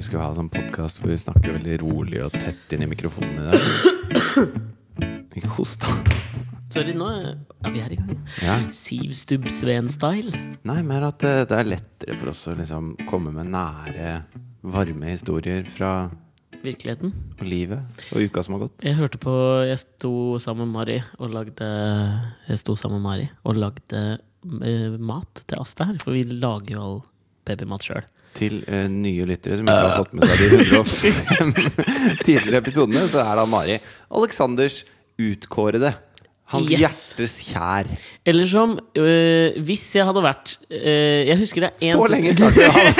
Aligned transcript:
vi 0.00 0.06
skulle 0.06 0.24
ha 0.24 0.32
sånn 0.32 0.48
podkast 0.48 1.02
hvor 1.02 1.10
vi 1.12 1.16
snakker 1.20 1.58
veldig 1.58 1.74
rolig 1.82 2.22
og 2.24 2.32
tett 2.32 2.70
inn 2.72 2.86
i 2.86 2.88
mikrofonen 2.88 3.36
i 3.36 3.50
dag. 3.50 4.54
Ikke 5.36 5.50
host, 5.58 5.82
da. 5.84 5.92
Sorry, 6.72 6.94
nå 6.96 7.08
er 7.12 7.74
vi 7.74 7.82
er 7.84 7.92
i 7.92 7.98
gang. 7.98 8.14
Ja. 8.40 8.54
Siv 8.72 9.10
Stubbsveen-style. 9.18 10.32
Nei, 10.70 10.78
mer 10.88 11.04
at 11.10 11.20
det, 11.20 11.34
det 11.50 11.58
er 11.58 11.68
lettere 11.68 12.16
for 12.16 12.32
oss 12.32 12.40
å 12.48 12.54
liksom 12.56 12.94
komme 13.10 13.34
med 13.34 13.50
nære, 13.52 14.14
varme 14.72 15.10
historier 15.12 15.68
fra 15.68 15.92
Virkeligheten. 16.64 17.12
og 17.36 17.44
livet 17.44 18.00
og 18.14 18.24
uka 18.24 18.46
som 18.46 18.56
har 18.56 18.64
gått. 18.64 18.86
Jeg 18.86 18.96
hørte 18.96 19.20
på 19.20 19.34
Jeg 19.68 19.82
sto 19.84 20.14
sammen 20.40 20.70
med 20.70 20.78
Mari 20.78 20.96
og 21.18 21.34
lagde 21.36 21.68
Jeg 22.48 22.62
sto 22.62 22.78
sammen 22.80 23.02
med 23.02 23.08
Mari 23.10 23.28
og 23.44 23.60
lagde 23.60 24.02
eh, 24.16 24.96
mat 24.96 25.44
til 25.44 25.60
Asta 25.60 25.90
her, 25.92 26.00
for 26.00 26.16
vi 26.16 26.24
lager 26.24 26.78
jo 26.78 26.86
all 26.86 26.98
babymat 27.48 27.84
sjøl. 27.84 28.08
Til 28.36 28.60
uh, 28.68 28.84
nye 28.90 29.26
lyttere 29.28 29.58
som 29.58 29.66
ikke 29.66 29.88
har 29.88 29.96
fått 30.04 30.14
med 30.14 30.28
seg 30.30 30.38
de 30.38 30.60
105 30.70 31.50
tidligere 32.26 32.60
episodene, 32.62 33.02
så 33.10 33.24
er 33.24 33.34
da 33.40 33.48
Mari 33.50 33.80
Aleksanders 34.10 34.84
utkårede. 35.20 35.90
Hans 36.50 36.66
Yes. 36.66 36.80
hjertes 36.82 37.34
kjær. 37.46 37.86
Eller 38.26 38.46
som 38.50 38.72
øh, 38.98 39.54
Hvis 39.62 39.84
jeg 39.94 40.02
hadde 40.08 40.22
vært 40.24 40.56
øh, 40.66 41.20
Jeg 41.28 41.36
husker 41.38 41.62
det 41.62 41.70
én 41.86 41.94
Så 41.94 42.08
lenge 42.10 42.32
klarte 42.40 42.66
ha 42.74 42.82
det! 42.88 42.96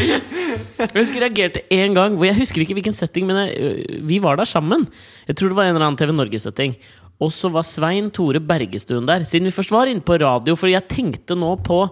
Jeg 0.82 0.98
husker 0.98 1.16
jeg 1.16 1.24
reagerte 1.24 1.62
en 1.72 1.96
gang 1.96 2.18
hvor 2.18 2.28
Jeg 2.28 2.36
husker 2.36 2.60
ikke 2.60 2.76
hvilken 2.76 2.96
setting, 2.96 3.24
men 3.28 3.40
jeg, 3.46 3.56
øh, 3.64 4.04
vi 4.08 4.20
var 4.20 4.36
der 4.36 4.48
sammen. 4.48 4.84
Jeg 5.28 5.36
tror 5.36 5.48
det 5.52 5.56
var 5.56 5.70
en 5.70 5.74
eller 5.74 5.86
annen 5.88 6.00
TV 6.00 6.12
Norge-setting. 6.12 6.76
Og 7.20 7.32
så 7.32 7.48
var 7.52 7.64
Svein 7.64 8.10
Tore 8.12 8.40
Bergestuen 8.40 9.08
der. 9.08 9.24
Siden 9.28 9.48
vi 9.48 9.56
først 9.56 9.72
var 9.72 9.88
inne 9.88 10.04
på 10.04 10.16
radio, 10.20 10.56
for 10.56 10.68
jeg 10.72 10.88
tenkte 10.88 11.36
nå 11.36 11.54
på 11.64 11.82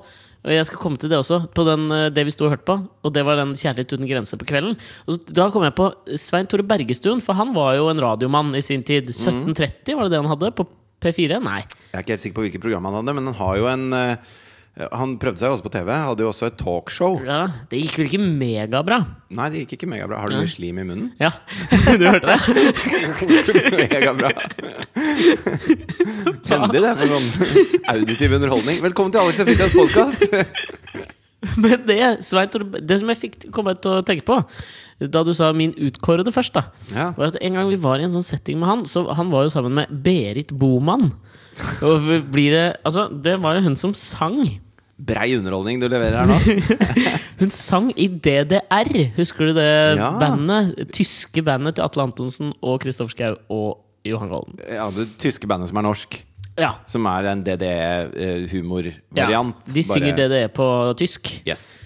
og 0.46 0.54
jeg 0.54 0.66
skal 0.68 0.78
komme 0.78 0.98
til 1.00 1.10
det 1.10 1.18
også, 1.18 1.40
på 1.54 1.64
den, 1.66 1.88
øh, 1.90 2.08
det 2.14 2.24
vi 2.28 2.32
sto 2.34 2.46
og 2.46 2.54
hørte 2.54 2.66
på. 2.68 2.76
Og 3.02 3.14
det 3.14 3.24
var 3.26 3.36
den 3.40 3.54
'Kjærlighet 3.58 3.92
uten 3.92 4.08
grenser' 4.08 4.38
på 4.38 4.46
kvelden. 4.46 4.76
Og 5.06 5.14
så, 5.14 5.18
da 5.34 5.50
kom 5.50 5.64
jeg 5.66 5.74
på 5.74 5.92
Svein 6.16 6.46
Tore 6.46 6.62
Bergestuen, 6.62 7.20
for 7.20 7.34
han 7.34 7.54
var 7.54 7.74
jo 7.74 7.88
en 7.90 8.00
radiomann 8.00 8.54
i 8.54 8.62
sin 8.62 8.82
tid. 8.82 9.10
1730, 9.10 9.96
var 9.96 10.02
det 10.06 10.12
det 10.14 10.22
han 10.22 10.30
hadde? 10.30 10.54
På 10.54 10.68
P4? 11.02 11.42
Nei. 11.42 11.62
Jeg 11.92 11.98
er 11.98 12.04
ikke 12.04 12.14
helt 12.14 12.22
sikker 12.22 12.38
på 12.38 12.46
hvilket 12.46 12.62
program 12.62 12.84
han 12.84 12.94
hadde, 13.00 13.14
men 13.14 13.26
han 13.26 13.34
har 13.34 13.56
jo 13.58 13.66
en 13.66 13.92
eh, 13.92 14.16
Han 14.78 15.16
prøvde 15.18 15.40
seg 15.42 15.50
også 15.50 15.64
på 15.64 15.72
TV. 15.74 15.88
Hadde 15.90 16.22
jo 16.22 16.28
også 16.30 16.46
et 16.52 16.58
talkshow. 16.60 17.16
Ja, 17.26 17.38
det 17.70 17.80
gikk 17.82 17.96
vel 17.98 18.06
ikke 18.06 18.20
megabra? 18.22 19.00
Nei, 19.34 19.48
det 19.50 19.64
gikk 19.64 19.72
ikke 19.78 19.88
megabra. 19.90 20.20
Har 20.22 20.30
du 20.30 20.36
ja. 20.36 20.42
mye 20.44 20.50
slim 20.52 20.78
i 20.78 20.84
munnen? 20.86 21.08
Ja, 21.18 21.32
du 21.98 22.04
hørte 22.06 22.30
det? 22.30 22.38
megabra. 23.90 24.30
Kjendig 26.46 26.82
det 26.84 26.92
for 27.00 27.14
sånn 27.16 27.28
auditiv 27.94 28.36
underholdning. 28.38 28.78
Velkommen 28.84 29.14
til 29.14 29.22
Alex 29.24 29.42
og 29.42 29.50
Fritjofs 29.50 29.78
podkast. 29.80 31.08
Men 31.62 31.82
det, 31.86 31.98
Svein 32.26 32.50
det 32.82 32.96
som 32.98 33.10
jeg 33.12 33.20
fikk 33.20 33.36
komme 33.54 33.74
til 33.78 33.98
å 33.98 34.04
tenke 34.06 34.24
på 34.26 34.40
da 34.98 35.20
du 35.22 35.30
sa 35.38 35.52
min 35.54 35.70
utkårede 35.78 36.32
først, 36.34 36.54
da 36.56 36.64
Ja. 36.94 37.10
var 37.14 37.30
at 37.30 37.36
en 37.42 37.54
gang 37.54 37.68
vi 37.70 37.78
var 37.78 37.98
i 38.00 38.06
en 38.06 38.14
sånn 38.14 38.26
setting 38.26 38.58
med 38.58 38.66
han, 38.66 38.80
så 38.90 39.04
han 39.14 39.30
var 39.30 39.46
jo 39.46 39.52
sammen 39.54 39.74
med 39.78 39.92
Berit 40.02 40.50
Boman. 40.50 41.12
Og 41.82 42.08
blir 42.30 42.54
det 42.54 42.66
Altså, 42.86 43.06
det 43.10 43.36
var 43.42 43.58
jo 43.58 43.66
hun 43.68 43.76
som 43.78 43.94
sang. 43.94 44.40
Brei 44.98 45.36
underholdning 45.38 45.78
du 45.78 45.86
leverer 45.86 46.18
her 46.18 46.26
nå. 46.26 46.34
Hun 47.40 47.48
sang 47.52 47.92
i 47.94 48.08
DDR! 48.10 48.88
Husker 49.16 49.46
du 49.50 49.54
det 49.60 49.68
Ja. 49.98 50.10
bandet? 50.18 50.74
Tyske 50.94 51.42
bandet 51.46 51.74
til 51.78 51.84
Atle 51.86 52.02
Antonsen 52.08 52.50
og 52.60 52.80
Kristoffer 52.82 53.14
Schou 53.14 53.36
og 53.54 53.70
Johan 54.08 54.28
Golden. 54.32 54.58
Ja, 54.66 54.88
det 54.90 55.06
tyske 55.22 55.46
bandet 55.50 55.68
som 55.70 55.78
er 55.78 55.82
norsk. 55.86 56.10
Ja. 56.58 56.72
Som 56.90 57.06
er 57.06 57.22
en 57.30 57.44
ja. 57.46 57.54
DDE-humorvariant. 57.54 59.54
De 59.74 59.82
synger 59.86 60.14
DDE 60.18 60.48
på 60.54 60.66
tysk. 60.98 61.30
Yes. 61.46 61.76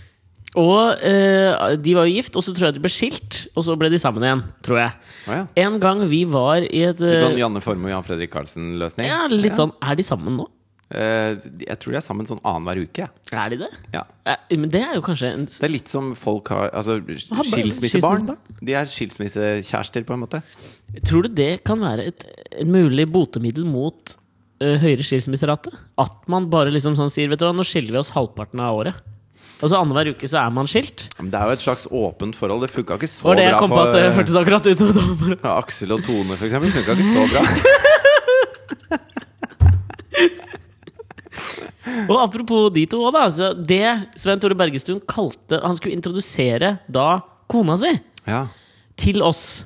Og 0.58 0.98
eh, 1.00 1.76
de 1.80 1.94
var 1.96 2.04
jo 2.08 2.12
gift, 2.12 2.34
og 2.36 2.44
så 2.44 2.52
tror 2.52 2.68
jeg 2.68 2.76
de 2.76 2.82
ble 2.84 2.90
skilt, 2.92 3.38
og 3.56 3.64
så 3.64 3.72
ble 3.80 3.88
de 3.92 3.98
sammen 4.00 4.24
igjen, 4.26 4.42
tror 4.64 4.82
jeg. 4.82 4.92
Oh, 5.24 5.32
ja. 5.38 5.44
En 5.64 5.78
gang 5.80 6.02
vi 6.10 6.22
var 6.28 6.60
i 6.66 6.82
et 6.90 7.00
Litt 7.00 7.14
eh, 7.16 7.22
sånn 7.24 7.38
Janne 7.40 7.62
Formoe 7.64 7.92
Jan 7.92 8.04
Fredrik 8.04 8.32
Karlsen-løsning? 8.34 9.06
Ja, 9.08 9.22
litt 9.32 9.56
sånn 9.56 9.72
Er 9.80 9.96
de 9.96 10.04
sammen 10.04 10.36
nå? 10.40 10.46
Eh, 10.92 11.38
jeg 11.64 11.78
tror 11.80 11.94
de 11.94 11.98
er 11.98 12.04
sammen 12.04 12.28
sånn 12.28 12.40
annenhver 12.44 12.82
uke. 12.84 13.06
Er 13.32 13.52
de 13.52 13.58
det? 13.62 13.68
Ja. 13.94 14.02
Eh, 14.28 14.56
men 14.60 14.68
det 14.72 14.82
er 14.84 14.98
jo 14.98 15.04
kanskje 15.06 15.30
en 15.32 15.46
Det 15.48 15.64
er 15.64 15.72
litt 15.72 15.88
som 15.88 16.10
folk 16.18 16.50
har 16.52 16.68
Altså 16.68 16.98
skilsmissebarn. 17.00 18.34
De 18.60 18.76
er 18.76 18.90
skilsmissekjærester, 18.92 20.04
på 20.08 20.16
en 20.16 20.24
måte. 20.26 20.42
Tror 21.08 21.24
du 21.24 21.32
det 21.32 21.62
kan 21.64 21.80
være 21.80 22.10
et, 22.12 22.26
et 22.52 22.68
mulig 22.68 23.06
botemiddel 23.12 23.64
mot 23.68 24.16
uh, 24.60 24.76
høyere 24.82 25.06
skilsmisserate? 25.06 25.72
At 26.02 26.28
man 26.32 26.50
bare 26.52 26.74
liksom 26.74 26.98
sånn 26.98 27.12
sier 27.12 27.32
Vet 27.32 27.40
du 27.40 27.48
hva, 27.48 27.56
nå 27.56 27.64
skiller 27.66 27.96
vi 27.96 28.02
oss 28.02 28.12
halvparten 28.12 28.60
av 28.60 28.82
året. 28.82 29.00
Og 29.62 29.70
så 29.70 29.78
annenhver 29.78 30.10
uke 30.12 30.28
så 30.28 30.40
er 30.42 30.52
man 30.52 30.66
skilt. 30.68 31.06
Men 31.20 31.30
det 31.32 31.38
er 31.38 31.46
jo 31.46 31.56
et 31.56 31.62
slags 31.62 31.86
åpent 31.86 32.36
forhold. 32.36 32.66
Det 32.66 32.72
funka 32.74 32.98
ikke 32.98 33.08
så 33.08 33.30
bra 33.30 33.36
det 33.38 33.46
jeg 33.46 33.60
kom 33.62 33.72
på 33.72 33.82
at 33.84 33.94
det 33.94 34.04
hørtes 34.18 34.38
akkurat 34.42 34.66
ut 34.66 34.80
som 34.80 34.90
det 34.90 35.36
ja, 35.38 35.52
Aksel 35.54 35.94
og 35.94 36.02
Tone, 36.04 36.34
for 36.34 36.50
eksempel. 36.50 36.74
Funka 36.74 36.98
ikke 36.98 37.12
så 37.14 37.22
bra. 37.30 37.46
Og 42.08 42.16
apropos 42.22 42.70
de 42.74 42.86
to 42.86 43.00
òg, 43.08 43.12
da. 43.16 43.26
Så 43.34 43.52
det 43.66 43.82
Svein 44.20 44.38
Tore 44.42 44.54
Bergestuen 44.58 45.00
kalte 45.08 45.58
Han 45.64 45.74
skulle 45.78 45.96
introdusere 45.98 46.78
da 46.90 47.20
kona 47.50 47.76
si 47.76 47.90
Ja. 48.26 48.46
til 48.96 49.22
oss. 49.22 49.64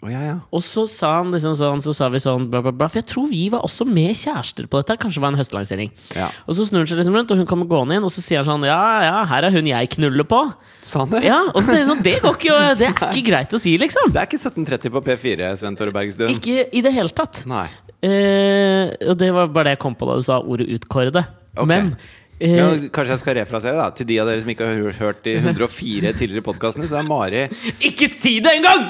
Oh, 0.00 0.06
ja, 0.12 0.20
ja. 0.22 0.34
Og 0.54 0.60
så 0.62 0.84
sa 0.86 1.16
han 1.16 1.32
liksom 1.34 1.56
sånn, 1.58 1.80
så 1.82 1.90
sa 1.96 2.06
vi 2.12 2.20
sånn 2.22 2.44
bla, 2.52 2.60
bla, 2.62 2.70
bla. 2.70 2.86
For 2.86 3.00
jeg 3.00 3.06
tror 3.10 3.24
vi 3.32 3.48
var 3.50 3.64
også 3.66 3.82
med 3.88 4.12
kjærester 4.14 4.68
på 4.70 4.78
dette. 4.78 4.94
Kanskje 5.02 5.18
det 5.18 5.24
var 5.24 5.32
en 5.32 5.38
høstlansering. 5.40 5.90
Ja. 6.14 6.28
Og 6.46 6.54
så 6.54 6.68
snur 6.68 6.84
han 6.84 6.86
seg 6.86 7.00
liksom 7.00 7.16
rundt, 7.18 7.32
og 7.34 7.40
hun 7.40 7.48
kommer 7.50 7.66
gående 7.66 7.96
inn, 7.98 8.06
og 8.06 8.12
så 8.14 8.22
sier 8.22 8.44
han 8.44 8.46
sånn 8.46 8.68
Ja, 8.68 8.78
ja, 9.02 9.24
her 9.26 9.48
er 9.48 9.56
hun 9.56 9.66
jeg 9.66 9.90
knuller 9.96 10.22
på. 10.30 10.38
Sa 10.86 11.00
han 11.02 11.10
det? 11.16 11.24
Ja, 11.26 11.40
og 11.50 11.58
så 11.66 11.74
sånn, 11.88 12.04
Det 12.06 12.20
går 12.22 12.36
ikke, 12.38 12.46
jo- 12.52 12.76
det 12.78 12.86
er 12.92 12.94
ikke 13.10 13.26
greit 13.26 13.50
å 13.50 13.58
si, 13.58 13.74
liksom. 13.82 14.12
Det 14.14 14.22
er 14.22 14.30
ikke 14.30 14.38
1730 14.38 14.94
på 14.94 15.02
P4, 15.08 15.50
Sven 15.58 15.74
Tore 15.80 15.90
Bergstuen. 15.90 16.30
Ikke 16.30 16.68
i 16.70 16.80
det 16.86 16.94
hele 16.94 17.10
tatt. 17.10 17.42
Nei. 17.50 17.66
Eh, 18.04 18.94
og 19.10 19.18
det 19.18 19.32
var 19.34 19.50
bare 19.50 19.70
det 19.70 19.74
jeg 19.74 19.82
kom 19.82 19.96
på 19.98 20.06
da 20.06 20.18
du 20.20 20.22
sa 20.22 20.38
ordet 20.38 20.68
'utkårede'. 20.70 21.24
Okay. 21.56 21.66
Men 21.66 21.96
eh, 22.38 22.54
Ja, 22.54 22.68
kanskje 22.94 23.16
jeg 23.16 23.18
skal 23.18 23.34
refrasere 23.40 23.74
da 23.74 23.88
Til 23.90 24.06
de 24.06 24.18
av 24.22 24.28
dere 24.28 24.38
som 24.44 24.50
ikke 24.52 24.66
har 24.68 24.92
hørt 25.00 25.24
de 25.24 25.32
104 25.40 26.12
tidligere 26.14 26.44
podkastene, 26.46 26.86
så 26.86 27.00
er 27.00 27.08
Mari 27.08 27.48
Ikke 27.88 28.06
si 28.12 28.38
det 28.38 28.52
engang! 28.60 28.86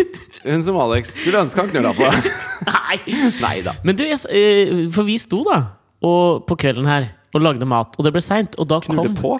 hun 0.46 0.62
som 0.64 0.78
Alex 0.80 1.12
skulle 1.18 1.42
ønske 1.42 1.60
han 1.60 1.68
knulla 1.68 1.92
på. 1.96 2.08
Nei. 2.70 2.96
Nei 3.42 3.56
da. 3.66 3.76
Men 3.84 3.98
du, 3.98 4.04
jeg, 4.06 4.22
eh, 4.30 4.86
for 4.94 5.04
vi 5.04 5.18
sto 5.20 5.42
da 5.44 5.60
og, 6.06 6.46
på 6.46 6.56
kvelden 6.60 6.86
her 6.88 7.10
og 7.34 7.42
lagde 7.42 7.66
mat, 7.68 7.96
og 7.98 8.06
det 8.06 8.12
ble 8.14 8.22
seint, 8.24 8.54
og 8.60 8.68
da 8.70 8.78
Knulle 8.84 9.10
kom 9.10 9.16
på? 9.18 9.34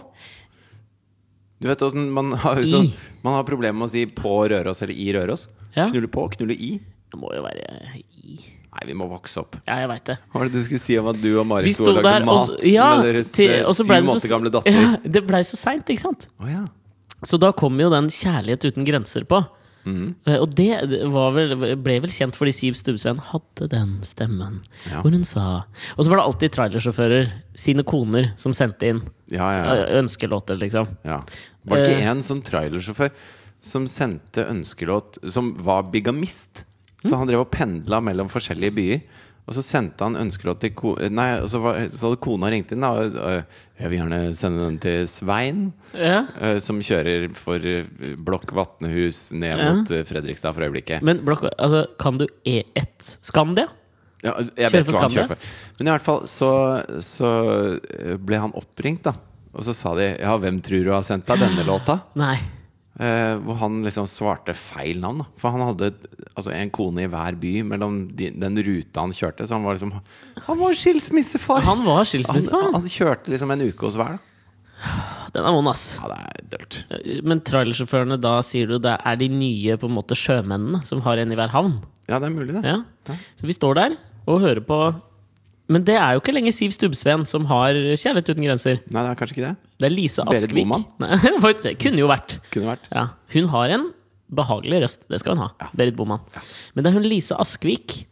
Du 1.62 1.68
vet 1.70 1.80
åssen 1.80 2.10
man 2.12 2.34
har, 2.42 2.60
sånn, 2.68 2.90
man 3.24 3.38
har 3.38 3.46
problemer 3.48 3.78
med 3.78 3.88
å 3.88 3.92
si 3.92 4.04
'på 4.04 4.34
Røros' 4.52 4.82
eller 4.84 4.92
'i 4.92 5.06
Røros'. 5.16 5.46
Ja. 5.76 5.86
Knulle 5.88 6.08
på, 6.08 6.26
knulle 6.36 6.52
i. 6.52 6.76
Det 7.12 7.20
må 7.20 7.32
jo 7.32 7.40
være 7.46 8.02
i 8.20 8.36
Nei, 8.76 8.90
vi 8.90 8.94
må 8.98 9.06
vokse 9.08 9.40
opp. 9.40 9.56
Ja, 9.64 9.78
jeg 9.80 9.88
vet 9.88 10.08
det. 10.10 10.16
Hva 10.28 10.42
var 10.42 10.50
det 10.50 10.58
du 10.58 10.64
skulle 10.66 10.82
si 10.82 10.96
om 11.00 11.06
at 11.08 11.20
du 11.22 11.30
og 11.40 11.46
Mari 11.48 11.72
skulle 11.72 12.02
lage 12.04 12.18
og 12.20 12.28
mat 12.28 12.50
så, 12.50 12.56
ja, 12.68 12.88
med 12.98 13.06
deres 13.08 13.30
til, 13.32 13.52
eh, 13.54 13.62
og 13.64 13.72
så 13.72 13.86
syv 13.86 13.92
måneder 13.94 14.24
så, 14.26 14.32
gamle 14.34 14.52
datter? 14.52 14.76
ja, 14.84 14.90
det 15.16 15.22
blei 15.24 15.40
så 15.48 15.56
seint, 15.56 15.88
ikke 15.94 16.04
sant? 16.04 16.26
Oh, 16.42 16.50
ja. 16.50 16.66
Så 17.24 17.40
da 17.40 17.54
kom 17.56 17.80
jo 17.80 17.88
den 17.88 18.10
'Kjærlighet 18.12 18.68
uten 18.68 18.84
grenser' 18.84 19.24
på. 19.24 19.40
Mm. 19.86 20.16
Og 20.42 20.50
det 20.58 20.80
vel, 21.14 21.54
ble 21.78 21.96
vel 22.02 22.10
kjent 22.10 22.34
fordi 22.34 22.52
Siv 22.52 22.74
Stubbsveen 22.74 23.20
hadde 23.30 23.68
den 23.70 23.96
stemmen. 24.02 24.58
Ja. 24.90 24.98
Hvor 24.98 25.14
hun 25.14 25.22
sa 25.24 25.44
Og 25.94 26.02
så 26.02 26.10
var 26.10 26.18
det 26.18 26.24
alltid 26.26 26.54
trailersjåfører, 26.56 27.30
sine 27.54 27.84
koner, 27.86 28.32
som 28.36 28.54
sendte 28.56 28.90
inn 28.90 29.02
Ja, 29.30 29.46
ja, 29.54 29.62
ja. 29.62 29.76
eh, 29.86 30.00
ønskelåter, 30.02 30.58
liksom. 30.58 30.90
ja. 31.06 31.20
Var 31.66 31.78
det 31.78 31.86
ikke 31.92 32.02
én 32.02 32.16
en 32.16 32.26
sånn 32.26 32.42
trailersjåfør 32.42 33.14
som 33.62 33.86
sendte 33.90 34.44
ønskelåt 34.50 35.20
Som 35.30 35.54
var 35.62 35.86
bigamist? 35.94 36.65
Så 37.08 37.16
han 37.20 37.28
drev 37.30 37.44
og 37.46 37.50
pendla 37.54 38.00
mellom 38.04 38.28
forskjellige 38.32 38.74
byer. 38.76 39.00
Og 39.46 39.54
så 39.54 39.62
sendte 39.62 40.02
han 40.02 40.16
ønskeråd 40.18 40.58
til 40.58 40.72
ko 40.74 40.96
Nei, 41.14 41.28
og 41.38 41.46
så, 41.52 41.60
var, 41.62 41.76
så 41.94 42.08
hadde 42.08 42.18
kona 42.24 42.48
ringt 42.50 42.72
inn. 42.74 42.82
Da, 42.82 43.44
jeg 43.78 43.90
vil 43.92 44.00
gjerne 44.00 44.18
sende 44.34 44.64
den 44.64 44.78
til 44.82 45.04
Svein, 45.06 45.60
Ja. 45.94 46.24
som 46.58 46.80
kjører 46.82 47.28
for 47.38 47.62
Blokk 48.26 48.50
Vatnehus 48.58 49.28
ned 49.38 49.54
Ja. 49.58 49.68
mot 49.72 49.92
Fredrikstad 50.08 50.52
for 50.56 50.66
øyeblikket. 50.66 51.02
Men 51.06 51.22
blokk, 51.24 51.46
altså, 51.58 51.84
kan 52.02 52.18
du 52.18 52.26
E1 52.44 53.18
Skandia? 53.22 53.68
Ja, 54.24 54.32
jeg 54.56 54.72
vet 54.72 54.82
ikke 54.82 54.96
hva 54.96 55.00
han 55.06 55.14
kjører 55.14 55.28
for. 55.36 55.38
Men 55.78 55.86
i 55.86 55.90
hvert 55.94 56.02
fall 56.08 56.26
så, 56.26 56.50
så 57.06 57.30
ble 58.18 58.42
han 58.42 58.54
oppringt, 58.58 59.04
da. 59.06 59.12
Og 59.54 59.62
så 59.64 59.72
sa 59.76 59.94
de 59.94 60.08
ja, 60.18 60.34
hvem 60.42 60.58
tror 60.60 60.82
du 60.84 60.90
har 60.90 61.04
sendt 61.06 61.28
deg 61.30 61.38
denne 61.40 61.62
låta? 61.64 62.00
Nei. 62.18 62.34
Eh, 62.96 63.34
hvor 63.44 63.58
han 63.60 63.82
liksom 63.84 64.06
svarte 64.08 64.54
feil 64.56 65.02
navn. 65.02 65.20
Da. 65.20 65.26
For 65.40 65.52
han 65.52 65.64
hadde 65.68 65.90
altså, 66.32 66.52
en 66.56 66.70
kone 66.72 67.04
i 67.04 67.10
hver 67.12 67.36
by 67.40 67.52
mellom 67.68 67.98
de, 68.16 68.30
den 68.32 68.56
ruta 68.64 69.04
han 69.04 69.12
kjørte. 69.16 69.44
Så 69.44 69.58
han 69.58 69.66
var 69.66 69.76
liksom 69.76 69.92
Han 70.46 70.62
var 70.62 70.78
skilsmissefar! 70.80 71.60
Han 71.66 71.84
var 71.84 72.08
skilsmissefar. 72.08 72.72
han 72.78 72.88
kjørte 72.88 73.34
liksom 73.34 73.52
en 73.52 73.66
uke 73.68 73.84
hos 73.88 73.98
hver. 74.00 74.16
Da. 74.16 74.32
Den 75.34 75.44
er 75.44 75.52
vond, 75.52 75.68
ass. 75.68 75.84
Ja, 76.00 76.08
det 76.08 76.16
er 76.24 76.48
dølt. 76.54 76.78
Men 77.28 77.42
trailersjåførene, 77.44 78.16
da 78.20 78.38
sier 78.44 78.70
du 78.70 78.78
det 78.80 78.94
er 78.96 79.20
de 79.20 79.28
nye 79.32 79.76
på 79.80 79.90
en 79.90 79.96
måte 79.96 80.16
sjømennene 80.16 80.80
som 80.88 81.02
har 81.04 81.20
en 81.20 81.32
i 81.32 81.36
hver 81.36 81.52
havn? 81.52 81.78
Ja, 82.08 82.16
det 82.20 82.30
er 82.30 82.34
mulig, 82.36 82.54
det. 82.56 82.64
Ja. 82.64 83.18
Så 83.36 83.48
vi 83.48 83.56
står 83.56 83.76
der 83.76 83.96
og 84.26 84.40
hører 84.42 84.64
på 84.66 84.78
Men 85.70 85.84
det 85.86 85.96
er 85.98 86.14
jo 86.14 86.20
ikke 86.22 86.32
lenger 86.34 86.54
Siv 86.54 86.72
Stubbsveen 86.74 87.24
som 87.26 87.44
har 87.50 87.74
'Kjærlighet 87.74 88.28
uten 88.30 88.44
grenser'. 88.46 88.80
Nei, 88.86 89.02
det 89.02 89.10
er 89.10 89.18
kanskje 89.18 89.34
ikke 89.34 89.48
det. 89.48 89.56
Det 89.76 89.90
er 89.90 89.92
Lise 89.94 90.24
Askvik. 90.24 90.66
Berit 90.98 91.78
kunne 91.82 92.00
jo 92.00 92.08
vært. 92.10 92.38
Kunne 92.54 92.72
vært. 92.74 92.86
Ja, 92.94 93.08
hun 93.34 93.48
har 93.52 93.74
en 93.76 93.88
behagelig 94.32 94.82
røst, 94.86 95.04
det 95.12 95.20
skal 95.22 95.36
hun 95.36 95.44
ha. 95.46 95.70
Berit 95.76 95.96
Boman. 95.98 96.22
Men 96.74 96.82
det 96.86 96.90
er 96.92 96.96
hun 96.98 97.04
Lise 97.06 97.36
Askvik. 97.38 98.04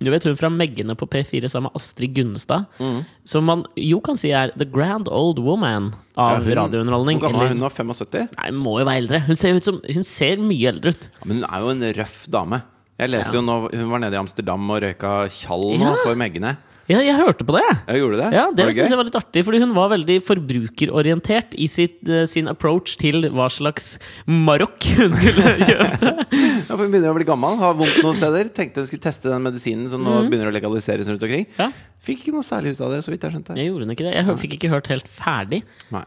Du 0.00 0.08
vet 0.08 0.24
hun 0.24 0.32
fra 0.40 0.48
Meggene 0.48 0.94
på 0.96 1.04
P4 1.12 1.44
sammen 1.52 1.68
med 1.68 1.76
Astrid 1.76 2.14
Gunnestad. 2.16 2.64
Mm. 2.80 3.02
Som 3.28 3.44
man 3.44 3.66
jo 3.76 3.98
kan 4.00 4.16
si 4.16 4.30
er 4.32 4.48
the 4.56 4.64
grand 4.64 5.10
old 5.12 5.38
woman 5.44 5.90
av 6.16 6.40
Ja, 6.48 6.54
radiounderholdning. 6.62 7.20
Hvor 7.20 7.28
gammel 7.34 7.50
er 7.50 7.52
hun 7.52 7.60
nå? 7.60 7.68
75? 7.68 8.30
Nei, 8.38 8.48
må 8.56 8.78
jo 8.80 8.86
være 8.88 9.02
eldre. 9.02 9.20
Hun 9.28 9.36
ser, 9.36 9.58
ut 9.60 9.68
som, 9.68 9.82
hun 9.84 10.06
ser 10.08 10.40
mye 10.40 10.72
eldre 10.72 10.94
ut. 10.96 11.04
Ja, 11.18 11.28
men 11.28 11.42
hun 11.42 11.46
er 11.50 11.66
jo 11.66 11.74
en 11.74 11.84
røff 12.00 12.16
dame. 12.32 12.62
Jeg 13.00 13.12
leste 13.12 13.28
Ja. 13.32 13.36
jo 13.38 13.44
nå 13.44 13.58
Hun 13.76 13.90
var 13.92 14.00
nede 14.02 14.16
i 14.16 14.20
Amsterdam 14.20 14.72
og 14.72 14.80
røyka 14.84 15.12
tjall 15.36 15.68
nå 15.76 15.84
Ja. 15.84 15.92
for 16.00 16.16
Meggene. 16.16 16.56
Ja, 16.90 16.98
jeg 17.06 17.14
hørte 17.20 17.44
på 17.46 17.54
det. 17.54 17.62
jeg. 17.86 18.00
Gjorde 18.02 18.18
det? 18.18 18.28
Ja, 18.34 18.44
Det 18.50 18.64
det 18.66 18.74
syns 18.74 18.90
jeg 18.90 18.98
var 18.98 19.06
litt 19.06 19.18
artig, 19.20 19.44
fordi 19.46 19.60
hun 19.62 19.74
var 19.76 19.90
veldig 19.92 20.16
forbrukerorientert 20.26 21.54
i 21.54 21.66
sitt, 21.70 22.00
eh, 22.08 22.24
sin 22.26 22.48
approach 22.50 22.96
til 23.00 23.28
hva 23.30 23.46
slags 23.52 23.92
Marokk 24.26 24.82
hun 24.98 25.10
skulle 25.14 25.52
kjøpe. 25.68 26.12
Ja, 26.30 26.74
for 26.74 26.82
Hun 26.84 26.90
begynner 26.92 27.12
å 27.12 27.18
bli 27.18 27.28
gammel, 27.28 27.56
har 27.60 27.74
vondt 27.78 28.00
noen 28.02 28.16
steder. 28.18 28.50
Tenkte 28.56 28.82
hun 28.82 28.88
skulle 28.90 29.04
teste 29.06 29.30
den 29.30 29.42
medisinen 29.46 29.88
som 29.92 30.02
nå 30.04 30.16
begynner 30.28 30.50
å 30.50 30.54
legaliseres 30.56 31.08
rundt 31.10 31.22
omkring. 31.26 31.46
Ja, 31.58 31.70
Fikk 32.00 32.22
ikke 32.24 32.32
noe 32.32 32.46
særlig 32.46 32.72
ut 32.74 32.80
av 32.86 32.94
det, 32.94 33.02
så 33.04 33.12
vidt 33.12 33.26
jeg 33.26 33.34
skjønte. 33.34 33.54
Jeg 33.60 33.68
gjorde 33.68 33.84
hun 33.84 33.92
ikke 33.92 34.06
det. 34.06 34.12
Jeg 34.16 34.36
fikk 34.40 34.54
ikke 34.56 34.70
hørt 34.72 34.86
helt 34.88 35.08
ferdig. 35.12 35.62
Nei. 35.92 36.04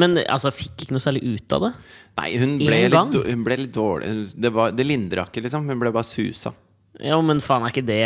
Men 0.00 0.16
altså, 0.28 0.50
fikk 0.52 0.82
ikke 0.86 0.92
noe 0.96 1.04
særlig 1.04 1.22
ut 1.24 1.52
av 1.56 1.66
det. 1.66 1.72
Nei, 2.16 2.30
hun 2.40 2.54
ble, 2.60 2.78
litt, 2.92 3.18
hun 3.30 3.42
ble 3.44 3.56
litt 3.62 3.74
dårlig. 3.76 4.10
Det, 4.36 4.50
var- 4.52 4.72
det 4.76 4.86
lindra 4.88 5.26
ikke, 5.28 5.42
liksom. 5.44 5.68
Hun 5.68 5.78
ble 5.80 5.92
bare 5.92 6.08
susa. 6.08 6.52
Ja, 7.04 7.18
men 7.20 7.40
faen, 7.44 7.64
er 7.66 7.72
ikke 7.74 7.84
det 7.84 7.98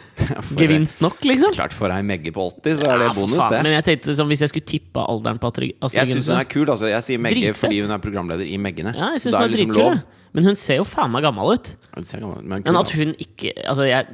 gevinst 0.60 1.00
nok, 1.04 1.20
liksom? 1.26 1.52
Klart 1.54 1.74
for 1.76 1.92
ei 1.94 2.02
Megge 2.06 2.32
på 2.34 2.48
80, 2.50 2.80
så 2.80 2.88
er 2.88 3.02
det 3.02 3.08
Ja, 3.08 3.12
bonus, 3.14 3.38
faen. 3.38 3.52
det. 3.54 3.60
Men 3.66 3.76
jeg 3.76 3.84
tenkte 3.88 4.10
liksom, 4.10 4.30
hvis 4.32 4.42
jeg 4.44 4.52
skulle 4.52 4.66
tippe 4.70 5.04
alderen 5.04 5.38
på 5.42 5.50
Astrid 5.52 5.76
Astrid 5.80 6.00
Jeg 6.00 6.16
syns 6.16 6.30
hun 6.32 6.40
er 6.40 6.48
kul. 6.50 6.66
Altså. 6.74 6.90
Jeg 6.90 7.06
sier 7.06 7.22
Megge 7.22 7.40
Dritfett. 7.40 7.60
fordi 7.62 7.80
hun 7.84 7.94
er 7.94 8.02
programleder 8.02 8.46
i 8.48 8.58
Meggene. 8.58 8.94
Ja, 8.96 9.12
jeg 9.14 9.22
synes 9.24 9.36
hun 9.36 9.42
er 9.42 9.46
er 9.46 9.54
liksom 9.54 9.74
dritkul. 9.74 10.02
Men 10.34 10.48
hun 10.50 10.58
ser 10.58 10.80
jo 10.80 10.86
faen 10.88 11.12
meg 11.14 11.22
gammel 11.22 11.54
ut. 11.54 11.70
Gammel 11.94 12.42
men 12.42 12.62
Men 12.66 12.76
at 12.80 12.90
hun 12.90 13.14
ikke 13.22 13.52
Altså, 13.68 13.86
jeg, 13.86 14.06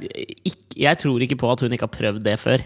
ikke, 0.45 0.77
jeg 0.77 0.97
tror 1.01 1.19
ikke 1.25 1.39
på 1.41 1.51
at 1.51 1.61
hun 1.65 1.73
ikke 1.73 1.87
har 1.89 1.95
prøvd 1.97 2.21
det 2.23 2.37
før. 2.39 2.61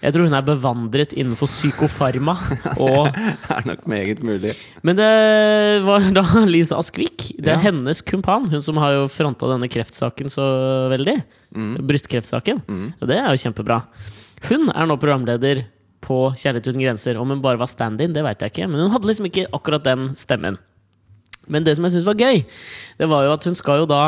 Jeg 0.00 0.14
tror 0.14 0.24
hun 0.28 0.34
er 0.38 0.44
bevandret 0.46 1.10
innenfor 1.12 1.48
psykofarma. 1.50 2.32
Og, 2.80 3.10
det 3.46 3.56
er 3.56 3.66
nok 3.68 3.82
meget 3.90 4.22
mulig. 4.24 4.54
men 4.82 4.96
det 4.96 5.08
var 5.84 6.06
da 6.16 6.22
Lise 6.48 6.76
Askvik. 6.78 7.26
Det 7.36 7.48
er 7.52 7.58
Ja. 7.58 7.64
hennes 7.70 8.00
kumpan. 8.00 8.48
Hun 8.48 8.62
som 8.64 8.76
har 8.80 8.94
jo 8.96 9.08
fronta 9.12 9.50
denne 9.52 9.68
kreftsaken 9.68 10.32
så 10.32 10.46
veldig. 10.92 11.18
Mm. 11.52 11.74
Brystkreftsaken. 11.84 12.62
Og 13.00 13.06
det 13.10 13.18
er 13.20 13.28
jo 13.34 13.42
kjempebra. 13.44 13.82
Hun 14.48 14.70
er 14.72 14.88
nå 14.88 14.96
programleder 14.96 15.64
på 16.00 16.30
Kjærlighet 16.32 16.70
uten 16.72 16.80
grenser. 16.80 17.18
Om 17.20 17.34
hun 17.36 17.42
bare 17.44 17.60
var 17.60 17.68
stand-in, 17.68 18.14
det 18.16 18.24
veit 18.24 18.40
jeg 18.40 18.54
ikke. 18.54 18.68
Men 18.72 18.80
hun 18.86 18.90
hadde 18.94 19.10
liksom 19.10 19.28
ikke 19.28 19.48
akkurat 19.52 19.84
den 19.84 20.14
stemmen. 20.16 20.56
Men 21.50 21.64
det 21.66 21.74
som 21.76 21.84
jeg 21.84 21.92
syns 21.98 22.06
var 22.08 22.16
gøy, 22.16 22.40
det 23.00 23.08
var 23.10 23.26
jo 23.26 23.32
at 23.36 23.44
hun 23.44 23.56
skal 23.58 23.82
jo 23.82 23.86
da 23.90 24.00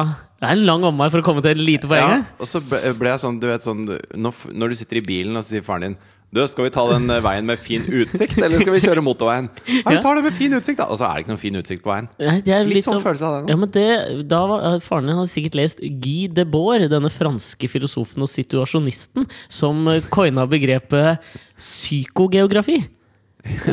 Det 0.42 0.48
er 0.48 0.56
en 0.56 0.64
lang 0.66 0.82
omvei 0.88 1.06
for 1.12 1.22
å 1.22 1.26
komme 1.26 1.42
til 1.44 1.54
et 1.54 1.62
lite 1.62 1.86
poeng 1.90 2.02
Ja, 2.02 2.16
og 2.42 2.48
så 2.50 2.58
ble, 2.66 2.80
jeg 2.82 3.22
sånn, 3.22 3.38
du 3.38 3.46
vet 3.46 3.62
sånn 3.62 3.84
når, 3.86 4.72
du 4.72 4.80
sitter 4.80 4.98
i 4.98 5.06
bilen 5.06 5.38
og 5.38 5.46
så 5.46 5.54
sier 5.54 5.66
faren 5.66 5.92
din 5.92 6.00
du, 6.32 6.40
Skal 6.48 6.64
vi 6.64 6.72
ta 6.72 6.82
den 6.88 7.10
eh, 7.12 7.20
veien 7.22 7.44
med 7.44 7.60
fin 7.60 7.82
utsikt, 7.84 8.38
eller 8.40 8.62
skal 8.62 8.72
vi 8.72 8.80
kjøre 8.80 9.04
motorveien? 9.04 9.50
Ja, 9.82 9.84
vi 9.90 9.98
tar 10.00 10.16
det 10.16 10.24
med 10.24 10.34
fin 10.34 10.56
utsikt, 10.56 10.80
da! 10.80 10.86
Og 10.88 10.96
så 10.96 11.04
er 11.04 11.18
det 11.18 11.26
ikke 11.26 11.32
noen 11.34 11.42
fin 11.42 11.58
utsikt 11.60 11.84
på 11.84 11.92
veien. 11.92 12.08
Nei, 12.22 12.38
det 12.46 12.54
er 12.56 12.64
Litt 12.64 12.86
sånn 12.86 13.02
følelse 13.04 13.28
av 13.28 13.34
det 13.34 13.42
nå. 13.42 13.52
Ja, 13.52 13.58
men 13.60 13.72
det, 13.74 13.84
da 14.30 14.40
var, 14.48 14.64
eh, 14.70 14.78
Faren 14.80 15.10
din 15.10 15.20
hadde 15.20 15.32
sikkert 15.34 15.58
lest 15.60 15.82
Guy 15.82 16.30
Debord, 16.32 16.86
denne 16.88 17.12
franske 17.12 17.68
filosofen 17.68 18.24
og 18.24 18.32
situasjonisten, 18.32 19.28
som 19.52 19.84
eh, 19.92 20.00
coina 20.08 20.48
begrepet 20.48 21.20
psykogeografi. 21.60 22.80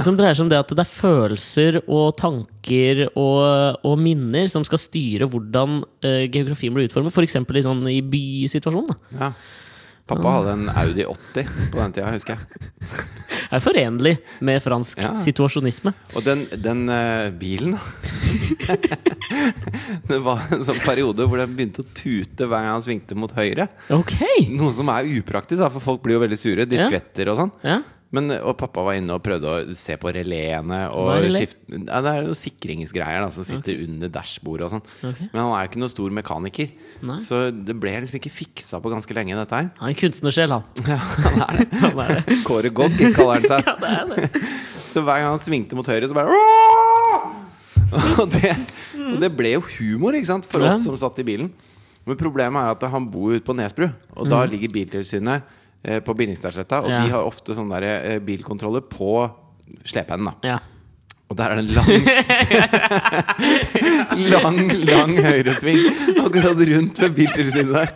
Som 0.01 0.15
dreier 0.17 0.33
seg 0.33 0.47
om 0.47 0.49
det 0.49 0.57
at 0.57 0.71
det 0.73 0.81
er 0.81 0.89
følelser 0.89 1.77
og 1.85 2.15
tanker 2.17 3.03
og, 3.13 3.77
og 3.85 3.99
minner 4.01 4.47
som 4.49 4.65
skal 4.65 4.81
styre 4.81 5.27
hvordan 5.29 5.83
uh, 5.83 6.25
geografien 6.31 6.73
blir 6.73 6.87
utformet. 6.89 7.13
F.eks. 7.13 7.35
i, 7.37 7.63
sånn, 7.65 7.83
i 7.93 7.99
bysituasjonen. 8.01 8.89
Da. 8.89 9.17
Ja. 9.19 9.31
Pappa 10.09 10.31
hadde 10.39 10.53
en 10.57 10.69
Audi 10.73 11.03
80 11.05 11.49
på 11.69 11.77
den 11.77 11.91
tida, 11.93 12.09
husker 12.15 12.33
jeg. 12.33 12.63
Er 13.53 13.61
forenlig 13.61 14.15
med 14.45 14.57
fransk 14.65 14.97
Ja. 15.03 15.11
situasjonisme. 15.21 15.93
Og 16.17 16.25
den, 16.25 16.47
den 16.65 16.81
uh, 16.89 17.29
bilen, 17.37 17.77
da 17.77 18.77
Det 20.09 20.17
var 20.25 20.41
en 20.53 20.63
sånn 20.65 20.81
periode 20.81 21.25
hvor 21.29 21.37
den 21.41 21.53
begynte 21.53 21.83
å 21.83 21.87
tute 21.95 22.47
hver 22.49 22.63
gang 22.65 22.73
han 22.73 22.83
svingte 22.85 23.17
mot 23.17 23.33
høyre. 23.37 23.67
Ok! 23.93 24.15
Noe 24.57 24.73
som 24.75 24.89
er 24.93 25.09
upraktisk, 25.19 25.61
da, 25.61 25.69
for 25.73 25.83
folk 25.91 26.01
blir 26.05 26.17
jo 26.17 26.23
veldig 26.25 26.39
sure. 26.41 26.65
De 26.69 26.79
Ja. 26.81 26.89
skvetter 26.89 27.29
og 27.33 27.37
sånn. 27.43 27.53
Ja. 27.65 27.77
Men, 28.09 28.31
og 28.41 28.55
pappa 28.57 28.81
var 28.81 28.95
inne 28.97 29.13
og 29.13 29.21
prøvde 29.21 29.49
å 29.53 29.73
se 29.77 29.93
på 30.01 30.09
reléene. 30.15 30.79
Hva 30.89 30.97
Og 30.97 31.09
er 31.13 31.25
relé? 31.27 31.43
skifte, 31.43 31.59
ja, 31.77 31.99
det 32.01 32.09
er 32.15 32.23
noen 32.25 32.37
sikringsgreier 32.39 33.21
da, 33.21 33.27
som 33.35 33.45
sitter 33.45 33.83
under 33.85 34.09
dashbordet 34.15 34.65
og 34.65 34.71
sånn. 34.73 34.85
Ok. 35.11 35.19
Men 35.27 35.41
han 35.43 35.51
er 35.53 35.61
jo 35.67 35.69
ikke 35.69 35.81
noen 35.83 35.93
stor 35.93 36.15
mekaniker. 36.17 36.71
Nei. 37.05 37.19
Så 37.21 37.41
det 37.53 37.75
ble 37.77 37.93
liksom 37.99 38.17
ikke 38.17 38.33
fiksa 38.33 38.81
på 38.81 38.89
ganske 38.95 39.13
lenge, 39.13 39.37
dette 39.37 39.59
her. 39.59 39.69
Han 39.77 39.91
er 39.91 39.93
en 39.93 39.99
kunstnersjel, 40.01 40.55
han. 40.57 40.65
Ja, 40.89 40.97
han 40.97 41.45
er 41.45 41.59
det. 41.61 41.67
han 41.85 42.01
er 42.07 42.15
det. 42.17 42.39
Kåre 42.49 42.73
Gogg 42.81 42.97
kaller 43.13 43.37
han 43.37 43.49
seg. 43.53 43.69
Ja, 43.69 43.77
det 43.77 43.93
er 43.93 44.09
det. 44.33 44.43
Så 44.89 45.05
hver 45.05 45.21
gang 45.21 45.29
han 45.35 45.43
svingte 45.45 45.77
mot 45.77 45.85
høyre, 45.93 46.09
så 46.09 46.17
bare 46.17 46.33
og 48.19 48.29
det, 48.33 48.51
og 49.01 49.15
det 49.21 49.29
ble 49.33 49.55
jo 49.55 49.61
humor 49.79 50.13
ikke 50.17 50.29
sant? 50.29 50.45
for 50.49 50.61
oss 50.65 50.83
som 50.85 50.97
satt 50.99 51.21
i 51.21 51.25
bilen. 51.25 51.47
Men 52.05 52.17
problemet 52.17 52.61
er 52.61 52.73
at 52.75 52.83
han 52.93 53.05
bor 53.11 53.33
ute 53.35 53.45
på 53.45 53.53
Nesbru, 53.57 53.87
og 54.17 54.29
da 54.29 54.43
ligger 54.49 54.71
Biltilsynet 54.73 55.45
på 56.03 56.13
Billingstadsletta. 56.17 56.81
Og. 56.83 56.89
Ja. 56.91 57.03
de 57.05 57.13
har 57.15 57.23
ofte 57.27 57.55
sånne 57.57 57.79
der, 57.79 58.13
eh, 58.15 58.19
bilkontroller 58.19 58.81
på 58.81 59.29
slepeenden. 59.85 60.33
da 60.41 60.53
Ja. 60.55 60.59
Og 61.29 61.37
der 61.37 61.51
er 61.51 61.55
det 61.61 61.69
en 61.69 61.75
lang 61.77 61.85
Lang, 64.33 64.59
lang 64.89 65.11
høyresving 65.21 65.83
akkurat 66.23 66.57
rundt 66.71 67.01
ved 67.03 67.13
Biltilsynet 67.19 67.75
der. 67.75 67.91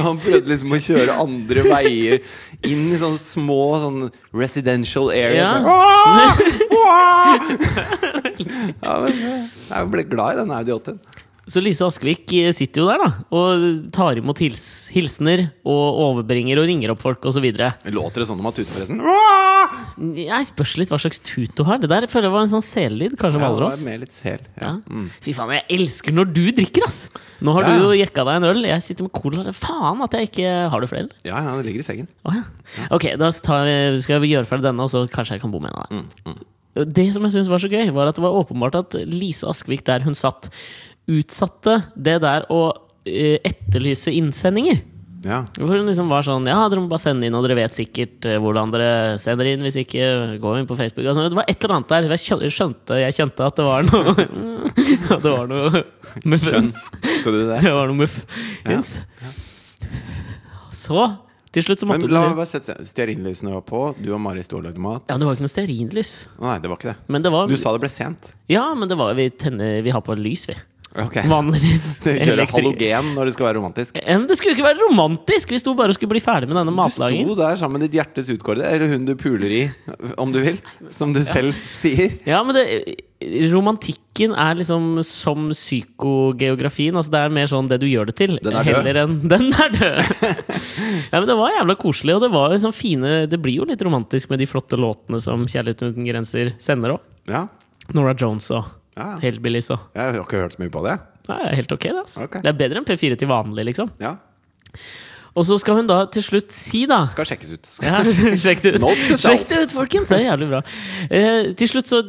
Han 0.00 0.16
prøvde 0.20 0.48
liksom 0.48 0.72
å 0.72 0.80
kjøre 0.80 1.16
andre 1.20 1.64
veier 1.66 2.20
inn 2.64 2.84
i 2.94 3.00
sånne 3.00 3.20
små 3.20 3.58
sånn 3.82 4.06
residential 4.36 5.10
areas. 5.12 5.36
Ja. 5.36 5.60
«Åh! 5.64 6.40
Åh!» 6.78 7.34
ja, 8.84 8.94
men 9.04 9.12
eh, 9.12 9.44
jeg 9.68 9.90
ble 9.92 10.06
glad 10.08 10.36
i 10.36 10.40
den 10.40 10.54
Audi 10.56 10.72
8-en. 10.76 11.00
Så 11.44 11.60
Lise 11.60 11.84
Askvik 11.84 12.30
eh, 12.38 12.52
sitter 12.56 12.80
jo 12.80 12.86
der 12.88 13.02
da 13.02 13.08
og 13.36 13.64
tar 13.92 14.16
imot 14.16 14.38
hils 14.40 14.62
hilsener 14.94 15.42
og 15.68 15.98
overbringer 16.06 16.56
og 16.62 16.68
ringer 16.70 16.92
opp 16.94 17.02
folk 17.02 17.26
osv. 17.28 17.44
Låter 17.92 18.22
det 18.22 18.28
sånn 18.30 18.40
om 18.40 18.48
at 18.48 18.56
tuter, 18.56 18.70
forresten? 18.72 19.02
Jeg 20.24 20.46
spørs 20.48 20.72
litt 20.80 20.90
hva 20.92 20.98
slags 21.02 21.20
tut 21.24 21.52
du 21.58 21.62
har. 21.68 21.78
Det 21.82 21.90
der 21.92 22.06
føler 22.10 22.28
jeg 22.30 22.34
var 22.34 22.46
en 22.46 22.52
sånn 22.54 22.64
sellyd. 22.64 23.16
Kanskje 23.20 23.40
Ja, 23.42 23.50
hvalross. 23.50 23.82
litt 24.00 24.14
sel. 24.14 24.40
Ja. 24.60 24.72
Ja. 24.80 25.02
Fy 25.24 25.34
faen, 25.36 25.52
jeg 25.58 25.66
elsker 25.76 26.16
når 26.16 26.32
du 26.32 26.42
drikker, 26.56 26.86
ass! 26.88 27.10
Nå 27.44 27.52
har 27.58 27.66
Ja, 27.68 27.74
du 27.76 27.84
jo 27.84 27.92
ja. 27.92 28.00
jekka 28.06 28.24
deg 28.24 28.40
en 28.40 28.48
øl, 28.48 28.62
jeg 28.70 28.82
sitter 28.86 29.04
med 29.08 29.12
cola. 29.12 29.44
Faen 29.52 30.00
at 30.06 30.16
jeg 30.16 30.30
ikke 30.30 30.54
Har 30.72 30.80
du 30.80 30.86
flere? 30.88 31.08
ja, 31.28 31.36
ja, 31.44 31.54
det 31.60 31.66
ligger 31.68 31.84
i 31.84 31.88
sengen. 31.90 32.08
Oh, 32.24 32.32
ja. 32.32 32.42
Ok, 32.94 33.10
da 33.20 33.30
tar 33.44 33.64
vi, 33.68 34.00
skal 34.00 34.20
vi 34.24 34.32
gjøre 34.32 34.48
ferdig 34.48 34.64
denne, 34.70 34.80
og 34.82 34.90
så 34.90 35.04
kanskje 35.12 35.36
jeg 35.36 35.44
kan 35.44 35.52
bo 35.52 35.60
med 35.60 35.72
en 35.74 35.78
av 35.82 35.86
deg. 35.92 36.08
Mm, 36.24 36.42
Det 36.94 37.06
som 37.14 37.22
jeg 37.22 37.32
syntes 37.36 37.50
var 37.52 37.60
så 37.62 37.68
gøy, 37.70 37.92
var 37.94 38.08
at 38.10 38.16
det 38.16 38.24
var 38.24 38.34
åpenbart 38.40 38.74
at 38.80 38.96
Lise 39.06 39.46
Askvik, 39.46 39.84
der 39.84 40.00
hun 40.02 40.14
satt, 40.18 40.48
utsatte 41.10 41.78
det 41.96 42.18
der 42.24 42.46
å 42.52 42.66
eh, 43.04 43.38
etterlyse 43.44 44.12
innsendinger. 44.14 44.82
Ja. 45.24 45.38
For 45.56 45.72
hun 45.72 45.86
liksom 45.88 46.10
var 46.12 46.24
sånn 46.26 46.44
Ja, 46.50 46.66
dere 46.68 46.82
må 46.84 46.90
bare 46.90 47.00
sende 47.00 47.24
inn, 47.24 47.36
og 47.36 47.46
dere 47.46 47.56
vet 47.56 47.72
sikkert 47.76 48.26
eh, 48.28 48.36
hvordan 48.42 48.72
dere 48.74 49.16
sender 49.20 49.48
inn. 49.48 49.64
Hvis 49.64 49.78
ikke, 49.80 50.36
gå 50.42 50.54
inn 50.60 50.68
på 50.68 50.76
Facebook. 50.76 51.06
Altså, 51.08 51.26
det 51.32 51.38
var 51.38 51.48
et 51.48 51.64
eller 51.64 51.78
annet 51.78 51.94
der. 51.94 52.08
Jeg 52.12 52.52
skjønte, 52.52 53.00
jeg 53.00 53.16
skjønte 53.16 53.48
at 53.48 53.60
det 53.60 53.66
var 53.66 53.88
noe 53.88 54.14
At 55.14 55.24
det 55.24 55.32
var 55.32 55.48
noe 55.48 55.84
muffens. 56.28 56.80
Skjønte 57.24 57.32
du 57.32 57.40
det? 57.48 57.60
Det 57.64 57.72
var 57.72 57.88
noe 57.88 58.02
muffins. 58.04 58.96
Så 60.74 61.06
til 61.54 61.62
slutt 61.62 61.80
så 61.80 61.86
Men 61.86 62.00
måtte 62.00 62.08
du 62.10 62.14
la 62.16 62.24
meg 62.26 62.36
bare 62.36 62.50
sette 62.50 62.74
stearinlysene 62.84 63.52
var 63.54 63.62
på. 63.64 63.80
Du 64.02 64.10
og 64.12 64.20
Mari 64.20 64.42
sto 64.44 64.58
og 64.58 64.66
lagde 64.66 64.82
mat. 64.82 65.04
Ja, 65.08 65.16
det 65.20 65.28
var 65.28 65.36
ikke 65.36 65.46
noe 65.46 65.52
stearinlys. 65.52 66.12
Nei, 66.42 66.56
det 66.60 66.70
var 66.70 66.80
ikke 66.80 66.90
det. 66.90 66.96
Men 67.14 67.24
det 67.24 67.30
var 67.32 67.48
Du 67.48 67.54
sa 67.60 67.72
det 67.76 67.82
ble 67.84 67.90
sent. 67.94 68.32
Ja, 68.50 68.66
men 68.76 68.90
det 68.90 68.98
var 68.98 69.14
vi 69.16 69.28
tenner 69.30 69.78
Vi 69.86 69.94
har 69.94 70.02
på 70.04 70.16
lys, 70.18 70.48
vi. 70.50 70.56
Ok. 70.94 71.16
Vanlig 71.26 71.60
Kjøre 72.04 72.46
halogen 72.52 73.08
når 73.16 73.28
det 73.28 73.34
skal 73.34 73.48
være 73.48 73.58
romantisk. 73.58 73.96
Det 73.98 74.36
skulle 74.38 74.52
jo 74.52 74.58
ikke 74.58 74.68
være 74.68 74.84
romantisk! 74.84 75.50
Vi 75.50 75.58
sto 75.58 75.74
bare 75.78 75.90
og 75.90 75.98
skulle 75.98 76.12
bli 76.14 76.22
ferdig 76.22 76.50
med 76.50 76.60
denne 76.60 76.74
Du 76.74 76.92
sto 76.94 77.38
der 77.40 77.58
sammen 77.58 77.80
med 77.80 77.88
ditt 77.88 77.98
hjertes 77.98 78.30
utkårede, 78.30 78.68
eller 78.70 78.92
hun 78.92 79.08
du 79.08 79.16
puler 79.18 79.50
i, 79.50 79.64
om 80.20 80.30
du 80.34 80.38
vil. 80.44 80.60
Som 80.94 81.14
du 81.16 81.22
selv 81.26 81.58
sier. 81.74 82.14
Ja, 82.28 82.44
men 82.46 82.54
det, 82.54 82.66
romantikken 83.50 84.36
er 84.38 84.54
liksom 84.58 85.02
som 85.06 85.48
psykogeografien. 85.50 86.94
Altså 86.94 87.14
Det 87.14 87.24
er 87.24 87.34
mer 87.40 87.50
sånn 87.50 87.70
det 87.70 87.80
du 87.82 87.88
gjør 87.88 88.12
det 88.12 88.16
til. 88.20 88.38
Den 88.44 88.60
er 88.60 88.70
død. 88.70 88.90
En, 89.02 89.18
Den 89.34 89.50
er 89.50 89.74
død! 89.74 89.98
ja, 91.10 91.18
men 91.18 91.28
Det 91.30 91.38
var 91.40 91.58
jævla 91.58 91.78
koselig, 91.80 92.16
og 92.16 92.24
det 92.26 92.32
var 92.34 92.54
sånn 92.62 92.76
fine 92.76 93.24
Det 93.30 93.40
blir 93.42 93.62
jo 93.62 93.68
litt 93.68 93.82
romantisk 93.82 94.30
med 94.30 94.42
de 94.42 94.48
flotte 94.50 94.78
låtene 94.78 95.18
som 95.22 95.42
Kjærlighet 95.48 95.88
uten 95.88 96.06
grenser 96.06 96.54
sender 96.62 96.96
òg. 96.96 97.04
Ja. 97.30 97.46
Nora 97.94 98.14
Jones 98.18 98.46
og 98.54 98.70
ja. 98.96 99.14
billig 99.42 99.64
så 99.66 99.78
Jeg 99.94 100.12
har 100.12 100.20
ikke 100.20 100.44
hørt 100.44 100.54
så 100.56 100.62
mye 100.62 100.72
på 100.72 100.84
det. 100.86 100.98
Nei, 101.30 101.40
helt 101.56 101.72
ok, 101.72 101.88
det. 101.88 102.04
Altså. 102.04 102.28
Okay. 102.28 102.44
Det 102.44 102.52
er 102.52 102.60
bedre 102.60 102.80
enn 102.80 102.86
P4 102.88 103.18
til 103.18 103.30
vanlig, 103.30 103.64
liksom. 103.70 103.90
Ja. 104.02 104.16
Og 105.34 105.42
så 105.48 105.56
skal 105.58 105.80
hun 105.80 105.88
da 105.90 105.96
til 106.14 106.22
slutt 106.22 106.52
si, 106.54 106.84
da 106.86 107.00
Skal 107.10 107.26
sjekkes 107.26 107.54
ut. 107.56 107.70
ja, 107.88 108.02
Sjekk 108.38 108.62
det 108.62 108.74
ut. 108.76 108.84
Sjekk 109.18 109.48
det 109.50 109.62
ut 109.64 109.74
folkens! 109.74 110.12
Det 110.12 110.20
er 110.20 110.28
jævlig 110.28 110.50
bra. 110.52 110.60
Eh, 111.08 111.48
til 111.58 111.70
slutt 111.72 111.90
så 111.90 112.02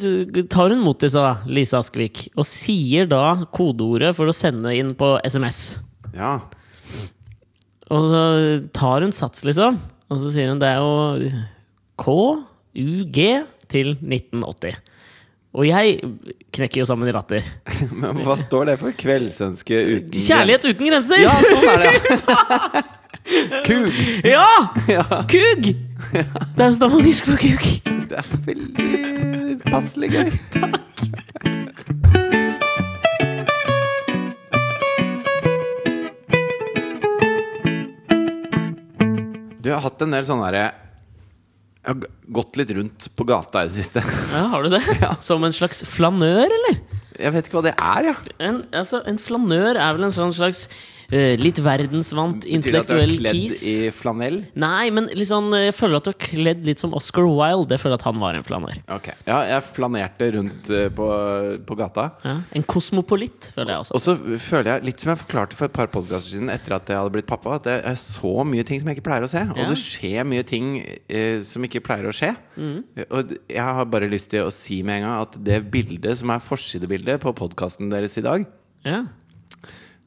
tar 0.51 0.75
hun 0.75 0.83
mot 0.83 0.99
til 1.01 1.09
seg, 1.09 1.25
da, 1.25 1.49
Lise 1.49 1.79
Askvik, 1.79 2.27
og 2.37 2.45
sier 2.45 3.09
da 3.09 3.23
kodeordet 3.55 4.13
for 4.17 4.29
å 4.29 4.35
sende 4.35 4.75
inn 4.77 4.93
på 4.99 5.15
SMS. 5.25 5.79
Ja. 6.13 6.37
Og 7.93 8.09
så 8.11 8.23
tar 8.77 9.05
hun 9.05 9.13
sats, 9.15 9.41
liksom. 9.47 9.79
Og 10.13 10.21
så 10.21 10.29
sier 10.33 10.51
hun 10.51 10.61
det 10.61 10.69
er 10.75 10.83
jo 10.83 11.31
KUG 12.01 13.19
til 13.71 13.95
1980. 13.97 14.77
Og 15.55 15.63
jeg 15.63 15.99
knekker 16.55 16.81
jo 16.81 16.87
sammen 16.87 17.07
i 17.07 17.13
latter. 17.15 17.45
Men 18.01 18.19
hva 18.25 18.35
står 18.39 18.71
det 18.71 18.75
for? 18.81 18.95
Kveldsønske 18.99 19.79
uten 19.95 20.25
Kjærlighet 20.25 20.67
uten 20.67 20.89
grenser! 20.91 21.21
Ja, 21.23 21.35
sånn 21.47 21.69
er 21.71 21.85
det, 21.85 21.93
ja! 21.95 22.83
Kug! 23.65 23.95
Ja! 24.27 24.49
Ja, 24.91 25.05
Kug! 25.31 25.71
Det 26.11 26.61
er 26.61 26.67
jo 26.67 26.75
stammanisk 26.75 27.25
for 27.31 27.39
kuk. 27.41 27.63
det 28.11 28.19
er 28.19 28.27
veldig 28.45 29.55
passelig 29.65 30.11
gøy. 30.13 30.29
Takk. 30.53 30.81
Du 39.65 39.71
har 39.73 39.81
hatt 39.81 40.03
en 40.05 40.13
del 40.13 40.27
sånne 40.27 40.51
derre 40.51 40.84
Jeg 41.85 41.93
har 41.93 42.05
gått 42.33 42.57
litt 42.57 42.71
rundt 42.73 43.05
på 43.13 43.25
gata 43.29 43.61
i 43.61 43.69
det 43.69 43.75
siste. 43.77 44.01
Ja, 44.33 44.47
Har 44.49 44.65
du 44.65 44.71
det? 44.73 44.81
Som 45.27 45.43
en 45.45 45.53
slags 45.53 45.83
flanør, 45.85 46.49
eller? 46.49 46.79
Jeg 47.15 47.31
vet 47.35 47.47
ikke 47.47 47.59
hva 47.59 47.67
det 47.67 47.75
er, 47.77 48.07
ja. 48.09 48.15
En, 48.43 48.63
altså, 48.75 49.03
en 49.05 49.19
flanør 49.21 49.77
er 49.77 49.93
vel 49.95 50.07
en 50.07 50.15
sånn 50.15 50.33
slags 50.35 50.65
eh, 51.11 51.35
litt 51.39 51.59
verdensvant, 51.63 52.45
intellektuell 52.45 52.55
kis. 52.55 52.65
Betyr 52.65 52.71
det 52.71 52.79
at 52.79 52.89
du 52.89 52.95
er 52.95 53.13
kledd 53.21 53.41
kis? 53.41 53.63
i 53.63 53.91
flanell? 53.93 54.37
Nei, 54.55 54.89
men 54.95 55.09
eh, 55.11 55.65
jeg 55.67 55.75
føler 55.77 55.97
at 55.99 56.07
du 56.07 56.11
er 56.13 56.19
kledd 56.25 56.65
litt 56.65 56.79
som 56.81 56.93
Oscar 56.97 57.27
Wilde. 57.27 57.75
Jeg 57.75 57.83
føler 57.83 57.99
at 57.99 58.05
han 58.07 58.19
var 58.21 58.35
en 58.39 58.45
flaner. 58.47 58.79
Ok. 58.91 59.11
Ja, 59.27 59.39
jeg 59.49 59.65
flanerte 59.75 60.29
rundt 60.37 60.69
eh, 60.73 60.87
på, 60.95 61.09
på 61.67 61.77
gata. 61.79 62.07
Ja. 62.25 62.35
En 62.57 62.63
kosmopolitt, 62.69 63.51
føler 63.55 63.75
jeg 63.75 63.83
også. 63.85 63.95
Og 63.99 64.03
så 64.05 64.15
føler 64.45 64.71
jeg, 64.75 64.85
litt 64.91 65.03
som 65.03 65.13
jeg 65.13 65.21
forklarte 65.23 65.57
for 65.59 65.69
et 65.69 65.75
par 65.75 65.91
podkaster 65.93 66.35
siden, 66.37 66.49
etter 66.53 66.77
at 66.79 66.89
jeg 66.91 66.99
hadde 67.01 67.13
blitt 67.15 67.29
pappa, 67.29 67.57
at 67.59 67.67
det 67.69 67.77
er 67.91 67.99
så 67.99 68.33
mye 68.47 68.65
ting 68.67 68.81
som 68.81 68.89
jeg 68.91 68.99
ikke 68.99 69.07
pleier 69.09 69.27
å 69.27 69.31
se. 69.31 69.43
Og 69.51 69.61
Ja. 69.61 69.69
det 69.71 69.79
skjer 69.81 70.25
mye 70.27 70.45
ting 70.47 70.71
eh, 71.09 71.41
som 71.45 71.63
ikke 71.67 71.83
pleier 71.85 72.09
å 72.09 72.15
skje. 72.15 72.33
Mm. 72.55 72.77
Og 73.09 73.29
d- 73.29 73.39
jeg 73.51 73.61
har 73.79 73.85
bare 73.91 74.07
lyst 74.11 74.31
til 74.31 74.45
å 74.47 74.51
si 74.53 74.81
med 74.85 75.01
en 75.01 75.07
gang 75.09 75.21
at 75.25 75.35
det 75.45 75.61
bildet 75.73 76.17
som 76.21 76.31
er 76.33 76.39
forsidebildet 76.43 77.19
på 77.23 77.33
podkasten 77.37 77.89
deres 77.91 78.17
i 78.17 78.23
dag, 78.25 78.45
Ja. 78.85 79.03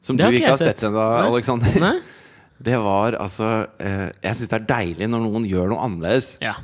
Som 0.01 0.17
Det 0.17 0.29
du 0.31 0.37
ikke 0.39 0.53
har 0.55 0.57
sett 0.61 0.83
ennå, 0.87 1.05
Aleksander. 1.27 1.79
Nei? 1.83 1.95
det 2.69 2.75
var 2.83 3.15
altså 3.19 3.67
eh, 3.79 4.09
Jeg 4.23 4.35
syns 4.35 4.49
det 4.51 4.57
er 4.61 4.67
deilig 4.69 5.07
når 5.11 5.23
noen 5.25 5.45
gjør 5.47 5.71
noe 5.73 5.83
annerledes. 5.85 6.33
Ja. 6.43 6.55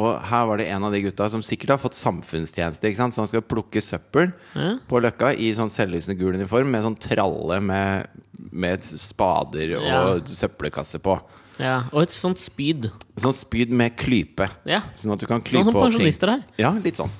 Og 0.00 0.14
her 0.30 0.46
var 0.48 0.56
det 0.56 0.68
en 0.72 0.84
av 0.86 0.94
de 0.94 1.02
gutta 1.04 1.26
som 1.28 1.42
sikkert 1.44 1.74
har 1.74 1.80
fått 1.82 1.96
samfunnstjeneste. 1.98 2.88
Ikke 2.88 3.02
sant? 3.02 3.12
Så 3.14 3.20
han 3.20 3.28
skal 3.28 3.42
plukke 3.44 3.82
søppel 3.84 4.30
Ja. 4.56 4.70
på 4.88 5.00
Løkka 5.04 5.34
i 5.36 5.50
sånn 5.52 5.68
selvlysende 5.72 6.16
gul 6.18 6.38
uniform 6.38 6.70
med 6.72 6.86
sånn 6.86 6.96
tralle 6.98 7.58
med, 7.60 8.06
med 8.50 8.80
spader 8.86 9.74
og 9.76 9.84
Ja. 9.84 10.00
søppelkasse 10.24 11.02
på. 11.04 11.18
Ja. 11.60 11.76
Og 11.92 12.02
et 12.02 12.12
sånt 12.14 12.40
spyd. 12.40 12.88
Sånn 13.20 13.34
spyd 13.36 13.72
med 13.76 13.94
klype. 14.00 14.46
Ja. 14.68 14.80
Sånn 14.96 15.12
at 15.14 15.20
du 15.22 15.26
kan 15.28 15.42
klype 15.44 15.62
Sånn 15.66 15.74
som 15.74 15.82
pensjonister 15.82 16.32
her. 16.32 16.42
Ja, 16.60 16.70
litt 16.80 16.96
sånn. 16.98 17.12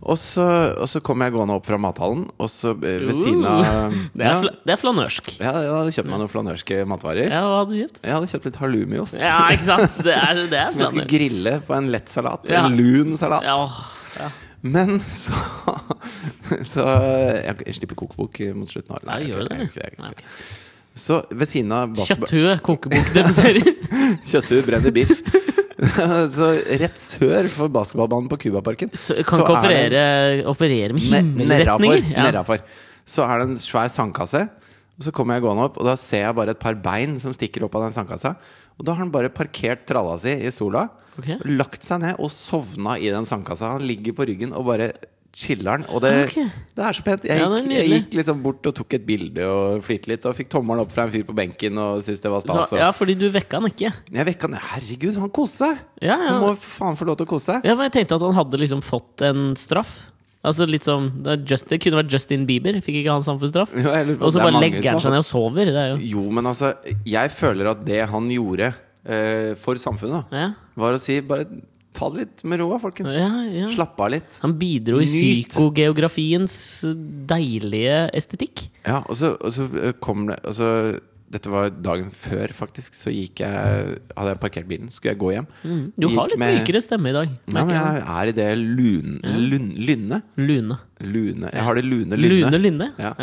Og, 0.00 0.16
så, 0.20 0.44
og 0.82 0.88
så 0.90 1.02
kom 1.04 1.22
jeg 1.24 1.34
gående 1.36 1.56
opp 1.58 1.68
fra 1.68 1.78
mathallen, 1.80 2.26
og 2.36 2.50
så 2.50 2.74
ved 2.74 3.06
ved 3.08 3.18
siden 3.18 3.44
av 3.48 3.62
Det 4.18 4.26
er, 4.26 4.48
ja, 4.48 4.54
det 4.66 4.74
er 4.74 4.80
flanørsk. 4.82 5.30
ja, 5.38 5.52
jeg 5.62 5.72
hadde 5.76 5.94
kjøpt 5.98 6.10
meg 6.10 6.22
noen 6.24 6.32
flanørske 6.32 6.80
matvarer. 6.90 7.28
Ja, 7.30 7.44
hva 7.46 7.60
hadde 7.62 7.76
du 7.76 7.80
kjøpt? 7.84 8.00
Jeg 8.02 8.16
hadde 8.18 8.30
kjøpt 8.34 8.48
litt 8.50 8.60
halloumiost. 8.64 9.18
Ja, 9.22 9.36
ikke 9.54 9.68
sant? 9.68 10.00
Det 10.08 10.16
er, 10.18 10.42
det 10.50 10.60
er 10.64 10.70
Som 10.74 10.84
jeg 10.84 10.92
skulle 10.96 11.10
grille 11.14 11.54
på 11.68 11.78
en 11.78 11.92
lett 11.94 12.10
salat. 12.12 12.50
Ja. 12.50 12.66
En 12.66 12.76
lun 12.80 13.14
salat. 13.20 13.46
Ja, 13.46 13.60
ja. 14.18 14.32
Men 14.64 14.96
så 15.22 15.36
Så 16.64 16.84
Jeg 17.44 17.74
slipper 17.76 17.98
kokebok 18.00 18.40
mot 18.56 18.70
slutten 18.70 18.94
av 18.94 19.00
året. 19.02 19.08
Nei, 19.10 19.18
gjør 19.28 19.44
du 19.44 19.50
det? 19.50 19.58
Jeg, 19.60 19.72
jeg 19.76 19.98
jeg, 19.98 20.14
jeg. 20.18 20.62
Så 20.94 21.20
ved 21.34 21.50
siden 21.50 21.72
av 21.74 21.94
Kjøtthue 21.98 22.54
kokebok 22.62 23.08
debuterer. 23.14 23.72
Kjøtthue 24.30 24.62
brenner 24.66 24.94
biff. 24.94 25.14
så 26.36 26.50
rett 26.80 27.00
sør 27.00 27.48
for 27.50 27.72
basketballbanen 27.74 28.28
på 28.30 28.38
Cubaparken 28.44 28.92
Kan 28.94 29.42
ikke 29.42 29.56
er 29.58 29.90
det- 29.90 30.04
operere, 30.04 30.04
operere 30.52 30.94
med 30.94 31.02
himmelretninger. 31.02 32.12
Nedafor, 32.14 32.62
Ja. 32.62 32.92
Så 33.04 33.24
er 33.26 33.42
det 33.42 33.50
en 33.50 33.58
svær 33.60 33.90
sandkasse. 33.92 34.46
Og 34.94 35.02
så 35.02 35.10
kommer 35.12 35.34
jeg 35.34 35.42
gående 35.42 35.64
opp, 35.66 35.78
og 35.82 35.88
da 35.88 35.96
ser 35.98 36.22
jeg 36.22 36.36
bare 36.38 36.54
et 36.54 36.60
par 36.62 36.76
bein 36.78 37.18
som 37.20 37.34
stikker 37.34 37.66
opp 37.66 37.74
av 37.74 37.88
den 37.88 37.96
sandkassa. 37.96 38.36
Og 38.78 38.86
da 38.86 38.94
har 38.94 39.02
han 39.02 39.10
bare 39.10 39.28
parkert 39.34 39.82
tralla 39.88 40.14
si 40.22 40.30
i 40.30 40.52
sola, 40.54 40.86
okay. 41.18 41.36
lagt 41.44 41.82
seg 41.82 42.00
ned 42.04 42.20
og 42.22 42.30
sovna 42.30 42.94
i 43.02 43.10
den 43.10 43.26
sandkassa. 43.26 43.72
Han 43.74 43.82
ligger 43.86 44.14
på 44.14 44.28
ryggen 44.30 44.54
og 44.54 44.68
bare 44.70 44.92
chiller'n. 45.34 45.84
Og 45.90 46.00
det, 46.04 46.12
okay. 46.28 46.46
det 46.76 46.84
er 46.86 46.96
så 46.96 47.04
pent. 47.06 47.26
Jeg 47.28 47.42
Ja, 47.42 47.48
gikk, 47.50 47.72
jeg 47.74 47.90
gikk 47.90 48.16
liksom 48.20 48.40
bort 48.44 48.66
og 48.70 48.76
tok 48.78 48.96
et 48.98 49.04
bilde 49.06 49.44
og 49.50 49.82
flirte 49.86 50.12
litt. 50.12 50.24
Og 50.30 50.36
fikk 50.38 50.50
tommelen 50.52 50.84
opp 50.84 50.94
fra 50.94 51.06
en 51.08 51.12
fyr 51.14 51.26
på 51.26 51.36
benken 51.36 51.80
og 51.82 52.00
syntes 52.06 52.22
det 52.24 52.32
var 52.32 52.44
stas. 52.44 52.72
Så, 52.72 52.80
ja, 52.80 52.92
fordi 52.94 53.16
du 53.18 53.26
vekka 53.34 53.60
han 53.60 53.70
ikke. 53.70 53.92
Jeg 54.14 54.28
vekka 54.30 54.48
han. 54.50 54.58
Herregud, 54.70 55.20
han 55.24 55.34
koste 55.34 55.66
seg! 55.66 55.84
Ja, 56.04 56.16
Han 56.22 56.40
må 56.42 56.54
faen 56.60 56.98
få 56.98 57.08
lov 57.08 57.18
til 57.20 57.28
å 57.28 57.32
kose 57.34 57.52
seg. 57.52 57.66
ja, 57.66 57.74
men 57.76 57.88
Jeg 57.90 57.96
tenkte 58.00 58.18
at 58.20 58.26
han 58.26 58.36
hadde 58.38 58.60
liksom 58.62 58.82
fått 58.84 59.24
en 59.26 59.52
straff. 59.58 59.94
Altså 60.44 60.66
litt 60.68 60.84
som 60.84 61.06
Det, 61.24 61.38
just, 61.48 61.70
det 61.72 61.78
kunne 61.80 62.02
vært 62.02 62.12
Justin 62.12 62.44
Bieber. 62.48 62.76
Fikk 62.84 63.00
ikke 63.00 63.14
han 63.16 63.24
samfunnsstraff? 63.24 63.72
Om 63.72 64.18
Og 64.20 64.34
så 64.34 64.42
bare 64.42 64.60
legger 64.60 64.90
han 64.92 65.00
seg 65.00 65.14
ned 65.14 65.24
og 65.24 65.28
sover. 65.28 65.70
Det 65.72 65.80
er 65.80 65.94
jo 65.94 66.00
Jo, 66.14 66.24
men 66.36 66.50
altså, 66.52 66.74
jeg 67.08 67.32
føler 67.32 67.70
at 67.72 67.84
det 67.86 68.02
han 68.10 68.28
gjorde 68.32 68.68
eh, 68.70 69.54
for 69.60 69.80
samfunnet, 69.80 70.28
da, 70.30 70.42
Ja, 70.44 70.50
var 70.76 70.96
å 70.96 71.00
si 71.00 71.20
bare 71.24 71.48
ta 71.94 72.08
det 72.10 72.24
litt 72.24 72.44
med 72.50 72.58
ro, 72.60 72.68
folkens. 72.82 73.14
ja, 73.14 73.30
ja. 73.54 73.68
Slapp 73.72 74.00
av 74.02 74.10
litt. 74.16 74.38
Han 74.42 74.56
bidro 74.58 74.98
i 75.00 75.06
Nyt. 75.06 75.48
psykogeografiens 75.54 76.54
deilige 77.30 78.10
estetikk. 78.18 78.66
Ja, 78.84 79.00
og 79.08 79.16
så, 79.18 79.34
og 79.40 79.52
så 79.54 79.68
eh, 79.80 79.92
kom 80.02 80.26
det 80.30 80.40
altså, 80.44 80.70
Dette 81.34 81.50
var 81.50 81.70
dagen 81.82 82.10
før, 82.14 82.52
faktisk. 82.54 82.94
Så 82.94 83.10
gikk 83.10 83.40
jeg 83.42 83.96
hadde 84.14 84.28
jeg 84.34 84.38
parkert 84.42 84.68
bilen. 84.70 84.90
Skulle 84.92 85.14
jeg 85.14 85.18
gå 85.18 85.32
hjem. 85.34 85.48
Du 85.98 86.06
har 86.12 86.28
litt 86.30 86.38
med- 86.38 86.60
mykere 86.60 86.82
stemme 86.84 87.10
i 87.10 87.16
dag. 87.16 87.32
Ja, 87.50 87.64
men 87.64 87.72
jeg. 87.74 88.04
er 88.06 88.30
i 88.30 88.34
det 88.36 88.46
lun, 88.60 89.16
lun, 89.24 89.66
lynne. 89.74 90.20
Lune. 90.38 90.76
Lune. 91.02 91.50
Jeg 91.50 91.64
har 91.66 91.74
det 91.74 91.84
lune 91.88 92.14
lynne. 92.20 92.44
Lune 92.52 92.60
Linde. 92.62 92.90
Ja. 93.02 93.14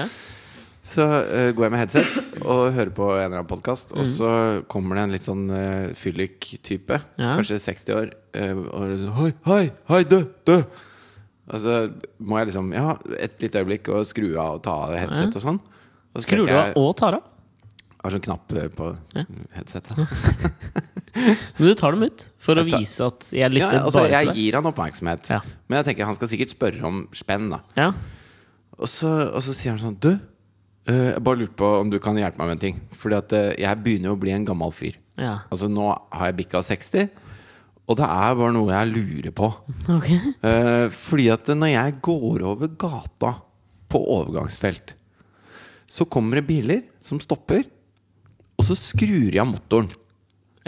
Så 0.81 1.03
uh, 1.05 1.51
går 1.53 1.67
jeg 1.67 1.71
med 1.75 1.81
headset 1.83 2.39
og 2.41 2.71
hører 2.73 2.89
på 2.97 3.05
en 3.13 3.19
eller 3.27 3.37
annen 3.43 3.49
podkast, 3.49 3.91
Mm. 3.93 3.99
og 4.01 4.05
så 4.09 4.29
kommer 4.71 4.97
det 4.97 5.03
en 5.03 5.11
litt 5.13 5.25
sånn 5.27 5.43
uh, 5.53 5.91
fyllik-type, 5.93 6.97
Ja. 7.21 7.35
kanskje 7.37 7.59
60 7.61 7.93
år, 7.93 8.07
uh, 8.33 8.63
og 8.73 8.87
det 8.89 8.95
er 8.95 9.03
sånn 9.03 9.17
Hei, 9.19 9.31
hei, 9.45 9.65
hei, 9.91 9.99
du, 10.09 10.17
du! 10.49 10.55
Og 11.51 11.59
så 11.61 11.75
må 12.23 12.39
jeg 12.39 12.49
liksom 12.49 12.71
Ja, 12.73 12.95
et 13.19 13.37
lite 13.43 13.61
øyeblikk 13.61 13.89
og 13.93 14.05
skru 14.09 14.31
av 14.39 14.55
og 14.57 14.63
ta 14.65 14.73
av 14.87 14.95
headset 14.97 15.35
og 15.35 15.41
sånn. 15.43 15.59
Og 16.15 16.21
så 16.21 16.25
Skrur 16.25 16.45
du 16.47 16.53
av 16.55 16.73
og 16.79 16.95
tar 16.97 17.17
av? 17.19 17.27
Jeg 18.01 18.03
har 18.07 18.13
sånn 18.15 18.23
knapp 18.25 18.53
eh, 18.57 18.69
på 18.73 18.87
Ja. 19.13 19.23
headsetet. 19.53 19.97
Men 21.59 21.67
du 21.67 21.73
tar 21.77 21.91
dem 21.93 22.03
ut 22.07 22.23
for 22.41 22.55
å 22.55 22.63
Jeg 22.63 22.71
tar- 22.71 22.79
vise 22.81 23.05
at 23.05 23.27
jeg 23.29 23.41
Ja, 23.43 23.49
lytter 23.53 23.83
altså, 23.83 23.99
bare 23.99 24.09
jeg 24.15 24.25
til 24.25 24.33
deg? 24.33 24.41
gir 24.41 24.55
han 24.57 24.69
oppmerksomhet, 24.71 25.29
Ja. 25.29 25.39
men 25.67 25.77
jeg 25.77 25.85
tenker 25.91 26.05
han 26.09 26.15
skal 26.15 26.27
sikkert 26.31 26.53
spørre 26.55 26.83
om 26.87 27.07
spenn, 27.13 27.49
da. 27.51 27.59
Ja. 27.77 27.91
Og 28.79 28.87
så, 28.89 29.11
og 29.35 29.41
så 29.43 29.53
sier 29.53 29.75
han 29.75 29.79
sånn 29.83 29.99
Du, 29.99 30.15
jeg 30.89 31.21
bare 31.23 31.37
lurte 31.43 31.57
på 31.59 31.67
om 31.81 31.89
du 31.91 31.99
kan 32.01 32.17
hjelpe 32.17 32.39
meg 32.41 32.49
med 32.49 32.55
en 32.57 32.63
ting. 32.63 32.79
Fordi 32.97 33.17
at 33.19 33.35
eh, 33.37 33.49
jeg 33.61 33.83
begynner 33.85 34.13
å 34.15 34.19
bli 34.19 34.33
en 34.33 34.47
gammel 34.47 34.73
fyr. 34.73 34.95
ja. 35.19 35.39
Altså 35.51 35.69
Nå 35.69 35.89
har 35.91 36.31
jeg 36.31 36.39
bikka 36.41 36.63
60, 36.65 37.11
og 37.91 37.97
det 37.99 38.07
er 38.07 38.35
bare 38.39 38.55
noe 38.55 38.73
jeg 38.73 38.91
lurer 38.95 39.35
på. 39.35 39.51
Okay. 39.97 40.17
Eh, 40.47 40.87
fordi 40.95 41.29
at 41.33 41.51
når 41.53 41.73
jeg 41.73 41.97
går 42.05 42.45
over 42.53 42.71
gata 42.81 43.35
på 43.91 44.01
overgangsfelt, 44.17 44.95
så 45.91 46.07
kommer 46.07 46.39
det 46.39 46.47
biler 46.47 46.85
som 47.03 47.19
stopper, 47.19 47.65
og 48.57 48.63
så 48.65 48.77
skrur 48.77 49.27
jeg 49.33 49.41
av 49.41 49.49
motoren. 49.49 49.89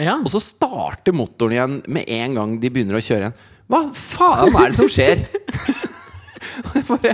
Ja. 0.01 0.17
Og 0.19 0.29
så 0.33 0.41
starter 0.41 1.13
motoren 1.15 1.53
igjen 1.55 1.75
med 1.93 2.09
en 2.09 2.37
gang 2.37 2.55
de 2.59 2.71
begynner 2.73 2.97
å 2.97 3.03
kjøre 3.05 3.29
igjen. 3.29 3.41
Hva 3.71 3.79
faen 3.95 4.57
er 4.59 4.73
det 4.73 4.77
som 4.77 4.89
skjer? 4.91 5.23
Jeg 6.83 6.89
bare, 6.91 7.13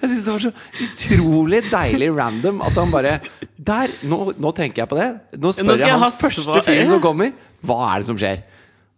jeg 0.00 0.12
syns 0.12 0.24
det 0.26 0.32
var 0.32 0.44
så 0.46 0.52
utrolig 0.86 1.60
deilig 1.68 2.08
random 2.16 2.62
at 2.64 2.78
han 2.80 2.94
bare 2.94 3.18
Der! 3.60 3.92
Nå, 4.08 4.22
nå 4.40 4.54
tenker 4.56 4.84
jeg 4.84 4.90
på 4.90 4.96
det. 4.98 5.10
Nå 5.36 5.52
spør 5.52 5.68
Nå 5.68 5.76
jeg 5.76 5.90
jeg 5.90 6.00
han 6.06 6.16
første 6.16 6.64
fyren 6.64 6.88
som 6.94 7.04
kommer, 7.04 7.34
hva 7.66 7.82
er 7.90 8.00
det 8.00 8.08
som 8.08 8.18
skjer? 8.20 8.40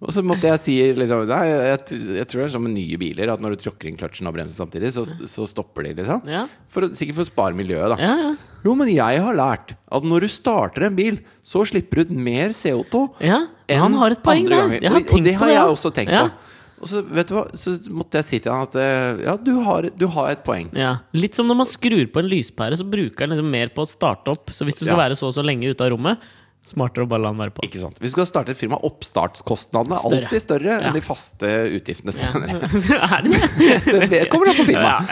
Og 0.03 0.11
så 0.11 0.23
måtte 0.27 0.49
jeg 0.51 0.59
si 0.59 0.77
liksom 0.99 1.29
Nei, 1.31 1.43
jeg, 1.47 1.99
jeg 2.19 2.29
tror 2.31 2.41
det 2.41 2.47
er 2.49 2.55
som 2.57 2.65
med 2.67 2.75
nye 2.75 2.99
biler, 2.99 3.31
at 3.31 3.43
når 3.43 3.55
du 3.55 3.61
tråkker 3.61 3.91
inn 3.91 3.99
kløtsjen 3.99 4.27
og 4.31 4.35
bremsen 4.35 4.59
samtidig, 4.59 4.91
så, 4.97 5.05
så 5.07 5.47
stopper 5.47 5.87
de, 5.87 5.93
liksom. 6.01 6.25
Ja. 6.31 6.43
For, 6.73 6.89
sikkert 6.99 7.21
for 7.21 7.27
å 7.27 7.31
spare 7.31 7.59
miljøet, 7.59 7.95
da. 7.95 7.99
Ja, 8.03 8.17
ja. 8.19 8.33
Jo, 8.63 8.75
men 8.79 8.91
jeg 8.91 9.23
har 9.23 9.35
lært 9.39 9.75
at 9.75 10.05
når 10.07 10.27
du 10.27 10.31
starter 10.31 10.87
en 10.87 10.99
bil, 10.99 11.21
så 11.43 11.65
slipper 11.67 12.03
du 12.03 12.11
ut 12.11 12.17
mer 12.29 12.55
CO2 12.55 13.05
ja. 13.27 13.41
enn 13.71 13.83
Han 13.83 13.97
har 13.99 14.15
et 14.15 14.23
poeng 14.23 14.45
andre 14.45 14.59
der. 14.59 14.75
ganger. 14.83 14.99
Og, 15.03 15.15
og 15.19 15.27
det 15.27 15.37
har 15.39 15.51
det, 15.51 15.57
jeg 15.57 15.77
også 15.77 15.95
tenkt 15.95 16.15
på. 16.15 16.51
Og 16.83 16.91
så, 16.91 17.01
vet 17.07 17.31
du 17.31 17.37
hva, 17.37 17.45
så 17.55 17.77
måtte 17.95 18.19
jeg 18.19 18.27
si 18.27 18.39
til 18.43 18.51
han 18.51 18.67
at 18.67 18.77
eh, 18.83 19.23
ja, 19.23 19.37
du 19.39 19.53
har, 19.63 19.87
du 19.95 20.07
har 20.11 20.33
et 20.35 20.43
poeng. 20.47 20.67
Ja. 20.75 20.97
Litt 21.15 21.39
som 21.39 21.47
når 21.47 21.61
man 21.63 21.69
skrur 21.71 22.09
på 22.11 22.23
en 22.23 22.31
lyspære, 22.31 22.79
så 22.81 22.87
bruker 22.91 23.25
den 23.25 23.37
liksom 23.37 23.51
mer 23.55 23.71
på 23.75 23.85
å 23.85 23.89
starte 23.89 24.35
opp. 24.35 24.51
Så 24.51 24.67
hvis 24.67 24.81
du 24.81 24.85
skal 24.85 24.97
Ja. 24.97 25.03
være 25.05 25.19
så 25.19 25.31
og 25.31 25.37
så 25.37 25.45
lenge 25.47 25.71
ute 25.71 25.87
av 25.87 25.95
rommet, 25.95 26.31
Smartere 26.63 27.03
å 27.03 27.09
bare 27.11 27.25
la 27.25 27.31
den 27.33 27.41
være 27.43 27.53
på. 27.57 27.65
Ikke 27.67 27.81
sant? 27.83 27.97
Hvis 27.99 28.13
du 28.13 28.21
skal 28.21 28.29
starte 28.29 28.53
et 28.55 28.59
firma, 28.61 28.79
oppstartskostnadene 28.87 29.97
er 29.97 30.05
alltid 30.07 30.45
større 30.45 30.77
enn 30.79 30.95
de 30.95 31.03
faste 31.03 31.49
utgiftene. 31.75 32.15
Senere. 32.15 32.61
er? 33.19 33.27
Så 33.89 33.97
det 34.07 34.21
kommer 34.31 34.53
an 34.53 34.61
på 34.61 34.69
firmaet. 34.69 35.11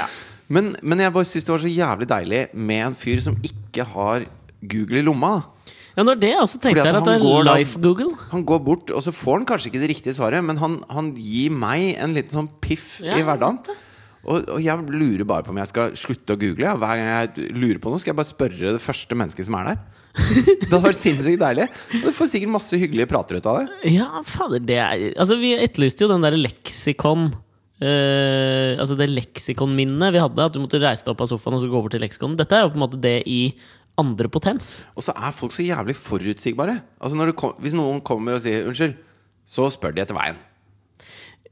Men, 0.50 0.72
men 0.82 1.02
jeg 1.02 1.14
bare 1.14 1.26
syns 1.26 1.46
det 1.46 1.52
var 1.54 1.64
så 1.64 1.70
jævlig 1.70 2.06
deilig 2.10 2.40
med 2.54 2.84
en 2.88 2.96
fyr 2.98 3.22
som 3.22 3.36
ikke 3.46 3.86
har 3.96 4.28
Google 4.60 5.02
i 5.02 5.04
lomma. 5.06 5.32
Ja, 5.96 6.04
når 6.06 6.20
det, 6.22 6.32
og 6.38 6.46
Fordi 6.46 6.62
tenkte 6.64 6.86
jeg 6.86 6.96
at 7.00 7.06
det 7.08 7.14
er 7.18 7.46
Life-Google. 7.50 8.10
Han 8.30 8.44
går 8.46 8.60
bort, 8.66 8.90
og 8.94 9.04
så 9.04 9.12
får 9.14 9.40
han 9.40 9.46
kanskje 9.48 9.70
ikke 9.72 9.82
det 9.82 9.92
riktige 9.92 10.16
svaret, 10.16 10.44
men 10.46 10.60
han, 10.62 10.80
han 10.90 11.12
gir 11.18 11.54
meg 11.54 11.96
en 12.00 12.14
liten 12.16 12.36
sånn 12.42 12.50
piff 12.62 12.98
Ja, 13.04 13.18
i 13.18 13.26
hverdagen. 13.26 13.58
Og, 14.20 14.50
og 14.52 14.60
jeg 14.60 14.84
lurer 14.92 15.24
bare 15.24 15.46
på 15.46 15.54
om 15.54 15.58
jeg 15.62 15.70
skal 15.70 15.94
slutte 15.96 16.36
å 16.36 16.40
google. 16.40 16.74
Hver 16.78 17.00
gang 17.00 17.08
jeg 17.08 17.52
lurer 17.56 17.80
på 17.80 17.92
noe, 17.92 18.02
skal 18.02 18.12
jeg 18.12 18.20
bare 18.20 18.30
spørre 18.30 18.74
det 18.76 18.82
første 18.84 19.16
mennesket 19.16 19.48
som 19.48 19.56
er 19.60 19.72
der. 19.72 19.82
Det 20.60 20.72
hadde 20.72 20.82
vært 20.84 20.98
sinnssykt 20.98 21.40
deilig. 21.40 21.68
Og 22.00 22.08
du 22.10 22.16
får 22.16 22.32
sikkert 22.32 22.52
masse 22.56 22.78
hyggelige 22.78 23.08
prater 23.10 23.38
ut 23.38 23.46
av 23.48 23.60
det. 23.60 23.94
Ja, 23.94 24.08
fader, 24.26 24.62
det 24.62 24.80
er 24.82 25.04
Altså, 25.14 25.38
vi 25.40 25.54
etterlyste 25.56 26.04
jo 26.04 26.10
den 26.12 26.26
derre 26.26 26.40
leksikon 26.40 27.30
Uh, 27.80 28.76
Altså 28.76 28.92
det 28.92 29.06
leksikonminnet 29.08 30.12
vi 30.12 30.20
hadde, 30.20 30.44
at 30.44 30.52
du 30.52 30.60
måtte 30.60 30.80
reise 30.82 31.00
deg 31.06 31.14
opp 31.14 31.22
av 31.24 31.30
sofaen 31.30 31.56
og 31.56 31.62
så 31.62 31.68
gå 31.70 31.78
over 31.78 31.92
til 31.92 32.02
leksikon. 32.04 32.34
Dette 32.36 32.58
er 32.58 32.66
jo 32.66 32.74
på 32.74 32.76
en 32.76 32.82
måte 32.84 33.00
det 33.00 33.22
i 33.24 33.54
andre 34.00 34.30
potens. 34.32 34.70
Og 34.96 35.04
så 35.06 35.14
er 35.14 35.36
folk 35.36 35.54
så 35.54 35.64
jævlig 35.66 35.96
forutsigbare. 35.98 36.80
Altså 37.00 37.32
kom, 37.36 37.54
Hvis 37.62 37.76
noen 37.76 38.00
kommer 38.00 38.38
og 38.38 38.44
sier 38.44 38.66
'unnskyld', 38.66 38.96
så 39.46 39.70
spør 39.70 39.94
de 39.94 40.02
etter 40.02 40.16
veien. 40.16 40.38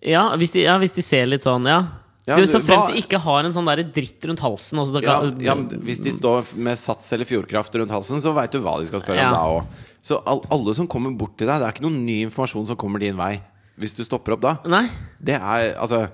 Ja, 0.02 0.28
hvis 0.36 0.52
de, 0.54 0.62
ja, 0.62 0.76
hvis 0.78 0.94
de 0.94 1.02
ser 1.02 1.26
litt 1.26 1.42
sånn, 1.42 1.66
ja. 1.66 1.82
Ja, 2.28 2.36
Så, 2.36 2.58
så 2.58 2.60
fremt 2.60 2.92
de 2.92 3.00
ikke 3.00 3.18
har 3.24 3.46
en 3.46 3.54
sånn 3.54 3.64
der 3.70 3.80
dritt 3.88 4.24
rundt 4.28 4.42
halsen. 4.44 4.78
også, 4.78 4.98
da 4.98 5.00
Ja, 5.00 5.14
ja, 5.40 5.54
Hvis 5.56 6.02
de 6.04 6.12
står 6.12 6.50
med 6.60 6.76
Sats 6.76 7.08
eller 7.16 7.24
Fjordkraft 7.24 7.74
rundt 7.80 7.90
halsen, 7.90 8.20
så 8.20 8.34
veit 8.36 8.52
du 8.52 8.60
hva 8.60 8.76
de 8.80 8.86
skal 8.90 9.00
spørre 9.00 9.24
om 9.24 9.32
da 9.32 9.44
òg. 9.48 9.64
Så 10.04 10.20
all, 10.28 10.42
alle 10.52 10.74
som 10.76 10.86
kommer 10.86 11.14
bort 11.16 11.38
til 11.38 11.48
deg, 11.48 11.58
det 11.58 11.66
er 11.66 11.72
ikke 11.72 11.86
noen 11.88 12.04
ny 12.04 12.20
informasjon 12.26 12.68
som 12.68 12.76
kommer 12.76 13.00
din 13.00 13.16
vei 13.16 13.38
hvis 13.78 13.94
du 13.94 14.02
stopper 14.04 14.34
opp 14.34 14.42
da. 14.42 14.54
Nei. 14.66 14.88
Det 15.22 15.36
er 15.38 15.76
altså 15.78 16.08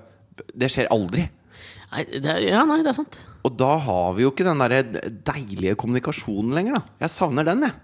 Det 0.55 0.67
skjer 0.71 0.89
aldri. 0.93 1.25
Nei, 1.91 2.03
det 2.21 2.33
ja, 2.45 2.63
nei, 2.67 2.81
det 2.83 2.91
er 2.91 2.97
sant. 2.97 3.15
Og 3.45 3.53
da 3.59 3.75
har 3.85 4.13
vi 4.17 4.25
jo 4.25 4.31
ikke 4.33 4.47
den 4.47 4.61
der 4.63 4.79
deilige 5.27 5.75
kommunikasjonen 5.77 6.55
lenger, 6.57 6.79
da. 6.79 6.95
Jeg 7.05 7.13
savner 7.13 7.45
den, 7.47 7.67
jeg. 7.67 7.75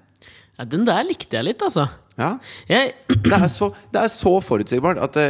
Ja, 0.57 0.65
den 0.67 0.83
der 0.85 1.05
likte 1.07 1.37
jeg 1.37 1.47
litt, 1.47 1.61
altså. 1.65 1.85
Ja. 2.19 2.33
Jeg, 2.69 2.95
Det 3.27 3.37
er 3.37 3.47
så, 3.49 3.71
det 3.93 4.01
er 4.03 4.11
så 4.13 4.33
forutsigbart 4.43 4.99
at 5.01 5.15
det, 5.17 5.27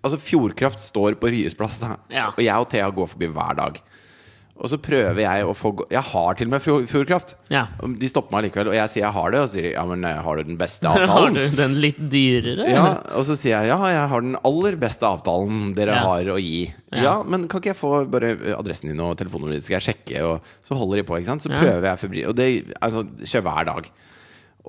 Altså, 0.00 0.18
Fjordkraft 0.20 0.82
står 0.82 1.16
på 1.20 1.30
Ryes 1.32 1.56
plass. 1.58 1.78
Ja. 2.10 2.30
og 2.32 2.42
jeg 2.44 2.56
og 2.56 2.68
Thea 2.72 2.88
går 2.94 3.12
forbi 3.12 3.30
hver 3.30 3.56
dag. 3.60 3.78
Og 4.60 4.68
så 4.68 4.76
prøver 4.76 5.16
jeg 5.24 5.44
å 5.48 5.54
få 5.56 5.70
Jeg 5.88 6.02
har 6.10 6.34
til 6.36 6.50
og 6.50 6.52
med 6.52 6.64
Fjordkraft. 6.90 7.30
Ja. 7.48 7.62
De 7.80 8.08
stopper 8.10 8.34
meg 8.36 8.44
likevel, 8.48 8.68
og 8.68 8.76
jeg 8.76 8.92
sier 8.92 9.06
jeg 9.06 9.14
har 9.16 9.32
det, 9.32 9.40
og 9.40 9.48
så 9.48 9.54
sier 9.56 9.66
de 9.66 9.72
ja, 9.72 9.84
men 9.88 10.04
eh, 10.04 10.18
har 10.26 10.36
du 10.36 10.42
den 10.50 10.58
beste 10.60 10.84
avtalen? 10.90 11.08
har 11.38 11.48
du 11.48 11.56
den 11.62 11.76
litt 11.80 12.00
dyrere? 12.12 12.66
Ja, 12.68 12.84
og 13.16 13.24
så 13.28 13.36
sier 13.40 13.54
jeg 13.64 13.70
ja, 13.72 13.78
jeg 13.94 14.10
har 14.12 14.26
den 14.26 14.36
aller 14.44 14.76
beste 14.82 15.08
avtalen 15.08 15.70
dere 15.78 15.96
Ja. 15.96 16.02
har 16.10 16.28
å 16.34 16.36
gi. 16.40 16.66
Ja. 16.92 17.00
Ja. 17.06 17.14
men 17.24 17.48
kan 17.48 17.62
ikke 17.62 17.72
jeg 17.72 17.80
få 17.80 17.92
bare 18.12 18.34
adressen 18.58 18.92
din 18.92 19.00
og 19.00 19.16
telefonnummeret 19.20 19.62
ditt, 19.62 19.68
skal 19.70 19.78
jeg 19.80 19.88
sjekke? 19.88 20.22
Og 20.28 20.52
så 20.68 20.76
holder 20.76 21.00
de 21.00 21.06
på, 21.08 21.16
ikke 21.20 21.30
sant. 21.32 21.46
Så 21.46 21.54
prøver 21.56 21.88
jeg 21.88 22.02
febril. 22.04 22.28
Og 22.30 22.36
det 22.36 22.50
altså, 22.84 23.06
skjer 23.24 23.46
hver 23.48 23.64
dag. 23.72 23.88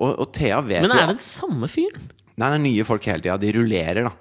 Og, 0.00 0.08
og 0.24 0.32
Thea 0.32 0.62
vet 0.64 0.86
Men 0.86 0.96
er 0.96 1.04
det 1.04 1.18
den 1.18 1.24
samme 1.26 1.68
fyren? 1.68 2.08
Nei, 2.40 2.48
det 2.48 2.56
er 2.56 2.62
nye 2.64 2.84
folk 2.88 3.04
hele 3.12 3.20
tida. 3.20 3.36
De 3.42 3.50
rullerer, 3.58 4.06
da. 4.08 4.14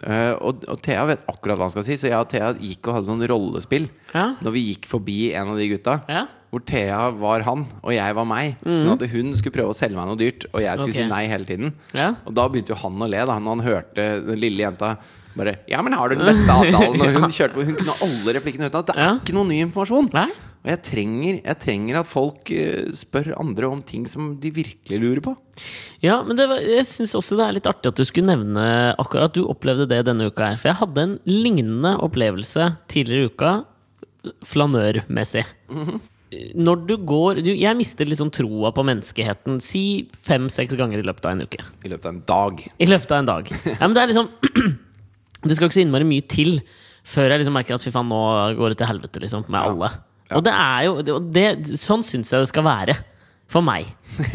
Eh, 0.00 0.32
og, 0.40 0.64
og 0.70 0.80
Thea 0.84 1.04
vet 1.10 1.24
akkurat 1.28 1.58
hva 1.58 1.66
han 1.68 1.72
skal 1.74 1.84
si, 1.86 1.96
så 2.00 2.08
jeg 2.08 2.16
og 2.18 2.28
Thea 2.32 2.52
gikk 2.56 2.88
og 2.88 2.96
hadde 2.98 3.10
sånn 3.10 3.24
rollespill 3.28 3.88
Ja. 4.14 4.30
når 4.40 4.54
vi 4.56 4.62
gikk 4.70 4.88
forbi 4.90 5.18
en 5.36 5.52
av 5.52 5.60
de 5.60 5.68
gutta. 5.74 5.98
Ja. 6.08 6.26
Hvor 6.50 6.64
Thea 6.66 7.02
var 7.14 7.44
han, 7.46 7.62
og 7.78 7.92
jeg 7.94 8.14
var 8.16 8.26
meg. 8.26 8.56
Sånn 8.64 8.90
at 8.96 9.04
hun 9.12 9.28
skulle 9.38 9.54
prøve 9.54 9.70
å 9.70 9.76
selge 9.76 9.94
meg 9.94 10.08
noe 10.10 10.18
dyrt, 10.18 10.48
og 10.50 10.58
jeg 10.64 10.80
skulle 10.80 10.96
okay. 10.96 11.06
Si 11.06 11.12
nei 11.12 11.22
hele 11.30 11.46
tiden. 11.46 11.74
Ja. 11.94 12.08
Og 12.26 12.34
da 12.34 12.48
begynte 12.50 12.74
jo 12.74 12.80
han 12.80 13.04
å 13.06 13.10
le, 13.12 13.20
da 13.28 13.36
han 13.38 13.62
hørte 13.62 14.08
den 14.26 14.40
lille 14.42 14.64
jenta 14.66 14.96
bare 15.36 15.60
Ja, 15.70 15.78
men 15.86 15.94
har 15.94 16.10
du 16.10 16.16
den 16.18 16.26
beste 16.26 16.50
avtalen? 16.50 16.98
Og 17.06 17.20
hun 17.22 17.30
kjørte 17.30 17.54
på, 17.54 17.62
hun 17.68 17.76
kunne 17.78 17.94
alle 18.02 18.34
replikkene 18.34 18.66
utenat. 18.66 18.90
Det 18.90 18.96
er 18.98 19.20
ikke 19.20 19.36
noe 19.36 19.46
ny 19.46 19.60
informasjon. 19.68 20.10
Nei? 20.16 20.26
Og 20.60 20.68
jeg 20.68 20.80
trenger, 20.84 21.38
jeg 21.40 21.56
trenger 21.62 21.98
at 22.02 22.08
folk 22.08 22.50
eh, 22.52 22.90
spør 22.92 23.30
andre 23.40 23.68
om 23.72 23.80
ting 23.86 24.04
som 24.10 24.34
de 24.42 24.50
virkelig 24.52 24.98
lurer 25.00 25.22
på. 25.24 25.32
Ja, 26.04 26.18
men 26.26 26.36
det 26.36 26.50
var, 26.50 26.60
jeg 26.60 26.84
syns 26.88 27.14
også 27.16 27.38
det 27.38 27.46
er 27.46 27.56
litt 27.56 27.68
artig 27.70 27.88
at 27.88 27.96
du 27.96 28.04
skulle 28.04 28.28
nevne 28.28 28.64
akkurat 29.00 29.30
at 29.30 29.38
du 29.38 29.46
opplevde 29.48 29.88
det 29.88 30.02
denne 30.08 30.28
uka 30.28 30.50
her. 30.50 30.60
For 30.60 30.68
jeg 30.68 30.80
hadde 30.82 31.06
en 31.06 31.14
lignende 31.28 31.94
opplevelse 32.04 32.74
tidligere 32.92 33.24
i 33.24 33.30
uka, 33.32 33.52
flanørmessig. 34.44 35.46
Når 36.60 36.84
du 36.86 36.92
går 37.08 37.40
du, 37.42 37.48
Jeg 37.56 37.74
mister 37.74 38.06
liksom 38.06 38.28
troa 38.30 38.70
på 38.76 38.84
menneskeheten 38.86 39.56
si 39.64 39.82
fem-seks 40.28 40.76
ganger 40.78 41.00
i 41.00 41.06
løpet 41.08 41.24
av 41.24 41.34
en 41.34 41.48
uke. 41.48 41.64
I 41.82 41.90
løpet 41.90 42.04
av 42.06 42.12
en 42.12 42.20
dag. 42.28 42.62
I 42.76 42.90
løpet 42.90 43.16
av 43.16 43.24
en 43.24 43.32
dag. 43.32 43.50
Ja, 43.80 43.80
men 43.88 43.96
det 43.96 44.04
er 44.04 44.12
liksom 44.12 44.28
Det 45.48 45.56
skal 45.56 45.70
ikke 45.70 45.78
så 45.80 45.84
innmari 45.86 46.04
mye 46.04 46.28
til 46.28 46.60
før 47.10 47.32
jeg 47.32 47.40
liksom 47.40 47.56
merker 47.56 47.74
at 47.74 47.82
fy 47.82 47.90
faen, 47.94 48.12
nå 48.12 48.20
går 48.60 48.74
det 48.74 48.82
til 48.82 48.90
helvete, 48.90 49.22
liksom, 49.24 49.48
med 49.48 49.56
alle. 49.58 49.88
Ja. 50.30 50.38
Og 50.38 50.44
det 50.46 50.52
er 50.54 50.82
jo 50.86 50.98
det, 51.02 51.20
det, 51.34 51.78
Sånn 51.80 52.04
syns 52.06 52.30
jeg 52.32 52.44
det 52.44 52.50
skal 52.52 52.66
være. 52.66 53.00
For 53.50 53.66
meg. 53.66 53.88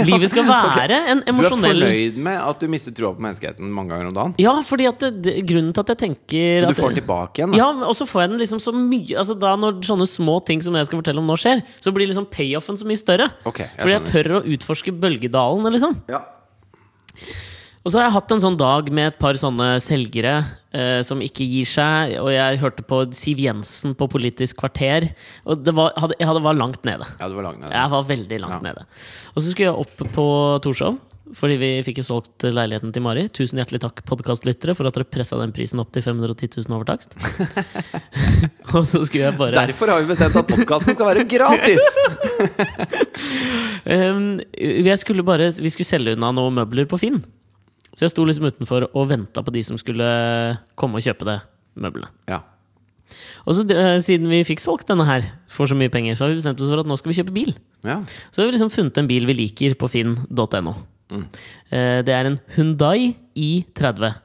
Livet 0.04 0.28
skal 0.34 0.44
være 0.50 0.98
en 1.14 1.22
emosjonell 1.32 1.80
Du 1.80 1.86
er 1.86 1.94
fornøyd 1.94 2.18
med 2.26 2.40
at 2.50 2.60
du 2.60 2.68
mister 2.68 2.92
troa 2.96 3.14
på 3.16 3.24
menneskeheten 3.24 3.70
mange 3.72 3.94
ganger 3.94 4.10
om 4.10 4.18
dagen? 4.18 4.34
Ja, 4.44 4.58
fordi 4.68 4.90
at 4.90 5.00
det, 5.00 5.12
det, 5.24 5.36
grunnen 5.48 5.72
til 5.72 5.86
at 5.86 5.94
jeg 5.94 6.02
tenker 6.02 6.66
Men 6.66 6.68
at 6.68 6.76
du 6.76 6.82
får 6.82 6.92
den 6.92 7.00
tilbake 7.00 7.40
igjen, 7.40 7.56
da. 7.56 7.62
ja, 7.62 7.88
og 7.88 7.96
så 7.96 8.10
får 8.10 8.26
jeg 8.26 8.34
den 8.34 8.44
liksom 8.44 8.60
så 8.60 8.76
mye 8.76 9.16
Altså 9.22 9.38
da 9.40 9.54
Når 9.62 9.80
sånne 9.88 10.10
små 10.12 10.36
ting 10.44 10.60
som 10.66 10.76
jeg 10.76 10.90
skal 10.90 11.00
fortelle 11.00 11.24
om 11.24 11.32
nå 11.32 11.40
skjer, 11.40 11.64
så 11.80 11.96
blir 11.96 12.12
liksom 12.12 12.28
payoffen 12.28 12.76
så 12.76 12.88
mye 12.90 13.00
større. 13.00 13.32
Okay, 13.48 13.70
jeg 13.72 13.86
fordi 13.86 13.96
jeg 13.96 14.08
tør 14.12 14.32
å 14.42 14.46
utforske 14.58 14.92
bølgedalen, 15.00 15.72
liksom. 15.78 15.96
Ja. 16.12 16.26
Og 17.86 17.92
så 17.94 18.00
har 18.00 18.08
jeg 18.08 18.16
hatt 18.16 18.32
en 18.34 18.40
sånn 18.42 18.56
dag 18.58 18.88
med 18.98 19.12
et 19.12 19.18
par 19.22 19.38
sånne 19.38 19.76
selgere 19.84 20.40
eh, 20.74 21.02
som 21.06 21.20
ikke 21.22 21.46
gir 21.46 21.68
seg. 21.70 22.16
Og 22.18 22.32
jeg 22.34 22.58
hørte 22.64 22.82
på 22.90 23.04
Siv 23.14 23.38
Jensen 23.44 23.94
på 24.00 24.08
Politisk 24.10 24.58
kvarter. 24.64 25.12
Og 25.46 25.62
det 25.62 25.76
var, 25.78 25.94
hadde, 26.02 26.18
jeg 26.18 26.26
hadde, 26.32 26.42
var 26.48 26.58
langt 26.58 26.82
nede. 26.88 27.06
ja, 27.20 27.28
du 27.30 27.36
var 27.38 27.46
langt 27.52 27.62
nede. 27.62 27.76
Jeg 27.78 27.92
var 27.94 28.08
veldig 28.10 28.40
langt 28.42 28.58
Ja. 28.58 28.64
nede. 28.72 28.88
Og 29.36 29.38
så 29.44 29.52
skulle 29.52 29.70
jeg 29.70 29.86
opp 29.86 30.02
på 30.18 30.26
Torshov. 30.66 30.98
Fordi 31.36 31.56
vi 31.58 31.70
fikk 31.86 31.98
jo 32.02 32.06
solgt 32.06 32.44
leiligheten 32.46 32.92
til 32.94 33.02
Mari. 33.06 33.24
Tusen 33.34 33.58
hjertelig 33.62 33.80
takk, 33.82 34.02
podkastlyttere, 34.06 34.76
for 34.78 34.86
at 34.90 34.94
dere 34.98 35.08
pressa 35.10 35.38
den 35.42 35.54
prisen 35.54 35.82
opp 35.82 35.90
til 35.94 36.04
510 36.06 36.62
000 36.66 36.76
over 36.78 36.86
takst. 36.90 37.16
og 38.74 38.86
så 38.86 39.02
skulle 39.06 39.24
jeg 39.26 39.38
bare 39.38 39.58
Derfor 39.58 39.90
har 39.94 40.02
vi 40.06 40.10
bestemt 40.14 40.38
at 40.42 40.50
podkasten 40.50 40.98
skal 40.98 41.12
være 41.14 41.26
gratis! 41.30 41.82
Um, 43.86 44.40
jeg 44.58 44.98
skulle 44.98 45.22
bare, 45.22 45.52
vi 45.62 45.70
skulle 45.70 45.86
selge 45.86 46.16
unna 46.16 46.32
noen 46.34 46.56
møbler 46.58 46.88
på 46.90 46.98
Finn. 46.98 47.20
Så 47.96 48.06
jeg 48.06 48.12
sto 48.14 48.26
liksom 48.28 48.50
utenfor 48.52 48.90
og 48.92 49.08
venta 49.10 49.42
på 49.46 49.54
de 49.56 49.62
som 49.64 49.78
skulle 49.80 50.06
komme 50.76 51.00
og 51.00 51.06
kjøpe 51.06 51.28
det 51.30 51.38
møbelet. 51.80 52.12
Ja. 52.32 52.42
Og 53.46 53.54
så 53.56 53.64
eh, 53.70 54.00
siden 54.04 54.28
vi 54.32 54.42
fikk 54.48 54.60
solgt 54.64 54.90
denne 54.90 55.06
her 55.08 55.24
for 55.52 55.70
så 55.70 55.78
mye 55.78 55.92
penger, 55.94 56.18
så 56.18 56.26
har 56.26 56.34
vi 56.34 56.40
bestemt 56.42 56.60
oss 56.60 56.72
for 56.74 56.82
at 56.82 56.90
nå 56.90 56.98
skal 57.00 57.12
vi 57.14 57.18
kjøpe 57.22 57.36
bil. 57.36 57.54
ja. 57.86 58.00
Så 58.34 58.42
har 58.42 58.50
vi 58.50 58.56
liksom 58.58 58.74
funnet 58.74 58.98
en 59.00 59.08
bil 59.10 59.28
vi 59.30 59.36
liker 59.38 59.76
på 59.80 59.88
finn.no. 59.94 60.74
Mm. 61.14 61.26
Det 61.70 62.14
er 62.16 62.26
en 62.32 62.40
Hundai 62.56 63.14
i30. 63.38 64.16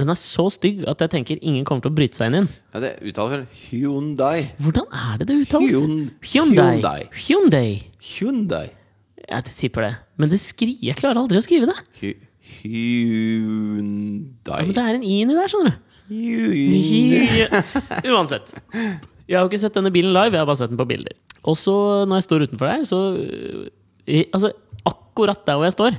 Den 0.00 0.08
er 0.08 0.16
så 0.16 0.46
stygg 0.54 0.86
at 0.88 1.02
jeg 1.04 1.10
tenker 1.12 1.40
ingen 1.44 1.66
kommer 1.68 1.84
til 1.84 1.90
å 1.92 1.96
bryte 1.98 2.16
seg 2.16 2.30
inn 2.32 2.46
ja 2.72 2.80
det 2.80 2.92
uttaler 3.10 3.34
vel 3.34 3.42
Hyundai. 3.66 4.46
Hvordan 4.62 4.86
er 4.96 5.18
det 5.20 5.26
det 5.28 5.36
uttales? 5.42 5.74
Hyun- 5.74 6.10
Hyundai. 6.30 6.68
Hyundai. 6.78 7.02
Hyundai. 7.26 7.70
Hyundai. 8.14 8.66
Jeg 9.28 9.44
tipper 9.50 9.84
det. 9.84 9.92
Men 10.16 10.32
det 10.32 10.40
skri 10.40 10.72
jeg 10.80 10.96
klarer 10.96 11.20
aldri 11.20 11.42
å 11.42 11.44
skrive 11.44 11.68
det. 11.68 11.76
Hy 12.00 12.14
Hyundai. 12.40 14.60
Ja, 14.60 14.66
men 14.66 14.74
det 14.76 14.84
er 14.84 14.98
en 14.98 15.04
i 15.06 15.14
inni 15.22 15.36
der, 15.36 15.50
skjønner 15.52 15.76
du. 15.76 15.86
Hyundai. 16.10 17.46
Uansett. 18.10 18.54
Jeg 19.30 19.38
har 19.38 19.44
jo 19.44 19.50
ikke 19.52 19.60
sett 19.62 19.76
denne 19.76 19.92
bilen 19.94 20.14
live, 20.16 20.34
jeg 20.34 20.42
har 20.42 20.48
bare 20.48 20.58
sett 20.58 20.72
den 20.72 20.80
på 20.80 20.88
bilder. 20.90 21.14
Og 21.46 21.54
så, 21.58 21.74
når 22.08 22.18
jeg 22.20 22.26
står 22.26 22.44
utenfor 22.48 22.66
der, 22.72 22.86
så 22.88 22.98
Altså, 24.34 24.48
akkurat 24.88 25.44
der 25.46 25.58
hvor 25.60 25.66
jeg 25.68 25.76
står, 25.76 25.98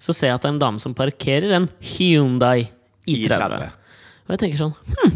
så 0.00 0.14
ser 0.16 0.30
jeg 0.30 0.38
at 0.38 0.44
det 0.44 0.48
er 0.48 0.54
en 0.54 0.62
dame 0.62 0.80
som 0.80 0.94
parkerer 0.96 1.52
en 1.58 1.66
Hyundai 1.84 2.62
i30. 3.04 3.28
I30. 3.28 3.74
Og 4.26 4.32
jeg 4.34 4.40
tenker 4.42 4.60
sånn 4.62 4.72
Hm. 4.96 5.12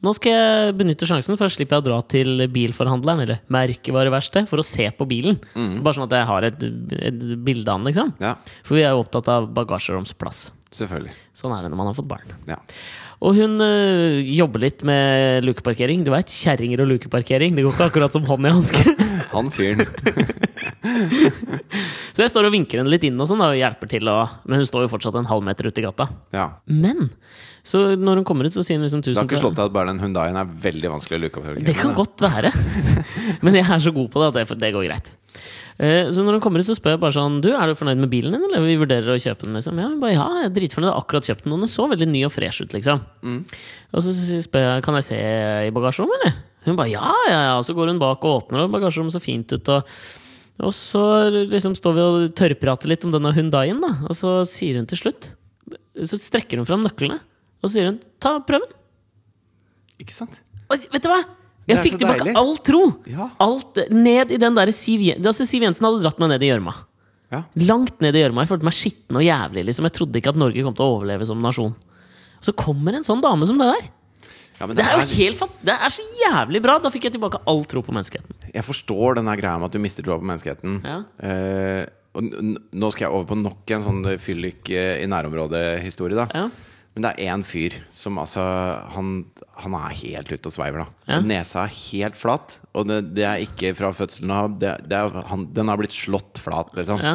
Nå 0.00 0.14
skal 0.16 0.32
jeg 0.32 0.76
benytte 0.78 1.04
sjansen, 1.08 1.36
for 1.36 1.44
å 1.44 1.52
slippe 1.52 1.76
jeg 1.76 1.82
å 1.82 1.86
dra 1.90 1.98
til 2.08 2.46
bilforhandleren 2.48 3.20
eller 3.26 3.42
merkevareverkstedet 3.52 4.48
for 4.48 4.62
å 4.62 4.64
se 4.64 4.86
på 4.96 5.04
bilen. 5.10 5.36
Bare 5.84 5.96
sånn 5.98 6.06
at 6.08 6.14
jeg 6.16 6.28
har 6.30 6.46
et, 6.48 6.64
et 7.10 7.20
bilde 7.44 7.68
av 7.68 7.82
den, 7.82 7.90
liksom. 7.90 8.14
Ja, 8.24 8.32
For 8.64 8.78
vi 8.80 8.86
er 8.86 8.94
jo 8.96 9.02
opptatt 9.04 9.28
av 9.28 9.50
bagasjeromsplass. 9.58 10.46
selvfølgelig. 10.72 11.12
Sånn 11.36 11.52
er 11.56 11.64
det 11.66 11.70
når 11.72 11.80
man 11.82 11.90
har 11.90 11.98
fått 11.98 12.08
barn. 12.08 12.32
Ja. 12.48 12.56
Og 13.20 13.36
hun 13.36 13.60
øh, 13.60 14.20
jobber 14.24 14.62
litt 14.64 14.80
med 14.88 15.44
lukeparkering. 15.44 16.04
Du 16.06 16.12
veit, 16.14 16.32
kjerringer 16.32 16.80
og 16.86 16.94
lukeparkering. 16.94 17.52
Det 17.58 17.66
går 17.66 17.74
ikke 17.74 17.88
akkurat 17.90 18.14
som 18.16 18.24
hånd 18.24 18.48
i 18.48 18.52
hanske. 18.54 18.94
Han 19.34 19.50
fyren. 19.52 19.84
Så 22.14 22.24
jeg 22.24 22.32
står 22.32 22.48
og 22.48 22.54
vinker 22.54 22.80
henne 22.80 22.92
litt 22.92 23.04
inn 23.06 23.20
og 23.20 23.28
sånn, 23.30 23.42
og 23.44 23.56
hjelper 23.58 23.90
til. 23.90 24.08
Og, 24.10 24.40
men 24.48 24.62
hun 24.62 24.68
står 24.68 24.86
jo 24.86 24.92
fortsatt 24.94 25.16
en 25.20 25.28
halv 25.30 25.44
meter 25.46 25.68
ute 25.70 25.82
i 25.82 25.86
gata. 25.86 26.08
Ja. 26.36 26.48
Men 26.66 27.10
så 27.66 27.90
når 28.00 28.22
hun 28.22 28.26
kommer 28.28 28.48
ut, 28.48 28.54
så 28.54 28.62
sier 28.64 28.78
hun 28.78 28.86
liksom 28.86 29.02
Det 29.04 29.12
Du 29.12 29.18
har 29.20 29.26
ikke 29.28 29.40
slått 29.42 29.58
deg 29.58 29.68
at 29.68 29.74
bare 29.74 29.90
den 29.92 30.00
Hundaien 30.00 30.36
er 30.40 30.48
veldig 30.64 30.94
vanskelig 30.94 31.18
å 31.18 31.22
luke 31.26 31.40
opp? 31.42 31.58
Det 31.66 31.76
kan 31.76 31.92
godt 31.96 32.22
være. 32.24 32.52
Men 33.44 33.58
jeg 33.58 33.66
er 33.68 33.82
så 33.84 33.92
god 33.94 34.08
på 34.12 34.22
det 34.22 34.30
at 34.30 34.38
det, 34.40 34.60
det 34.62 34.70
går 34.76 34.86
greit. 34.88 35.10
Eh, 35.76 36.08
Så 36.12 36.24
når 36.24 36.38
hun 36.38 36.44
kommer 36.44 36.62
ut, 36.62 36.66
så 36.66 36.76
spør 36.76 36.96
jeg 36.96 37.02
bare 37.04 37.14
sånn 37.14 37.38
Du, 37.44 37.50
er 37.54 37.70
du 37.70 37.76
fornøyd 37.78 38.00
med 38.00 38.10
bilen 38.12 38.34
din, 38.34 38.46
eller 38.48 38.64
vi 38.64 38.78
vurderer 38.80 39.12
å 39.12 39.20
kjøpe 39.20 39.46
den? 39.46 39.58
liksom 39.60 39.78
Ja, 39.80 39.90
hun 39.92 40.00
bare, 40.02 40.16
ja 40.16 40.24
jeg 40.40 40.48
er 40.48 40.54
dritfornøyd, 40.56 40.88
jeg 40.88 40.96
har 40.96 41.04
akkurat 41.04 41.28
kjøpt 41.30 41.44
den, 41.46 41.54
og 41.56 41.62
den 41.66 41.72
så 41.72 41.86
veldig 41.92 42.08
ny 42.10 42.24
og 42.26 42.32
fresh 42.34 42.64
ut, 42.64 42.74
liksom. 42.76 43.04
Og 43.92 44.04
så 44.06 44.16
spør 44.48 44.66
jeg 44.66 44.86
kan 44.88 44.98
jeg 44.98 45.08
se 45.12 45.20
i 45.68 45.74
bagasjerommet, 45.76 46.24
eller? 46.24 46.40
Hun 46.66 46.76
bare 46.76 46.92
ja, 46.92 47.12
ja, 47.28 47.38
ja. 47.50 47.52
Og 47.60 47.64
så 47.68 47.76
går 47.76 47.92
hun 47.92 48.00
bak 48.02 48.24
og 48.24 48.42
åpner, 48.42 48.66
og 48.66 48.74
bagasjerommet 48.74 49.14
så 49.14 49.22
fint 49.22 49.52
ut. 49.56 49.70
Og, 49.72 49.94
og 50.66 50.72
så 50.76 51.02
liksom 51.50 51.74
står 51.78 51.96
vi 51.96 52.04
og 52.04 52.34
tørrprater 52.38 52.90
litt 52.90 53.04
om 53.06 53.14
denne 53.14 53.32
Hundaien, 53.36 53.80
da. 53.82 53.92
Og 54.08 54.16
så 54.16 54.40
sier 54.48 54.80
hun 54.80 54.88
til 54.90 55.00
slutt 55.00 55.30
Så 56.06 56.18
strekker 56.20 56.60
hun 56.60 56.68
fram 56.68 56.84
nøklene, 56.84 57.18
og 57.60 57.68
så 57.68 57.74
sier 57.74 57.90
hun 57.90 58.00
ta 58.22 58.36
prøven. 58.44 58.70
Ikke 60.00 60.14
sant? 60.16 60.40
Og 60.70 60.88
vet 60.92 61.04
du 61.04 61.10
hva? 61.10 61.20
Jeg 61.70 61.84
fikk 61.84 61.98
tilbake 62.00 62.24
deilig. 62.24 62.36
all 62.40 62.56
tro! 62.66 62.80
Ja. 63.10 63.28
Alt 63.42 63.78
ned 63.92 64.32
i 64.34 64.38
den 64.40 64.56
derre 64.56 64.72
Siv 64.74 65.02
altså 65.18 65.46
Siv 65.46 65.62
Jensen 65.62 65.86
hadde 65.86 66.00
dratt 66.02 66.18
meg 66.22 66.32
ned 66.32 66.44
i 66.44 66.50
gjørma. 66.50 66.74
Ja. 67.30 67.44
Langt 67.62 68.00
ned 68.02 68.16
i 68.16 68.24
gjørma. 68.24 68.42
Jeg 68.42 68.50
følte 68.50 68.66
meg 68.66 68.74
skitten 68.74 69.18
og 69.20 69.22
jævlig. 69.22 69.66
Liksom. 69.68 69.86
Jeg 69.86 69.96
trodde 70.00 70.18
ikke 70.18 70.32
at 70.32 70.40
Norge 70.40 70.64
kom 70.66 70.74
til 70.74 70.86
å 70.86 70.96
overleve 70.96 71.28
som 71.28 71.42
nasjon. 71.44 71.76
Så 72.42 72.54
kommer 72.58 72.96
en 72.96 73.06
sånn 73.06 73.22
dame 73.22 73.46
som 73.46 73.60
det 73.60 73.68
der. 73.70 73.90
Ja, 74.60 74.66
men 74.68 74.76
Det 74.76 74.84
er 74.84 74.98
jo 75.00 75.06
helt 75.16 75.38
fant 75.40 75.60
Det 75.64 75.72
er 75.72 75.92
så 75.94 76.04
jævlig 76.20 76.60
bra! 76.62 76.76
Da 76.84 76.90
fikk 76.92 77.06
jeg 77.08 77.14
tilbake 77.16 77.40
all 77.48 77.62
tro 77.68 77.80
på 77.86 77.94
menneskeheten. 77.96 78.36
Jeg 78.52 78.66
forstår 78.66 79.16
den 79.16 79.30
greia 79.40 79.56
med 79.58 79.70
at 79.70 79.76
du 79.76 79.80
mister 79.82 80.04
troa 80.04 80.20
på 80.20 80.28
menneskeheten. 80.28 80.80
Ja. 80.84 80.98
Eh, 81.24 81.86
og 82.18 82.26
nå 82.26 82.90
skal 82.92 83.06
jeg 83.06 83.14
over 83.14 83.28
på 83.30 83.38
nok 83.38 83.70
en 83.76 83.84
sånn 83.86 84.02
fyllik 84.20 84.68
eh, 84.74 84.98
i 85.00 85.08
nærområdet-historie. 85.10 86.18
da 86.18 86.28
Ja. 86.34 86.50
Men 86.90 87.04
det 87.06 87.10
er 87.22 87.30
én 87.36 87.44
fyr 87.46 87.76
som 87.94 88.16
altså 88.18 88.42
Han, 88.96 89.10
han 89.62 89.74
er 89.78 89.92
helt 89.94 90.32
ute 90.32 90.50
og 90.50 90.52
sveiver. 90.52 90.82
da 90.82 91.14
Ja. 91.14 91.20
Nesa 91.22 91.62
er 91.64 91.76
helt 91.92 92.18
flat, 92.18 92.58
og 92.74 92.88
det, 92.90 93.14
det 93.14 93.24
er 93.28 93.44
ikke 93.46 93.70
fra 93.78 93.92
fødselen 93.94 94.32
av. 94.34 94.58
Det, 94.58 94.72
det 94.90 94.98
er, 94.98 95.22
han, 95.30 95.46
den 95.54 95.70
har 95.70 95.78
blitt 95.78 95.94
slått 95.94 96.42
flat, 96.42 96.74
liksom. 96.76 96.98
Ja. 97.00 97.14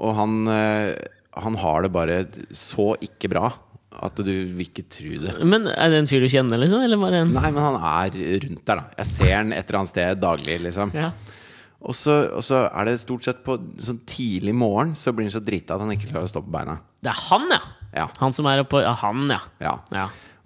Og 0.00 0.14
han, 0.16 0.38
eh, 0.48 0.94
han 1.34 1.58
har 1.60 1.82
det 1.82 1.92
bare 1.92 2.22
så 2.54 2.92
ikke 3.02 3.28
bra 3.34 3.50
at 4.02 4.18
du 4.18 4.30
vil 4.30 4.64
ikke 4.64 4.84
tro 4.90 5.18
det. 5.22 5.34
Men 5.46 5.68
er 5.70 5.92
det 5.92 6.00
en 6.02 6.08
fyr 6.10 6.24
du 6.24 6.30
kjenner, 6.30 6.58
liksom? 6.58 6.82
Eller 6.82 6.98
bare 7.00 7.22
en 7.22 7.34
Nei, 7.36 7.50
men 7.54 7.62
han 7.62 7.76
er 7.78 8.16
rundt 8.46 8.64
der, 8.66 8.80
da. 8.80 8.96
Jeg 8.98 9.10
ser 9.12 9.36
han 9.36 9.52
et 9.54 9.62
eller 9.62 9.80
annet 9.82 9.92
sted 9.92 10.22
daglig, 10.22 10.58
liksom. 10.66 10.94
ja. 10.96 11.12
Og 11.82 11.96
så, 11.98 12.14
og 12.30 12.44
så 12.46 12.60
er 12.68 12.86
det 12.86 13.00
stort 13.02 13.24
sett 13.26 13.40
på 13.42 13.56
sånn 13.82 14.04
tidlig 14.06 14.52
morgen 14.54 14.92
så 14.94 15.10
blir 15.14 15.26
han 15.26 15.34
så 15.34 15.42
drita 15.42 15.74
at 15.74 15.82
han 15.82 15.90
ikke 15.96 16.12
klarer 16.12 16.28
å 16.28 16.30
stå 16.30 16.42
på 16.44 16.52
beina. 16.54 16.76
Det 17.02 17.10
er 17.10 17.22
han, 17.26 17.48
ja! 17.50 17.62
Ja. 17.92 18.04
Han 18.22 18.32
som 18.32 18.46
er 18.48 18.62
oppå 18.62 18.80
Ja, 18.80 18.94
han, 19.02 19.26
ja. 19.28 19.40
ja. 19.60 19.72
ja. 19.92 20.04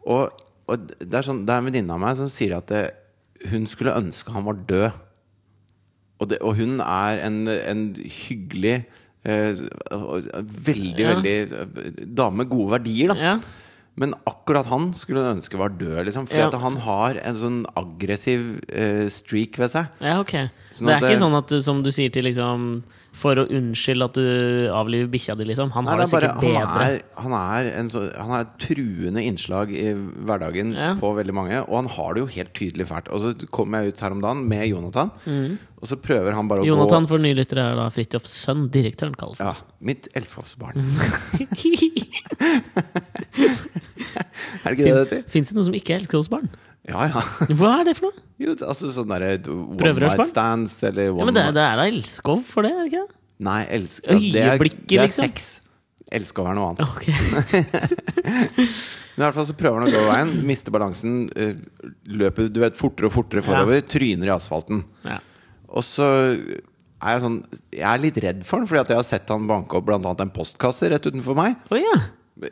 Og, 0.09 0.47
og 0.67 0.87
det 0.97 1.13
er, 1.13 1.27
sånn, 1.27 1.45
det 1.47 1.53
er 1.53 1.61
en 1.61 1.69
venninne 1.69 1.93
av 1.93 2.01
meg 2.03 2.17
som 2.19 2.31
sier 2.33 2.57
at 2.57 2.73
det, 2.73 2.87
hun 3.53 3.69
skulle 3.71 3.95
ønske 4.01 4.33
han 4.33 4.47
var 4.49 4.63
død. 4.67 5.03
Og, 6.17 6.29
det, 6.33 6.41
og 6.41 6.57
hun 6.57 6.81
er 6.81 7.21
en, 7.27 7.43
en 7.53 7.85
hyggelig 8.01 8.79
eh, 8.81 9.05
Veldig, 9.27 10.99
Ja. 11.03 11.15
veldig 11.15 11.37
eh, 11.53 12.05
dame 12.07 12.37
med 12.45 12.51
gode 12.53 12.79
verdier, 12.79 13.09
da. 13.15 13.17
ja. 13.33 13.37
Men 13.99 14.13
akkurat 14.29 14.67
han 14.69 14.91
skulle 14.93 15.23
hun 15.25 15.39
ønske 15.39 15.57
var 15.57 15.71
død, 15.71 16.05
liksom. 16.05 16.27
for 16.29 16.37
Ja. 16.37 16.49
at 16.49 16.55
han 16.61 16.77
har 16.85 17.17
en 17.17 17.35
sånn 17.35 17.65
aggressiv 17.81 18.61
eh, 18.69 19.09
streak 19.09 19.57
ved 19.57 19.71
seg. 19.73 19.89
Ja, 20.03 20.19
ok. 20.21 20.51
Sånn 20.71 20.87
det 20.91 20.93
er 20.93 20.97
at 20.99 21.03
ikke 21.11 21.23
sånn 21.23 21.39
at 21.39 21.47
du, 21.49 21.63
som 21.63 21.83
du 21.83 21.91
sier 21.91 22.11
til 22.13 22.25
liksom 22.29 22.83
For 23.17 23.39
å 23.41 23.47
unnskylde 23.49 24.07
at 24.11 24.17
du 24.19 24.69
avliver 24.77 25.09
bikkja 25.13 25.37
di, 25.41 25.47
liksom. 25.49 25.71
Han 25.73 25.87
Nei, 25.89 25.95
har 25.95 26.03
det, 26.03 26.07
det 26.11 26.17
er 26.19 26.25
sikkert 26.27 26.43
bare, 26.43 26.51
bedre. 26.53 26.65
han, 26.69 26.91
er, 26.93 27.23
han, 27.25 27.37
er 27.67 27.71
en 27.81 27.89
så, 27.93 28.03
han 28.21 28.35
er 28.37 28.45
et 28.45 28.57
truende 28.67 29.23
innslag 29.25 29.73
i 29.73 29.87
hverdagen 30.29 30.75
Ja. 30.77 30.91
på 31.01 31.15
veldig 31.17 31.35
mange. 31.37 31.63
Og 31.65 31.79
han 31.81 31.89
har 31.97 32.15
det 32.19 32.25
jo 32.27 32.29
helt 32.37 32.53
tydelig 32.59 32.87
fælt. 32.91 33.09
Og 33.09 33.25
så 33.25 33.33
kom 33.57 33.73
jeg 33.79 33.95
ut 33.95 34.05
her 34.05 34.13
om 34.19 34.21
dagen 34.25 34.45
med 34.51 34.67
Jonathan, 34.69 35.11
og 35.77 35.89
så 35.91 35.97
prøver 36.01 36.33
han 36.37 36.49
bare 36.49 36.61
å 36.61 36.67
Mm. 36.67 36.71
Jonathan 36.75 37.05
gå 37.07 37.09
for 37.15 37.19
nylyttere 37.25 37.65
er 37.73 37.77
da 37.81 37.89
Fridtjofs 37.93 38.33
sønn. 38.47 38.67
Direktøren 38.73 39.17
kalles 39.17 39.41
ja. 39.41 39.53
Mitt 39.81 40.09
elskovsbarn. 40.17 40.77
Mm. 40.77 41.47
er 44.63 44.69
det 44.69 44.75
ikke 44.75 44.85
det 44.85 44.93
det 44.93 45.03
heter? 45.03 45.23
Fins 45.33 45.49
det 45.51 45.57
noe 45.59 45.67
som 45.69 45.77
ikke 45.77 45.91
er 45.95 45.99
elskovsbarn? 46.03 46.49
Ja, 46.87 47.01
ja. 47.11 47.21
Hva 47.59 47.71
er 47.81 47.85
det 47.89 47.95
for 47.99 48.05
noe? 48.09 48.17
Jo, 48.39 48.51
altså 48.55 48.85
sånn 48.95 49.11
derre 49.11 49.31
one 49.51 49.79
Prøverørsbarn? 49.81 50.23
night 50.23 50.33
stands 50.33 50.73
eller 50.87 51.07
one 51.11 51.21
Ja, 51.23 51.27
men 51.29 51.37
det, 51.39 51.45
det 51.57 51.65
er 51.65 51.77
da 51.81 51.85
elskov 51.91 52.41
for 52.47 52.61
det, 52.67 52.73
er 52.75 52.79
det 52.85 52.91
ikke? 52.93 53.05
det? 53.07 53.15
Nei, 53.47 53.63
elsk... 53.79 53.99
ja, 54.05 54.09
det 54.17 54.45
er, 54.45 54.49
det 54.63 55.01
er 55.01 55.09
liksom. 55.09 55.25
sex. 55.27 55.37
Elskov 56.15 56.45
er 56.49 56.55
noe 56.57 56.67
annet. 56.71 56.83
Ok. 56.87 57.05
Men 59.17 59.25
i 59.25 59.27
hvert 59.27 59.37
fall 59.39 59.47
så 59.49 59.55
prøver 59.57 59.81
han 59.81 59.89
å 59.89 59.95
gå 59.95 60.01
veien, 60.07 60.33
mister 60.47 60.75
balansen, 60.75 61.15
eh, 61.41 61.55
løper 62.13 62.51
du 62.53 62.61
vet, 62.63 62.77
fortere 62.79 63.09
og 63.09 63.15
fortere 63.17 63.43
forover, 63.45 63.81
tryner 63.89 64.29
i 64.29 64.35
asfalten. 64.35 64.79
Ja. 65.09 65.17
Og 65.73 65.83
så 65.85 66.07
er 66.07 67.17
jeg 67.17 67.23
sånn 67.25 67.39
Jeg 67.75 67.87
er 67.91 67.99
litt 68.01 68.19
redd 68.23 68.45
for 68.47 68.61
han, 68.61 68.69
fordi 68.71 68.83
at 68.85 68.91
jeg 68.93 69.01
har 69.01 69.09
sett 69.09 69.33
han 69.33 69.49
banke 69.49 69.77
opp 69.79 69.89
annet 69.93 70.23
en 70.23 70.37
postkasse 70.37 70.85
rett 70.93 71.09
utenfor 71.09 71.35
meg. 71.39 71.51
Oh, 71.73 71.79
ja. 71.81 71.97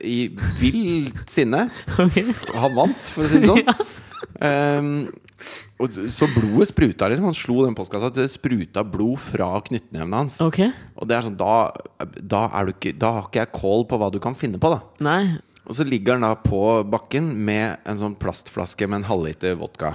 I 0.01 0.31
vilt 0.61 1.29
sinne. 1.31 1.68
Okay. 2.07 2.33
Han 2.57 2.75
vant, 2.77 3.11
for 3.12 3.25
å 3.25 3.29
si 3.29 3.42
det 3.42 3.51
sånn. 3.51 3.92
um, 4.49 4.90
og 5.83 5.97
så 6.12 6.29
blodet 6.31 6.70
spruta, 6.70 7.09
liksom. 7.11 7.27
Han 7.29 7.37
slo 7.37 7.57
den 7.64 7.77
postkassa. 7.77 8.12
Det 8.14 8.27
spruta 8.33 8.85
blod 8.87 9.20
fra 9.20 9.51
knyttnevene 9.66 10.23
hans. 10.23 10.38
Ok. 10.44 10.62
Og 10.97 11.11
det 11.11 11.18
er 11.18 11.27
sånn, 11.27 11.38
da, 11.40 11.57
da, 12.20 12.47
er 12.55 12.68
du 12.68 12.75
ikke, 12.77 12.94
da 12.97 13.16
har 13.18 13.29
ikke 13.29 13.42
jeg 13.42 13.53
kål 13.57 13.85
på 13.90 13.99
hva 14.01 14.12
du 14.14 14.20
kan 14.23 14.38
finne 14.38 14.61
på, 14.62 14.73
da. 14.73 14.81
Nei. 15.05 15.37
Og 15.64 15.77
så 15.79 15.87
ligger 15.88 16.18
han 16.18 16.27
da 16.27 16.35
på 16.38 16.62
bakken 16.92 17.31
med 17.44 17.85
en 17.88 18.01
sånn 18.01 18.16
plastflaske 18.20 18.88
med 18.88 19.03
en 19.03 19.09
halvliter 19.09 19.57
vodka. 19.61 19.94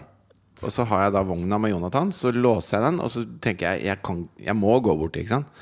Og 0.59 0.73
så 0.75 0.83
har 0.89 1.05
jeg 1.05 1.15
da 1.15 1.23
vogna 1.23 1.59
med 1.61 1.71
Jonathan, 1.71 2.11
så 2.11 2.33
låser 2.35 2.77
jeg 2.77 2.85
den, 2.89 2.99
og 2.99 3.11
så 3.13 3.23
tenker 3.39 3.69
jeg 3.69 3.87
jeg, 3.87 4.01
kan, 4.03 4.25
jeg 4.43 4.57
må 4.59 4.75
gå 4.83 4.95
bort. 4.99 5.15
ikke 5.15 5.37
sant? 5.37 5.53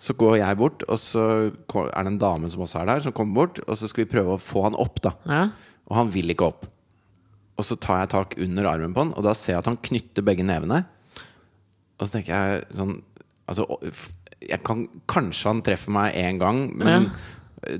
Så 0.00 0.14
går 0.16 0.38
jeg 0.40 0.56
bort, 0.56 0.84
og 0.88 0.96
så 0.96 1.24
er 1.50 2.06
det 2.06 2.12
en 2.14 2.20
dame 2.22 2.48
som 2.52 2.62
også 2.64 2.80
er 2.80 2.88
der, 2.88 3.02
som 3.04 3.12
kommer 3.16 3.42
bort. 3.42 3.58
Og 3.66 3.76
så 3.76 3.88
skal 3.90 4.06
vi 4.06 4.12
prøve 4.14 4.36
å 4.36 4.40
få 4.40 4.64
han 4.64 4.78
opp, 4.80 5.02
da. 5.04 5.12
Ja. 5.28 5.42
Og 5.90 5.98
han 5.98 6.12
vil 6.14 6.32
ikke 6.32 6.48
opp. 6.48 6.64
Og 7.60 7.66
så 7.68 7.76
tar 7.76 8.00
jeg 8.00 8.12
tak 8.14 8.38
under 8.40 8.70
armen 8.70 8.94
på 8.96 9.04
han, 9.04 9.12
og 9.12 9.26
da 9.26 9.34
ser 9.36 9.58
jeg 9.58 9.60
at 9.60 9.68
han 9.68 9.80
knytter 9.90 10.24
begge 10.24 10.46
nevene. 10.48 10.86
Og 12.00 12.06
så 12.08 12.14
tenker 12.16 12.32
jeg 12.32 12.66
sånn 12.78 12.98
Altså, 13.50 13.64
jeg 14.38 14.60
kan, 14.62 14.84
kanskje 15.10 15.48
han 15.48 15.60
treffer 15.66 15.90
meg 15.90 16.14
én 16.14 16.36
gang, 16.38 16.60
men 16.78 17.08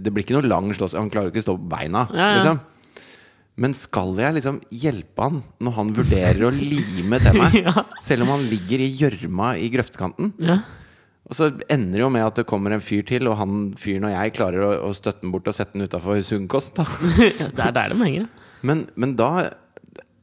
det 0.03 0.11
blir 0.11 0.25
ikke 0.25 0.35
noe 0.35 0.49
lang 0.51 0.73
slåss. 0.75 0.97
Han 0.99 1.13
klarer 1.15 1.31
ikke 1.31 1.45
å 1.45 1.47
stå 1.47 1.55
på 1.61 1.69
beina. 1.71 2.01
Ja, 2.11 2.25
ja. 2.27 2.33
Liksom. 2.41 2.59
Men 3.63 3.77
skal 3.79 4.19
jeg 4.19 4.35
liksom 4.41 4.59
hjelpe 4.83 5.29
han 5.29 5.39
når 5.63 5.77
han 5.77 5.93
vurderer 5.95 6.43
å 6.49 6.51
lime 6.51 7.21
til 7.23 7.39
meg? 7.39 7.55
Ja. 7.69 7.85
Selv 8.03 8.27
om 8.27 8.33
han 8.35 8.43
ligger 8.51 8.83
i 8.83 8.91
gjørma 8.99 9.53
i 9.63 9.71
grøftekanten? 9.71 10.35
ja. 10.43 10.59
Og 11.31 11.37
så 11.39 11.47
ender 11.71 11.95
det 12.01 12.03
jo 12.03 12.11
med 12.11 12.25
at 12.27 12.41
det 12.41 12.47
kommer 12.51 12.75
en 12.75 12.83
fyr 12.83 13.05
til, 13.07 13.29
og 13.31 13.37
han 13.39 13.73
fyren 13.79 14.09
og 14.09 14.15
jeg 14.17 14.33
klarer 14.35 14.65
å, 14.67 14.71
å 14.89 14.93
støtte 14.97 15.23
den 15.23 15.31
bort 15.31 15.47
og 15.47 15.55
sette 15.55 15.77
den 15.79 15.87
utafor 15.87 16.19
sunnkost, 16.27 16.75
da 16.81 16.87
Det 17.57 17.67
er 17.69 17.75
der 17.77 17.93
de 17.95 17.99
henger. 18.03 18.27
Men, 18.67 18.83
men 18.99 19.15
da, 19.17 19.29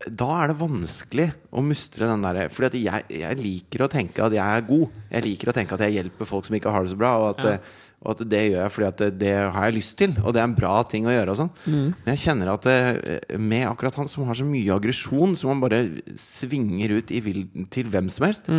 da 0.05 0.27
er 0.43 0.51
det 0.51 0.59
vanskelig 0.59 1.29
å 1.57 1.63
mustre 1.65 2.05
den 2.11 2.21
derre 2.27 2.43
Fordi 2.53 2.83
jeg, 2.83 3.07
jeg 3.23 3.39
liker 3.39 3.85
å 3.87 3.89
tenke 3.89 4.21
at 4.27 4.35
jeg 4.35 4.43
er 4.59 4.67
god. 4.67 4.99
Jeg 5.15 5.25
liker 5.29 5.49
å 5.49 5.55
tenke 5.57 5.73
at 5.79 5.85
jeg 5.87 5.95
hjelper 5.97 6.29
folk 6.29 6.45
som 6.45 6.59
ikke 6.59 6.75
har 6.75 6.85
det 6.85 6.91
så 6.93 6.99
bra. 6.99 7.15
Og 7.23 7.29
at, 7.31 7.47
Ja. 7.47 7.83
og 8.03 8.11
at 8.13 8.21
det 8.29 8.43
gjør 8.43 8.59
jeg 8.61 8.75
fordi 8.75 8.87
at 8.91 8.99
det, 9.01 9.09
det 9.23 9.33
har 9.55 9.65
jeg 9.71 9.77
lyst 9.79 9.95
til. 10.03 10.13
Og 10.21 10.35
det 10.35 10.43
er 10.43 10.51
en 10.51 10.59
bra 10.59 10.75
ting 10.91 11.07
å 11.09 11.15
gjøre. 11.15 11.33
og 11.33 11.39
sånn 11.39 11.51
Men 11.71 12.11
jeg 12.13 12.21
kjenner 12.27 12.51
at 12.53 12.67
det, 12.67 13.39
med 13.41 13.65
akkurat 13.71 13.97
han 14.03 14.11
som 14.11 14.27
har 14.29 14.37
så 14.37 14.45
mye 14.45 14.75
aggresjon, 14.75 15.33
som 15.39 15.55
han 15.55 15.63
bare 15.63 15.81
svinger 16.21 16.99
ut 16.99 17.15
i 17.15 17.23
vill, 17.25 17.45
til 17.73 17.89
hvem 17.95 18.11
som 18.13 18.27
helst, 18.29 18.51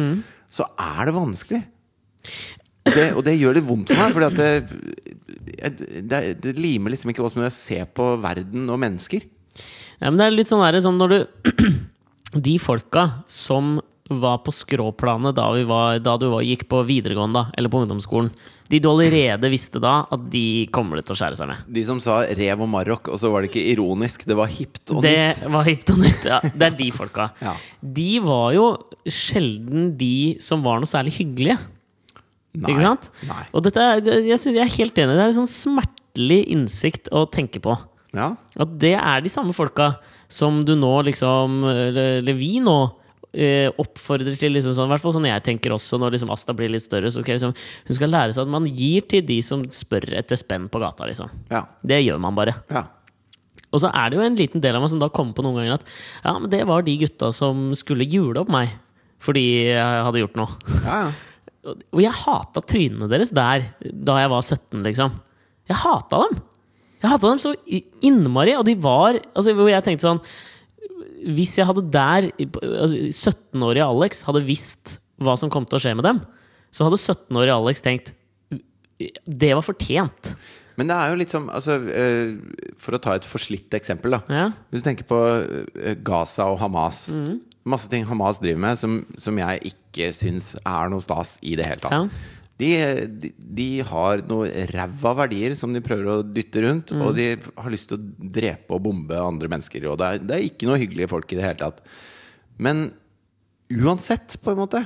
så 0.50 0.66
er 0.74 1.04
det 1.12 1.14
vanskelig. 1.20 1.62
Det, 2.88 3.10
og 3.12 3.24
det 3.26 3.36
gjør 3.36 3.58
litt 3.58 3.66
vondt 3.68 3.92
for 3.92 4.00
meg, 4.00 4.14
Fordi 4.16 4.28
at 4.28 4.38
det, 4.38 5.88
det, 6.08 6.20
det 6.44 6.54
limer 6.56 6.94
liksom 6.94 7.12
ikke 7.12 7.24
åssen 7.26 7.44
jeg 7.44 7.56
ser 7.56 7.90
på 7.92 8.14
verden 8.22 8.68
og 8.72 8.80
mennesker. 8.80 9.26
Ja, 9.98 10.08
men 10.08 10.18
det 10.20 10.28
er 10.28 10.36
litt 10.36 10.50
sånn 10.50 10.62
verre 10.62 10.80
sånn 10.84 10.98
når 11.00 11.14
du 11.14 11.20
De 12.48 12.58
folka 12.60 13.08
som 13.30 13.78
var 14.08 14.38
på 14.44 14.52
skråplanet 14.52 15.36
da, 15.36 15.50
vi 15.52 15.64
var, 15.68 15.98
da 16.00 16.14
du 16.20 16.28
var, 16.32 16.44
gikk 16.44 16.66
på 16.68 16.80
videregående, 16.88 17.42
da, 17.42 17.56
eller 17.58 17.72
på 17.72 17.82
ungdomsskolen 17.82 18.30
De 18.72 18.80
du 18.80 18.88
allerede 18.88 19.50
visste 19.52 19.80
da 19.84 20.06
at 20.12 20.26
de 20.32 20.64
kommer 20.72 21.02
til 21.02 21.12
å 21.12 21.18
skjære 21.18 21.38
seg 21.40 21.50
med. 21.50 21.62
De 21.72 21.84
som 21.88 22.00
sa 22.00 22.22
rev 22.36 22.64
og 22.64 22.68
marokk', 22.72 23.08
og 23.12 23.20
så 23.20 23.32
var 23.32 23.44
det 23.44 23.50
ikke 23.50 23.64
ironisk, 23.72 24.24
det 24.28 24.36
var 24.36 24.52
hipt 24.52 24.92
og 24.92 25.02
nytt. 25.04 25.40
Det 25.42 25.52
var 25.52 25.68
hipt 25.68 25.92
og 25.92 26.00
nytt. 26.04 26.28
Ja, 26.28 26.40
det 26.44 26.68
er 26.70 26.76
de 26.76 26.90
folka. 26.92 27.30
Ja. 27.48 27.54
De 27.80 28.10
var 28.24 28.52
jo 28.56 28.66
sjelden 29.08 29.94
de 30.00 30.36
som 30.42 30.64
var 30.64 30.80
noe 30.80 30.88
særlig 30.88 31.16
hyggelige. 31.16 31.56
Nei. 32.56 32.72
Ikke 32.72 32.84
sant? 32.86 33.10
Nei. 33.28 33.42
Og 33.52 33.64
dette 33.66 33.84
jeg, 34.00 34.38
synes, 34.40 34.54
jeg 34.56 34.64
er 34.64 34.76
helt 34.78 34.98
enig. 34.98 35.16
Det 35.18 35.24
er 35.24 35.32
en 35.32 35.38
sånn 35.42 35.50
smertelig 35.52 36.40
innsikt 36.54 37.10
å 37.14 37.26
tenke 37.30 37.60
på. 37.62 37.74
Ja. 38.16 38.32
At 38.56 38.78
det 38.80 38.94
er 38.96 39.20
de 39.24 39.32
samme 39.32 39.52
folka 39.56 39.92
som 40.32 40.62
du 40.68 40.74
nå 40.76 40.94
liksom 41.08 41.60
eller 41.68 42.36
vi 42.36 42.58
nå 42.64 42.78
eh, 43.32 43.68
oppfordrer 43.80 44.36
til 44.40 44.52
liksom 44.56 44.74
sånn, 44.76 44.88
i 44.88 44.92
hvert 44.94 45.04
fall 45.04 45.14
sånn 45.16 45.28
jeg 45.28 45.44
tenker 45.46 45.72
også 45.76 46.00
når 46.00 46.16
liksom 46.16 46.32
Asta 46.34 46.54
blir 46.56 46.72
litt 46.72 46.84
større, 46.84 47.12
så 47.12 47.22
skal 47.22 47.36
liksom, 47.38 47.54
hun 47.88 47.96
skal 48.00 48.12
lære 48.12 48.34
seg 48.36 48.44
at 48.44 48.52
man 48.52 48.68
gir 48.68 49.04
til 49.08 49.24
de 49.28 49.38
som 49.44 49.64
spør 49.72 50.08
etter 50.18 50.40
spenn 50.40 50.68
på 50.72 50.80
gata. 50.82 51.08
liksom. 51.08 51.32
Ja. 51.52 51.66
Det 51.84 52.00
gjør 52.02 52.20
man 52.24 52.36
bare. 52.38 52.56
ja. 52.72 52.86
Og 53.68 53.82
så 53.82 53.90
er 53.92 54.08
det 54.08 54.16
jo 54.16 54.22
en 54.24 54.36
liten 54.38 54.62
del 54.64 54.76
av 54.78 54.80
meg 54.80 54.88
som 54.88 55.00
da 55.02 55.10
kommer 55.12 55.36
på 55.36 55.42
noen 55.44 55.58
ganger 55.58 55.74
at 55.76 55.82
ja, 56.24 56.32
men 56.40 56.48
det 56.48 56.62
var 56.64 56.80
de 56.86 56.94
gutta 57.02 57.28
som 57.36 57.66
skulle 57.76 58.06
jule 58.08 58.40
opp 58.40 58.48
meg 58.48 58.70
fordi 59.20 59.42
jeg 59.74 60.04
hadde 60.06 60.22
gjort 60.22 60.38
noe. 60.40 60.54
ja, 60.86 61.00
ja. 61.04 61.08
Og 61.74 62.02
jeg 62.02 62.14
hata 62.24 62.62
trynene 62.64 63.08
deres 63.10 63.32
der 63.34 63.68
da 63.82 64.18
jeg 64.22 64.32
var 64.32 64.44
17, 64.44 64.84
liksom. 64.86 65.16
Jeg 65.68 65.80
hata 65.82 66.22
dem! 66.24 66.38
Jeg 66.98 67.12
hata 67.12 67.30
dem 67.30 67.42
så 67.42 67.52
innmari, 68.02 68.56
og 68.58 68.64
de 68.66 68.74
var 68.82 69.20
altså, 69.20 69.52
Hvor 69.54 69.68
jeg 69.70 69.84
tenkte 69.86 70.02
sånn 70.02 70.22
Hvis 71.36 71.52
jeg 71.54 71.68
hadde 71.68 71.84
der 71.94 72.30
altså, 72.34 72.96
17-årige 72.96 73.86
Alex 73.86 74.24
hadde 74.26 74.42
visst 74.48 74.96
hva 75.22 75.36
som 75.38 75.50
kom 75.50 75.64
til 75.66 75.78
å 75.78 75.82
skje 75.82 75.92
med 75.98 76.06
dem, 76.06 76.18
så 76.70 76.86
hadde 76.86 76.98
17-årige 77.00 77.54
Alex 77.58 77.82
tenkt 77.82 78.12
Det 79.26 79.50
var 79.54 79.66
fortjent. 79.66 80.32
Men 80.78 80.90
det 80.90 80.94
er 80.94 81.10
jo 81.10 81.18
litt 81.18 81.32
som 81.34 81.48
altså, 81.50 81.74
eh, 81.90 82.36
For 82.78 82.94
å 82.94 83.00
ta 83.02 83.16
et 83.18 83.26
forslitt 83.26 83.74
eksempel, 83.74 84.14
da. 84.14 84.20
Ja. 84.30 84.44
Hvis 84.70 84.84
du 84.84 84.86
tenker 84.86 85.08
på 85.10 85.18
eh, 85.26 85.96
Gaza 86.06 86.46
og 86.52 86.60
Hamas. 86.62 87.08
Mm. 87.10 87.40
Masse 87.68 87.90
ting 87.92 88.06
Hamas 88.08 88.40
driver 88.42 88.60
med 88.64 88.80
som, 88.80 88.98
som 89.20 89.38
jeg 89.40 89.72
ikke 89.72 90.10
syns 90.16 90.54
er 90.62 90.92
noe 90.92 91.04
stas 91.04 91.36
i 91.44 91.54
det 91.58 91.66
hele 91.68 91.84
tatt. 91.84 91.92
Ja. 91.94 92.34
De, 92.58 92.68
de, 93.22 93.28
de 93.38 93.66
har 93.86 94.24
noe 94.26 94.48
ræva 94.72 95.12
verdier 95.20 95.54
som 95.54 95.70
de 95.74 95.82
prøver 95.84 96.08
å 96.10 96.22
dytte 96.26 96.64
rundt. 96.64 96.90
Mm. 96.90 97.02
Og 97.06 97.12
de 97.14 97.26
har 97.38 97.70
lyst 97.70 97.92
til 97.92 98.00
å 98.00 98.30
drepe 98.38 98.74
og 98.74 98.82
bombe 98.88 99.20
andre 99.22 99.50
mennesker. 99.52 99.86
Og 99.92 99.98
det 100.00 100.08
er, 100.08 100.24
det 100.26 100.34
er 100.38 100.46
ikke 100.48 100.66
noe 100.66 100.80
hyggelige 100.82 101.10
folk 101.12 101.30
i 101.30 101.38
det 101.38 101.44
hele 101.46 101.60
tatt. 101.60 101.84
Men 102.58 102.88
uansett, 103.70 104.38
på 104.42 104.52
en 104.54 104.58
måte, 104.62 104.82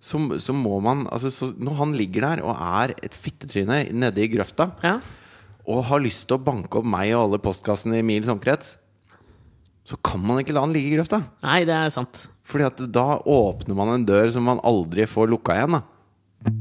så, 0.00 0.20
så 0.40 0.54
må 0.56 0.78
man 0.84 1.04
altså, 1.12 1.28
så, 1.34 1.50
Når 1.60 1.74
han 1.76 1.90
ligger 1.98 2.24
der 2.24 2.42
og 2.46 2.56
er 2.56 2.94
et 3.04 3.16
fittetryne 3.16 3.82
nede 3.92 4.22
i 4.24 4.30
grøfta, 4.32 4.70
Ja. 4.86 4.98
og 5.66 5.84
har 5.90 6.00
lyst 6.02 6.26
til 6.28 6.38
å 6.38 6.44
banke 6.44 6.80
opp 6.80 6.88
meg 6.88 7.12
og 7.14 7.26
alle 7.26 7.42
postkassene 7.42 7.98
i 8.00 8.06
mils 8.06 8.30
omkrets, 8.32 8.76
så 9.90 9.96
kan 10.06 10.22
man 10.22 10.38
ikke 10.38 10.54
la 10.54 10.62
den 10.62 10.74
ligge 10.76 10.92
i 10.92 10.98
grøfta. 10.98 11.18
Nei, 11.42 11.64
det 11.66 11.74
er 11.74 11.88
sant. 11.90 12.28
Fordi 12.46 12.68
at 12.68 12.82
da 12.94 13.18
åpner 13.26 13.74
man 13.74 13.88
en 13.96 14.04
dør 14.06 14.30
som 14.30 14.44
man 14.46 14.60
aldri 14.66 15.02
får 15.10 15.32
lukka 15.32 15.56
igjen. 15.56 15.80
Da, 15.80 15.82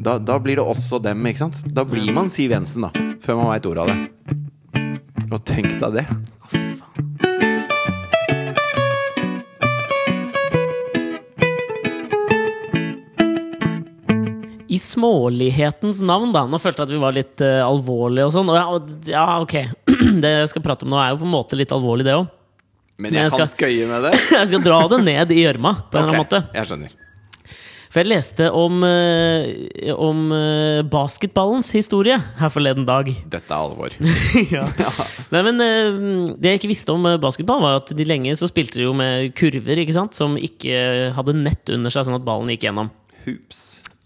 da, 0.01 0.15
da 0.17 0.37
blir 0.41 0.57
det 0.57 0.65
oss 0.65 0.87
og 0.97 1.03
dem, 1.05 1.21
ikke 1.29 1.43
sant? 1.43 1.59
Da 1.69 1.85
blir 1.85 2.09
man 2.15 2.31
Siv 2.33 2.55
Jensen, 2.55 2.87
da. 2.87 2.89
Før 3.21 3.37
man 3.37 3.51
veit 3.51 3.67
ordet 3.69 3.83
av 3.85 3.91
det. 3.93 3.99
Og 5.29 5.43
tenk 5.45 5.75
deg 5.77 5.99
det. 5.99 6.05
Å, 6.09 6.49
fy 6.55 6.63
faen. 6.79 7.05
I 14.65 14.81
smålighetens 14.81 16.01
navn, 16.01 16.33
da. 16.33 16.47
Nå 16.49 16.57
følte 16.57 16.81
jeg 16.81 16.89
at 16.89 16.95
vi 16.97 17.05
var 17.05 17.13
litt 17.13 17.45
uh, 17.45 17.61
alvorlige 17.67 18.25
og 18.25 18.33
sånn. 18.33 18.49
Ja, 18.57 18.65
ja, 19.13 19.29
ok. 19.45 19.55
Det 20.25 20.33
jeg 20.33 20.49
skal 20.55 20.65
prate 20.65 20.89
om 20.89 20.97
nå, 20.97 20.97
er 20.97 21.13
jo 21.13 21.21
på 21.21 21.29
en 21.29 21.37
måte 21.37 21.61
litt 21.61 21.77
alvorlig, 21.77 22.09
det 22.09 22.17
òg. 22.17 22.25
Men 22.99 23.13
Men 23.13 23.13
jeg 23.21 23.29
jeg 23.29 23.31
kan 23.31 23.47
skal- 23.47 23.69
skøye 23.69 23.87
med 23.87 24.03
det. 24.09 24.13
Jeg 24.39 24.47
skal 24.51 24.63
dra 24.65 24.79
det 24.91 25.03
ned 25.05 25.31
i 25.31 25.43
gjørma, 25.45 25.71
på 25.89 25.95
en 25.97 26.03
eller 26.03 26.09
annen 26.09 26.19
Ok, 26.19 26.25
måte. 26.27 26.41
Jeg 26.57 26.67
skjønner. 26.67 26.95
For 27.89 28.03
jeg 28.03 28.09
leste 28.11 28.51
om, 28.53 28.83
eh, 28.85 29.93
om 29.97 30.19
eh, 30.35 30.81
basketballens 30.85 31.71
historie 31.73 32.19
her 32.37 32.51
forleden 32.53 32.85
dag. 32.85 33.07
Dette 33.33 33.49
er 33.49 33.57
alvor. 33.57 33.95
ja. 34.53 34.65
Nei, 35.33 35.41
men 35.47 35.63
eh, 35.65 36.35
Det 36.37 36.51
jeg 36.51 36.59
ikke 36.61 36.69
visste 36.75 36.93
om 36.93 37.07
eh, 37.09 37.17
basketball, 37.23 37.63
var 37.63 37.79
at 37.79 37.89
de 37.97 38.05
lenge 38.05 38.35
så 38.37 38.45
spilte 38.51 38.77
de 38.77 38.85
jo 38.85 38.93
med 38.93 39.31
kurver 39.33 39.81
ikke 39.81 39.95
sant? 39.97 40.13
som 40.13 40.37
ikke 40.37 41.09
hadde 41.17 41.33
nett 41.39 41.71
under 41.73 41.89
seg, 41.89 42.05
sånn 42.05 42.19
at 42.19 42.27
ballen 42.27 42.51
gikk 42.53 42.67
gjennom. 42.67 42.91
Hoops. 43.25 43.63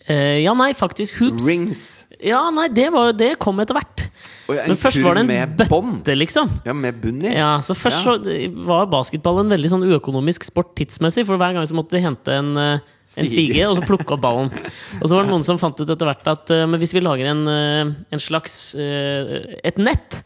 Eh, 0.08 0.40
ja, 0.46 0.54
nei, 0.56 0.72
faktisk 0.80 1.20
hoops. 1.20 1.44
Rings. 1.44 1.84
Ja, 2.24 2.46
nei, 2.56 2.70
det, 2.72 2.88
var, 2.94 3.12
det 3.18 3.34
kom 3.44 3.60
etter 3.64 3.76
hvert. 3.78 4.06
Og 4.48 4.58
en 4.60 4.74
Men 4.74 4.78
først 4.80 5.00
var 5.04 5.16
det 5.16 5.24
en 5.24 5.52
bøtte, 5.56 5.70
bond. 5.72 6.10
liksom. 6.20 6.50
Ja, 6.68 6.74
med 6.76 6.98
bunn 7.00 7.22
i. 7.24 7.32
Ja, 7.36 7.58
så 7.64 7.76
Først 7.76 8.04
Ja. 8.04 8.16
så 8.18 8.64
var 8.66 8.90
basketball 8.92 9.40
en 9.40 9.52
veldig 9.54 9.70
sånn 9.72 9.86
uøkonomisk 9.88 10.44
sport 10.48 10.74
tidsmessig. 10.76 11.26
For 11.28 11.40
hver 11.40 11.54
gang 11.56 11.68
så 11.68 11.76
måtte 11.78 11.96
de 11.96 12.04
hente 12.04 12.32
en, 12.36 12.52
eh, 12.58 12.74
en 12.80 13.28
Stige. 13.28 13.32
stige 13.54 13.68
og 13.72 13.78
så 13.80 13.86
plukke 13.88 14.16
opp 14.18 14.22
ballen. 14.24 14.52
Og 15.02 15.08
så 15.08 15.16
var 15.16 15.24
det 15.24 15.32
noen 15.32 15.44
som 15.48 15.60
fant 15.62 15.80
ut 15.80 15.88
etter 15.90 16.06
hvert 16.12 16.28
at 16.28 16.52
eh, 16.52 16.66
hvis 16.80 16.94
vi 16.96 17.04
lager 17.04 17.32
en, 17.32 17.44
eh, 17.48 17.94
en 18.12 18.20
slags 18.20 18.76
et 18.76 19.78
nett, 19.80 20.24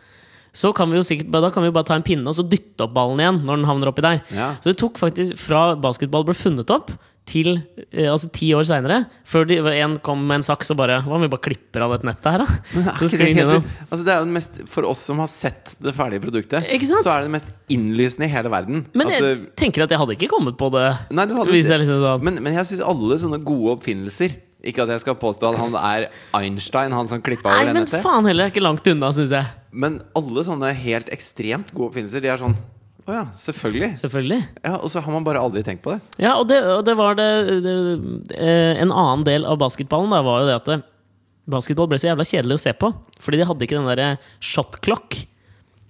så 0.58 0.72
kan 0.74 0.90
vi 0.90 0.98
jo 0.98 1.06
sikkert 1.06 1.30
Da 1.38 1.52
kan 1.54 1.66
vi 1.66 1.74
bare 1.76 1.86
ta 1.86 1.98
en 1.98 2.06
pinne 2.06 2.26
og 2.32 2.38
så 2.38 2.46
dytte 2.48 2.88
opp 2.88 2.96
ballen 2.96 3.22
igjen 3.22 3.44
når 3.46 3.60
den 3.60 3.70
havner 3.70 3.92
oppi 3.92 4.06
der. 4.06 4.24
Ja. 4.34 4.56
Så 4.64 4.72
det 4.72 4.80
tok 4.82 4.98
faktisk 5.02 5.38
fra 5.38 5.70
basketball 5.78 6.26
ble 6.26 6.36
funnet 6.38 6.74
opp, 6.74 6.96
til 7.28 7.58
eh, 7.92 8.08
altså 8.08 8.30
ti 8.32 8.50
år 8.56 8.64
seinere, 8.68 9.02
før 9.28 9.48
de, 9.50 9.58
en 9.82 9.98
kom 10.04 10.22
med 10.30 10.40
en 10.40 10.46
saks 10.48 10.72
og 10.72 10.80
bare 10.80 11.02
Hva 11.04 11.18
om 11.18 11.26
vi 11.26 11.30
bare 11.32 11.44
klipper 11.44 11.84
av 11.84 11.92
dette 11.96 12.08
nettet 12.08 12.30
her, 12.32 12.44
da? 12.46 12.48
Det, 13.18 13.28
helt, 13.36 13.68
altså 13.90 14.00
det 14.08 14.14
er 14.14 14.22
jo 14.22 14.28
det 14.30 14.36
mest, 14.38 14.62
For 14.72 14.88
oss 14.88 15.04
som 15.10 15.20
har 15.20 15.30
sett 15.32 15.76
det 15.84 15.94
ferdige 15.98 16.24
produktet, 16.24 16.68
Ikke 16.72 16.88
sant? 16.90 17.04
så 17.04 17.12
er 17.14 17.26
det 17.26 17.30
det 17.30 17.36
mest 17.36 17.52
innlysende 17.74 18.30
i 18.30 18.32
hele 18.32 18.52
verden. 18.54 18.86
Men 18.98 19.12
jeg 19.12 19.26
det, 19.26 19.34
tenker 19.60 19.84
at 19.84 19.92
jeg 19.92 20.00
hadde 20.00 20.16
ikke 20.16 20.32
kommet 20.32 20.56
på 20.60 20.72
det. 20.72 20.88
Nei, 21.12 21.28
du 21.28 21.36
hadde 21.36 21.52
Hvis 21.52 21.68
jeg 21.72 21.84
liksom 21.84 22.00
sånn. 22.04 22.24
men, 22.24 22.40
men 22.48 22.56
jeg 22.62 22.72
syns 22.72 22.86
alle 22.94 23.20
sånne 23.20 23.42
gode 23.44 23.76
oppfinnelser 23.76 24.38
Ikke 24.68 24.84
at 24.84 24.92
jeg 24.92 25.04
skal 25.06 25.16
påstå 25.20 25.52
at 25.54 25.60
han 25.62 25.76
er 25.80 26.08
Einstein, 26.36 26.96
han 26.96 27.08
som 27.10 27.22
klippa 27.24 27.54
over 27.54 27.70
Nei, 27.70 27.76
men 27.78 27.88
faen 27.88 28.28
heller, 28.28 28.48
er 28.48 28.54
ikke 28.54 28.64
langt 28.66 28.88
unna, 28.92 29.12
syns 29.16 29.32
jeg. 29.36 29.48
Men 29.72 30.02
alle 30.18 30.44
sånne 30.48 30.74
helt 30.76 31.12
ekstremt 31.14 31.72
gode 31.74 31.94
oppfinnelser, 31.94 32.24
de 32.26 32.32
er 32.34 32.42
sånn 32.42 32.58
Å 33.08 33.16
ja, 33.16 33.24
selvfølgelig. 33.40 33.94
Selvfølgelig. 34.02 34.42
Ja, 34.66 34.74
Og 34.82 34.92
så 34.92 35.00
har 35.04 35.14
man 35.16 35.24
bare 35.24 35.40
aldri 35.40 35.64
tenkt 35.64 35.86
på 35.86 35.94
det. 35.96 36.02
Ja, 36.20 36.36
og 36.42 36.50
det, 36.52 36.60
og 36.68 36.84
det 36.88 36.98
var 37.00 37.16
det, 37.16 37.30
det 37.64 37.76
eh, 38.36 38.82
En 38.84 38.92
annen 38.92 39.24
del 39.28 39.48
av 39.48 39.62
basketballen 39.62 40.12
da, 40.12 40.20
var 40.28 40.44
jo 40.44 40.50
det 40.50 40.58
at 40.60 40.68
det, 40.74 40.80
basketball 41.48 41.88
ble 41.88 42.00
så 42.02 42.10
jævla 42.12 42.28
kjedelig 42.28 42.58
å 42.58 42.64
se 42.66 42.76
på. 42.76 42.92
Fordi 43.24 43.40
de 43.40 43.48
hadde 43.48 43.64
ikke 43.64 43.80
den 43.80 43.88
derre 43.88 44.10
shot 44.44 44.82
clock. 44.84 45.16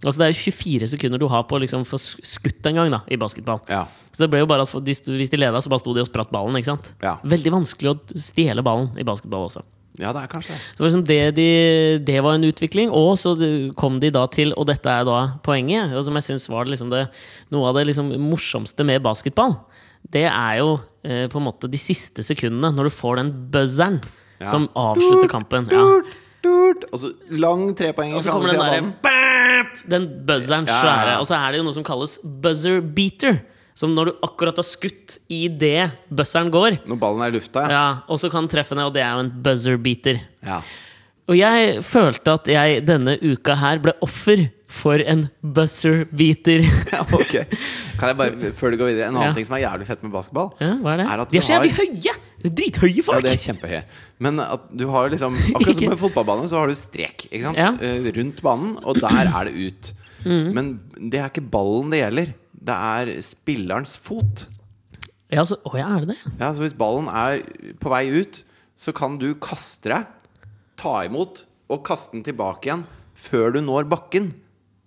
Altså 0.05 0.19
Det 0.21 0.27
er 0.27 0.37
24 0.37 0.87
sekunder 0.91 1.17
du 1.19 1.25
har 1.31 1.43
på 1.49 1.55
å 1.57 1.61
liksom 1.63 1.81
få 1.89 1.97
skutt 1.97 2.67
en 2.69 2.75
gang 2.77 2.91
da 2.93 2.99
i 3.09 3.17
basketball. 3.17 3.63
Ja. 3.71 3.85
Så 4.11 4.23
det 4.25 4.29
ble 4.29 4.43
jo 4.43 4.49
bare 4.49 4.61
at 4.67 4.75
de, 4.85 4.93
Hvis 4.93 5.31
de 5.33 5.37
leda, 5.41 5.57
så 5.61 5.69
bare 5.73 5.81
sto 5.81 5.93
de 5.95 6.03
og 6.03 6.09
spratt 6.11 6.29
ballen. 6.31 6.53
ikke 6.59 6.69
sant? 6.75 6.91
Ja. 7.01 7.15
Veldig 7.25 7.53
vanskelig 7.55 7.95
å 7.95 7.97
stjele 8.13 8.61
ballen 8.65 8.91
i 8.99 9.03
basketball 9.07 9.47
også. 9.47 9.63
ja, 9.97 10.11
det 10.13 10.21
er 10.21 10.27
kanskje 10.29 10.53
det. 10.53 10.59
Så 10.77 10.83
liksom 10.85 11.03
det, 11.09 11.17
de, 11.39 11.47
det 12.05 12.19
var 12.21 12.35
en 12.37 12.45
utvikling, 12.45 12.91
og 12.93 13.15
så 13.17 13.33
kom 13.75 13.97
de 13.99 14.11
da 14.13 14.27
til, 14.29 14.53
og 14.53 14.67
dette 14.69 14.85
er 14.85 15.07
da 15.09 15.15
poenget, 15.41 15.95
og 15.97 16.03
som 16.05 16.13
jeg 16.19 16.27
syns 16.27 16.45
var 16.53 16.69
liksom 16.69 16.91
det, 16.93 17.07
noe 17.49 17.65
av 17.71 17.73
det 17.79 17.87
liksom 17.89 18.13
morsomste 18.21 18.85
med 18.85 19.01
basketball, 19.01 19.55
det 20.13 20.27
er 20.29 20.59
jo 20.61 20.75
eh, 21.03 21.25
på 21.27 21.41
en 21.41 21.47
måte 21.49 21.65
de 21.67 21.79
siste 21.81 22.21
sekundene, 22.21 22.69
når 22.77 22.91
du 22.91 22.93
får 22.93 23.17
den 23.23 23.33
buzzeren 23.51 23.97
Ja. 24.39 24.45
som 24.53 24.69
avslutter 24.77 25.27
kampen. 25.33 25.65
Ja. 25.73 25.81
Durt, 25.81 26.13
durt, 26.45 26.83
og 26.93 26.99
så 27.01 27.09
lang 27.33 27.71
trepoenger 27.73 28.19
Og 28.19 28.21
så 28.21 28.29
kommer 28.29 28.53
den 28.53 28.61
derre 28.61 28.93
Den 29.89 30.07
buzzeren 30.27 30.67
svære. 30.69 31.19
Og 31.21 31.27
så 31.29 31.37
er 31.37 31.51
det 31.53 31.61
jo 31.61 31.67
noe 31.67 31.75
som 31.77 31.85
kalles 31.87 32.17
buzzer 32.23 32.81
beater. 32.81 33.39
Som 33.77 33.93
når 33.93 34.09
du 34.09 34.13
akkurat 34.25 34.57
har 34.57 34.65
skutt 34.65 35.19
i 35.29 35.43
det 35.53 35.91
buzzeren 36.09 36.49
går. 36.53 36.79
Når 36.89 36.97
ballen 36.97 37.21
er 37.21 37.29
i 37.29 37.37
lufta, 37.37 37.61
ja. 37.67 37.69
Ja, 37.75 37.87
og 38.09 38.17
så 38.17 38.31
kan 38.33 38.47
den 38.47 38.49
treffe 38.55 38.73
ned, 38.73 38.87
og 38.89 38.95
det 38.95 39.03
er 39.05 39.13
jo 39.13 39.25
en 39.27 39.33
buzzer 39.45 39.77
beater. 39.77 40.23
ja. 40.45 40.61
Og 41.27 41.35
jeg 41.35 41.81
følte 41.83 42.33
at 42.37 42.47
jeg 42.47 42.85
denne 42.87 43.17
uka 43.19 43.51
her 43.59 43.81
ble 43.83 43.91
offer 44.05 44.45
for 44.67 44.99
en 44.99 45.29
buzzer-beater. 45.41 46.63
Ja, 46.91 47.01
ok 47.15 47.33
Kan 47.97 48.09
jeg 48.11 48.17
bare, 48.19 48.49
før 48.57 48.73
du 48.73 48.77
går 48.81 48.89
videre 48.91 49.07
En 49.07 49.15
annen 49.15 49.29
Ja. 49.29 49.35
ting 49.37 49.45
som 49.47 49.55
er 49.57 49.61
jævlig 49.63 49.85
fett 49.87 50.01
med 50.03 50.11
basketball 50.13 50.49
Ja, 50.59 50.73
hva 50.83 50.91
er 50.93 50.99
det? 51.01 51.05
Er 51.07 51.21
at 51.23 51.31
De 51.31 51.37
er 51.39 51.45
så 51.47 51.53
jævlig 51.55 51.71
høye! 51.77 52.13
Det 52.43 52.49
er 52.51 52.55
Drithøye 52.59 52.91
Ja, 52.99 53.05
folk! 53.07 53.23
det 53.23 53.31
er 53.31 53.39
kjempehøye 53.45 53.79
Men 54.27 54.41
at 54.43 54.65
du 54.75 54.83
har 54.91 55.07
liksom 55.13 55.37
Akkurat 55.39 55.63
som 55.69 55.71
Ikke- 55.77 55.91
på 55.95 55.99
fotballbanen 56.03 56.49
Så 56.51 56.59
har 56.59 56.67
du 56.67 56.75
strek 56.77 57.25
ikke 57.31 57.43
sant? 57.47 57.57
Ja. 57.61 57.71
Mm. 57.77 57.79
Eh, 57.87 58.09
Rundt 58.19 58.41
banen 58.45 58.73
Og 58.83 58.99
der 58.99 59.31
er 59.31 59.47
det 59.49 59.55
ut 59.55 59.93
Men 60.27 60.73
det 60.99 61.21
er 61.23 61.29
ikke 61.31 61.45
ballen 61.53 61.93
det 61.95 62.01
gjelder 62.03 62.33
Det 62.67 62.77
er 62.91 63.13
spillerens 63.23 63.95
fot 64.03 64.47
Ja, 65.31 65.43
så, 65.47 65.57
å, 65.63 65.73
ja, 65.79 65.87
er 65.95 66.03
det 66.05 66.15
det? 66.17 66.33
ja, 66.41 66.51
Så 66.51 66.63
hvis 66.65 66.75
ballen 66.79 67.07
er 67.07 67.39
på 67.79 67.91
vei 67.93 68.03
ut 68.19 68.41
Så 68.79 68.91
kan 68.95 69.15
du 69.21 69.29
kaste 69.39 69.93
deg 69.95 70.11
Ta 70.79 70.99
imot 71.07 71.45
Og 71.71 71.85
kaste 71.87 72.15
den 72.19 72.27
tilbake 72.27 72.67
igjen 72.69 72.83
Før 73.17 73.55
du 73.55 73.61
når 73.65 73.87
bakken 73.95 74.33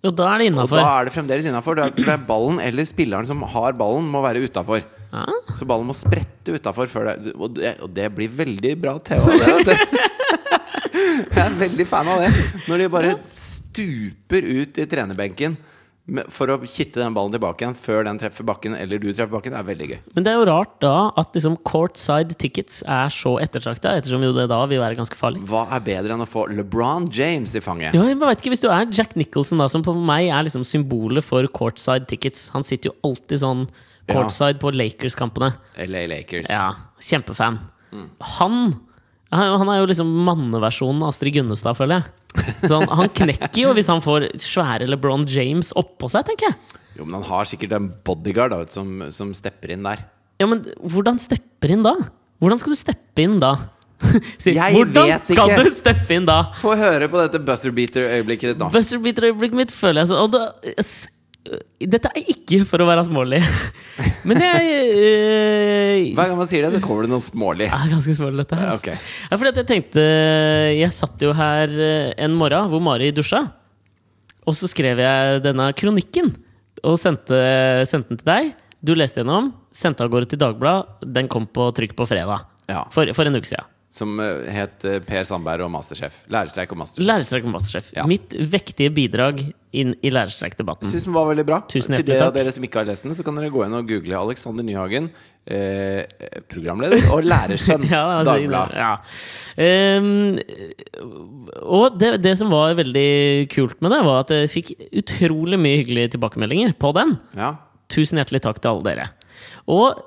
Og 0.01 0.15
da 0.17 0.31
er 0.33 0.41
det 0.41 0.47
innafor. 0.49 0.81
da 0.81 0.93
er 0.99 1.05
det 1.07 1.13
fremdeles 1.13 1.45
er, 1.45 1.61
for 1.61 1.77
det 1.77 2.07
er 2.09 2.23
ballen 2.25 2.57
eller 2.63 2.87
spilleren 2.89 3.27
som 3.29 3.43
har 3.53 3.75
ballen 3.77 4.07
Må 4.09 4.23
være 4.25 4.41
utenfor 4.47 4.81
Ah. 5.11 5.27
Så 5.59 5.65
ballen 5.67 5.89
må 5.89 5.91
sprette 5.91 6.53
utenfor 6.55 6.87
før 6.87 7.09
det 7.09 7.33
og, 7.35 7.49
det 7.57 7.73
og 7.83 7.89
det 7.91 8.05
blir 8.15 8.31
veldig 8.31 8.69
bra 8.79 8.93
TV 9.03 9.25
det. 9.67 9.75
Jeg 11.35 11.41
er 11.43 11.57
veldig 11.59 11.85
fan 11.89 12.07
av 12.13 12.23
det 12.23 12.29
Når 12.69 12.79
de 12.79 12.87
bare 12.93 13.11
stuper 13.35 14.47
ut 14.47 14.79
i 14.79 14.85
trenerbenken 14.87 15.57
for 16.33 16.51
å 16.51 16.57
kitte 16.67 16.99
den 16.99 17.13
ballen 17.15 17.33
tilbake 17.35 17.63
igjen 17.63 17.75
før 17.77 18.05
den 18.07 18.19
treffer 18.21 18.47
bakken, 18.47 18.75
eller 18.75 18.99
du 18.99 19.07
treffer 19.09 19.31
bakken, 19.31 19.55
er 19.55 19.65
veldig 19.67 19.87
gøy. 19.91 19.99
Men 20.15 20.25
det 20.25 20.33
er 20.33 20.39
jo 20.39 20.47
rart 20.49 20.73
da 20.83 20.95
at 21.19 21.37
liksom 21.37 21.55
courtside 21.67 22.35
tickets 22.41 22.81
er 22.83 23.11
så 23.13 23.37
ettertrakta, 23.43 23.93
ettersom 23.99 24.25
jo 24.25 24.33
det 24.35 24.47
da 24.51 24.59
vil 24.69 24.81
være 24.83 24.99
ganske 24.99 25.17
farlig. 25.19 25.43
Hva 25.47 25.63
er 25.77 25.85
bedre 25.85 26.17
enn 26.17 26.25
å 26.25 26.29
få 26.29 26.47
LeBron 26.51 27.07
James 27.13 27.55
i 27.55 27.63
fanget? 27.63 27.95
Ja, 27.95 28.03
jeg 28.09 28.19
vet 28.21 28.43
ikke, 28.43 28.51
Hvis 28.55 28.65
du 28.65 28.69
er 28.73 28.89
Jack 28.91 29.15
Nicholson, 29.15 29.61
da, 29.63 29.69
som 29.71 29.85
på 29.85 29.95
meg 29.95 30.27
er 30.27 30.47
liksom 30.47 30.65
symbolet 30.67 31.23
for 31.23 31.47
courtside 31.55 32.09
tickets 32.11 32.49
Han 32.55 32.65
sitter 32.67 32.91
jo 32.91 32.97
alltid 33.07 33.41
sånn 33.43 33.65
courtside 34.11 34.59
på 34.59 34.73
Lakers-kampene. 34.75 35.53
LA 35.87 36.05
Lakers. 36.11 36.49
Ja, 36.51 36.71
Kjempefan. 36.99 37.61
Han 38.37 38.57
han 39.31 39.57
han 39.61 39.69
er 39.71 39.79
jo 39.81 39.89
liksom 39.89 40.09
manneversjonen 40.27 41.03
av 41.05 41.13
Astrid 41.13 41.37
Gunnestad, 41.37 41.77
føler 41.77 42.01
jeg. 42.01 42.45
Så 42.67 42.77
han, 42.77 42.87
han 43.01 43.11
knekker 43.15 43.61
jo 43.63 43.73
hvis 43.77 43.89
han 43.91 44.03
får 44.03 44.29
svære 44.43 44.87
LeBron 44.91 45.23
James 45.29 45.71
oppå 45.79 46.09
seg, 46.11 46.25
tenker 46.27 46.51
jeg. 46.51 46.79
Jo, 46.99 47.05
men 47.05 47.21
han 47.21 47.27
har 47.29 47.47
sikkert 47.47 47.75
en 47.77 47.91
bodyguard 48.05 48.51
da, 48.53 48.63
som, 48.71 48.97
som 49.15 49.31
stepper 49.37 49.75
inn 49.75 49.85
der. 49.87 50.03
Ja, 50.41 50.47
men 50.49 50.65
hvordan 50.81 51.19
stepper 51.21 51.71
inn 51.75 51.85
da? 51.85 51.95
Hvordan 52.41 52.59
skal 52.59 52.73
du 52.75 52.79
steppe 52.79 53.23
inn 53.23 53.39
da? 53.41 53.53
Sier, 54.41 54.55
Jeg 54.57 54.73
hvordan 54.73 55.07
vet 55.11 55.29
skal 55.29 55.51
du 55.61 55.69
steppe 55.73 56.15
inn 56.17 56.25
da? 56.27 56.39
Få 56.61 56.73
høre 56.79 57.07
på 57.11 57.19
dette 57.21 57.41
buzzer 57.45 57.73
beater-øyeblikket 57.75 58.53
ditt 58.53 58.61
nå. 58.61 58.71
Buzzer 58.73 59.01
beater-øyeblikket 59.03 59.59
mitt 59.59 59.73
føler 59.75 60.01
jeg 60.03 60.11
så 60.11 60.25
da, 60.33 60.47
Dette 61.41 62.09
er 62.11 62.27
ikke 62.29 62.59
for 62.69 62.83
å 62.83 62.85
være 62.85 63.01
smålig, 63.07 63.39
men 64.29 64.43
jeg 64.43 64.73
eh, 64.93 66.11
Hver 66.13 66.29
gang 66.29 66.37
man 66.37 66.49
sier 66.49 66.67
det, 66.67 66.75
så 66.75 66.81
kommer 66.83 67.07
det 67.07 67.11
noe 67.15 67.23
smålig. 67.25 67.65
Det 67.65 67.79
er 67.79 67.93
ganske 67.95 68.15
smålig, 68.19 68.37
dette 68.43 68.59
her. 68.59 68.69
Altså. 68.75 68.91
Okay. 68.91 69.07
Ja, 69.25 69.39
fordi 69.41 69.63
jeg 69.63 69.69
tenkte 69.71 70.03
Jeg 70.77 70.93
satt 70.93 71.25
jo 71.25 71.33
her 71.37 71.73
eh, 71.73 72.11
en 72.21 72.37
morgen 72.37 72.69
hvor 72.69 72.83
Mari 72.85 73.09
dusja. 73.15 73.41
Og 74.45 74.57
så 74.57 74.69
skrev 74.69 75.01
jeg 75.01 75.41
denne 75.45 75.67
kronikken 75.77 76.31
og 76.85 76.97
sendte, 77.01 77.37
sendte 77.89 78.13
den 78.13 78.21
til 78.21 78.29
deg. 78.29 78.53
Du 78.81 78.95
leste 78.97 79.21
gjennom, 79.21 79.51
sendte 79.73 80.05
av 80.05 80.13
gårde 80.13 80.31
til 80.31 80.41
Dagbladet. 80.41 81.09
Den 81.17 81.29
kom 81.29 81.45
på 81.49 81.67
trykk 81.77 81.93
på 81.97 82.07
fredag. 82.09 82.47
Ja. 82.69 82.85
For, 82.93 83.09
for 83.17 83.29
en 83.29 83.37
uke 83.37 83.49
siden. 83.49 83.69
Som 83.91 84.19
eh, 84.23 84.45
het 84.55 84.85
eh, 84.87 85.01
Per 85.03 85.25
Sandberg 85.27 85.65
og 85.65 85.71
Masterchef. 85.73 86.21
Lærerstreik 86.31 86.71
og 86.71 86.79
Masterchef. 86.79 87.07
Lærerstreik 87.09 87.47
og 87.49 87.51
masterchef. 87.57 87.89
Ja. 87.97 88.05
Mitt 88.07 88.31
vektige 88.53 88.87
bidrag 88.95 89.41
inn 89.75 89.91
i 90.03 90.11
lærerstreikdebatten. 90.11 90.87
Syns 90.91 91.09
den 91.09 91.15
var 91.15 91.27
veldig 91.27 91.43
bra. 91.47 91.57
Tusen 91.67 91.91
Til 91.97 91.99
hjertelig 91.99 92.21
takk. 92.21 92.29
av 92.31 92.37
dere 92.37 92.53
som 92.55 92.63
ikke 92.67 92.79
har 92.79 92.87
lest 92.87 93.03
den, 93.03 93.15
så 93.15 93.25
kan 93.27 93.35
dere 93.39 93.51
gå 93.51 93.65
inn 93.65 93.75
og 93.75 93.87
google 93.91 94.15
Alexander 94.19 94.63
Nyhagen, 94.67 95.09
eh, 95.43 96.07
programleder 96.51 97.03
og 97.11 97.27
lærersønn. 97.27 97.83
Ja, 97.91 98.01
altså, 98.21 98.37
Dagbladet. 98.39 98.79
ja. 98.79 98.93
Um, 99.99 100.39
og 101.67 101.99
det, 101.99 102.13
det 102.23 102.37
som 102.39 102.51
var 102.51 102.75
veldig 102.79 103.47
kult 103.51 103.79
med 103.83 103.91
det, 103.95 104.01
var 104.07 104.23
at 104.23 104.31
jeg 104.35 104.51
fikk 104.55 104.71
utrolig 105.03 105.59
mye 105.59 105.81
hyggelige 105.83 106.13
tilbakemeldinger 106.15 106.75
på 106.79 106.93
den. 106.95 107.17
Ja. 107.35 107.57
Tusen 107.91 108.19
hjertelig 108.23 108.43
takk 108.47 108.63
til 108.63 108.71
alle 108.71 108.87
dere. 108.87 109.11
Og 109.71 110.01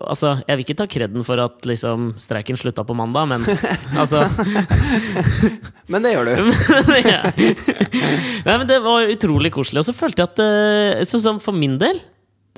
altså, 0.00 0.36
jeg 0.46 0.56
vil 0.58 0.64
ikke 0.66 0.78
ta 0.80 0.86
kreden 0.90 1.24
for 1.26 1.40
at 1.42 1.68
liksom 1.68 2.10
streiken 2.20 2.58
slutta 2.60 2.84
på 2.86 2.96
mandag, 2.98 3.30
men 3.30 3.46
altså 3.96 4.24
Men 5.92 6.02
det 6.02 6.16
gjør 6.16 6.28
du. 6.28 6.50
ja. 7.12 7.22
Nei, 8.46 8.56
men 8.56 8.66
Det 8.68 8.80
var 8.84 9.12
utrolig 9.12 9.52
koselig. 9.54 9.84
Og 9.84 9.88
så 9.88 9.94
følte 9.96 10.24
jeg 10.24 10.32
at 10.34 11.08
Sånn 11.08 11.22
som 11.22 11.42
for 11.42 11.56
min 11.56 11.78
del 11.80 12.00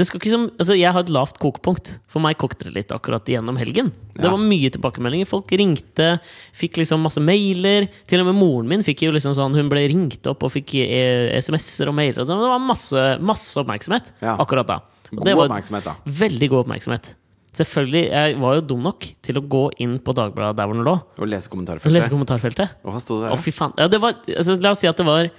som, 0.06 0.50
altså 0.58 0.76
Jeg 0.78 0.92
har 0.92 1.00
et 1.02 1.10
lavt 1.10 1.38
kokepunkt. 1.38 1.98
For 2.06 2.20
meg 2.20 2.36
kokte 2.38 2.64
det 2.68 2.74
litt 2.74 2.88
akkurat 2.94 3.24
gjennom 3.26 3.56
helgen. 3.58 3.92
Det 4.14 4.24
Ja. 4.24 4.30
var 4.30 4.38
mye 4.38 4.70
tilbakemeldinger. 4.70 5.26
Folk 5.26 5.46
ringte, 5.50 6.20
fikk 6.54 6.76
liksom 6.78 7.00
masse 7.02 7.18
mailer. 7.20 7.88
Til 8.06 8.20
og 8.20 8.26
med 8.26 8.34
moren 8.36 8.68
min 8.68 8.82
fikk 8.82 9.02
jo 9.02 9.12
liksom 9.12 9.34
sånn 9.34 9.54
Hun 9.54 9.68
ble 9.68 9.88
ringt 9.88 10.26
opp 10.26 10.42
og 10.42 10.50
fikk 10.52 10.74
eh, 10.86 11.36
SMS-er 11.40 11.88
og 11.88 11.94
mailer. 11.94 12.20
Og 12.20 12.26
sånn. 12.26 12.38
det 12.40 12.48
var 12.48 12.58
masse, 12.60 13.20
masse 13.20 13.56
oppmerksomhet 13.56 14.12
Ja. 14.22 14.36
akkurat 14.36 14.66
da. 14.66 14.74
Og 15.12 15.18
God 15.18 15.24
det 15.24 15.36
var 15.36 15.48
oppmerksomhet, 15.48 15.84
da. 15.84 15.94
Veldig 16.06 16.48
god 16.50 16.66
oppmerksomhet. 16.66 17.14
Selvfølgelig, 17.52 18.10
Jeg 18.12 18.36
var 18.38 18.54
jo 18.54 18.60
dum 18.60 18.82
nok 18.82 19.00
til 19.22 19.34
å 19.36 19.40
gå 19.48 19.70
inn 19.80 19.98
på 19.98 20.12
Dagbladet 20.14 20.54
der 20.56 20.66
hvor 20.68 20.74
den 20.74 20.84
lå, 20.84 21.02
Og 21.18 21.26
lese 21.26 21.48
og 21.48 21.56
kommentarfeltet. 21.56 21.90
lese 21.92 22.10
kommentarfeltet. 22.10 22.70
Og 22.84 22.92
hva 22.92 23.00
sto 23.00 23.20
det 23.22 23.30
der? 23.30 23.36
fy 23.36 23.50
faen. 23.50 23.72
Ja, 23.78 23.88
det 23.88 24.00
var, 24.00 24.12
altså, 24.28 24.60
la 24.62 24.70
oss 24.70 24.78
si 24.80 24.86
at 24.86 24.96
det 24.96 25.06
var 25.06 25.30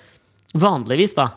vanligvis, 0.55 1.13
da. 1.15 1.27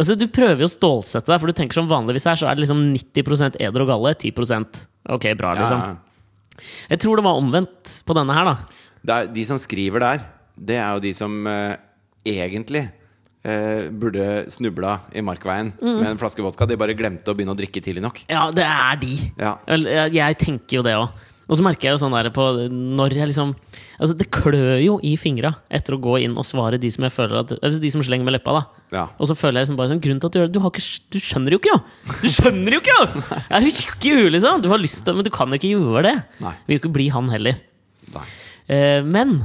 Altså, 0.00 0.14
du 0.16 0.24
prøver 0.32 0.62
jo 0.64 0.68
å 0.68 0.72
stålsette 0.72 1.28
deg, 1.28 1.40
for 1.42 1.50
du 1.50 1.56
tenker 1.58 1.76
som 1.76 1.88
vanligvis 1.90 2.24
her, 2.30 2.38
så 2.40 2.48
er 2.48 2.56
det 2.56 2.64
liksom 2.64 2.80
90% 2.94 3.58
eder 3.60 3.84
og 3.84 3.90
galle, 3.92 4.14
10% 4.16 4.78
ok, 5.16 5.26
bra, 5.36 5.50
liksom. 5.58 5.82
ja. 5.84 6.62
Jeg 6.90 7.00
tror 7.02 7.20
det 7.20 7.24
var 7.26 7.40
omvendt 7.40 7.92
på 8.08 8.16
denne 8.16 8.34
her, 8.36 8.48
da. 8.48 8.86
Det 9.00 9.14
er, 9.18 9.28
de 9.36 9.44
som 9.48 9.60
skriver 9.60 10.02
der, 10.04 10.24
det 10.60 10.76
er 10.80 10.96
jo 10.96 11.02
de 11.04 11.12
som 11.16 11.36
uh, 11.48 11.76
egentlig 12.28 12.82
uh, 12.88 13.86
burde 13.92 14.26
snubla 14.52 14.98
i 15.16 15.22
markveien 15.24 15.70
Mm. 15.80 15.98
med 16.02 16.08
en 16.14 16.20
flaske 16.20 16.44
vodka. 16.44 16.68
De 16.68 16.76
bare 16.80 16.96
glemte 16.96 17.32
å 17.32 17.36
begynne 17.36 17.54
å 17.54 17.60
drikke 17.60 17.80
tidlig 17.84 18.04
nok. 18.04 18.24
Ja, 18.28 18.48
det 18.52 18.66
er 18.68 19.00
de. 19.00 19.14
Ja. 19.40 19.54
Jeg, 19.68 20.12
jeg 20.16 20.40
tenker 20.42 20.80
jo 20.80 20.84
det 20.84 20.96
òg. 21.00 21.26
Og 21.50 21.58
så 21.58 21.64
merker 21.66 21.88
jeg 21.88 21.96
jo 21.96 22.00
sånn 22.04 22.14
der 22.14 22.28
på 22.34 22.44
når 22.70 23.16
jeg 23.18 23.30
liksom 23.32 23.54
Altså, 24.00 24.14
det 24.16 24.30
klør 24.32 24.78
jo 24.80 24.94
i 25.04 25.16
fingra 25.20 25.50
etter 25.68 25.92
å 25.92 26.00
gå 26.00 26.14
inn 26.24 26.32
og 26.38 26.46
svare 26.46 26.78
de 26.80 26.88
som 26.94 27.04
jeg 27.04 27.12
føler 27.12 27.40
at 27.42 27.50
Altså 27.58 27.80
de 27.82 27.90
som 27.92 28.00
slenger 28.06 28.24
med 28.24 28.36
leppa, 28.38 28.54
da. 28.56 28.62
Ja. 28.94 29.02
Og 29.20 29.28
så 29.28 29.34
føler 29.36 29.58
jeg 29.60 29.66
liksom 29.66 29.76
bare 29.80 29.90
sånn 29.92 30.00
Grunnen 30.04 30.22
til 30.22 30.30
at 30.30 30.32
du 30.32 30.38
gjør 30.40 30.48
det 30.48 30.54
Du, 30.56 30.60
har 30.64 30.70
ikke, 30.72 30.84
du 31.10 31.18
skjønner 31.20 31.56
jo 31.56 31.58
ikke, 31.60 31.74
jo! 31.74 32.14
Du 32.22 32.28
skjønner 32.32 32.76
jo 32.76 32.80
ikke, 32.80 32.94
jo! 32.96 33.24
Er 33.58 33.66
du 33.66 33.70
tjukk 33.74 34.06
i 34.08 34.14
huet, 34.16 34.30
liksom? 34.38 34.62
Du 34.64 34.68
har 34.72 34.80
lyst 34.80 35.02
til 35.04 35.18
Men 35.18 35.26
du 35.26 35.32
kan 35.34 35.50
jo 35.52 35.58
ikke 35.60 35.72
gjøre 35.74 36.04
det. 36.06 36.14
Nei. 36.46 36.54
Vil 36.68 36.78
jo 36.78 36.82
ikke 36.84 36.92
bli 36.96 37.08
han 37.12 37.28
heller. 37.34 37.58
Nei. 38.14 38.24
Eh, 38.70 39.00
men 39.04 39.40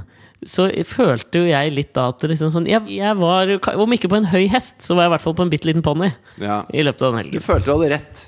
så 0.46 0.68
følte 0.86 1.42
jo 1.42 1.48
jeg 1.50 1.72
litt 1.74 1.94
da 1.98 2.10
at 2.12 2.22
liksom 2.30 2.52
sånn 2.54 2.68
jeg, 2.70 2.84
jeg 3.00 3.16
var 3.18 3.50
Om 3.82 3.96
ikke 3.98 4.12
på 4.12 4.20
en 4.20 4.28
høy 4.30 4.44
hest, 4.54 4.78
så 4.86 4.94
var 4.94 5.08
jeg 5.08 5.10
i 5.10 5.14
hvert 5.16 5.24
fall 5.26 5.36
på 5.40 5.46
en 5.48 5.50
bitte 5.52 5.66
liten 5.72 5.82
ponni 5.86 6.12
Ja. 6.44 6.60
i 6.70 6.84
løpet 6.86 7.02
av 7.02 7.16
den 7.16 7.18
Du 7.18 7.40
helgen. 7.40 7.46
følte 7.48 7.66
du 7.66 7.74
hadde 7.74 7.90
rett. 7.96 8.22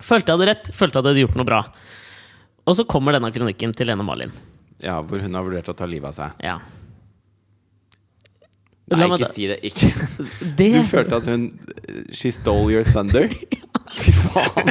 Følte 0.00 0.32
jeg 0.32 0.38
hadde 0.40 0.48
rett, 0.50 0.70
følte 0.74 0.98
jeg 0.98 1.04
hadde 1.06 1.22
gjort 1.22 1.38
noe 1.38 1.46
bra. 1.46 1.60
Og 2.68 2.76
så 2.76 2.84
kommer 2.88 3.16
denne 3.16 3.30
kronikken 3.34 3.72
til 3.76 3.88
Lene 3.90 4.04
Marlin. 4.06 4.32
Ja, 4.80 5.00
hvor 5.04 5.20
hun 5.20 5.34
har 5.36 5.44
vurdert 5.46 5.68
å 5.72 5.76
ta 5.76 5.88
livet 5.88 6.12
av 6.12 6.16
seg. 6.16 6.44
Ja. 6.44 6.58
Nei, 8.90 9.06
ikke 9.06 9.28
si 9.30 9.46
det. 9.46 9.60
Ikke. 9.68 9.88
Det, 10.58 10.66
Du 10.74 10.86
følte 10.88 11.20
at 11.20 11.26
hun 11.30 11.44
She 12.16 12.32
stole 12.34 12.72
your 12.72 12.86
thunder? 12.86 13.28
Fy 14.00 14.12
faen! 14.14 14.70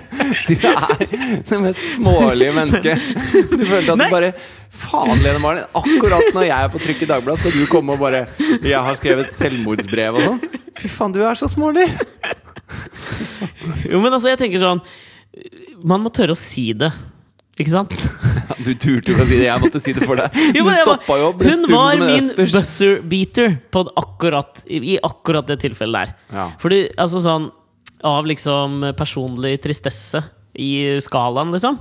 Du 0.50 0.56
er 0.68 1.04
det 1.48 1.60
mest 1.64 1.80
smålige 1.96 2.52
mennesket. 2.56 3.06
Du 3.52 3.64
følte 3.68 3.94
at 3.96 4.00
Nei. 4.00 4.08
du 4.10 4.14
bare 4.14 4.32
Faen, 4.80 5.16
Lene 5.24 5.40
Marlin. 5.44 5.66
Akkurat 5.76 6.30
når 6.36 6.46
jeg 6.50 6.56
er 6.56 6.72
på 6.72 6.82
trykk 6.84 7.04
i 7.04 7.10
Dagbladet, 7.10 7.42
skal 7.44 7.56
du 7.56 7.64
komme 7.72 7.96
og 7.96 8.04
bare 8.04 8.26
Jeg 8.64 8.80
har 8.80 9.00
skrevet 9.00 9.34
selvmordsbrev 9.36 10.20
og 10.20 10.28
sånn. 10.28 10.60
Fy 10.80 10.92
faen, 10.92 11.16
du 11.16 11.24
er 11.24 11.40
så 11.40 11.50
smålig! 11.52 11.88
jo, 13.90 14.00
men 14.04 14.12
altså, 14.14 14.30
jeg 14.30 14.38
tenker 14.38 14.62
sånn 14.62 14.82
Man 15.88 16.04
må 16.04 16.12
tørre 16.14 16.36
å 16.36 16.40
si 16.40 16.70
det. 16.78 16.92
Ikke 17.60 17.74
sant? 17.74 17.94
Du 18.66 18.72
turte 18.76 19.14
jo 19.14 19.16
å 19.16 19.26
si 19.28 19.38
det. 19.38 19.46
Jeg 19.46 19.62
måtte 19.62 19.80
si 19.80 19.94
det 19.96 20.04
for 20.08 20.20
deg. 20.20 20.34
Jo, 20.58 20.64
Du 20.64 20.68
men 20.68 20.74
jeg 20.80 20.88
stoppa 20.88 21.16
jo 21.22 21.28
ble 21.38 21.52
Hun 21.54 21.62
var 21.70 22.00
min 22.02 22.26
østers. 22.32 22.56
buzzer 22.56 22.98
beater 23.12 23.54
på 23.72 23.84
akkurat, 24.00 24.64
i 24.68 24.98
akkurat 25.06 25.48
det 25.48 25.60
tilfellet 25.64 26.10
der. 26.10 26.14
Ja. 26.34 26.48
Fordi 26.60 26.80
altså 27.00 27.22
sånn 27.24 27.46
Av 28.10 28.28
liksom 28.28 28.82
personlig 29.00 29.58
tristesse 29.64 30.22
i 30.60 30.98
skalaen, 31.04 31.52
liksom, 31.54 31.78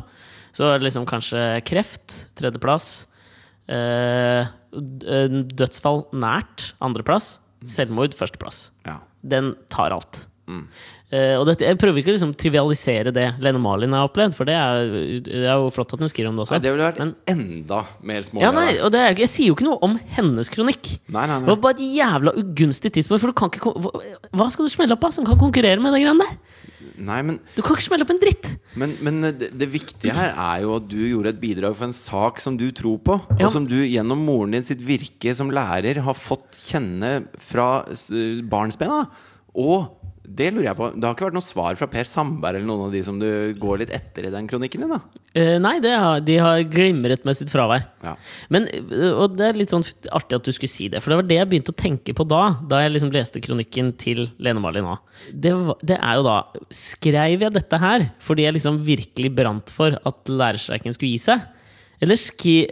så 0.55 0.69
er 0.73 0.79
det 0.81 0.88
liksom 0.88 1.07
kanskje 1.09 1.43
kreft, 1.67 2.14
tredjeplass. 2.38 3.07
Eh, 3.71 4.47
dødsfall 5.59 6.05
nært, 6.19 6.73
andreplass. 6.85 7.38
Selvmord, 7.67 8.14
førsteplass. 8.19 8.69
Ja. 8.87 8.99
Den 9.23 9.55
tar 9.73 9.95
alt. 9.97 10.25
Eh, 10.51 10.62
og 11.11 11.47
dette, 11.49 11.64
jeg 11.64 11.79
prøver 11.81 12.03
ikke 12.03 12.11
å 12.12 12.16
liksom 12.18 12.35
trivialisere 12.37 13.12
det 13.16 13.27
Lene 13.40 13.61
Marlin 13.64 13.94
har 13.97 14.09
opplevd, 14.11 14.35
for 14.37 14.44
det 14.44 14.53
er, 14.61 14.90
det 15.25 15.38
er 15.49 15.55
jo 15.57 15.71
flott 15.73 15.94
at 15.97 16.03
hun 16.05 16.11
skriver 16.12 16.29
om 16.29 16.37
det 16.37 16.44
også. 16.44 16.59
Nei, 16.59 16.61
det 16.66 16.73
ville 16.75 16.85
vært 16.90 16.99
Men- 17.01 17.14
enda 17.33 17.79
mer 18.03 18.21
smålig. 18.27 18.42
ja, 18.44 18.51
nei, 18.53 18.79
og 18.85 18.92
det 18.92 19.01
er, 19.01 19.14
jeg 19.25 19.29
sier 19.33 19.47
jo 19.49 19.55
ikke 19.57 19.64
noe 19.71 19.79
om 19.88 19.97
hennes 20.18 20.51
kronikk. 20.53 20.99
nei, 21.09 21.27
nei, 21.27 21.38
Det 21.40 21.49
var 21.49 21.57
bare 21.64 21.79
et 21.79 21.97
jævla 21.97 22.35
ugunstig 22.37 22.92
tidspunkt, 22.92 23.21
for 23.25 23.33
du 23.33 23.33
kan 23.33 23.49
ikke 23.49 23.73
hva- 23.73 24.03
Hva 24.37 24.51
skal 24.53 24.66
du 24.66 24.71
smelle 24.71 24.92
opp 24.92 25.05
av 25.05 25.12
som 25.16 25.25
kan 25.25 25.38
konkurrere 25.38 25.81
med 25.81 25.92
det 25.97 26.03
greiene 26.05 26.18
der? 26.29 26.37
nei 26.99 27.23
men, 27.23 27.38
Du 27.55 27.62
kan 27.62 27.77
ikke 27.77 27.87
smelle 27.88 28.03
opp 28.03 28.11
en 28.11 28.18
dritt! 28.18 28.57
men, 28.77 28.97
men 29.01 29.21
det, 29.38 29.53
det 29.57 29.68
viktige 29.71 30.12
her 30.12 30.35
er 30.37 30.62
jo 30.62 30.77
at 30.77 30.88
du 30.88 30.97
gjorde 30.99 31.29
et 31.33 31.40
bidrag 31.40 31.75
for 31.77 31.85
en 31.87 31.92
sak 31.97 32.40
som 32.40 32.57
du 32.59 32.71
tror 32.73 32.99
på, 33.01 33.16
Ja. 33.38 33.47
og 33.47 33.53
som 33.53 33.64
du 33.66 33.77
gjennom 33.81 34.18
moren 34.27 34.51
din 34.51 34.62
sitt 34.62 34.81
virke 34.85 35.35
som 35.35 35.49
lærer 35.51 36.03
har 36.03 36.14
fått 36.14 36.53
kjenne 36.59 37.27
fra 37.38 37.85
barnsbena. 37.87 38.49
barnsben 38.51 38.90
av. 38.90 39.09
Og 39.59 39.98
det 40.29 40.51
lurer 40.53 40.69
jeg 40.69 40.77
på 40.79 40.88
Det 40.95 41.07
har 41.07 41.14
ikke 41.17 41.27
vært 41.29 41.37
noe 41.38 41.47
svar 41.47 41.79
fra 41.79 41.88
Per 41.91 42.07
Sandberg 42.09 42.59
eller 42.59 42.69
noen 42.69 42.88
av 42.88 42.95
de 42.95 43.01
som 43.07 43.17
du 43.21 43.29
går 43.59 43.83
litt 43.83 43.93
etter 43.95 44.29
i 44.29 44.33
den 44.33 44.49
kronikken 44.51 44.85
din? 44.85 44.93
da 44.93 45.01
Eh, 45.38 45.57
nei, 45.61 45.75
har, 45.85 46.23
de 46.25 46.38
har 46.41 46.62
glimret 46.73 47.25
med 47.29 47.37
sitt 47.37 47.51
fravær. 47.53 47.85
Ja. 48.03 48.14
Men, 48.53 48.64
eh, 48.73 49.12
og 49.12 49.37
det 49.37 49.45
er 49.51 49.59
litt 49.61 49.75
sånn 49.75 49.85
artig 50.16 50.39
at 50.39 50.47
du 50.49 50.55
skulle 50.55 50.72
si 50.72 50.89
det, 50.91 51.03
for 51.05 51.12
det 51.12 51.18
var 51.20 51.29
det 51.29 51.39
jeg 51.39 51.51
begynte 51.51 51.74
å 51.74 51.79
tenke 51.79 52.14
på 52.16 52.26
da. 52.26 52.43
Da 52.70 52.81
jeg 52.83 52.95
liksom 52.97 53.12
leste 53.14 53.43
kronikken 53.45 53.93
til 54.01 54.24
Lene 54.43 54.62
Marlin 54.64 54.89
nå. 54.89 54.97
Det, 55.31 55.53
det 55.85 55.99
er 55.99 56.18
jo 56.18 56.24
da 56.26 56.39
Skreiv 56.72 57.43
jeg 57.43 57.55
dette 57.55 57.79
her 57.83 58.05
fordi 58.22 58.45
jeg 58.47 58.55
liksom 58.57 58.81
virkelig 58.87 59.31
brant 59.35 59.70
for 59.74 59.97
at 60.09 60.31
lærerstreiken 60.31 60.95
skulle 60.97 61.12
gi 61.14 61.22
seg? 61.29 61.45
Eller, 62.05 62.20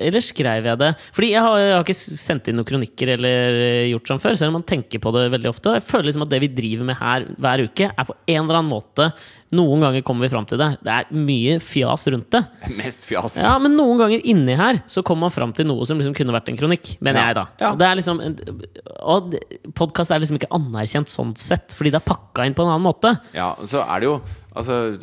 eller 0.08 0.22
skrev 0.24 0.68
jeg 0.70 0.80
det? 0.82 0.90
Fordi 1.16 1.30
jeg 1.32 1.42
har, 1.42 1.56
jeg 1.62 1.74
har 1.74 1.86
ikke 1.86 1.98
sendt 1.98 2.50
inn 2.50 2.58
noen 2.60 2.68
kronikker 2.68 3.14
eller 3.16 3.58
eh, 3.62 3.88
gjort 3.90 4.12
sånn 4.12 4.22
før, 4.22 4.38
selv 4.38 4.52
om 4.52 4.60
man 4.60 4.68
tenker 4.68 5.02
på 5.02 5.12
det 5.16 5.26
veldig 5.34 5.50
ofte. 5.50 5.74
Jeg 5.78 5.86
føler 5.86 6.10
liksom 6.10 6.26
at 6.26 6.34
det 6.34 6.42
vi 6.44 6.52
driver 6.60 6.90
med 6.90 7.00
her 7.00 7.26
hver 7.34 7.64
uke, 7.66 7.90
er 7.90 8.08
på 8.08 8.16
en 8.22 8.42
eller 8.44 8.60
annen 8.60 8.70
måte 8.70 9.10
Noen 9.54 9.80
ganger 9.84 10.02
kommer 10.02 10.26
vi 10.26 10.30
fram 10.32 10.46
til 10.50 10.58
det. 10.58 10.70
Det 10.82 10.90
er 10.90 11.10
mye 11.14 11.58
fjas 11.62 12.06
rundt 12.10 12.30
det. 12.34 12.40
Mest 12.74 13.04
fjas. 13.06 13.36
Ja, 13.38 13.52
Men 13.62 13.76
noen 13.78 13.98
ganger 14.00 14.24
inni 14.26 14.56
her 14.58 14.80
så 14.90 15.04
kommer 15.06 15.28
man 15.28 15.34
fram 15.36 15.52
til 15.54 15.68
noe 15.70 15.86
som 15.86 16.00
liksom 16.00 16.16
kunne 16.18 16.34
vært 16.34 16.48
en 16.50 16.58
kronikk. 16.58 16.96
Mener 17.00 17.20
Ja. 17.20 17.26
jeg, 17.26 17.34
da. 17.38 17.46
Ja. 17.60 17.70
Og 17.72 17.78
det 17.78 17.86
er 17.86 18.00
liksom 18.00 18.22
Og 19.06 19.36
podkast 19.74 20.10
er 20.10 20.18
liksom 20.18 20.38
ikke 20.40 20.50
anerkjent 20.50 21.06
sånn 21.12 21.36
sett, 21.38 21.70
fordi 21.76 21.92
det 21.94 22.02
er 22.02 22.10
pakka 22.14 22.46
inn 22.46 22.54
på 22.54 22.64
en 22.66 22.72
annen 22.74 22.86
måte. 22.88 23.14
Ja, 23.36 23.54
så 23.66 23.84
er 23.86 24.00
det 24.00 24.10
jo 24.10 24.20
Altså, 24.56 24.96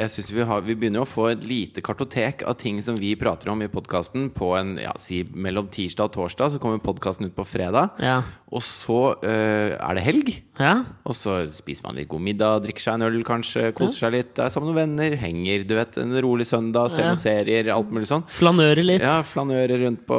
jeg 0.00 0.08
synes 0.08 0.30
vi, 0.32 0.40
har, 0.48 0.62
vi 0.64 0.72
begynner 0.80 1.02
jo 1.02 1.04
å 1.04 1.10
få 1.10 1.26
et 1.34 1.42
lite 1.44 1.82
kartotek 1.84 2.40
av 2.48 2.54
ting 2.56 2.78
som 2.80 2.96
vi 2.96 3.10
prater 3.20 3.50
om 3.52 3.60
i 3.60 3.66
podkasten 3.68 4.30
Ja, 4.80 4.94
si 4.96 5.22
mellom 5.34 5.68
tirsdag 5.68 6.08
og 6.08 6.12
torsdag, 6.14 6.52
så 6.54 6.58
kommer 6.58 6.78
podkasten 6.80 7.26
ut 7.26 7.36
på 7.36 7.44
fredag. 7.44 7.90
Ja. 8.00 8.22
Og 8.50 8.62
så 8.64 9.12
eh, 9.22 9.76
er 9.76 9.94
det 9.98 10.04
helg. 10.06 10.30
Ja. 10.60 10.84
Og 11.04 11.16
så 11.18 11.40
spiser 11.50 11.82
man 11.88 11.96
litt 11.98 12.06
god 12.12 12.22
middag, 12.22 12.60
drikker 12.62 12.84
seg 12.84 12.94
en 12.94 13.06
øl 13.08 13.16
kanskje, 13.26 13.72
koser 13.74 14.04
seg 14.04 14.12
litt, 14.14 14.38
er 14.38 14.52
sammen 14.54 14.70
med 14.70 14.78
venner, 14.84 15.16
henger, 15.18 15.64
du 15.66 15.74
vet, 15.74 15.98
en 15.98 16.14
rolig 16.22 16.46
søndag, 16.46 16.92
ser 16.94 17.02
Ja. 17.02 17.08
noen 17.10 17.18
serier, 17.18 17.70
alt 17.74 17.90
mulig 17.90 18.06
sånn. 18.06 18.22
Flanører 18.30 18.84
litt. 18.86 19.02
Ja, 19.02 19.16
flanører 19.26 19.82
rundt 19.82 20.04
på 20.06 20.18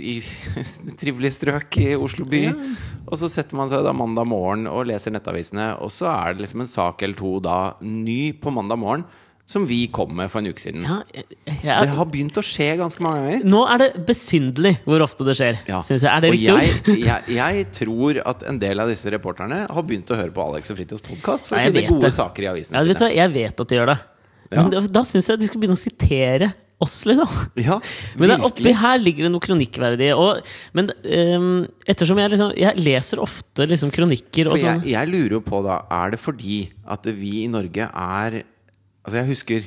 i 0.00 0.16
trivelige 1.02 1.36
strøk 1.36 1.76
i 1.84 1.90
Oslo 1.96 2.24
by. 2.28 2.44
Og 3.12 3.18
så 3.20 3.28
setter 3.28 3.58
man 3.60 3.68
seg 3.68 3.84
da 3.84 3.92
mandag 3.92 4.26
morgen 4.30 4.66
og 4.70 4.86
leser 4.88 5.12
nettavisene, 5.12 5.74
og 5.82 5.92
så 5.92 6.08
er 6.14 6.32
det 6.34 6.46
liksom 6.46 6.64
en 6.64 6.72
sak 6.72 7.02
eller 7.04 7.18
to 7.18 7.34
da 7.44 7.74
ny 7.84 8.32
på 8.40 8.52
mandag 8.54 8.80
morgen 8.80 9.04
som 9.52 9.66
vi 9.68 9.82
kom 9.92 10.14
med 10.16 10.30
for 10.32 10.40
en 10.42 10.48
uke 10.50 10.62
siden. 10.62 10.86
Ja, 10.88 10.98
jeg, 11.12 11.26
Det 11.60 11.92
har 11.98 12.08
begynt 12.08 12.38
å 12.40 12.44
skje 12.46 12.70
ganske 12.80 13.04
mange 13.04 13.20
ganger. 13.26 13.44
nå 13.52 13.60
er 13.74 13.82
det 13.84 13.90
besynderlig 14.08 14.74
hvor 14.86 15.04
ofte 15.04 15.26
det 15.28 15.36
skjer. 15.38 15.60
Ja. 15.68 15.82
Synes 15.84 16.06
jeg. 16.06 16.10
Er 16.12 16.24
det 16.24 16.32
og 16.32 16.36
riktig 16.38 16.48
jeg, 16.48 16.72
ord? 16.80 17.02
jeg, 17.10 17.36
jeg 17.36 17.66
tror 17.76 18.22
at 18.32 18.46
en 18.48 18.62
del 18.62 18.80
av 18.86 18.90
disse 18.92 19.12
reporterne 19.12 19.62
har 19.68 19.86
begynt 19.88 20.10
å 20.12 20.18
høre 20.18 20.32
på 20.34 20.46
Alex 20.48 20.72
og 20.72 20.80
Fritjofs 20.80 21.04
podkast 21.10 21.52
for 21.52 21.60
å 21.60 21.66
finne 21.68 21.86
gode 21.90 22.08
det. 22.08 22.14
saker 22.16 22.48
i 22.48 22.50
avisene 22.56 22.80
Ja, 22.80 22.88
sine. 22.96 23.12
Jeg 23.20 23.34
vet 23.36 23.62
at 23.66 23.68
de 23.76 23.80
gjør 23.80 23.92
det. 23.94 24.00
Men 24.52 24.68
da, 24.74 24.82
da 24.98 25.06
syns 25.08 25.30
jeg 25.30 25.40
de 25.40 25.48
skal 25.48 25.62
begynne 25.62 25.78
å 25.78 25.80
sitere 25.80 26.50
oss, 26.82 26.96
liksom. 27.06 27.28
Ja, 27.62 27.76
Men 28.18 28.28
det 28.32 28.34
er 28.36 28.44
oppi 28.48 28.72
her 28.74 28.98
ligger 29.00 29.28
det 29.28 29.30
noe 29.32 29.44
kronikkverdig. 29.44 30.08
Og, 30.18 30.40
men 30.76 30.90
um, 30.90 31.46
ettersom 31.88 32.18
jeg 32.18 32.32
liksom 32.34 32.50
Jeg 32.58 32.82
leser 32.82 33.22
ofte 33.22 33.68
liksom 33.70 33.92
kronikker 33.94 34.50
og 34.50 34.58
sånn. 34.58 34.82
jeg, 34.82 34.96
jeg 34.96 35.10
lurer 35.12 35.36
jo 35.38 35.42
på 35.46 35.60
da 35.64 35.78
Er 35.94 36.16
det 36.16 36.20
fordi 36.20 36.58
at 36.90 37.06
vi 37.06 37.44
i 37.44 37.50
Norge 37.52 37.86
er 37.86 38.40
Altså 39.04 39.16
jeg 39.20 39.26
husker 39.32 39.66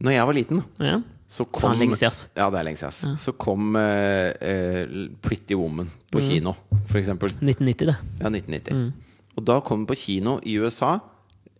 Når 0.00 0.12
jeg 0.16 0.26
var 0.26 0.32
liten 0.38 0.62
Ja. 0.80 1.00
Så 1.30 1.44
kom 1.46 1.76
siden. 1.78 2.10
Ja, 2.36 2.48
det 2.50 2.58
er 2.58 2.64
lenge 2.66 2.76
siden 2.80 3.10
Ja. 3.12 3.16
Så 3.16 3.32
kom 3.38 3.76
uh, 3.76 4.30
uh, 4.42 5.08
Pretty 5.22 5.54
Woman 5.54 5.90
på 6.10 6.18
Mm. 6.18 6.26
kino 6.28 6.54
For 6.86 6.98
eksempel 6.98 7.30
1990, 7.30 7.86
det. 7.86 7.96
Ja, 8.20 8.28
1990 8.30 8.72
Mm. 8.74 8.92
Og 9.38 9.44
da 9.46 9.60
kom 9.60 9.78
den 9.84 9.86
på 9.86 9.94
kino 9.96 10.40
i 10.42 10.56
USA 10.58 10.98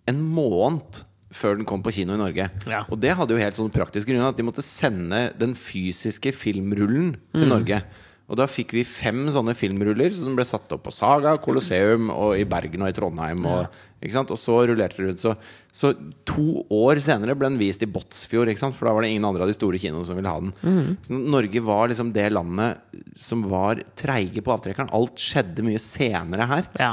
En 0.09 0.21
måned 0.35 1.05
før 1.33 1.55
den 1.57 1.65
kom 1.65 1.83
på 1.83 1.93
kino 1.95 2.15
i 2.15 2.19
Norge 2.19 2.49
Ja. 2.67 2.85
Og 2.91 2.99
det 3.01 3.15
hadde 3.17 3.31
jo 3.37 3.39
helt 3.39 3.55
sånn 3.55 3.71
praktisk 3.71 4.09
grunn 4.11 4.27
At 4.27 4.37
de 4.37 4.43
måtte 4.43 4.63
sende 4.67 5.33
den 5.39 5.55
fysiske 5.55 6.33
filmrullen 6.35 7.15
til 7.37 7.47
Mm. 7.47 7.49
Norge 7.55 7.83
og 8.31 8.39
da 8.39 8.47
fikk 8.47 8.73
vi 8.77 8.85
fem 8.87 9.25
sånne 9.35 9.57
filmruller 9.59 10.13
Så 10.15 10.23
den 10.23 10.37
ble 10.39 10.45
satt 10.47 10.71
opp 10.77 10.85
på 10.87 10.93
Saga, 10.95 11.33
Colosseum 11.43 12.13
Og 12.15 12.37
i 12.39 12.45
Bergen 12.49 12.85
og 12.87 12.93
i 12.93 12.95
Trondheim 12.95 13.43
og? 13.51 13.81
Og 14.01 14.39
så 14.39 14.55
rullerte 14.71 14.97
det 15.03 15.09
rundt 15.09 15.21
så, 15.21 15.35
så 15.75 15.91
to 16.25 16.63
år 16.73 17.01
senere 17.05 17.35
ble 17.37 17.51
den 17.51 17.59
vist 17.61 17.83
i 17.85 17.89
Båtsfjord? 17.91 18.53
For 18.73 18.87
da 18.89 18.95
var 18.97 19.05
det 19.05 19.11
ingen 19.13 19.27
andre 19.29 19.45
av 19.45 19.51
de 19.51 19.57
store 19.59 19.81
kinoene 19.83 20.07
som 20.09 20.17
ville 20.17 20.31
ha 20.31 20.39
den 20.41 20.55
Mm. 20.63 20.95
Så 21.05 21.19
Norge 21.35 21.61
var 21.67 21.91
liksom 21.91 22.13
det 22.15 22.29
landet 22.33 22.79
Som 23.19 23.43
var 23.51 23.83
treige 23.99 24.41
på 24.47 24.55
avtrekkeren 24.55 24.93
Alt 24.97 25.19
skjedde 25.21 25.67
mye 25.67 25.83
senere 25.83 26.47
her 26.55 26.71
Ja. 26.79 26.93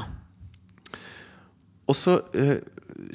og 1.87 1.95
så 1.95 2.17
øh, 2.35 2.57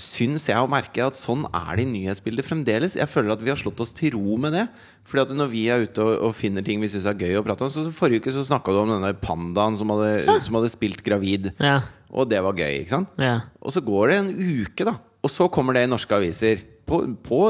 syns 0.01 0.47
jeg 0.49 0.62
å 0.62 0.68
merke 0.70 1.03
at 1.05 1.16
sånn 1.18 1.45
er 1.49 1.78
det 1.78 1.85
i 1.85 1.91
nyhetsbildet 1.91 2.47
fremdeles. 2.47 2.97
Jeg 2.99 3.11
føler 3.11 3.35
at 3.35 3.43
vi 3.43 3.51
har 3.51 3.59
slått 3.61 3.80
oss 3.83 3.95
til 3.97 4.14
ro 4.16 4.37
med 4.41 4.55
det. 4.55 4.66
Fordi 5.09 5.24
at 5.24 5.33
når 5.37 5.51
vi 5.51 5.64
er 5.72 5.87
ute 5.87 6.05
og, 6.05 6.12
og 6.28 6.37
finner 6.39 6.64
ting 6.66 6.83
vi 6.83 6.91
syns 6.93 7.09
er 7.11 7.18
gøy 7.18 7.41
å 7.41 7.45
prate 7.47 7.66
om 7.66 7.72
Så, 7.72 7.87
så 7.89 7.95
Forrige 7.95 8.22
uke 8.22 8.35
så 8.35 8.45
snakka 8.47 8.74
du 8.74 8.83
om 8.85 8.93
denne 8.95 9.11
pandaen 9.18 9.78
som 9.78 9.91
hadde, 9.95 10.39
som 10.45 10.59
hadde 10.61 10.70
spilt 10.72 11.03
gravid. 11.07 11.51
Ja. 11.59 11.80
Og 12.12 12.28
det 12.30 12.43
var 12.45 12.59
gøy, 12.59 12.83
ikke 12.83 12.99
sant? 12.99 13.16
ja. 13.22 13.41
Og 13.62 13.74
så 13.74 13.83
går 13.85 14.12
det 14.12 14.20
en 14.20 14.30
uke, 14.37 14.87
da. 14.87 14.95
Og 15.22 15.30
så 15.33 15.49
kommer 15.53 15.76
det 15.76 15.87
i 15.87 15.91
norske 15.91 16.14
aviser. 16.14 16.62
På, 16.87 17.03
på 17.24 17.43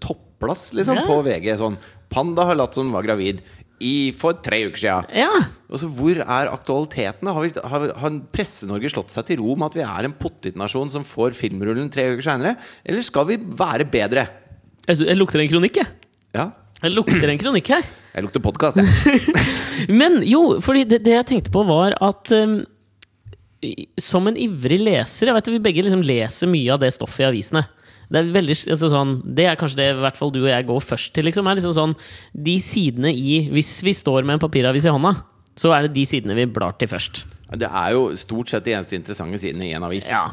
topplass, 0.00 0.70
liksom. 0.76 1.02
Ja. 1.02 1.06
På 1.08 1.20
VG. 1.26 1.52
Sånn 1.60 1.78
Panda 2.12 2.44
har 2.46 2.56
latt 2.56 2.76
som 2.76 2.92
var 2.94 3.04
gravid 3.04 3.40
i 3.82 4.10
for 4.16 4.38
tre 4.40 4.62
uker 4.68 4.80
siden. 4.80 5.08
ja. 5.14 5.30
Altså, 5.66 5.88
hvor 5.90 6.14
er 6.22 6.48
aktualiteten? 6.52 7.26
da? 7.26 7.32
Har, 7.34 7.42
vi, 7.42 7.50
har, 7.72 7.84
har 7.98 8.18
Presse-Norge 8.32 8.90
slått 8.92 9.10
seg 9.10 9.26
til 9.26 9.40
ro 9.42 9.56
med 9.58 9.66
at 9.72 9.74
vi 9.80 9.82
er 9.82 10.06
en 10.06 10.14
pottitnasjon 10.14 10.92
som 10.94 11.02
får 11.04 11.34
filmrullen 11.34 11.90
tre 11.90 12.04
uker 12.12 12.22
seinere? 12.22 12.52
Eller 12.86 13.02
skal 13.02 13.26
vi 13.32 13.36
være 13.58 13.88
bedre? 13.90 14.28
Jeg, 14.86 15.00
jeg 15.02 15.18
lukter 15.18 15.42
en 15.42 15.50
kronikk, 15.50 15.80
jeg. 15.82 15.90
Ja, 16.38 16.52
Jeg 16.84 16.92
lukter 16.94 17.32
en 17.32 17.40
kronikk 17.40 17.72
her. 17.74 17.82
jeg 18.14 18.22
lukter 18.28 18.44
podkast, 18.44 18.78
jeg. 18.78 19.44
Men 20.00 20.20
jo, 20.22 20.60
fordi 20.62 20.84
det, 20.86 21.02
det 21.04 21.16
jeg 21.16 21.28
tenkte 21.32 21.50
på, 21.54 21.64
var 21.66 21.98
at 21.98 22.30
um, 22.36 22.60
som 23.98 24.28
en 24.30 24.36
ivrig 24.38 24.78
leser 24.84 25.30
Jeg 25.30 25.34
vet 25.34 25.48
at 25.48 25.54
Vi 25.56 25.62
begge 25.64 25.82
liksom 25.82 26.04
leser 26.06 26.50
mye 26.52 26.74
av 26.76 26.82
det 26.84 26.92
stoffet 26.94 27.24
i 27.24 27.28
avisene. 27.32 27.64
Det 28.10 28.20
er, 28.20 28.32
veldig, 28.36 28.56
altså 28.70 28.88
sånn, 28.92 29.16
det 29.34 29.46
er 29.50 29.56
kanskje 29.58 29.80
det 29.80 29.86
i 29.96 30.00
hvert 30.04 30.16
fall 30.20 30.30
du 30.30 30.42
og 30.44 30.50
jeg 30.52 30.66
går 30.68 30.80
først 30.80 31.12
til. 31.16 31.24
Liksom, 31.26 31.46
er 31.50 31.58
liksom 31.58 31.74
sånn, 31.74 31.96
de 32.32 32.58
sidene 32.62 33.10
i 33.12 33.48
Hvis 33.50 33.80
vi 33.82 33.92
står 33.98 34.22
med 34.24 34.38
en 34.38 34.44
papiravis 34.48 34.86
i 34.86 34.92
hånda, 34.94 35.16
så 35.56 35.72
er 35.72 35.86
det 35.86 35.94
de 35.96 36.04
sidene 36.04 36.34
vi 36.36 36.44
blar 36.52 36.74
til 36.78 36.88
først. 36.90 37.24
Det 37.56 37.68
er 37.70 37.92
jo 37.94 38.08
stort 38.18 38.50
sett 38.50 38.64
de 38.66 38.72
eneste 38.74 38.96
interessante 38.98 39.38
sidene 39.38 39.68
i 39.68 39.72
en 39.78 39.84
avis. 39.86 40.04
Ja. 40.10 40.24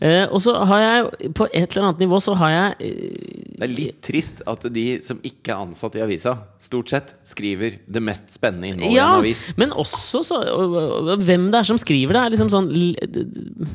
Eh, 0.00 0.24
og 0.32 0.40
så 0.40 0.54
har 0.66 0.80
jeg 0.80 1.32
på 1.36 1.44
et 1.52 1.68
eller 1.76 1.90
annet 1.90 2.00
nivå 2.00 2.16
så 2.24 2.32
har 2.40 2.50
jeg 2.54 2.88
eh, 2.88 3.50
Det 3.60 3.66
er 3.68 3.74
litt 3.74 3.98
trist 4.02 4.40
at 4.48 4.64
de 4.72 4.84
som 5.04 5.20
ikke 5.22 5.52
er 5.52 5.60
ansatt 5.60 5.94
i 6.00 6.02
avisa, 6.02 6.32
stort 6.64 6.88
sett 6.90 7.12
skriver 7.28 7.76
det 7.86 8.02
mest 8.02 8.32
spennende 8.34 8.72
innholdet 8.72 8.96
i 8.96 9.02
en 9.04 9.20
avis. 9.20 9.44
men 9.60 9.70
også 9.76 10.24
så, 10.24 10.40
og- 10.40 10.74
og- 10.80 11.12
og 11.14 11.22
hvem 11.28 11.50
det 11.52 11.60
er 11.60 11.68
som 11.68 11.78
skriver 11.78 12.16
det, 12.16 12.22
er 12.24 12.30
liksom 12.34 12.50
sånn 12.50 12.72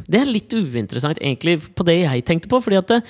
Det 0.10 0.20
er 0.20 0.26
litt 0.34 0.50
uinteressant, 0.52 1.22
egentlig, 1.22 1.60
på 1.76 1.86
det 1.86 2.02
jeg 2.02 2.26
tenkte 2.26 2.50
på. 2.50 2.60
Fordi 2.60 2.76
at 2.82 2.88
det, 2.88 3.04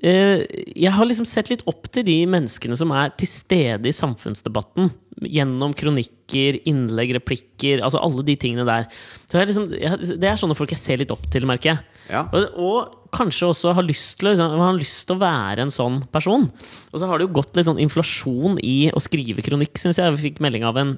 jeg 0.00 0.92
har 0.96 1.04
liksom 1.04 1.26
sett 1.28 1.50
litt 1.50 1.62
opp 1.68 1.84
til 1.92 2.06
de 2.06 2.16
menneskene 2.30 2.76
som 2.78 2.92
er 2.96 3.12
til 3.20 3.28
stede 3.28 3.90
i 3.90 3.92
samfunnsdebatten. 3.92 4.88
Gjennom 5.20 5.74
kronikker, 5.76 6.56
innlegg, 6.68 7.12
replikker, 7.18 7.82
altså 7.84 8.00
alle 8.00 8.24
de 8.24 8.36
tingene 8.40 8.64
der. 8.64 8.86
Så 9.28 9.36
jeg 9.36 9.50
liksom, 9.50 9.66
jeg, 9.76 10.16
det 10.22 10.30
er 10.30 10.40
sånne 10.40 10.56
folk 10.56 10.72
jeg 10.72 10.80
ser 10.80 11.02
litt 11.02 11.12
opp 11.12 11.26
til, 11.32 11.44
merker 11.48 11.74
jeg. 11.74 11.84
Ja. 12.08 12.22
Og, 12.32 12.56
og 12.56 13.12
kanskje 13.12 13.50
også 13.50 13.74
har 13.76 13.84
lyst, 13.84 14.16
til, 14.22 14.30
liksom, 14.30 14.56
har 14.62 14.78
lyst 14.78 15.04
til 15.04 15.18
å 15.18 15.20
være 15.20 15.66
en 15.66 15.74
sånn 15.74 16.00
person. 16.14 16.48
Og 16.48 16.96
så 16.96 17.10
har 17.10 17.20
det 17.20 17.28
jo 17.28 17.36
gått 17.36 17.52
litt 17.58 17.68
sånn 17.68 17.82
inflasjon 17.84 18.56
i 18.64 18.88
å 18.96 19.04
skrive 19.04 19.44
kronikk, 19.44 19.76
syns 19.82 20.00
jeg. 20.00 20.16
Vi 20.16 20.30
fikk 20.30 20.40
melding 20.40 20.64
av 20.64 20.80
en, 20.80 20.96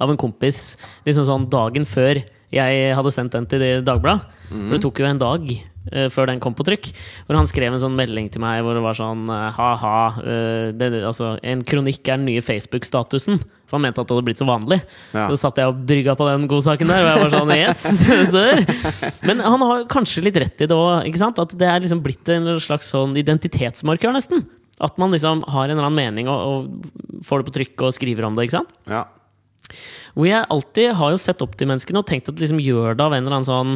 av 0.00 0.08
en 0.08 0.20
kompis 0.20 0.78
liksom 1.04 1.28
sånn 1.28 1.46
dagen 1.52 1.84
før 1.88 2.24
jeg 2.54 2.96
hadde 2.96 3.12
sendt 3.12 3.36
den 3.36 3.50
til 3.50 3.84
Dagbladet. 3.84 4.24
For 4.48 4.76
det 4.78 4.82
tok 4.86 5.00
jo 5.02 5.10
en 5.10 5.20
dag 5.20 5.48
eh, 5.52 5.62
før 6.12 6.30
den 6.30 6.40
kom 6.42 6.56
på 6.56 6.66
trykk. 6.66 6.88
Hvor 7.26 7.38
han 7.38 7.48
skrev 7.50 7.74
en 7.74 7.82
sånn 7.82 7.96
melding 7.98 8.30
til 8.32 8.42
meg 8.44 8.62
hvor 8.64 8.76
det 8.76 8.84
var 8.84 8.96
sånn 8.98 9.28
eh, 9.32 9.50
ha-ha. 9.58 9.98
eh, 10.24 10.96
altså, 11.04 11.34
en 11.42 11.64
kronikk 11.66 12.02
er 12.08 12.18
den 12.18 12.28
nye 12.30 12.44
Facebook-statusen. 12.44 13.40
For 13.64 13.78
han 13.78 13.86
mente 13.86 14.02
at 14.02 14.08
det 14.08 14.16
hadde 14.16 14.26
blitt 14.28 14.40
så 14.40 14.48
vanlig. 14.48 14.80
Ja. 15.16 15.26
Så 15.30 15.38
satt 15.40 15.60
jeg 15.60 15.70
og 15.70 15.84
brygga 15.88 16.16
på 16.18 16.28
den 16.28 16.48
godsaken 16.50 16.90
der, 16.90 17.04
og 17.04 17.10
jeg 17.10 17.22
var 17.22 17.34
sånn 17.38 17.54
yes. 17.56 19.22
Men 19.28 19.40
han 19.44 19.64
har 19.64 19.86
kanskje 19.90 20.24
litt 20.26 20.38
rett 20.40 20.64
i 20.64 20.68
det 20.70 20.76
òg, 20.76 21.08
at 21.34 21.56
det 21.58 21.70
er 21.70 21.82
liksom 21.84 22.04
blitt 22.04 22.28
en 22.32 22.52
slags 22.62 22.92
sånn 22.92 23.16
identitetsmarkør, 23.20 24.14
nesten. 24.16 24.44
At 24.82 24.98
man 24.98 25.14
liksom 25.14 25.44
har 25.54 25.68
en 25.68 25.76
eller 25.76 25.86
annen 25.86 26.00
mening 26.00 26.30
og, 26.30 26.40
og 26.44 27.24
får 27.26 27.40
det 27.40 27.48
på 27.48 27.56
trykk 27.58 27.86
og 27.86 27.94
skriver 27.94 28.26
om 28.26 28.36
det. 28.36 28.48
ikke 28.48 28.58
sant? 28.58 28.74
Ja. 28.90 29.04
Hvor 30.14 30.28
jeg 30.28 30.46
alltid 30.54 30.92
har 30.98 31.14
jo 31.14 31.20
sett 31.20 31.42
opp 31.44 31.56
til 31.58 31.70
menneskene 31.70 32.00
og 32.02 32.08
tenkt 32.08 32.30
at 32.30 32.40
liksom 32.40 32.60
gjør 32.62 32.94
det 32.98 33.04
av 33.04 33.16
en 33.16 33.24
eller 33.24 33.38
annen 33.40 33.48
sånn 33.48 33.74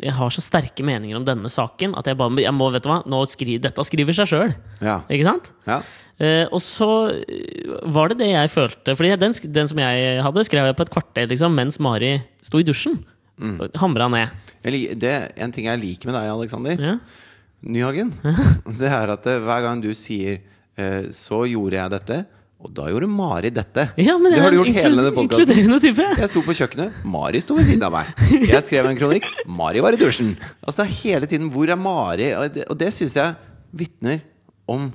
Jeg 0.00 0.14
har 0.16 0.30
så 0.32 0.44
sterke 0.44 0.86
meninger 0.86 1.18
om 1.18 1.26
denne 1.26 1.50
saken 1.50 1.96
at 1.98 2.08
jeg 2.08 2.18
bare 2.20 2.44
jeg 2.44 2.54
må, 2.54 2.70
vet 2.72 2.86
du 2.86 2.90
hva, 2.92 3.02
skriver, 3.28 3.62
Dette 3.66 3.84
skriver 3.84 4.16
seg 4.16 4.30
sjøl. 4.30 4.54
Ja. 4.84 5.02
Ikke 5.10 5.28
sant? 5.28 5.52
ja. 5.68 5.82
Uh, 6.14 6.46
og 6.54 6.60
så 6.62 6.88
eh, 7.10 7.72
var 7.90 8.12
det 8.12 8.20
det 8.20 8.28
jeg 8.30 8.50
følte. 8.52 8.94
Fordi 8.94 9.16
den, 9.18 9.34
den 9.56 9.70
som 9.70 9.80
jeg 9.82 10.20
hadde, 10.22 10.44
skrev 10.46 10.68
jeg 10.68 10.76
på 10.78 10.86
et 10.86 10.92
kvarter 10.94 11.26
liksom, 11.30 11.56
mens 11.58 11.80
Mari 11.82 12.12
sto 12.44 12.60
i 12.62 12.66
dusjen. 12.66 13.00
Mm. 13.34 13.56
Hamra 13.82 14.06
ned. 14.12 14.52
Jeg 14.62 14.94
det, 15.02 15.14
en 15.42 15.54
ting 15.54 15.66
jeg 15.66 15.80
liker 15.82 16.12
med 16.12 16.14
deg, 16.20 16.30
Aleksander 16.30 16.78
Ja. 16.78 16.98
Nyhagen, 17.64 18.12
det 18.78 18.90
er 18.92 19.10
at 19.10 19.26
eh, 19.26 19.40
hver 19.42 19.64
gang 19.64 19.82
du 19.82 19.90
sier 19.96 20.42
'så 20.74 21.44
gjorde 21.46 21.76
jeg 21.78 21.90
dette', 21.92 22.24
og 22.64 22.70
da 22.72 22.86
gjorde 22.88 23.10
Mari 23.12 23.50
dette. 23.52 23.82
Ja, 24.00 24.14
men 24.16 24.32
det 24.32 24.40
har 24.40 24.54
du 24.54 24.62
gjort 24.62 24.70
hele 24.72 25.02
denne 25.02 25.12
podkasten. 25.12 26.14
Jeg 26.16 26.30
sto 26.30 26.40
på 26.46 26.54
kjøkkenet, 26.56 27.02
Mari 27.04 27.42
sto 27.44 27.58
ved 27.58 27.68
siden 27.68 27.84
av 27.84 27.92
meg. 27.92 28.08
Jeg 28.48 28.64
skrev 28.64 28.88
en 28.88 28.96
kronikk, 28.96 29.28
Mari 29.44 29.82
var 29.84 29.96
i 29.96 30.00
dusjen. 30.00 30.32
Altså 30.64 30.80
Det 30.80 30.86
er 30.86 30.94
hele 31.02 31.28
tiden 31.28 31.50
'hvor 31.52 31.68
er 31.68 31.76
Mari?' 31.76 32.32
Og 32.38 32.54
det, 32.54 32.64
og 32.70 32.78
det 32.80 32.88
syns 32.96 33.16
jeg 33.20 33.36
vitner 33.72 34.22
om 34.66 34.92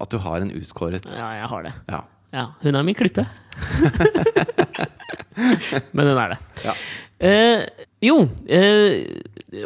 at 0.00 0.10
du 0.10 0.18
har 0.18 0.40
en 0.40 0.52
utkåret 0.54 1.04
Ja, 1.04 1.34
jeg 1.42 1.48
har 1.50 1.62
det. 1.62 1.72
Ja. 1.88 2.00
Ja, 2.32 2.46
hun 2.62 2.74
er 2.74 2.82
min 2.86 2.94
klippe. 2.94 3.26
Men 5.92 6.06
hun 6.06 6.18
er 6.18 6.34
det. 6.34 6.38
Ja. 6.64 6.74
Eh, 7.20 7.66
jo 8.00 8.22
eh, 8.48 9.04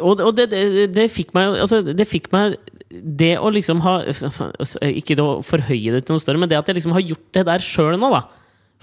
Og, 0.01 0.19
og 0.19 0.33
det, 0.35 0.49
det, 0.51 0.89
det 0.91 1.05
fikk 1.07 1.29
meg 1.37 1.53
Altså, 1.55 1.79
det 1.85 2.03
fikk 2.09 2.27
meg 2.33 2.57
Det 3.03 3.33
å 3.41 3.49
liksom 3.51 3.81
ha 3.85 3.97
Ikke 4.05 5.17
det 5.17 5.23
å 5.23 5.41
forhøye 5.45 5.95
det 5.95 6.05
til 6.05 6.15
noe 6.15 6.23
større, 6.23 6.41
men 6.41 6.51
det 6.51 6.59
at 6.59 6.69
jeg 6.69 6.79
liksom 6.79 6.95
har 6.95 7.03
gjort 7.03 7.27
det 7.35 7.45
der 7.49 7.63
sjøl 7.63 7.97
nå, 7.99 8.11
da. 8.13 8.23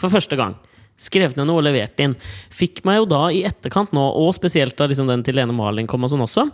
For 0.00 0.12
første 0.12 0.38
gang. 0.38 0.56
Skrevet 1.00 1.38
ned 1.38 1.48
noe 1.48 1.62
og 1.62 1.66
levert 1.66 2.00
inn. 2.02 2.16
Fikk 2.52 2.82
meg 2.88 3.00
jo 3.00 3.08
da 3.10 3.22
i 3.34 3.42
etterkant 3.48 3.94
nå, 3.96 4.04
og 4.22 4.34
spesielt 4.36 4.76
da 4.78 4.88
liksom 4.90 5.08
den 5.10 5.24
til 5.26 5.38
Lene 5.38 5.54
Marling 5.56 5.88
kom 5.90 6.04
og 6.04 6.12
sånn 6.12 6.24
også, 6.24 6.46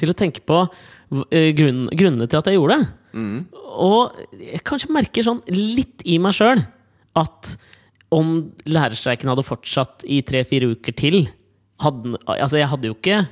til 0.00 0.10
å 0.10 0.16
tenke 0.16 0.42
på 0.48 0.62
eh, 1.30 1.50
grunn, 1.56 1.84
grunnene 1.92 2.28
til 2.30 2.40
at 2.40 2.48
jeg 2.48 2.58
gjorde 2.58 2.80
det. 2.80 2.88
Og 3.72 4.40
jeg 4.40 4.64
kanskje 4.68 4.94
merker 4.94 5.26
sånn 5.26 5.42
litt 5.52 6.04
i 6.08 6.18
meg 6.22 6.36
sjøl 6.36 6.64
at 7.18 7.52
om 8.12 8.34
lærerstreiken 8.68 9.30
hadde 9.30 9.44
fortsatt 9.46 10.04
i 10.08 10.20
tre-fire 10.26 10.72
uker 10.74 10.96
til 10.96 11.22
hadde, 11.82 12.16
altså 12.28 12.60
Jeg 12.60 12.70
hadde 12.70 12.90
jo 12.90 12.96
ikke 12.96 13.22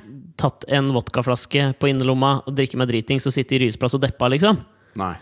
tatt 0.41 0.65
en 0.73 0.91
vodkaflaske 0.95 1.71
på 1.79 1.91
innerlomma 1.91 2.37
og 2.45 2.55
drikke 2.57 2.79
meg 2.81 2.89
dritings 2.91 3.27
og 3.29 3.35
sitte 3.35 3.57
i 3.57 3.61
Ryesplass 3.65 3.97
og 3.97 4.03
deppa, 4.03 4.29
liksom. 4.33 4.59
Nei. 4.99 5.13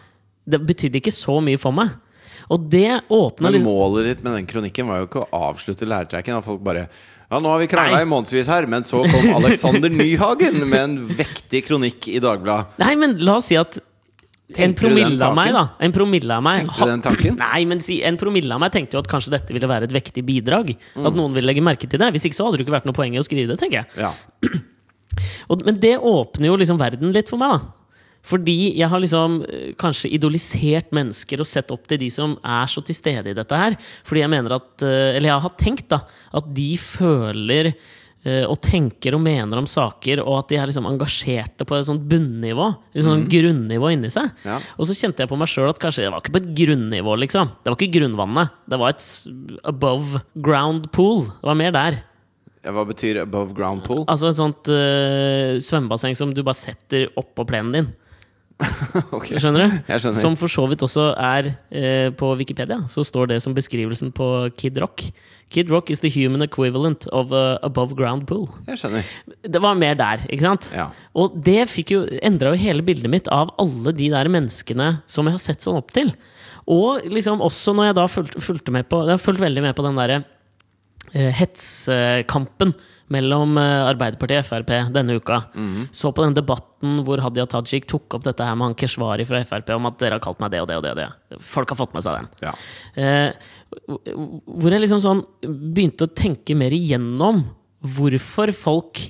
Det 0.49 0.61
betydde 0.65 1.01
ikke 1.01 1.13
så 1.13 1.38
mye 1.43 1.59
for 1.61 1.76
meg. 1.76 1.93
Og 2.49 2.65
det 2.72 3.01
åpna 3.11 3.49
Men 3.49 3.57
liksom 3.57 3.70
målet 3.70 4.07
ditt 4.07 4.24
med 4.26 4.38
den 4.38 4.47
kronikken 4.49 4.88
var 4.89 5.01
jo 5.01 5.09
ikke 5.09 5.26
å 5.26 5.41
avslutte 5.49 5.88
læretrekken. 5.89 6.39
At 6.39 6.47
folk 6.47 6.63
bare 6.65 6.88
Ja, 7.30 7.38
nå 7.38 7.51
har 7.51 7.59
vi 7.61 7.67
krangla 7.70 7.99
i 8.01 8.07
månedsvis 8.09 8.49
her, 8.49 8.65
men 8.65 8.86
så 8.88 9.03
kom 9.05 9.28
Alexander 9.38 9.91
Nyhagen 9.93 10.63
med 10.63 10.80
en 10.80 10.95
vektig 11.20 11.61
kronikk 11.67 12.07
i 12.09 12.17
Dagbladet. 12.24 12.80
Nei, 12.82 12.95
men 12.97 13.20
la 13.22 13.38
oss 13.38 13.51
si 13.51 13.59
at 13.59 13.78
en 14.57 14.74
promille 14.74 15.22
av 15.22 15.36
meg, 15.38 15.51
da? 15.53 15.61
En 15.86 15.93
promille 15.93 16.34
av 16.34 16.41
meg 16.41 16.63
Tenkte 16.63 16.88
du 16.88 16.89
den 16.89 17.03
tanken? 17.05 17.38
Nei, 17.43 17.59
men 17.70 17.84
si, 17.86 17.99
en 18.01 18.17
promille 18.17 18.55
av 18.55 18.63
meg 18.63 18.74
tenkte 18.74 18.97
jo 18.97 19.03
at 19.03 19.11
kanskje 19.11 19.36
dette 19.36 19.53
ville 19.53 19.70
være 19.70 19.86
et 19.86 19.93
vektig 19.93 20.24
bidrag. 20.26 20.74
Mm. 20.95 21.05
At 21.05 21.13
noen 21.17 21.38
ville 21.38 21.51
legge 21.51 21.61
merke 21.61 21.86
til 21.86 22.01
det. 22.01 22.09
Hvis 22.15 22.26
ikke 22.26 22.39
så 22.39 22.47
hadde 22.47 22.57
det 22.57 22.65
ikke 22.65 22.80
vært 22.80 22.89
noe 22.89 22.97
poeng 22.97 23.13
i 23.13 23.22
å 23.22 23.26
skrive 23.26 23.53
det, 23.53 23.59
tenker 23.61 23.84
jeg. 23.84 24.07
Ja. 24.07 24.13
Og, 25.49 25.66
men 25.66 25.80
det 25.82 25.97
åpner 25.97 26.51
jo 26.51 26.57
liksom 26.62 26.80
verden 26.82 27.14
litt 27.16 27.32
for 27.32 27.41
meg, 27.41 27.57
da. 27.57 27.76
Fordi 28.30 28.57
jeg 28.78 28.89
har 28.91 29.01
liksom 29.01 29.39
eh, 29.47 29.70
kanskje 29.80 30.12
idolisert 30.16 30.91
mennesker 30.95 31.41
og 31.41 31.47
sett 31.47 31.72
opp 31.74 31.88
til 31.89 32.01
de 32.01 32.10
som 32.14 32.36
er 32.43 32.68
så 32.70 32.84
til 32.86 32.97
stede 32.97 33.32
i 33.32 33.38
dette 33.38 33.62
her. 33.62 33.78
Fordi 34.07 34.26
jeg 34.26 34.34
mener 34.34 34.57
at 34.60 34.84
eh, 34.86 35.16
Eller 35.16 35.32
jeg 35.32 35.45
har 35.45 35.55
tenkt, 35.60 35.88
da, 35.93 36.03
at 36.36 36.49
de 36.55 36.68
føler 36.82 37.72
eh, 37.72 38.43
og 38.43 38.60
tenker 38.66 39.16
og 39.16 39.24
mener 39.24 39.62
om 39.62 39.70
saker, 39.70 40.22
og 40.26 40.41
at 40.41 40.51
de 40.51 40.60
er 40.60 40.70
liksom 40.70 40.89
engasjerte 40.89 41.68
på 41.68 41.78
et 41.78 41.88
sånt 41.88 42.03
bunnivå. 42.12 42.68
Et 42.93 43.07
sånt 43.07 43.30
grunnivå 43.32 43.93
inni 43.95 44.12
seg. 44.14 44.36
Ja. 44.43 44.60
Og 44.76 44.89
så 44.89 44.97
kjente 44.99 45.24
jeg 45.24 45.32
på 45.32 45.39
meg 45.39 45.51
sjøl 45.51 45.72
at 45.72 45.82
kanskje 45.82 46.05
det 46.05 46.14
var 46.14 46.24
ikke 46.24 46.36
på 46.36 46.43
et 46.43 46.51
grunnivå, 46.60 47.16
liksom. 47.24 47.55
Det 47.64 47.72
var 47.72 47.80
ikke 47.80 47.97
grunnvannet. 48.01 48.60
Det 48.68 48.84
var 48.84 48.97
et 48.97 49.07
above 49.72 50.26
ground 50.36 50.91
pool. 50.95 51.24
Det 51.39 51.53
var 51.53 51.62
mer 51.64 51.76
der. 51.76 52.03
Hva 52.68 52.84
betyr 52.89 53.22
above 53.24 53.55
ground 53.55 53.86
pool? 53.86 54.03
Altså 54.12 54.34
et 54.34 54.39
sånt 54.39 54.70
uh, 54.72 55.55
svømmebasseng 55.64 56.18
som 56.20 56.34
du 56.36 56.43
bare 56.43 56.60
setter 56.60 57.07
oppå 57.20 57.47
plenen 57.47 57.76
din. 57.78 57.91
Ok. 59.16 59.30
Skjønner 59.39 59.64
du? 59.64 59.76
Skjønner. 59.88 60.20
Som 60.20 60.36
for 60.39 60.51
så 60.51 60.66
vidt 60.68 60.84
også 60.84 61.10
er 61.16 61.53
uh, 61.53 62.10
på 62.20 62.32
Wikipedia. 62.39 62.82
Så 62.91 63.05
står 63.07 63.32
det 63.32 63.38
som 63.43 63.55
beskrivelsen 63.55 64.12
på 64.16 64.28
Kid 64.60 64.80
Rock. 64.84 65.05
Kid 65.49 65.72
Rock 65.72 65.89
is 65.93 66.03
the 66.03 66.12
human 66.12 66.43
equivalent 66.45 67.07
of 67.16 67.32
a 67.32 67.57
above 67.66 67.95
ground 67.97 68.28
pool. 68.30 68.49
Jeg 68.68 68.82
skjønner. 68.82 69.14
Det 69.55 69.62
var 69.64 69.80
mer 69.80 69.95
der, 69.99 70.26
ikke 70.28 70.45
sant? 70.45 70.68
Ja. 70.76 70.89
Og 71.16 71.39
det 71.47 71.64
fikk 71.72 71.95
jo, 71.95 72.03
endra 72.20 72.51
jo 72.53 72.62
hele 72.62 72.86
bildet 72.86 73.12
mitt 73.12 73.32
av 73.34 73.55
alle 73.62 73.95
de 73.95 74.12
der 74.12 74.30
menneskene 74.32 74.97
som 75.10 75.30
jeg 75.30 75.39
har 75.39 75.45
sett 75.47 75.64
sånn 75.66 75.80
opp 75.80 75.95
til. 75.95 76.12
Og 76.70 77.07
liksom 77.10 77.41
også 77.41 77.74
når 77.74 77.89
jeg 77.89 77.97
da 77.97 78.10
fulgte, 78.12 78.43
fulgte 78.45 78.74
med 78.76 78.86
på 78.91 78.99
Jeg 79.07 79.16
har 79.16 79.24
fulgt 79.24 79.41
veldig 79.41 79.64
med 79.64 79.78
på 79.78 79.86
den 79.88 79.97
derre 79.97 80.20
eh, 80.20 80.28
hetskampen 81.14 82.74
mellom 83.10 83.57
eh, 83.57 83.88
Arbeiderpartiet 83.89 84.43
og 84.43 84.47
Frp 84.47 84.72
denne 84.93 85.16
uka. 85.18 85.39
Så 85.95 86.12
på 86.14 86.24
den 86.26 86.36
debatten 86.38 86.99
hvor 87.07 87.22
Hadia 87.24 87.47
Tajik 87.49 87.88
tok 87.89 88.20
opp 88.20 88.26
dette 88.28 88.45
her 88.45 88.57
med 88.57 88.70
han 88.70 88.76
Keshvari 88.78 89.26
fra 89.26 89.41
Frp 89.49 89.72
om 89.76 89.89
at 89.89 89.97
dere 90.01 90.20
har 90.20 90.24
kalt 90.24 90.41
meg 90.43 90.53
det 90.53 90.62
og 90.62 90.68
det 90.70 90.78
og 90.78 90.84
det. 90.86 90.91
og 90.93 90.99
det. 91.01 91.39
Folk 91.45 91.74
har 91.74 91.80
fått 91.80 91.95
med 91.97 92.05
seg 92.05 92.20
den. 92.20 92.28
Ja. 92.45 92.53
Eh, 92.93 93.32
hvor 94.45 94.74
jeg 94.74 94.84
liksom 94.84 95.01
sånn 95.03 95.24
begynte 95.41 96.05
å 96.05 96.14
tenke 96.14 96.57
mer 96.57 96.76
igjennom 96.76 97.41
hvorfor 97.80 98.51
folk 98.53 99.01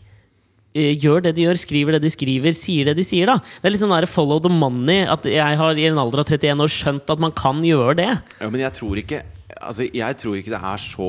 eh, 0.77 0.93
gjør 0.95 1.25
det 1.27 1.35
de 1.35 1.47
gjør, 1.47 1.59
skriver 1.59 1.97
det 1.97 2.03
de 2.05 2.13
skriver, 2.13 2.55
sier 2.55 2.87
det 2.87 2.95
de 3.01 3.05
sier. 3.07 3.27
da 3.27 3.39
Det 3.41 3.67
er 3.67 3.75
litt 3.75 3.83
sånn 3.83 3.95
der 3.95 4.07
follow 4.07 4.39
the 4.43 4.51
money. 4.53 5.03
At 5.03 5.27
jeg 5.27 5.59
har 5.59 5.75
i 5.75 5.89
en 5.89 5.99
alder 5.99 6.23
av 6.23 6.31
31 6.31 6.63
år 6.63 6.71
skjønt 6.71 7.11
at 7.11 7.19
man 7.27 7.35
kan 7.35 7.59
gjøre 7.67 7.99
det. 7.99 8.09
ja, 8.39 8.47
men 8.47 8.63
jeg 8.63 8.77
tror 8.79 9.03
ikke 9.03 9.25
Altså, 9.59 9.83
jeg 9.91 10.15
tror 10.15 10.37
ikke 10.39 10.53
det 10.53 10.59
er 10.63 10.79
så 10.79 11.07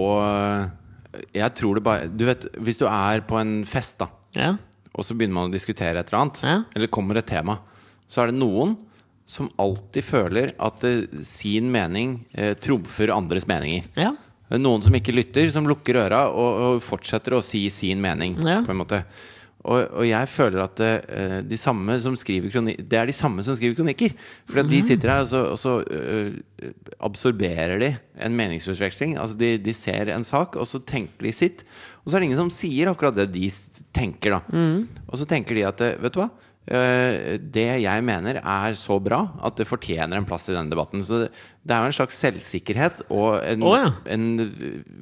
Jeg 1.34 1.54
tror 1.58 1.74
det 1.78 1.82
bare 1.86 2.08
Du 2.08 2.24
vet, 2.28 2.44
hvis 2.62 2.78
du 2.78 2.86
er 2.86 3.20
på 3.26 3.38
en 3.40 3.64
fest, 3.66 3.98
da, 3.98 4.08
Ja, 4.36 4.52
og 4.94 5.04
så 5.06 5.14
begynner 5.14 5.34
man 5.38 5.50
å 5.50 5.54
diskutere 5.54 5.98
et 6.00 6.08
eller 6.10 6.20
annet, 6.24 6.40
Ja. 6.42 6.56
eller 6.76 6.86
kommer 6.90 7.16
et 7.18 7.26
tema, 7.26 7.58
så 8.10 8.22
er 8.22 8.30
det 8.32 8.38
noen 8.40 8.76
som 9.26 9.48
alltid 9.62 10.02
føler 10.02 10.52
at 10.58 10.82
eh, 10.84 11.04
sin 11.22 11.70
mening 11.70 12.24
eh, 12.34 12.54
trumfer 12.58 13.12
andres 13.14 13.46
meninger. 13.46 13.84
ja, 13.96 14.12
Noen 14.58 14.82
som 14.82 14.92
ikke 14.98 15.14
lytter, 15.14 15.50
som 15.54 15.66
lukker 15.70 15.94
øra 15.94 16.24
og, 16.34 16.56
og 16.74 16.80
fortsetter 16.82 17.36
å 17.36 17.42
si 17.42 17.68
sin 17.70 18.00
mening. 18.02 18.34
På 18.66 18.72
en 18.74 18.80
måte 18.80 19.04
og, 19.60 19.90
og 19.92 20.06
jeg 20.08 20.28
føler 20.32 20.62
at 20.64 20.80
eh, 20.80 21.38
de 21.44 21.58
samme 21.60 21.98
som 22.00 22.14
skriver 22.16 22.52
kronikker 22.52 22.86
det 22.90 22.96
er 22.96 23.10
de 23.10 23.16
samme 23.16 23.44
som 23.44 23.56
skriver 23.58 23.76
kronikker. 23.76 24.14
For 24.48 24.64
de 24.64 24.80
sitter 24.84 25.12
her, 25.12 25.24
og 25.26 25.28
så, 25.28 25.42
og 25.52 25.58
så 25.60 25.74
uh, 25.84 26.70
absorberer 27.04 27.82
de 27.82 27.90
en 28.24 28.36
meningsutveksling. 28.38 29.18
Altså 29.20 29.36
de, 29.40 29.54
de 29.60 29.74
ser 29.76 30.12
en 30.14 30.24
sak, 30.24 30.56
og 30.56 30.68
så 30.68 30.80
tenker 30.80 31.28
de 31.28 31.34
sitt. 31.36 31.64
Og 32.04 32.08
så 32.08 32.16
er 32.16 32.22
det 32.22 32.30
ingen 32.30 32.40
som 32.40 32.52
sier 32.54 32.88
akkurat 32.88 33.18
det 33.18 33.28
de 33.34 33.50
tenker, 33.96 34.38
da. 34.38 34.62
Og 35.10 35.20
så 35.20 35.28
tenker 35.28 35.58
de 35.58 35.66
at 35.68 35.84
eh, 35.84 35.98
Vet 36.00 36.16
du 36.16 36.24
hva? 36.24 36.30
Uh, 36.70 37.36
det 37.40 37.66
jeg 37.82 38.04
mener 38.06 38.36
er 38.38 38.74
så 38.78 38.98
bra 39.02 39.18
at 39.42 39.56
det 39.58 39.66
fortjener 39.66 40.20
en 40.20 40.28
plass 40.28 40.48
i 40.48 40.54
denne 40.54 40.72
debatten. 40.72 41.04
Så 41.04 41.24
det, 41.24 41.28
det 41.66 41.76
er 41.76 41.84
jo 41.84 41.92
en 41.92 41.98
slags 42.00 42.16
selvsikkerhet 42.22 43.04
og 43.10 43.42
en, 43.44 43.68
oh, 43.68 43.76
ja. 43.76 43.92
en 44.08 44.26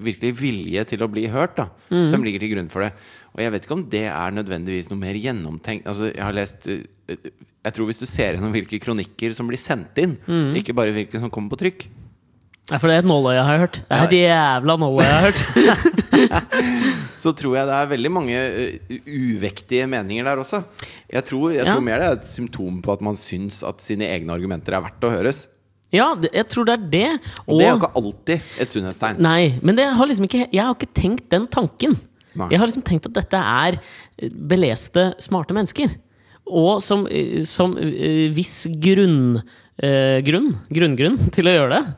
virkelig 0.03 0.35
vilje 0.43 0.87
til 0.95 1.07
å 1.07 1.11
bli 1.13 1.29
hørt 1.31 1.59
da, 1.61 1.69
som 2.11 2.27
ligger 2.27 2.43
til 2.43 2.57
grunn 2.57 2.73
for 2.73 2.87
det. 2.87 2.93
Og 3.39 3.45
jeg 3.45 3.53
vet 3.55 3.67
ikke 3.69 3.77
om 3.79 3.85
det 3.93 4.01
er 4.11 4.33
nødvendigvis 4.35 4.89
noe 4.91 4.99
mer 4.99 5.15
gjennomtenkt. 5.15 5.87
Altså, 5.87 6.09
jeg 6.11 6.25
har 6.27 6.35
lest 6.35 6.67
eh, 6.67 6.81
Jeg 7.63 7.75
tror 7.77 7.87
hvis 7.87 8.01
du 8.03 8.07
ser 8.11 8.35
gjennom 8.35 8.51
hvilke 8.57 8.81
kronikker 8.83 9.37
som 9.39 9.47
blir 9.47 9.61
sendt 9.63 9.97
inn, 10.03 10.17
ikke 10.59 10.75
bare 10.75 10.91
hvilke 10.97 11.21
som 11.23 11.31
kommer 11.31 11.55
på 11.55 11.61
trykk, 11.63 11.87
Ja, 12.69 12.77
For 12.77 12.91
det 12.91 12.99
er 12.99 13.01
et 13.01 13.09
nåløye, 13.09 13.41
har 13.47 13.55
jeg 13.55 13.61
hørt. 13.63 13.77
Det 13.89 13.97
er 13.97 14.03
et 14.05 14.17
jævla 14.19 14.75
nåløye, 14.83 15.07
jeg 15.07 15.15
har 15.15 15.25
hørt. 15.31 16.49
så 17.23 17.33
tror 17.39 17.55
jeg 17.57 17.69
det 17.71 17.77
er 17.79 17.89
veldig 17.95 18.11
mange 18.13 18.35
eh, 18.37 18.99
uvektige 19.09 19.87
meninger 19.89 20.27
der 20.29 20.43
også. 20.43 20.61
Jeg 21.09 21.25
tror, 21.31 21.55
jeg 21.55 21.65
Ja. 21.65 21.73
tror 21.73 21.81
mer 21.87 22.03
det 22.03 22.09
er 22.11 22.19
et 22.19 22.29
symptom 22.29 22.83
på 22.85 22.93
at 22.93 23.01
man 23.07 23.17
syns 23.17 23.63
at 23.65 23.81
sine 23.81 24.05
egne 24.11 24.35
argumenter 24.37 24.77
er 24.77 24.85
verdt 24.85 25.07
å 25.09 25.15
høres. 25.15 25.47
Ja, 25.95 26.11
jeg 26.21 26.45
tror 26.53 26.67
det 26.69 26.75
er 26.77 26.85
det. 26.93 27.07
Og 27.47 27.57
det 27.59 27.65
er 27.67 27.73
jo 27.73 27.79
ikke 27.81 27.95
alltid 28.03 28.53
et 28.61 28.69
sunnhetstegn. 28.75 29.23
Nei, 29.25 29.55
men 29.63 29.79
det 29.79 29.87
har 29.97 30.07
liksom 30.11 30.27
ikke, 30.29 30.45
jeg 30.53 30.61
har 30.65 30.75
ikke 30.77 30.93
tenkt 30.93 31.31
den 31.33 31.47
tanken. 31.49 31.97
Nei. 32.37 32.51
Jeg 32.53 32.61
har 32.61 32.69
liksom 32.69 32.85
tenkt 32.87 33.09
at 33.09 33.17
dette 33.17 33.39
er 33.41 33.79
eh, 33.81 34.29
beleste, 34.29 35.13
smarte 35.25 35.57
mennesker. 35.57 35.97
Og 36.49 36.83
som, 36.83 37.07
eh, 37.07 37.45
som 37.45 37.77
eh, 37.79 38.29
viss 38.33 38.67
grunn, 38.81 39.41
eh, 39.77 40.19
grunn, 40.25 40.55
grunngrunn 40.73 41.19
til 41.35 41.49
å 41.49 41.57
gjøre 41.57 41.79
det, 41.79 41.97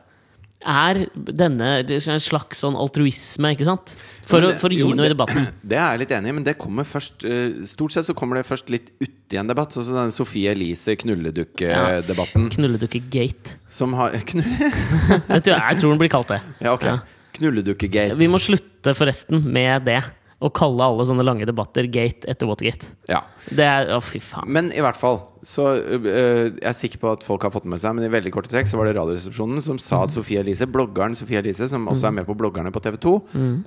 er 0.61 0.97
denne 1.17 1.69
en 1.81 2.21
slags 2.21 2.59
sånn 2.61 2.75
altruisme, 2.77 3.49
ikke 3.55 3.65
sant? 3.65 3.95
For, 4.27 4.43
det, 4.43 4.51
å, 4.51 4.59
for 4.61 4.69
å 4.69 4.75
gi 4.75 4.83
jo, 4.83 4.91
noe 4.93 5.07
i 5.07 5.13
debatten. 5.13 5.47
Det 5.71 5.79
er 5.79 5.95
jeg 5.95 6.03
litt 6.03 6.13
enig 6.19 6.29
i, 6.29 6.35
men 6.37 6.45
det 6.45 6.53
kommer 6.61 6.85
først 6.85 7.25
Stort 7.71 7.95
sett 7.95 8.05
så 8.05 8.13
kommer 8.17 8.37
det 8.37 8.43
først 8.45 8.69
litt 8.69 8.91
uti 9.01 9.39
en 9.41 9.49
debatt. 9.49 9.73
Sånn 9.73 9.87
som 9.87 9.97
denne 9.97 10.13
Sofie 10.13 10.53
Elise 10.53 10.93
knulledukke-debatten. 11.01 12.45
Knulledukke-gate. 12.53 13.57
Som 13.73 13.97
har 13.97 14.13
knu, 14.29 14.43
jeg 14.45 15.41
tror 15.47 15.89
den 15.89 16.03
blir 16.03 16.13
kalt 16.13 16.29
det. 16.35 16.41
Ja, 16.61 16.75
ok. 16.75 16.85
Ja. 16.91 16.99
Knulledukke-gate. 17.39 18.19
Vi 18.21 18.29
må 18.29 18.37
slutte 18.43 18.93
forresten 18.97 19.41
med 19.49 19.89
det. 19.89 20.03
Å 20.41 20.49
kalle 20.57 20.87
alle 20.89 21.05
sånne 21.05 21.25
lange 21.25 21.45
debatter 21.45 21.85
gate 21.91 22.25
etter 22.31 22.49
Watergate. 22.49 22.87
Ja. 23.09 23.21
Det 23.53 23.65
er 23.67 23.91
Å, 23.93 23.99
fy 24.01 24.21
faen. 24.23 24.49
Men 24.49 24.71
i 24.73 24.81
hvert 24.81 24.97
fall 24.97 25.21
så 25.45 25.67
øh, 25.73 26.01
Jeg 26.05 26.67
er 26.69 26.75
sikker 26.77 27.01
på 27.01 27.11
at 27.15 27.23
folk 27.25 27.45
har 27.47 27.53
fått 27.53 27.65
med 27.65 27.81
seg 27.81 27.95
Men 27.97 28.05
i 28.05 28.11
veldig 28.13 28.29
korte 28.33 28.51
trekk 28.51 28.67
så 28.69 28.77
var 28.77 28.85
det 28.85 28.93
Radioresepsjonen 28.99 29.63
som 29.65 29.79
sa 29.81 30.03
at 30.05 30.13
Sofie 30.13 30.41
Elise, 30.43 30.67
bloggeren 30.69 31.17
Sofie 31.17 31.41
Elise, 31.41 31.65
som 31.71 31.87
også 31.89 32.09
er 32.11 32.17
med 32.19 32.27
på 32.29 32.37
bloggerne 32.37 32.73
på 32.73 32.81
TV 32.83 32.99
2, 33.01 33.15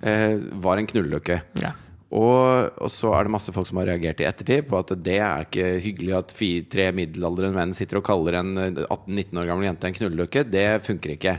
eh, 0.06 0.36
var 0.62 0.78
en 0.78 0.90
knulleløkke. 0.90 1.40
Ja. 1.62 1.74
Og, 2.14 2.70
og 2.78 2.90
så 2.92 3.10
er 3.16 3.26
det 3.26 3.32
masse 3.34 3.52
folk 3.54 3.66
som 3.66 3.80
har 3.80 3.88
reagert 3.90 4.20
i 4.22 4.26
ettertid 4.28 4.68
på 4.70 4.78
at 4.78 4.92
det 5.02 5.16
er 5.18 5.46
ikke 5.46 5.70
hyggelig 5.82 6.12
at 6.20 6.34
fire, 6.36 6.66
tre 6.70 6.88
middelaldrende 6.94 7.56
menn 7.56 7.74
sitter 7.74 7.98
og 7.98 8.06
kaller 8.06 8.38
en 8.38 8.52
eh, 8.60 8.82
18-19 8.86 9.40
år 9.42 9.48
gammel 9.50 9.68
jente 9.70 9.90
en 9.90 9.96
knulleløkke. 9.98 10.44
Det 10.50 10.68
funker 10.86 11.16
ikke. 11.16 11.38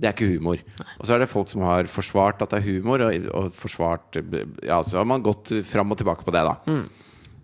Det 0.00 0.08
er 0.08 0.14
ikke 0.16 0.30
humor. 0.32 0.60
Og 0.96 1.04
så 1.04 1.12
er 1.14 1.20
det 1.22 1.28
folk 1.28 1.50
som 1.52 1.60
har 1.66 1.88
forsvart 1.92 2.40
at 2.40 2.54
det 2.54 2.62
er 2.62 2.68
humor, 2.70 3.02
og, 3.04 3.28
og 3.36 3.50
forsvart 3.52 4.16
Ja, 4.64 4.78
så 4.86 5.02
har 5.02 5.08
man 5.08 5.20
gått 5.26 5.52
fram 5.68 5.92
og 5.92 6.00
tilbake 6.00 6.24
på 6.24 6.32
det, 6.32 6.40
da. 6.48 6.56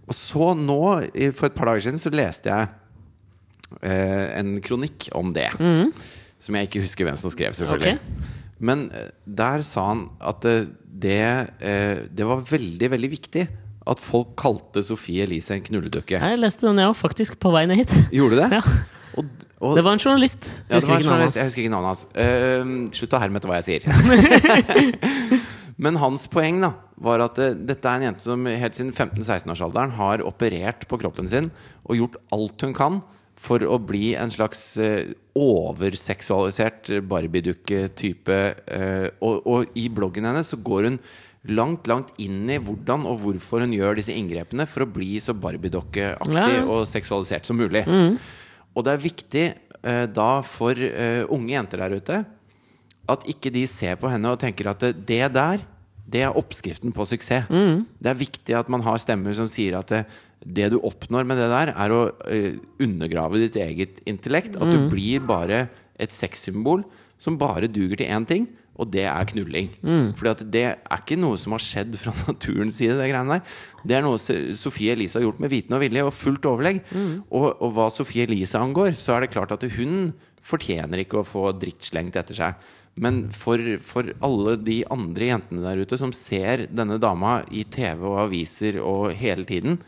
Og 0.07 0.15
så 0.17 0.53
nå, 0.57 0.81
for 1.37 1.51
et 1.51 1.57
par 1.59 1.69
dager 1.73 1.85
siden, 1.89 2.01
så 2.01 2.13
leste 2.15 2.49
jeg 2.53 2.69
eh, 3.83 4.39
en 4.39 4.55
kronikk 4.65 5.09
om 5.19 5.35
det. 5.37 5.51
Som 6.41 6.57
jeg 6.59 6.69
ikke 6.71 6.85
husker 6.85 7.09
hvem 7.09 7.19
som 7.21 7.33
skrev, 7.35 7.53
selvfølgelig. 7.59 7.99
Men 8.59 8.87
eh, 8.97 9.11
der 9.27 9.65
sa 9.67 9.89
han 9.91 10.07
at 10.25 10.45
eh, 10.49 10.69
det, 10.97 11.21
eh, 11.61 12.05
det 12.09 12.25
var 12.29 12.45
veldig, 12.49 12.91
veldig 12.95 13.11
viktig 13.13 13.47
at 13.87 14.01
folk 14.03 14.33
kalte 14.41 14.83
Sofie 14.83 15.27
Elise 15.27 15.55
en 15.55 15.63
knulledukke. 15.63 16.19
Jeg 16.19 16.41
leste 16.41 16.67
den, 16.67 16.81
jeg 16.83 16.91
òg, 16.91 16.97
faktisk, 16.99 17.37
på 17.43 17.53
vei 17.55 17.67
ned 17.71 17.85
hit. 17.85 17.93
Gjorde 18.15 18.39
du 18.39 18.45
det? 18.47 18.53
Ja. 18.61 18.63
Og, 19.17 19.25
og, 19.61 19.75
Det 19.77 19.85
var 19.87 19.97
en 19.97 20.03
journalist. 20.03 20.49
ja, 20.69 20.77
Husker 20.77 20.93
var 20.93 21.01
en 21.01 21.09
journalist. 21.09 21.37
Jeg 21.41 21.51
husker 21.51 21.65
ikke 21.65 21.75
navnet 21.75 21.93
hans. 21.93 22.07
Uh, 22.13 22.95
slutt 22.97 23.17
å 23.17 23.23
herme 23.23 23.43
hva 23.45 23.61
jeg 23.61 23.69
sier. 23.71 23.87
Men 25.85 25.99
hans 26.01 26.25
poeng 26.33 26.63
da 26.65 26.73
var 27.05 27.25
at 27.25 27.41
uh, 27.43 27.53
dette 27.57 27.89
er 27.89 28.01
en 28.01 28.09
jente 28.11 28.25
som 28.25 28.47
helt 28.49 28.79
siden 28.79 28.95
15-16-årsalderen 28.95 29.97
har 29.99 30.25
operert 30.25 30.87
på 30.89 31.01
kroppen 31.01 31.29
sin 31.33 31.51
og 31.85 32.01
gjort 32.01 32.19
alt 32.37 32.65
hun 32.65 32.77
kan 32.77 33.03
for 33.37 33.61
å 33.61 33.77
bli 33.85 34.15
en 34.17 34.33
slags 34.33 34.63
uh, 34.81 35.13
overseksualisert 35.37 36.95
Barbie-dukke-type. 37.09 38.41
Uh, 38.65 39.09
og, 39.21 39.41
og 39.45 39.79
i 39.79 39.89
bloggen 39.93 40.29
hennes 40.29 40.53
så 40.53 40.61
går 40.61 40.91
hun 40.91 41.01
langt, 41.53 41.87
langt 41.87 42.13
inn 42.23 42.49
i 42.51 42.59
hvordan 42.59 43.05
og 43.07 43.21
hvorfor 43.23 43.63
hun 43.63 43.75
gjør 43.77 44.01
disse 44.01 44.15
inngrepene 44.15 44.67
for 44.69 44.85
å 44.85 44.91
bli 44.91 45.21
så 45.23 45.37
Barbie-dokkeaktig 45.37 46.35
Ja, 46.35 46.65
og 46.65 46.89
seksualisert 46.91 47.47
som 47.49 47.61
mulig. 47.61 47.85
Og 48.77 48.85
det 48.85 48.93
er 48.93 49.05
viktig 49.05 49.45
eh, 49.83 50.05
da 50.13 50.31
for 50.45 50.77
eh, 50.77 51.25
unge 51.33 51.55
jenter 51.55 51.83
der 51.83 51.97
ute 51.97 52.19
at 53.07 53.25
ikke 53.31 53.53
de 53.55 53.63
ser 53.71 53.97
på 54.01 54.11
henne 54.11 54.33
og 54.35 54.41
tenker 54.43 54.69
at 54.73 54.83
det, 54.83 54.93
det 55.07 55.23
der, 55.37 55.63
det 56.07 56.23
er 56.27 56.39
oppskriften 56.39 56.93
på 56.95 57.07
suksess. 57.07 57.49
Det 58.03 58.11
er 58.11 58.19
viktig 58.19 58.55
at 58.59 58.71
man 58.73 58.83
har 58.83 58.99
stemmer 59.03 59.35
som 59.39 59.49
sier 59.51 59.79
at 59.79 59.91
det, 59.93 60.03
det 60.43 60.69
du 60.75 60.81
oppnår 60.83 61.27
med 61.27 61.39
det 61.39 61.49
der, 61.53 61.73
er 61.75 61.95
å 61.95 62.03
eh, 62.31 62.59
undergrave 62.83 63.41
ditt 63.43 63.59
eget 63.63 64.03
intellekt. 64.07 64.59
At 64.59 64.71
du 64.75 64.91
blir 64.93 65.23
bare 65.27 65.67
et 66.03 66.13
sexsymbol 66.15 66.85
som 67.19 67.39
bare 67.41 67.71
duger 67.71 68.03
til 68.03 68.11
én 68.13 68.27
ting. 68.29 68.51
Og 68.77 68.91
det 68.93 69.07
er 69.09 69.29
knulling. 69.33 69.71
Fordi 70.19 70.31
at 70.35 70.45
det 70.53 70.65
er 70.69 70.99
ikke 71.01 71.17
noe 71.19 71.39
som 71.41 71.55
har 71.57 71.63
skjedd 71.65 71.97
fra 71.97 72.13
naturens 72.29 72.77
side. 72.77 72.99
Det 72.99 73.09
greiene 73.11 73.39
der 73.39 73.59
Det 73.89 73.97
er 73.97 74.05
noe 74.05 74.21
Sofie 74.21 74.93
Elise 74.93 75.17
har 75.19 75.25
gjort 75.25 75.41
med 75.41 75.53
viten 75.53 75.77
og 75.77 75.81
vilje 75.81 76.05
og 76.05 76.13
fullt 76.13 76.45
overlegg. 76.51 76.83
Og, 77.31 77.47
og 77.57 77.71
hva 77.77 77.91
Sofie 77.95 78.27
Elise 78.29 78.61
angår, 78.61 78.93
så 79.01 79.17
er 79.17 79.25
det 79.25 79.33
klart 79.33 79.55
at 79.57 79.65
hun 79.79 80.13
fortjener 80.47 81.01
ikke 81.03 81.23
å 81.23 81.27
få 81.27 81.49
drittslengt 81.59 82.19
etter 82.21 82.37
seg. 82.39 82.67
Men 82.97 83.27
for, 83.35 83.61
for 83.85 84.09
alle 84.25 84.55
de 84.65 84.79
andre 84.93 85.27
jentene 85.29 85.61
der 85.65 85.83
ute 85.85 85.99
som 86.01 86.15
ser 86.17 86.63
denne 86.73 86.97
dama 87.03 87.43
i 87.53 87.65
TV 87.69 88.01
og 88.09 88.21
aviser 88.29 88.79
og 88.81 89.11
hele 89.19 89.45
tiden, 89.49 89.81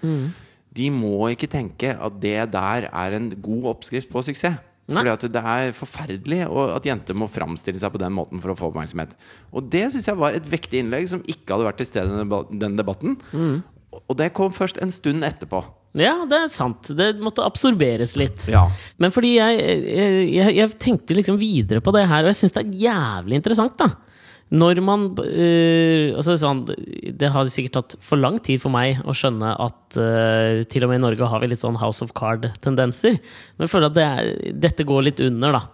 de 0.76 0.90
må 0.92 1.30
ikke 1.32 1.48
tenke 1.48 1.94
at 1.96 2.18
det 2.20 2.36
der 2.52 2.88
er 2.90 3.16
en 3.16 3.30
god 3.40 3.70
oppskrift 3.76 4.10
på 4.12 4.20
suksess. 4.26 4.58
Fordi 4.88 5.12
at 5.12 5.24
det 5.34 5.42
er 5.52 5.72
forferdelig 5.76 6.42
at 6.48 6.86
jenter 6.88 7.16
må 7.18 7.28
framstille 7.28 7.80
seg 7.80 7.92
på 7.92 8.00
den 8.00 8.14
måten 8.16 8.40
for 8.40 8.54
å 8.54 8.56
få 8.56 8.70
oppmerksomhet. 8.70 9.12
Og 9.52 9.66
det 9.72 9.88
syns 9.92 10.08
jeg 10.08 10.20
var 10.20 10.36
et 10.36 10.46
vektig 10.48 10.80
innlegg 10.80 11.10
som 11.10 11.24
ikke 11.28 11.54
hadde 11.54 11.66
vært 11.68 11.82
til 11.82 11.90
stede 11.90 12.22
i 12.24 12.60
den 12.62 12.78
debatten. 12.78 13.18
Mm. 13.32 13.58
Og 13.98 14.16
det 14.16 14.30
kom 14.36 14.54
først 14.54 14.80
en 14.80 14.92
stund 14.94 15.26
etterpå. 15.28 15.60
Ja, 15.98 16.14
det 16.28 16.38
er 16.44 16.50
sant. 16.52 16.90
Det 16.96 17.14
måtte 17.24 17.44
absorberes 17.44 18.14
litt. 18.20 18.44
Ja. 18.50 18.66
Men 19.00 19.12
fordi 19.12 19.34
jeg, 19.38 19.60
jeg, 19.60 20.18
jeg, 20.36 20.56
jeg 20.58 20.76
tenkte 20.80 21.16
liksom 21.16 21.38
videre 21.40 21.82
på 21.84 21.92
det 21.96 22.04
her, 22.08 22.24
og 22.24 22.32
jeg 22.32 22.42
syns 22.42 22.56
det 22.56 22.64
er 22.64 22.82
jævlig 22.88 23.40
interessant, 23.40 23.76
da. 23.80 23.88
Når 24.48 24.80
man 24.80 25.02
uh, 25.18 26.16
altså 26.16 26.38
sånn, 26.40 26.62
Det 27.20 27.28
har 27.34 27.48
sikkert 27.52 27.74
tatt 27.76 27.96
for 28.04 28.20
lang 28.20 28.38
tid 28.44 28.62
for 28.62 28.72
meg 28.72 29.02
å 29.04 29.14
skjønne 29.16 29.52
at 29.60 29.98
uh, 30.00 30.62
til 30.70 30.86
og 30.86 30.92
med 30.92 31.00
i 31.00 31.04
Norge 31.04 31.28
har 31.28 31.42
vi 31.42 31.50
litt 31.52 31.62
sånn 31.62 31.76
House 31.80 32.04
of 32.04 32.14
Card-tendenser. 32.16 33.18
Men 33.18 33.66
jeg 33.66 33.74
føler 33.74 33.90
at 33.90 33.98
det 33.98 34.06
er, 34.06 34.30
dette 34.68 34.88
går 34.88 35.04
litt 35.10 35.20
under, 35.24 35.58
da. 35.58 35.64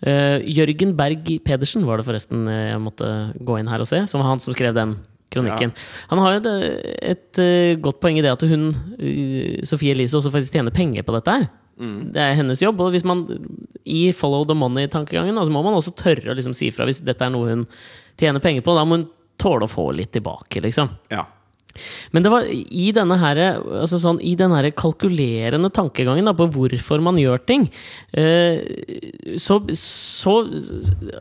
Uh, 0.00 0.38
Jørgen 0.48 0.96
Berg 0.98 1.28
Pedersen 1.44 1.86
var 1.86 2.00
det 2.00 2.08
forresten 2.08 2.48
jeg 2.48 2.82
måtte 2.82 3.08
gå 3.36 3.60
inn 3.60 3.70
her 3.70 3.84
og 3.84 3.90
se. 3.90 4.02
Som 4.10 4.24
var 4.24 4.32
han 4.32 4.42
som 4.42 4.56
skrev 4.56 4.74
den 4.74 4.98
kronikken. 5.30 5.70
Han 6.10 6.18
har 6.24 6.34
jo 6.34 6.40
et, 6.42 6.78
et 7.14 7.78
godt 7.78 8.00
poeng 8.02 8.16
i 8.18 8.24
det 8.24 8.32
at 8.32 8.42
hun, 8.50 8.72
Sofie 9.62 9.94
Elise, 9.94 10.16
også 10.18 10.32
faktisk 10.34 10.56
tjener 10.56 10.74
penger 10.74 11.06
på 11.06 11.14
dette 11.14 11.36
her. 11.36 11.46
Det 11.80 12.20
er 12.20 12.36
hennes 12.36 12.60
jobb. 12.60 12.80
Og 12.84 12.92
hvis 12.92 13.06
man 13.06 13.24
i 13.88 14.10
follow 14.12 14.44
the 14.44 14.56
money-tankegangen, 14.56 15.34
så 15.34 15.44
altså 15.44 15.54
må 15.54 15.62
man 15.64 15.76
også 15.78 15.94
tørre 15.96 16.32
å 16.32 16.36
liksom 16.36 16.54
si 16.56 16.68
ifra 16.68 16.86
hvis 16.88 17.00
dette 17.04 17.24
er 17.24 17.32
noe 17.32 17.54
hun 17.54 17.64
tjener 18.18 18.42
penger 18.42 18.64
på. 18.66 18.76
Da 18.78 18.86
må 18.86 19.00
hun 19.00 19.10
tåle 19.40 19.66
å 19.66 19.72
få 19.72 19.90
litt 19.96 20.12
tilbake, 20.16 20.62
liksom. 20.64 20.90
ja. 21.12 21.26
Men 22.10 22.24
det 22.24 22.30
var 22.32 22.46
i 22.50 22.88
denne 22.94 23.16
her, 23.20 23.38
altså 23.82 24.00
sånn, 24.02 24.20
i 24.26 24.32
denne 24.38 24.58
her 24.58 24.70
kalkulerende 24.76 25.70
tankegangen 25.74 26.26
da, 26.26 26.34
på 26.36 26.48
hvorfor 26.50 27.02
man 27.04 27.18
gjør 27.20 27.42
ting, 27.46 27.68
eh, 28.18 28.58
så, 29.40 29.60
så 29.78 30.34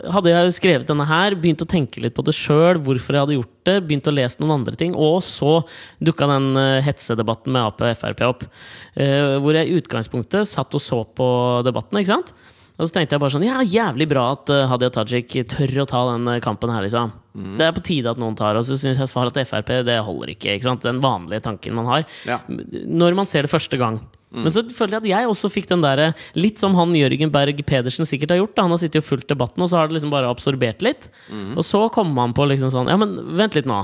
hadde 0.10 0.34
jeg 0.34 0.56
skrevet 0.58 0.90
denne 0.90 1.08
her, 1.10 1.38
begynt 1.40 1.64
å 1.66 1.70
tenke 1.70 2.02
litt 2.04 2.18
på 2.18 2.26
det 2.26 2.36
sjøl, 2.38 2.82
hvorfor 2.86 3.16
jeg 3.16 3.26
hadde 3.26 3.38
gjort 3.40 3.56
det, 3.70 3.78
begynt 3.86 4.10
å 4.10 4.16
lese 4.16 4.42
noen 4.42 4.58
andre 4.60 4.80
ting, 4.80 4.96
og 4.98 5.20
så 5.26 5.60
dukka 6.02 6.30
den 6.34 6.52
eh, 6.60 6.80
hetsedebatten 6.88 7.54
med 7.54 7.70
Ap 7.70 7.84
og 7.86 7.98
Frp 8.02 8.26
opp. 8.30 8.48
eh, 8.96 9.38
hvor 9.40 9.58
jeg 9.58 9.70
i 9.70 9.78
utgangspunktet 9.80 10.50
satt 10.50 10.74
og 10.74 10.84
så 10.84 11.04
på 11.06 11.30
debatten, 11.68 12.02
ikke 12.02 12.16
sant? 12.18 12.34
Og 12.80 12.88
så 12.88 12.96
tenkte 12.96 13.18
jeg 13.18 13.22
bare 13.22 13.34
sånn 13.34 13.44
Ja, 13.44 13.60
jævlig 13.68 14.08
bra 14.08 14.30
at 14.38 14.50
eh, 14.56 14.66
Hadia 14.72 14.90
Tajik 14.96 15.34
tør 15.52 15.82
å 15.84 15.88
ta 15.90 16.04
den 16.14 16.30
eh, 16.32 16.40
kampen 16.44 16.72
her, 16.72 16.86
liksom. 16.86 17.12
Det 17.60 17.66
er 17.68 17.76
på 17.76 17.84
tide 17.86 18.12
at 18.12 18.20
noen 18.20 18.38
tar. 18.40 18.58
Og 18.60 18.64
så 18.68 18.78
syns 18.80 19.00
jeg 19.00 19.12
svaret 19.12 19.36
til 19.36 19.46
Frp 19.48 19.70
det 19.88 19.98
holder 20.04 20.32
ikke. 20.34 20.56
ikke 20.56 20.66
sant? 20.66 20.84
Den 20.88 21.02
vanlige 21.04 21.44
tanken 21.46 21.76
man 21.78 21.88
har. 21.92 22.08
Ja. 22.28 22.40
Når 22.50 23.16
man 23.20 23.28
ser 23.30 23.46
det 23.46 23.52
første 23.52 23.80
gang. 23.80 24.00
Men 24.30 24.52
så 24.54 24.62
føler 24.76 24.98
jeg 24.98 25.02
at 25.04 25.10
jeg 25.10 25.30
også 25.32 25.50
fikk 25.50 25.70
den 25.72 25.82
derre 25.82 26.12
Litt 26.38 26.60
som 26.62 26.76
han 26.78 26.92
Jørgen 26.94 27.32
Berg 27.34 27.64
Pedersen 27.66 28.06
sikkert 28.06 28.36
har 28.36 28.42
gjort. 28.44 28.54
Da. 28.58 28.66
Han 28.68 28.76
har 28.76 28.82
sittet 28.82 29.02
og 29.02 29.08
fulgt 29.08 29.32
debatten, 29.32 29.64
og 29.66 29.72
så 29.72 29.80
har 29.80 29.90
det 29.90 29.98
liksom 29.98 30.14
bare 30.14 30.30
absorbert 30.30 30.84
litt. 30.86 31.10
Og 31.56 31.64
så 31.66 31.86
kommer 31.96 32.14
man 32.22 32.36
på 32.38 32.46
liksom 32.50 32.72
sånn 32.74 32.92
Ja, 32.92 32.98
men 33.00 33.16
vent 33.40 33.58
litt 33.58 33.70
nå. 33.70 33.80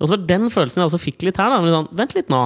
Og 0.00 0.06
så 0.08 0.14
var 0.16 0.24
den 0.28 0.48
følelsen 0.50 0.82
jeg 0.82 0.90
også 0.90 1.02
fikk 1.02 1.26
litt 1.26 1.38
her. 1.40 1.50
da, 1.52 1.60
men 1.62 1.74
sånn, 1.74 1.90
Vent 1.98 2.14
litt 2.16 2.30
nå. 2.32 2.44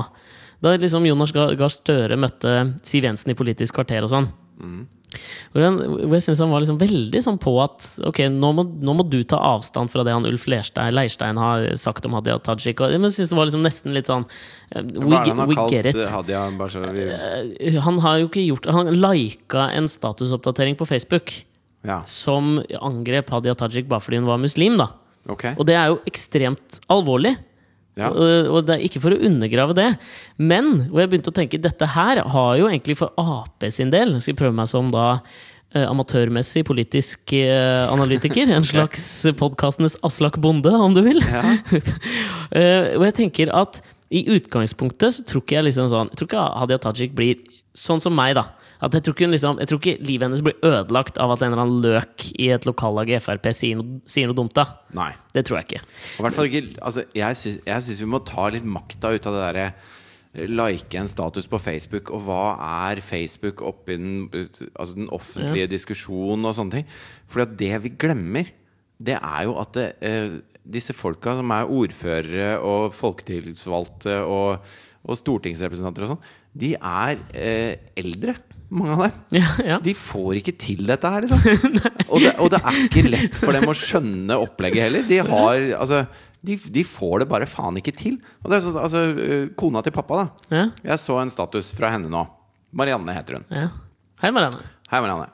Da 0.65 0.75
liksom 0.75 1.07
Jonas 1.07 1.33
Gahr 1.33 1.71
Støre 1.71 2.17
møtte 2.19 2.55
Siv 2.83 3.07
Jensen 3.07 3.31
i 3.31 3.37
Politisk 3.39 3.77
kvarter 3.79 4.03
og 4.03 4.11
sånn. 4.13 4.27
Hvor, 4.59 5.63
han, 5.63 5.79
hvor 5.81 6.15
jeg 6.19 6.25
synes 6.27 6.43
han 6.43 6.51
var 6.53 6.61
liksom 6.61 6.79
veldig 6.81 7.21
sånn 7.25 7.39
på 7.41 7.55
at 7.63 7.85
Ok, 8.05 8.19
nå 8.29 8.51
må, 8.53 8.65
nå 8.85 8.95
må 8.99 9.07
du 9.09 9.23
ta 9.25 9.39
avstand 9.55 9.89
fra 9.93 10.05
det 10.05 10.13
han 10.13 10.27
Ulf 10.29 10.45
Leirstein, 10.51 10.93
Leirstein 10.93 11.41
har 11.41 11.65
sagt 11.81 12.05
om 12.05 12.17
Hadia 12.19 12.37
Tajik. 12.45 12.83
Og, 12.85 12.93
men 12.93 13.09
jeg 13.09 13.21
synes 13.21 13.33
det 13.33 13.39
var 13.39 13.49
liksom 13.49 13.65
nesten 13.65 13.97
litt 13.97 14.11
sånn 14.11 14.27
eh, 14.29 14.85
We, 14.85 15.09
Hva 15.09 15.23
er 15.23 15.25
det 15.25 15.33
han 15.33 15.43
har 15.43 15.55
kalt 15.57 15.91
eh, 15.95 16.13
Hadia? 16.13 16.45
Eh, 17.57 17.79
Han 17.87 18.03
har 18.05 18.21
jo 18.21 18.29
ikke 18.29 18.45
gjort 18.45 18.69
Han 18.75 18.93
lika 18.99 19.71
en 19.79 19.89
statusoppdatering 19.91 20.77
på 20.79 20.89
Facebook 20.89 21.33
ja, 21.87 22.03
som 22.11 22.59
angrep 22.83 23.31
Hadia 23.33 23.55
Tajik 23.57 23.89
bare 23.89 24.03
fordi 24.03 24.19
hun 24.19 24.27
var 24.29 24.41
muslim, 24.43 24.77
da. 24.81 24.91
okay. 25.31 25.55
Og 25.57 25.69
det 25.69 25.77
er 25.79 25.93
jo 25.93 26.01
ekstremt 26.11 26.81
alvorlig. 26.91 27.37
Ja. 27.99 28.13
Og, 28.15 28.51
og 28.55 28.67
det 28.69 28.77
er 28.77 28.87
ikke 28.87 29.03
for 29.03 29.15
å 29.15 29.21
undergrave 29.29 29.75
det. 29.77 29.89
Men 30.39 30.89
hvor 30.89 31.03
jeg 31.03 31.13
begynte 31.13 31.33
å 31.33 31.37
tenke 31.37 31.61
dette 31.63 31.91
her 31.97 32.23
har 32.35 32.51
jo 32.61 32.69
egentlig 32.71 32.99
for 33.01 33.15
Ap 33.19 33.67
sin 33.75 33.91
del 33.91 34.15
Jeg 34.21 34.39
prøve 34.39 34.55
meg 34.55 34.71
som 34.71 34.93
da 34.95 35.19
eh, 35.75 35.85
amatørmessig 35.85 36.65
politisk 36.69 37.35
eh, 37.37 37.85
analytiker. 37.91 38.55
En 38.55 38.67
slags 38.73 39.05
podkastenes 39.41 39.99
Aslak 40.07 40.39
Bonde, 40.43 40.73
om 40.73 40.97
du 40.97 41.03
vil. 41.07 41.23
Eh, 42.49 42.95
og 42.97 43.03
jeg 43.05 43.13
tenker 43.13 43.51
at 43.53 43.75
i 44.09 44.23
utgangspunktet 44.33 45.13
så 45.13 45.25
tror 45.29 45.43
ikke 45.43 45.59
jeg 45.59 45.67
liksom 45.67 45.91
sånn 45.93 46.09
Jeg 46.15 46.17
tror 46.17 46.29
ikke 46.31 46.45
Hadia 46.63 46.79
Tajik 46.81 47.13
blir 47.13 47.43
sånn 47.77 48.01
som 48.01 48.15
meg, 48.17 48.39
da. 48.39 48.47
At 48.85 48.95
jeg, 48.95 49.03
tror 49.09 49.33
liksom, 49.33 49.59
jeg 49.59 49.71
tror 49.71 49.81
ikke 49.83 50.07
livet 50.07 50.29
hennes 50.29 50.43
blir 50.47 50.59
ødelagt 50.63 51.19
av 51.19 51.33
at 51.35 51.43
en 51.43 51.51
eller 51.51 51.65
annen 51.65 51.83
løk 51.83 52.29
i 52.39 52.51
et 52.55 52.67
lokallag 52.69 53.11
i 53.11 53.19
Frp 53.23 53.49
sier 53.57 53.81
noe, 53.81 53.99
sier 54.07 54.31
noe 54.31 54.39
dumt. 54.39 54.55
da 54.55 54.69
Nei. 54.95 55.11
Det 55.35 55.45
tror 55.49 55.59
jeg 55.59 55.69
ikke. 55.69 55.83
Ikke 56.47 56.63
altså, 56.79 57.05
Jeg 57.15 57.41
syns 57.43 58.03
vi 58.05 58.11
må 58.11 58.23
ta 58.27 58.49
litt 58.55 58.67
makta 58.67 59.11
ut 59.15 59.27
av 59.27 59.35
det 59.35 59.47
derre 59.49 59.71
like 60.47 60.99
en 61.01 61.09
status 61.09 61.49
på 61.51 61.59
Facebook, 61.59 62.13
og 62.15 62.27
hva 62.27 62.43
er 62.87 63.01
Facebook 63.03 63.63
oppi 63.65 63.97
den, 63.97 64.29
altså 64.77 64.95
den 64.95 65.09
offentlige 65.15 65.71
diskusjonen 65.73 66.47
og 66.47 66.55
sånne 66.59 66.79
ting? 66.79 66.91
For 67.27 67.43
det 67.49 67.73
vi 67.83 67.95
glemmer, 67.99 68.51
det 68.99 69.17
er 69.19 69.47
jo 69.49 69.57
at 69.59 69.73
det, 69.75 69.89
eh, 70.05 70.37
disse 70.69 70.95
folka 70.95 71.37
som 71.39 71.51
er 71.55 71.71
ordførere 71.73 72.51
og 72.61 72.93
folketillitsvalgte 72.95 74.21
og, 74.27 74.69
og 75.09 75.21
stortingsrepresentanter 75.23 76.07
og 76.07 76.15
sånn, 76.15 76.29
de 76.59 76.75
er 76.77 77.19
eh, 77.33 77.91
eldre. 77.99 78.37
Mange 78.69 78.93
av 78.95 79.03
dem. 79.07 79.19
Ja, 79.39 79.51
ja. 79.65 79.77
De 79.81 79.95
får 79.97 80.41
ikke 80.43 80.53
til 80.61 80.83
dette 80.89 81.09
her, 81.09 81.25
liksom. 81.25 81.79
og, 82.13 82.19
det, 82.21 82.33
og 82.37 82.51
det 82.53 82.59
er 82.61 82.81
ikke 82.85 83.05
lett 83.09 83.39
for 83.41 83.57
dem 83.57 83.71
å 83.71 83.77
skjønne 83.77 84.37
opplegget 84.45 84.89
heller. 84.89 85.07
De 85.09 85.21
har 85.25 85.63
Altså 85.79 86.03
de, 86.45 86.55
de 86.71 86.85
får 86.87 87.25
det 87.25 87.29
bare 87.33 87.49
faen 87.51 87.81
ikke 87.81 87.95
til. 87.97 88.19
Er 88.47 88.61
sånn, 88.63 88.77
altså, 88.79 89.01
øh, 89.11 89.47
Kona 89.59 89.81
til 89.83 89.95
pappa, 89.97 90.21
da. 90.21 90.27
Ja, 90.55 90.67
Jeg 90.93 91.03
så 91.03 91.17
en 91.23 91.33
status 91.35 91.73
fra 91.75 91.91
henne 91.95 92.11
nå. 92.13 92.23
Marianne 92.79 93.15
heter 93.17 93.39
hun. 93.41 93.49
ja. 93.51 93.69
Hei, 94.19 94.33
Marianne. 94.35 94.61
Hei, 94.91 94.99
Marianne. 94.99 95.29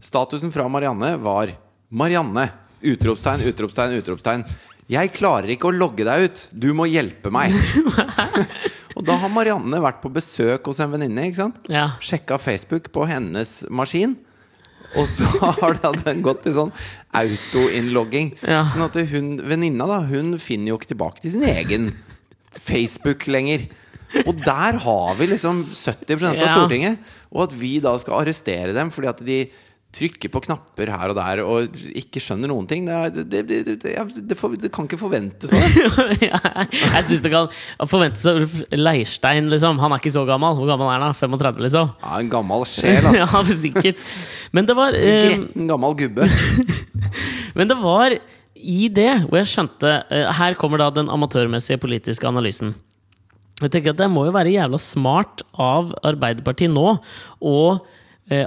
Statusen 0.00 0.52
fra 0.54 0.64
Marianne 0.72 1.14
var 1.20 1.50
Marianne! 1.92 2.46
Utropstegn, 2.80 3.42
utropstegn, 3.50 3.98
utropstegn. 4.00 4.44
Jeg 4.90 5.10
klarer 5.12 5.52
ikke 5.52 5.68
å 5.68 5.74
logge 5.76 6.06
deg 6.08 6.24
ut! 6.24 6.40
Du 6.56 6.70
må 6.74 6.86
hjelpe 6.88 7.28
meg! 7.34 7.52
og 9.00 9.06
da 9.08 9.16
har 9.22 9.32
Marianne 9.32 9.80
vært 9.80 10.02
på 10.02 10.10
besøk 10.12 10.68
hos 10.68 10.80
en 10.84 10.92
venninne. 10.92 11.24
ikke 11.30 11.40
sant? 11.40 11.60
Ja. 11.72 11.86
Sjekka 12.04 12.36
Facebook 12.40 12.90
på 12.92 13.06
hennes 13.08 13.62
maskin. 13.72 14.18
Og 14.98 15.06
så 15.08 15.24
har 15.62 15.78
den 16.04 16.20
gått 16.26 16.42
til 16.44 16.56
sånn 16.56 16.72
autoinnlogging. 17.16 18.34
Ja. 18.44 18.64
Sånn 18.72 18.84
at 18.88 18.98
hun, 19.12 19.36
venninna 19.48 19.86
da, 19.88 20.00
hun 20.10 20.34
finner 20.42 20.74
jo 20.74 20.80
ikke 20.80 20.92
tilbake 20.92 21.24
til 21.24 21.36
sin 21.36 21.46
egen 21.48 21.90
Facebook 22.58 23.24
lenger. 23.30 23.68
Og 24.26 24.34
der 24.42 24.80
har 24.82 25.16
vi 25.16 25.30
liksom 25.30 25.62
70% 25.64 26.34
av. 26.34 26.46
Stortinget. 26.50 27.10
Og 27.30 27.46
at 27.46 27.56
vi 27.56 27.76
da 27.82 27.94
skal 28.02 28.20
arrestere 28.20 28.74
dem 28.76 28.90
fordi 28.92 29.10
at 29.12 29.24
de 29.26 29.40
trykker 29.90 30.30
på 30.30 30.42
knapper 30.44 30.90
her 30.94 31.10
og 31.10 31.16
der 31.18 31.40
og 31.42 31.78
ikke 31.98 32.22
skjønner 32.22 32.50
noen 32.52 32.66
ting. 32.70 32.86
Det, 32.86 33.24
det, 33.26 33.40
det, 33.48 33.76
det, 33.82 33.94
det 34.62 34.70
kan 34.74 34.86
ikke 34.86 35.00
forventes 35.00 35.50
av 35.50 35.64
deg. 36.12 36.26
jeg 36.70 37.06
syns 37.08 37.24
det 37.24 37.32
kan 37.32 37.50
forventes 37.90 38.22
av 38.30 38.38
Ulf 38.38 38.54
Leirstein, 38.70 39.50
liksom. 39.50 39.80
Han 39.82 39.94
er 39.94 40.02
ikke 40.02 40.14
så 40.14 40.22
gammel. 40.28 40.54
Hvor 40.58 40.70
gammel 40.70 40.92
er 40.92 41.02
han? 41.02 41.10
da? 41.10 41.16
35, 41.18 41.62
liksom? 41.66 41.94
Ja, 42.04 42.18
en 42.22 42.30
gammel 42.32 42.66
sjel, 42.70 43.00
altså. 43.02 43.40
ja, 43.50 43.56
sikkert. 43.64 44.04
Men 44.54 44.70
det 44.70 44.78
var 44.78 44.98
eh, 44.98 45.24
Gretten 45.26 45.70
gammel 45.70 45.98
gubbe. 46.04 46.30
Men 47.58 47.70
det 47.70 47.80
var 47.80 48.14
i 48.60 48.80
det 48.92 49.12
hvor 49.24 49.40
jeg 49.40 49.48
skjønte 49.50 49.90
eh, 50.12 50.28
Her 50.36 50.54
kommer 50.60 50.82
da 50.82 50.90
den 50.94 51.10
amatørmessige 51.10 51.80
politiske 51.82 52.28
analysen. 52.28 52.76
Jeg 53.60 53.72
tenker 53.74 53.92
at 53.92 54.00
Det 54.00 54.08
må 54.12 54.24
jo 54.28 54.34
være 54.36 54.54
jævla 54.54 54.78
smart 54.80 55.42
av 55.60 55.90
Arbeiderpartiet 56.06 56.72
nå 56.72 56.94
å 57.42 57.56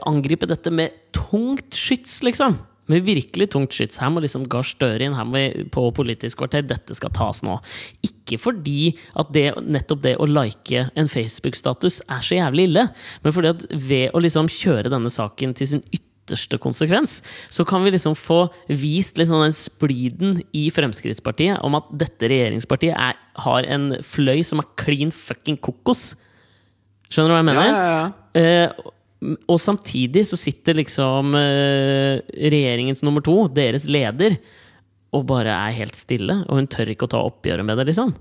angripe 0.07 0.47
dette 0.47 0.71
med 0.71 0.93
tungt 1.15 1.75
skyts, 1.75 2.21
liksom. 2.23 2.59
Med 2.91 3.05
virkelig 3.07 3.47
tungt 3.53 3.71
skyts. 3.75 3.97
Her 4.01 4.11
må 4.11 4.21
liksom 4.23 4.43
Gahr 4.51 4.65
Støre 4.67 5.05
inn 5.05 5.15
her 5.15 5.27
må 5.27 5.39
vi 5.39 5.65
på 5.71 5.85
Politisk 5.95 6.41
kvarter. 6.41 6.65
Dette 6.67 6.95
skal 6.97 7.13
tas 7.15 7.39
nå. 7.45 7.55
Ikke 8.03 8.39
fordi 8.41 8.93
at 9.19 9.29
det, 9.35 9.45
nettopp 9.63 10.01
det 10.03 10.17
å 10.19 10.27
like 10.27 10.87
en 10.99 11.11
Facebook-status 11.11 12.01
er 12.11 12.23
så 12.25 12.39
jævlig 12.41 12.67
ille, 12.69 12.87
men 13.23 13.35
fordi 13.35 13.53
at 13.53 13.67
ved 13.71 14.09
å 14.11 14.23
liksom 14.23 14.51
kjøre 14.51 14.91
denne 14.91 15.11
saken 15.13 15.55
til 15.55 15.69
sin 15.69 15.85
ytterste 15.95 16.59
konsekvens, 16.63 17.17
så 17.51 17.63
kan 17.67 17.83
vi 17.83 17.93
liksom 17.95 18.17
få 18.19 18.45
vist 18.67 19.19
sånn 19.19 19.45
den 19.45 19.55
spliden 19.55 20.41
i 20.55 20.65
Fremskrittspartiet 20.71 21.63
om 21.63 21.79
at 21.79 21.87
dette 22.03 22.31
regjeringspartiet 22.31 22.95
er, 22.95 23.19
har 23.45 23.69
en 23.75 23.93
fløy 24.03 24.43
som 24.47 24.63
er 24.63 24.71
klin 24.79 25.11
fucking 25.15 25.59
kokos. 25.63 26.13
Skjønner 27.11 27.31
du 27.31 27.35
hva 27.37 27.41
jeg 27.43 27.49
mener? 27.51 27.71
Ja, 27.71 27.79
ja, 27.79 28.03
ja. 28.03 28.11
Eh, 28.43 28.91
og 29.47 29.59
samtidig 29.61 30.25
så 30.27 30.37
sitter 30.39 30.77
liksom 30.79 31.35
eh, 31.39 32.19
regjeringens 32.51 33.03
nummer 33.05 33.23
to, 33.23 33.47
deres 33.53 33.87
leder, 33.91 34.37
og 35.13 35.27
bare 35.29 35.53
er 35.53 35.77
helt 35.77 35.97
stille. 35.97 36.41
Og 36.49 36.59
hun 36.59 36.69
tør 36.71 36.93
ikke 36.93 37.07
å 37.07 37.13
ta 37.13 37.23
oppgjøret 37.23 37.67
med 37.67 37.79
det, 37.79 37.91
liksom. 37.91 38.13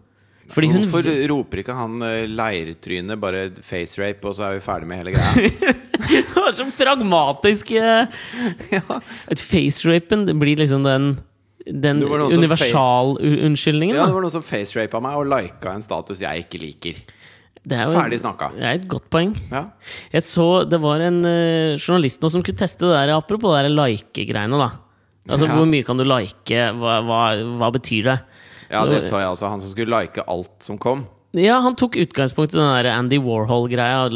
Hun 0.53 0.75
Hvorfor 0.75 1.07
roper 1.31 1.63
ikke 1.63 1.75
han 1.79 2.03
eh, 2.05 2.27
leirtrynet 2.29 3.21
bare 3.21 3.47
face 3.65 4.01
rape, 4.01 4.27
og 4.29 4.37
så 4.37 4.51
er 4.51 4.59
vi 4.59 4.65
ferdig 4.65 4.91
med 4.91 5.01
hele 5.01 5.15
greia? 5.15 5.73
Det 6.03 6.35
var 6.35 6.53
så 6.53 6.67
pragmatisk 6.77 7.71
eh, 7.79 8.11
ja. 8.75 8.99
Face-rapen 9.39 10.27
blir 10.41 10.61
liksom 10.61 10.83
den 10.85 11.15
den 11.63 12.03
universal-unnskyldningen? 12.03 12.43
universalunnskyldningen. 12.43 13.97
ja, 13.97 14.07
det 14.11 14.15
var 14.17 14.25
noen 14.25 14.35
som 14.35 14.43
facerapa 14.43 14.99
meg 15.05 15.19
og 15.21 15.29
lika 15.31 15.77
en 15.77 15.85
status 15.85 16.25
jeg 16.25 16.43
ikke 16.43 16.59
liker. 16.59 16.99
Det 17.63 17.77
er 17.79 17.87
jo 17.87 17.95
Ferdig 17.95 18.19
snakka. 18.19 18.49
Det 18.57 18.65
er 18.67 18.79
et 18.81 18.87
godt 18.91 19.05
poeng. 19.13 19.33
Ja. 19.53 19.65
Jeg 20.11 20.25
så 20.27 20.47
det 20.67 20.81
var 20.83 21.03
en 21.07 21.21
uh, 21.23 21.77
journalist 21.79 22.23
nå 22.25 22.31
som 22.35 22.43
kunne 22.43 22.59
teste 22.59 22.89
det 22.89 22.97
der, 22.97 23.13
apropos 23.15 23.55
det 23.55 23.69
der 23.69 23.77
like-greiene, 23.77 24.59
da. 24.59 24.71
Altså, 25.31 25.47
Ja. 25.47 25.55
Hvor 25.55 25.69
mye 25.71 25.87
kan 25.87 26.01
du 26.01 26.03
like? 26.03 26.63
Hva, 26.81 26.97
hva, 27.07 27.21
hva 27.61 27.69
betyr 27.71 28.09
det? 28.11 28.19
ja, 28.73 28.83
det 28.89 29.03
så 29.07 29.21
jeg 29.21 29.31
også. 29.31 29.51
Han 29.53 29.61
som 29.63 29.71
skulle 29.71 29.95
like 29.95 30.25
alt 30.27 30.51
som 30.65 30.79
kom. 30.79 31.05
Ja, 31.39 31.61
han 31.65 31.77
tok 31.79 31.95
utgangspunkt 31.97 32.53
i 32.53 32.59
den 32.59 32.67
der 32.67 32.91
Andy 32.93 33.19
Warhol-greia. 33.23 34.11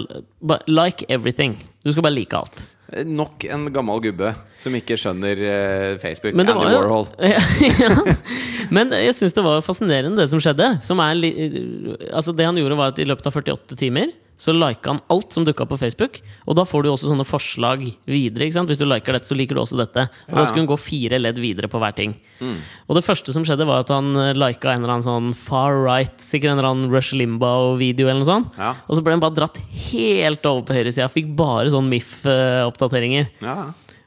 Like 0.66 1.06
everything. 1.08 1.54
Du 1.86 1.92
skal 1.94 2.02
bare 2.02 2.16
like 2.16 2.34
alt. 2.34 2.56
Eh, 2.92 3.04
Nok 3.06 3.44
en 3.50 3.68
gammel 3.74 4.00
gubbe 4.08 4.32
som 4.58 4.74
ikke 4.78 4.98
skjønner 4.98 5.38
eh, 5.38 5.96
Facebook. 6.02 6.34
Andy 6.34 6.54
var 6.58 6.72
jo- 6.74 6.80
Warhol. 6.82 7.06
ja. 7.82 7.90
Men 8.74 8.90
jeg 8.98 9.14
syns 9.14 9.34
det 9.36 9.44
var 9.46 9.62
fascinerende, 9.62 10.18
det 10.18 10.28
som 10.32 10.42
skjedde. 10.42 10.72
Som 10.82 10.98
er 11.04 11.14
altså 12.10 12.34
det 12.34 12.46
han 12.48 12.58
gjorde, 12.58 12.78
var 12.78 12.90
at 12.94 12.98
i 13.02 13.06
løpet 13.06 13.28
av 13.30 13.38
48 13.38 13.78
timer 13.78 14.10
så 14.36 14.52
liker 14.52 14.92
han 14.92 15.00
alt 15.12 15.32
som 15.32 15.46
dukka 15.46 15.64
på 15.68 15.78
Facebook. 15.80 16.18
Og 16.44 16.58
da 16.58 16.64
får 16.68 16.84
du 16.84 16.90
også 16.90 17.08
sånne 17.08 17.24
forslag 17.26 17.84
videre. 18.04 18.48
Hvis 18.48 18.80
du 18.80 18.84
liker 18.88 19.16
dette, 19.16 19.28
så 19.28 19.36
liker 19.38 19.56
du 19.56 19.62
også 19.62 19.78
dette. 19.80 20.06
Og 20.28 20.36
da 20.36 20.44
skulle 20.44 20.66
hun 20.66 20.70
gå 20.70 20.78
fire 20.80 21.20
ledd 21.20 21.40
videre 21.40 21.70
på 21.72 21.80
hver 21.80 21.96
ting. 21.96 22.12
Og 22.86 22.98
det 22.98 23.04
første 23.06 23.32
som 23.32 23.46
skjedde, 23.48 23.66
var 23.68 23.84
at 23.84 23.92
han 23.94 24.12
eh, 24.20 24.34
lika 24.36 24.74
en 24.74 24.84
eller 24.84 24.98
annen 24.98 25.06
sånn 25.06 25.32
far 25.36 25.78
right, 25.80 26.20
sikkert 26.22 26.52
en 26.52 26.60
eller 26.60 26.70
annen 26.72 26.92
Rush 26.92 27.16
Limbaugh-video 27.16 28.10
eller 28.10 28.20
noe 28.20 28.28
sånt. 28.28 28.60
Ja. 28.60 28.74
Og 28.86 28.98
så 28.98 29.06
ble 29.06 29.16
han 29.16 29.24
bare 29.24 29.38
dratt 29.38 29.60
helt 29.88 30.48
over 30.48 30.66
på 30.68 30.76
høyresida. 30.76 31.08
Fikk 31.12 31.32
bare 31.38 31.72
sånn 31.72 31.88
MIF-oppdateringer. 31.92 33.32
Ja. 33.44 33.58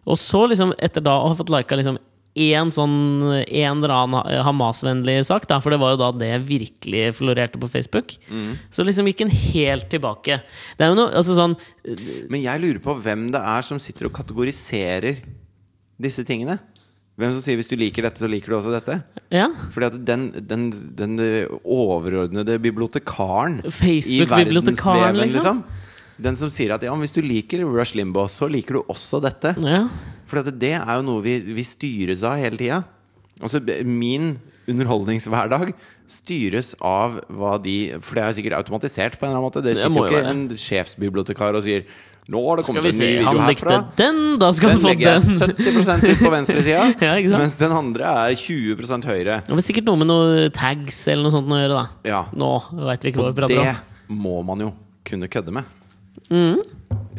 Og 0.10 0.18
så, 0.18 0.46
liksom, 0.50 0.74
etter 0.82 1.04
da 1.06 1.18
å 1.22 1.32
ha 1.32 1.38
fått 1.38 1.52
lika 1.54 1.78
liksom 1.78 2.00
én 2.38 2.70
sånn 2.72 2.94
en 3.42 3.80
eller 3.80 3.94
annen 3.96 4.44
Hamas-vennlig 4.46 5.26
sak, 5.28 5.48
da, 5.50 5.58
for 5.60 5.74
det 5.74 5.80
var 5.82 5.96
jo 5.96 6.00
da 6.02 6.12
det 6.16 6.32
virkelig 6.48 7.16
florerte 7.18 7.60
på 7.60 7.70
Facebook, 7.72 8.14
så 8.72 8.86
liksom 8.86 9.10
gikk 9.10 9.22
en 9.26 9.34
helt 9.34 9.90
tilbake. 9.90 10.42
Det 10.78 10.86
er 10.86 10.94
jo 10.94 11.00
noe 11.00 11.12
altså 11.12 11.36
sånn 11.36 11.58
Men 12.30 12.42
jeg 12.44 12.62
lurer 12.62 12.80
på 12.84 12.96
hvem 13.02 13.32
det 13.34 13.42
er 13.42 13.66
som 13.66 13.80
sitter 13.82 14.08
og 14.08 14.14
kategoriserer 14.14 15.24
disse 16.00 16.24
tingene. 16.24 16.60
Hvem 17.20 17.34
som 17.36 17.42
sier 17.44 17.58
'hvis 17.60 17.68
du 17.68 17.76
liker 17.76 18.04
dette, 18.04 18.22
så 18.22 18.30
liker 18.32 18.48
du 18.48 18.56
også 18.56 18.72
dette'? 18.72 19.04
Ja. 19.30 19.50
Fordi 19.74 19.86
at 19.90 20.06
den, 20.06 20.32
den, 20.32 20.72
den 20.96 21.18
overordnede 21.66 22.56
bibliotekaren 22.64 23.60
i 23.66 23.70
Facebook-bibliotekaren, 23.70 25.18
verdensveven, 25.18 25.34
liksom. 25.34 25.64
Den 26.20 26.36
som 26.36 26.50
sier 26.52 26.74
at 26.76 26.84
ja, 26.84 26.94
hvis 26.96 27.14
du 27.16 27.22
liker 27.22 27.66
Rush 27.68 27.96
Limbaugh, 27.96 28.30
så 28.32 28.48
liker 28.48 28.80
du 28.80 28.84
også 28.88 29.20
dette. 29.24 29.56
ja. 29.60 29.90
For 30.30 30.42
at 30.44 30.52
det 30.62 30.76
er 30.78 30.94
jo 31.00 31.06
noe 31.08 31.26
vi, 31.26 31.40
vi 31.58 31.66
styres 31.66 32.22
av 32.28 32.38
hele 32.40 32.60
tida. 32.60 32.84
Altså, 33.40 33.62
min 33.88 34.36
underholdningshverdag 34.70 35.72
styres 36.10 36.74
av 36.86 37.20
hva 37.30 37.56
de 37.62 37.76
For 38.04 38.18
det 38.18 38.24
er 38.24 38.38
sikkert 38.38 38.58
automatisert 38.60 39.18
på 39.20 39.26
en 39.26 39.32
eller 39.32 39.40
annen 39.40 39.48
måte. 39.50 39.64
Det 39.66 39.76
sitter 39.78 39.90
det 39.90 39.98
jo 39.98 40.06
jo 40.06 40.10
ikke 40.10 40.22
være. 40.22 40.32
en 40.36 40.62
sjefsbibliotekar 40.64 41.58
og 41.60 41.66
sier 41.66 41.84
'Nå 42.30 42.42
har 42.46 42.60
det 42.60 42.66
kommet 42.68 42.86
en 42.86 43.00
ny 43.00 43.06
video 43.10 43.26
han 43.26 43.48
likte 43.50 43.66
herfra'. 43.66 43.96
den, 43.98 44.18
da 44.38 44.52
skal 44.54 44.70
Den 44.70 44.80
få 44.84 44.88
legger 44.92 45.08
jeg 45.10 45.22
den! 45.22 45.40
70 45.50 46.12
ut 46.12 46.20
på 46.22 46.30
venstresida, 46.30 46.84
Ja, 47.02 47.38
mens 47.40 47.56
den 47.58 47.72
andre 47.74 48.04
er 48.06 48.36
20% 48.38 49.08
høyre. 49.10 49.40
Det 49.48 49.56
var 49.58 49.64
sikkert 49.66 49.86
noe 49.90 49.98
med 49.98 50.08
noen 50.12 50.52
tags 50.54 51.08
eller 51.08 51.24
noe 51.26 51.34
sånt 51.34 51.50
å 51.50 51.58
gjøre, 51.58 51.74
da. 51.74 51.88
Ja, 52.06 52.22
Nå 52.38 52.52
veit 52.86 53.02
vi 53.02 53.10
ikke 53.10 53.24
hva 53.24 53.32
Og 53.32 53.34
vi 53.34 53.42
prater 53.42 53.56
det 53.64 53.76
må 54.14 54.44
man 54.46 54.62
jo 54.62 54.70
kunne 55.10 55.28
kødde 55.28 55.52
med. 55.58 55.66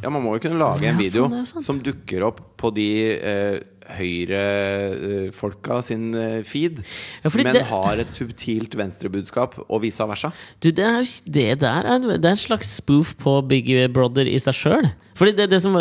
Ja, 0.03 0.09
Man 0.11 0.22
må 0.24 0.34
jo 0.36 0.40
kunne 0.48 0.59
lage 0.61 0.86
en 0.88 0.94
Ja, 0.96 0.98
video 1.01 1.28
sant. 1.44 1.64
som 1.66 1.80
dukker 1.84 2.22
opp 2.24 2.40
på 2.61 2.70
de 2.76 2.86
eh, 3.16 3.61
høyrefolka 3.90 5.80
sin 5.84 6.14
eh, 6.14 6.42
feed, 6.46 6.80
Ja, 7.24 7.30
men 7.34 7.53
det- 7.53 7.64
har 7.68 7.98
et 7.98 8.09
subtilt 8.12 8.74
venstrebudskap 8.78 9.59
og 9.68 9.82
vice 9.82 10.07
versa. 10.07 10.32
Du, 10.61 10.70
det, 10.70 10.84
er, 10.84 11.05
det 11.26 11.59
der 11.61 11.84
er, 11.84 11.98
det 11.98 12.24
er 12.24 12.30
en 12.36 12.36
slags 12.36 12.76
spoof 12.80 13.14
på 13.20 13.40
Big 13.48 13.66
Brother 13.92 14.26
i 14.30 14.38
seg 14.38 14.55
sjøl. 14.55 14.90
Fordi 15.18 15.34
det, 15.36 15.51
det, 15.51 15.61
som, 15.62 15.74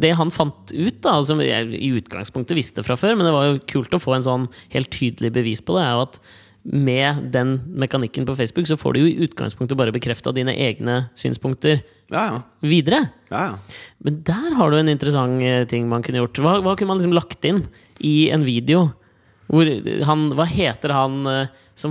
det 0.00 0.14
han 0.18 0.30
fant 0.34 0.72
ut, 0.72 1.00
da, 1.04 1.18
som 1.22 1.38
jeg 1.44 1.68
i 1.78 1.92
utgangspunktet 2.00 2.56
visste 2.58 2.82
fra 2.86 2.96
før, 2.98 3.14
men 3.16 3.26
det 3.28 3.34
var 3.36 3.50
jo 3.52 3.60
kult 3.70 3.94
å 3.94 4.00
få 4.02 4.16
en 4.16 4.26
sånn 4.26 4.48
helt 4.72 4.90
tydelig 4.90 5.30
bevis 5.36 5.60
på 5.62 5.76
det, 5.78 5.84
er 5.86 5.94
jo 5.98 6.06
at 6.08 6.18
med 6.62 7.30
den 7.32 7.54
mekanikken 7.80 8.26
på 8.28 8.34
Facebook, 8.36 8.66
så 8.68 8.76
får 8.76 8.92
du 8.94 9.00
jo 9.00 9.08
i 9.08 9.24
utgangspunktet 9.26 9.78
bare 9.80 9.94
bekrefta 9.94 10.32
dine 10.36 10.52
egne 10.52 11.06
synspunkter 11.16 11.80
Ja, 12.10 12.24
ja. 12.26 12.40
videre. 12.60 13.04
ja, 13.30 13.46
ja. 13.50 13.78
Men 14.04 14.22
der 14.26 14.54
har 14.58 14.70
du 14.70 14.76
en 14.76 14.88
interessant 14.92 15.42
eh, 15.42 15.64
ting 15.70 15.88
man 15.88 16.02
kunne 16.04 16.20
gjort. 16.20 16.40
Hva, 16.42 16.58
hva 16.60 16.74
kunne 16.76 16.92
man 16.92 16.98
liksom 17.00 17.16
lagt 17.16 17.44
inn 17.48 17.62
i 18.00 18.30
en 18.34 18.44
video? 18.44 18.90
Hvor 19.50 19.66
han, 20.06 20.28
hva 20.36 20.44
heter 20.46 20.92
han 20.94 21.20
eh, 21.26 21.46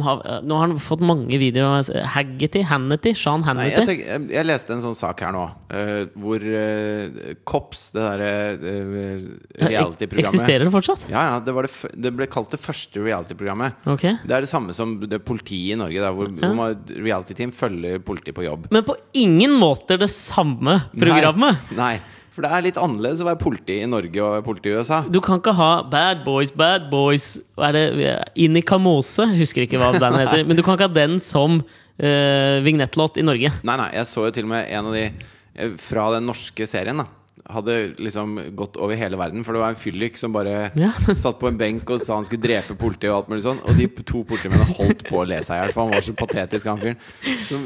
har 0.05 0.21
eh, 0.23 0.39
Nå 0.45 0.57
har 0.59 0.67
han 0.67 0.79
fått 0.81 1.01
mange 1.05 1.39
videoer. 1.41 1.79
av 1.79 2.09
Haggerty? 2.13 2.61
Hannity? 2.69 3.13
Sean 3.17 3.41
Nei, 3.41 3.47
Hannity? 3.49 3.75
jeg, 3.75 3.87
tenk, 3.89 4.03
jeg, 4.05 4.25
jeg 4.35 4.47
leste 4.47 4.75
en 4.75 4.83
sånn 4.83 4.97
sak 4.97 5.23
her 5.25 5.33
nå, 5.35 5.45
uh, 5.73 6.03
hvor 6.19 6.45
uh, 6.45 7.33
Kops, 7.47 7.87
det 7.95 8.05
derre 8.05 8.31
uh, 8.61 9.25
reality-programmet 9.65 10.29
Eksisterer 10.29 10.67
det 10.67 10.73
fortsatt? 10.73 11.07
Ja, 11.11 11.25
ja, 11.33 11.39
det, 11.43 11.55
var 11.55 11.67
det, 11.67 11.93
det 11.97 12.13
ble 12.15 12.29
kalt 12.31 12.53
det 12.53 12.61
første 12.61 13.03
reality-programmet. 13.03 13.81
Okay. 13.95 14.19
Det 14.23 14.37
er 14.37 14.45
det 14.45 14.51
samme 14.51 14.75
som 14.77 14.97
det 15.01 15.21
politiet 15.25 15.75
i 15.75 15.79
Norge, 15.79 16.03
der, 16.03 16.15
hvor, 16.15 16.31
hvor 16.31 16.77
reality-team 16.93 17.55
følger 17.55 17.99
politiet 18.05 18.37
på 18.37 18.45
jobb. 18.45 18.69
Men 18.73 18.85
på 18.87 18.97
ingen 19.17 19.57
måte 19.59 19.99
det 19.99 20.11
samme 20.13 20.79
programmet! 20.93 21.59
Nei, 21.73 21.97
nei, 21.97 22.18
for 22.39 22.47
det 22.47 22.55
er 22.55 22.63
litt 22.69 22.77
annerledes 22.79 23.19
å 23.19 23.27
være 23.27 23.41
politi 23.41 23.81
i 23.83 23.87
Norge 23.89 24.21
og 24.23 24.37
være 24.37 24.45
politi 24.45 24.71
i 24.71 24.77
USA. 24.79 25.01
Du 25.11 25.19
kan 25.23 25.41
ikke 25.41 25.51
ha 25.57 25.71
Bad 25.91 26.21
Boys, 26.23 26.53
Bad 26.55 26.87
Boys 26.91 27.33
er 27.59 27.75
det? 27.75 28.13
Inni 28.39 28.61
Kamose? 28.63 29.25
Husker 29.35 29.65
ikke 29.65 29.81
hva 29.81 29.91
bandet 29.97 30.23
heter. 30.23 30.45
Men 30.47 30.55
du 30.55 30.63
kan 30.63 30.77
ikke 30.77 30.87
ha 30.87 30.95
den 30.95 31.19
som 31.19 31.59
uh, 31.59 32.55
vignettlåt 32.63 33.19
i 33.19 33.25
Norge. 33.27 33.51
Nei, 33.67 33.75
nei, 33.81 33.89
jeg 33.97 34.07
så 34.07 34.23
jo 34.29 34.31
til 34.37 34.47
og 34.47 34.53
med 34.53 34.71
en 34.71 34.87
av 34.87 34.95
de 34.95 35.03
eh, 35.09 35.75
fra 35.83 36.07
den 36.15 36.29
norske 36.31 36.69
serien, 36.69 37.03
da. 37.03 37.18
Hadde 37.49 37.75
liksom 37.97 38.35
gått 38.57 38.77
over 38.77 38.93
hele 38.99 39.17
verden, 39.17 39.41
for 39.45 39.57
det 39.57 39.61
var 39.63 39.73
en 39.73 39.79
fyllik 39.79 40.19
som 40.19 40.33
bare 40.35 40.69
Ja. 40.77 40.91
satt 41.17 41.39
på 41.41 41.49
en 41.49 41.57
benk 41.57 41.89
og 41.89 42.03
sa 42.03 42.19
han 42.19 42.27
skulle 42.27 42.43
drepe 42.45 42.75
politiet 42.77 43.09
og 43.09 43.17
alt 43.23 43.31
mulig 43.33 43.45
sånn. 43.47 43.61
Og 43.65 43.73
de 43.79 43.87
to 44.05 44.21
politimennene 44.29 44.77
holdt 44.77 45.01
på 45.09 45.23
å 45.23 45.25
le 45.27 45.41
seg 45.41 45.57
i 45.57 45.63
hjel, 45.63 45.73
for 45.73 45.85
han 45.87 45.95
var 45.97 46.05
så 46.05 46.13
patetisk, 46.19 46.69
han 46.69 46.81
fyren. 46.83 46.99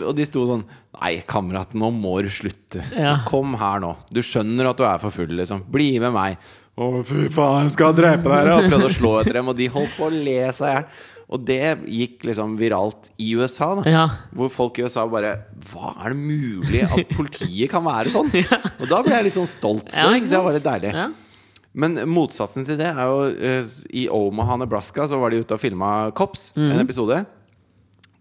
Og 0.08 0.14
de 0.18 0.28
sto 0.30 0.48
sånn 0.50 0.66
Nei, 0.94 1.16
kamerat, 1.26 1.72
nå 1.74 1.88
må 1.90 2.20
du 2.22 2.28
slutte. 2.30 2.84
Ja. 2.94 3.16
Kom 3.26 3.56
her 3.58 3.80
nå. 3.82 3.96
Du 4.14 4.20
skjønner 4.24 4.70
at 4.70 4.78
du 4.78 4.84
er 4.86 5.00
for 5.02 5.12
full, 5.16 5.32
liksom. 5.40 5.64
Bli 5.74 5.96
med 6.00 6.14
meg. 6.14 6.38
Å, 6.78 6.90
fy 7.06 7.28
faen, 7.34 7.66
jeg 7.68 7.74
skal 7.76 7.96
drepe 7.98 8.30
dere! 8.30 8.54
Og 8.60 8.68
prøvde 8.70 8.92
å 8.92 8.94
slå 8.94 9.16
etter 9.24 9.40
dem, 9.40 9.50
og 9.50 9.58
de 9.58 9.68
holdt 9.74 9.98
på 9.98 10.06
å 10.08 10.14
le 10.14 10.38
seg 10.54 10.70
i 10.70 10.76
hjel. 10.78 10.86
Og 11.32 11.46
det 11.48 11.60
gikk 11.88 12.26
liksom 12.28 12.58
viralt 12.60 13.08
i 13.18 13.30
USA, 13.40 13.72
da. 13.80 13.84
Ja. 13.90 14.04
Hvor 14.36 14.50
folk 14.52 14.78
i 14.78 14.84
USA 14.86 15.06
bare 15.10 15.32
Hva 15.72 15.94
er 16.04 16.14
det 16.14 16.20
mulig 16.20 16.82
at 16.84 17.14
politiet 17.16 17.72
kan 17.72 17.86
være 17.88 18.12
sånn? 18.14 18.30
Og 18.82 18.90
da 18.92 19.00
ble 19.06 19.16
jeg 19.16 19.30
litt 19.30 19.38
sånn 19.40 19.48
stolt. 19.50 19.94
Ja, 19.96 20.10
det 20.12 20.20
syns 20.22 20.34
jeg 20.36 20.44
var 20.46 20.58
litt 20.58 20.68
deilig. 20.68 20.92
Ja. 20.94 21.08
Men 21.74 21.96
motsatsen 22.14 22.68
til 22.68 22.78
det 22.78 22.92
er 22.92 23.08
jo 23.10 23.24
eh, 23.34 23.72
I 23.98 24.04
Omaha, 24.14 24.60
Nebraska, 24.62 25.08
så 25.10 25.18
var 25.18 25.32
de 25.34 25.40
ute 25.42 25.56
og 25.56 25.62
filma 25.64 26.12
Cops, 26.14 26.52
Mm. 26.54 26.68
en 26.76 26.84
episode. 26.84 27.24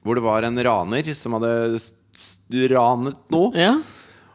Hvor 0.03 0.17
det 0.17 0.23
var 0.25 0.43
en 0.49 0.57
raner 0.65 1.11
som 1.15 1.35
hadde 1.37 1.77
ranet 2.73 3.19
noe. 3.35 3.51
ja. 3.59 3.75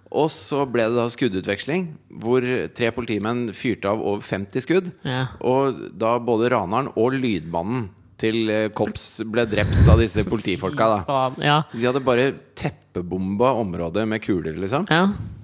Og 0.07 0.29
så 0.31 0.61
ble 0.71 0.85
det 0.87 0.95
da 0.95 1.03
skuddutveksling, 1.11 1.81
hvor 2.23 2.39
tre 2.77 2.93
politimenn 2.95 3.49
fyrte 3.51 3.89
av 3.91 3.99
over 3.99 4.21
50 4.23 4.63
skudd. 4.63 4.85
Ja. 5.03 5.25
Og 5.43 5.81
da 5.99 6.13
både 6.23 6.47
raneren 6.53 6.87
og 6.95 7.11
lydmannen 7.19 7.89
til 8.17 8.49
Kops 8.77 9.19
ble 9.29 9.43
drept 9.49 9.87
av 9.91 9.99
disse 10.01 10.23
politifolka. 10.25 10.87
da 11.05 11.17
Ja. 11.49 11.57
De 11.71 11.83
hadde 11.85 12.01
bare 12.05 12.31
teppebomba 12.57 13.51
området 13.61 14.07
med 14.09 14.23
kuler, 14.25 14.57
liksom. 14.57 14.87
ja. 14.89 15.03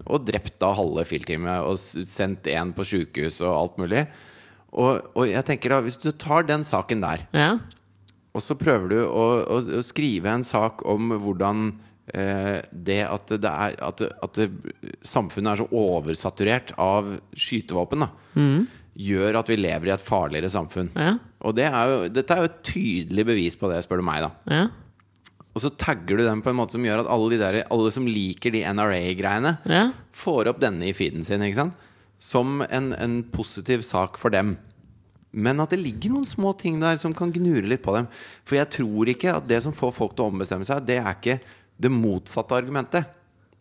Og 0.09 0.25
drept 0.27 0.57
da 0.59 0.73
halve 0.75 1.05
filteamet 1.07 1.63
og 1.63 1.77
sendt 1.79 2.49
en 2.51 2.73
på 2.75 2.83
sjukehus 2.83 3.37
og 3.45 3.53
alt 3.55 3.77
mulig. 3.79 4.01
Og, 4.73 5.05
og 5.13 5.29
jeg 5.29 5.45
tenker 5.47 5.69
da, 5.75 5.77
hvis 5.85 5.99
du 6.01 6.09
tar 6.17 6.43
den 6.49 6.65
saken 6.65 7.03
der, 7.05 7.27
Ja. 7.37 7.51
og 8.33 8.41
så 8.41 8.57
prøver 8.57 8.89
du 8.89 8.99
å, 9.05 9.25
å, 9.45 9.59
å 9.79 9.83
skrive 9.85 10.33
en 10.33 10.43
sak 10.43 10.81
om 10.89 11.13
hvordan 11.21 11.67
eh, 12.09 12.57
det 12.73 13.03
at, 13.05 13.35
det 13.37 13.51
er, 13.53 13.77
at, 13.85 14.01
at 14.25 14.39
det, 14.41 14.49
samfunnet 15.05 15.53
er 15.53 15.61
så 15.61 15.67
oversaturert 15.71 16.73
av 16.81 17.13
skytevåpen, 17.37 18.03
da, 18.07 18.09
gjør 18.93 19.39
at 19.39 19.47
vi 19.53 19.55
lever 19.61 19.89
i 19.89 19.93
et 19.95 20.03
farligere 20.05 20.49
samfunn. 20.53 20.89
Ja. 20.97 21.13
Og 21.43 21.55
det 21.57 21.65
er 21.67 21.89
jo, 21.91 21.97
dette 22.09 22.31
er 22.35 22.43
jo 22.43 22.49
et 22.51 22.61
tydelig 22.63 23.25
bevis 23.27 23.55
på 23.59 23.67
det, 23.71 23.81
spør 23.85 23.99
du 23.99 24.07
meg. 24.07 24.21
da 24.23 24.31
Ja. 24.49 24.67
Og 25.53 25.61
så 25.61 25.69
tagger 25.77 26.17
du 26.17 26.23
dem 26.25 26.41
på 26.41 26.49
en 26.49 26.55
måte 26.57 26.71
som 26.73 26.81
gjør 26.83 27.03
at 27.03 27.09
alle, 27.13 27.29
de 27.29 27.37
der, 27.37 27.63
alle 27.69 27.91
som 27.93 28.07
liker 28.09 28.49
de 28.55 28.63
NRA-greiene, 28.65 29.57
Ja. 29.69 29.91
får 30.11 30.47
opp 30.49 30.59
denne 30.59 30.87
i 30.87 30.93
feeden 30.93 31.23
sin. 31.23 31.41
ikke 31.41 31.55
sant? 31.59 31.73
Som 32.17 32.61
en, 32.71 32.93
en 32.93 33.23
positiv 33.23 33.83
sak 33.83 34.17
for 34.17 34.29
dem. 34.33 34.57
Men 35.31 35.59
at 35.59 35.69
det 35.69 35.79
ligger 35.83 36.09
noen 36.13 36.25
små 36.25 36.57
ting 36.57 36.79
der 36.79 36.97
som 36.97 37.13
kan 37.13 37.31
gnure 37.31 37.67
litt 37.67 37.83
på 37.83 37.93
dem. 37.95 38.07
For 38.45 38.55
jeg 38.55 38.69
tror 38.69 39.05
ikke 39.13 39.35
at 39.35 39.47
det 39.47 39.61
som 39.63 39.73
får 39.73 39.93
folk 39.93 40.15
til 40.15 40.25
å 40.25 40.31
ombestemme 40.31 40.65
seg, 40.65 40.85
det 40.85 40.97
er 41.01 41.13
ikke 41.13 41.39
det 41.79 41.91
motsatte 41.91 42.53
argumentet. 42.57 43.05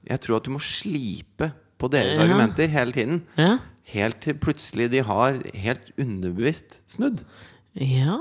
Jeg 0.09 0.21
tror 0.21 0.37
at 0.37 0.45
du 0.45 0.51
må 0.51 0.61
slipe 0.61 1.53
på 1.79 1.91
deres 1.91 2.17
Ja. 2.17 2.23
argumenter 2.25 2.69
hele 2.69 2.93
tiden. 2.93 3.23
Ja. 3.37 3.59
Helt 3.85 4.21
til 4.23 4.35
plutselig 4.35 4.91
de 4.91 5.01
har 5.03 5.41
helt 5.55 5.93
underbevisst 5.99 6.81
snudd. 6.87 7.21
Ja. 7.79 8.19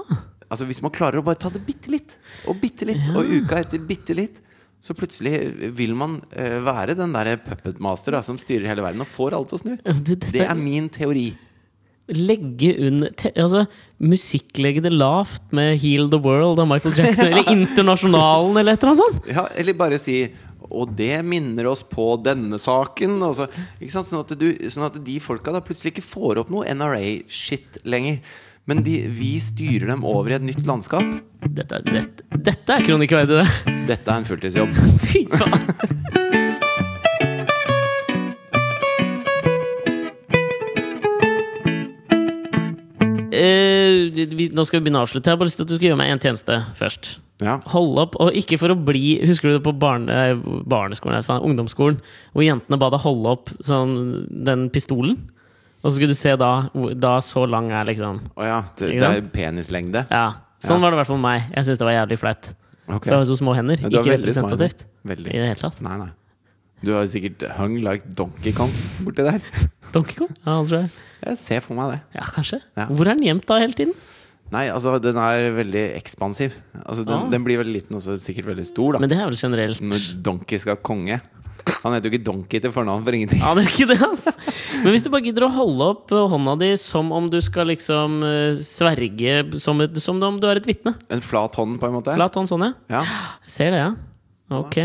Altså 0.51 0.67
Hvis 0.67 0.81
man 0.83 0.91
klarer 0.91 1.21
å 1.21 1.25
bare 1.25 1.39
ta 1.39 1.51
det 1.51 1.63
bitte 1.63 1.91
litt, 1.93 2.17
og 2.49 2.59
bitte 2.59 2.87
litt, 2.87 3.03
og 3.15 3.27
uka 3.27 3.61
etter 3.61 3.83
bitte 3.87 4.15
litt, 4.17 4.41
så 4.81 4.95
plutselig 4.97 5.35
vil 5.77 5.93
man 5.95 6.17
uh, 6.33 6.57
være 6.65 6.97
den 6.97 7.13
der 7.13 7.35
puppet 7.45 7.79
master 7.83 8.17
da, 8.17 8.23
som 8.25 8.39
styrer 8.41 8.65
hele 8.71 8.83
verden 8.83 9.03
og 9.03 9.09
får 9.11 9.37
alle 9.37 9.47
til 9.51 9.59
å 9.59 9.61
snu. 9.61 9.73
Du, 9.77 10.13
dette 10.15 10.33
Det 10.33 10.43
er 10.43 10.57
min 10.57 10.89
teori. 10.91 11.29
Legge 12.11 12.73
under 12.87 13.13
te, 13.15 13.29
Altså, 13.39 13.67
musikklegge 14.01 14.81
det 14.83 14.91
lavt 14.91 15.53
med 15.55 15.77
'Heal 15.79 16.09
the 16.11 16.19
World' 16.19 16.59
av 16.59 16.67
Michael 16.67 16.97
Jackson, 16.97 17.29
eller 17.29 17.45
'Internasjonalen', 17.53 18.57
eller 18.57 18.73
et 18.73 18.81
eller 18.83 18.91
annet 18.91 19.05
sånt. 19.05 19.29
Ja, 19.29 19.45
eller 19.55 19.77
bare 19.77 20.01
si 20.01 20.23
og 20.71 20.93
det 20.95 21.17
minner 21.27 21.67
oss 21.71 21.81
på 21.83 22.15
denne 22.23 22.57
saken. 22.61 23.19
Så? 23.35 23.47
Sånn, 23.91 24.21
at 24.21 24.33
du, 24.39 24.47
sånn 24.71 24.87
at 24.87 24.99
de 25.03 25.17
folka 25.23 25.53
da 25.53 25.61
plutselig 25.63 25.95
ikke 25.95 26.05
får 26.05 26.41
opp 26.43 26.53
noe 26.53 26.69
NRA-shit 26.71 27.81
lenger. 27.83 28.21
Men 28.71 28.85
de, 28.85 28.93
vi 29.11 29.33
styrer 29.43 29.89
dem 29.91 30.05
over 30.07 30.31
i 30.31 30.37
et 30.37 30.45
nytt 30.47 30.61
landskap. 30.63 31.03
Dette, 31.43 31.75
er- 31.81 31.89
dette, 31.91 32.23
dette 32.47 32.77
er 32.77 32.85
kronikkverdig, 32.87 33.41
det. 33.41 33.75
Dette 33.89 34.13
er 34.13 34.21
en 34.21 34.27
fulltidsjobb. 34.29 34.71
Fy 35.09 35.25
faen. 35.33 36.71
Eh, 43.31 44.11
vi, 44.35 44.49
nå 44.51 44.63
skal 44.67 44.79
vi 44.81 44.85
begynne 44.85 45.01
å 45.01 45.05
avslutte. 45.05 45.27
Jeg 45.29 45.35
har 45.35 45.39
bare 45.41 45.49
lyst 45.49 45.59
til 45.61 45.65
at 45.67 45.71
du 45.71 45.75
skal 45.77 45.87
gjøre 45.89 45.99
meg 46.01 46.11
en 46.13 46.21
tjeneste 46.23 46.57
først. 46.77 47.11
Ja. 47.41 47.55
Hold 47.73 47.99
opp, 48.03 48.17
og 48.21 48.35
ikke 48.37 48.59
for 48.61 48.69
å 48.69 48.75
bli 48.77 49.15
Husker 49.25 49.49
du 49.49 49.55
det 49.55 49.63
på 49.65 49.73
barne, 49.81 50.35
barneskolen, 50.69 51.15
eller 51.17 51.25
faen, 51.25 51.41
ungdomsskolen, 51.47 51.97
hvor 52.35 52.45
jentene 52.45 52.77
ba 52.81 52.91
deg 52.93 53.01
holde 53.01 53.31
opp 53.35 53.49
sånn, 53.65 53.95
den 54.45 54.67
pistolen? 54.73 55.17
Og 55.81 55.89
så 55.89 55.95
skulle 55.97 56.13
du 56.13 56.17
se 56.17 56.35
da 56.37 56.69
Da 57.01 57.15
så 57.25 57.43
lang 57.49 57.71
er 57.73 57.85
liksom 57.89 58.19
Å 58.37 58.45
ja. 58.45 58.59
Det, 58.77 58.89
det 59.01 59.07
er 59.09 59.21
penislengde. 59.33 60.03
Ja. 60.11 60.27
Sånn 60.61 60.77
Ja. 60.77 60.81
var 60.83 60.91
det 60.91 60.97
i 60.97 60.99
hvert 61.01 61.07
fall 61.09 61.17
med 61.21 61.29
meg. 61.31 61.53
Jeg 61.55 61.65
syntes 61.65 61.79
det 61.81 61.87
var 61.89 61.95
jævlig 61.97 62.19
flaut. 62.21 62.51
Okay. 62.91 62.99
For 63.07 63.11
jeg 63.13 63.19
har 63.21 63.25
så 63.31 63.37
små 63.39 63.55
hender. 63.57 63.81
Ja, 63.81 63.87
ikke 63.89 64.11
veldig 64.13 64.27
representativt 64.29 64.85
Veldig. 65.07 65.31
i 65.33 65.37
det 65.39 65.47
hele 65.49 65.61
tatt. 65.61 65.81
Nei, 65.81 65.97
nei. 65.97 66.09
Du 66.83 66.93
har 66.93 67.05
sikkert 67.09 67.45
hung 67.57 67.75
like 67.85 68.05
Donkey 68.17 68.51
Kong 68.57 68.71
borti 69.05 69.25
der. 69.25 69.41
Donkey 69.93 70.15
Kong? 70.17 70.31
Ja, 70.45 70.55
han 70.59 70.65
tror 70.69 70.79
jeg. 70.83 70.89
Jeg 71.25 71.37
ser 71.37 71.61
for 71.65 71.77
meg 71.77 71.91
det. 71.93 71.99
Ja, 72.17 72.25
kanskje. 72.35 72.61
Ja. 72.77 72.87
Hvor 72.89 73.05
er 73.07 73.13
den 73.17 73.25
gjemt 73.27 73.45
da 73.49 73.59
hele 73.61 73.77
tiden? 73.77 73.93
Nei, 74.51 74.65
altså, 74.73 74.97
den 74.99 75.15
er 75.21 75.51
veldig 75.55 75.83
ekspansiv. 75.95 76.55
Altså, 76.81 77.05
den, 77.07 77.13
Ah. 77.15 77.29
den 77.31 77.43
blir 77.45 77.61
veldig 77.61 77.73
liten 77.77 77.95
og 77.95 78.01
sikkert 78.19 78.49
veldig 78.49 78.65
stor, 78.67 78.93
da. 78.97 78.99
Men 78.99 79.09
det 79.13 79.17
er 79.21 79.29
vel 79.29 79.37
generelt 79.39 79.79
Når 79.79 80.07
Donkey 80.25 80.59
skal 80.59 80.75
konge. 80.83 81.21
Han 81.83 81.95
heter 81.95 82.09
jo 82.09 82.13
ikke 82.15 82.25
Donkey 82.27 82.61
til 82.63 82.73
fornavn 82.73 83.03
for 83.05 83.17
ingenting. 83.17 83.41
Han 83.43 83.59
er 83.61 83.67
ikke 83.69 83.87
det, 83.89 83.97
ass. 84.05 84.37
Men 84.83 84.93
hvis 84.93 85.05
du 85.05 85.09
bare 85.13 85.25
gidder 85.25 85.45
å 85.47 85.51
holde 85.55 85.87
opp 85.95 86.13
eh, 86.13 86.27
hånda 86.33 86.55
di 86.61 86.71
som 86.79 87.09
om 87.15 87.27
du 87.31 87.39
skal 87.43 87.69
liksom 87.71 88.21
eh, 88.27 88.53
sverge 88.61 89.35
Som, 89.61 89.81
et, 89.85 89.97
som 90.01 90.21
om 90.25 90.39
du 90.41 90.47
er 90.49 90.61
et 90.61 90.69
vitne. 90.69 90.95
En 91.13 91.21
flat 91.25 91.55
hånd, 91.59 91.77
på 91.81 91.89
en 91.89 91.97
måte. 91.99 92.15
Flat 92.17 92.37
hånd 92.39 92.49
sånn, 92.49 92.65
ja. 92.69 92.73
Ja. 93.01 93.03
Jeg 93.47 93.53
ser 93.57 93.75
det, 93.75 93.83
ja. 93.83 93.91
Ok. 94.51 94.77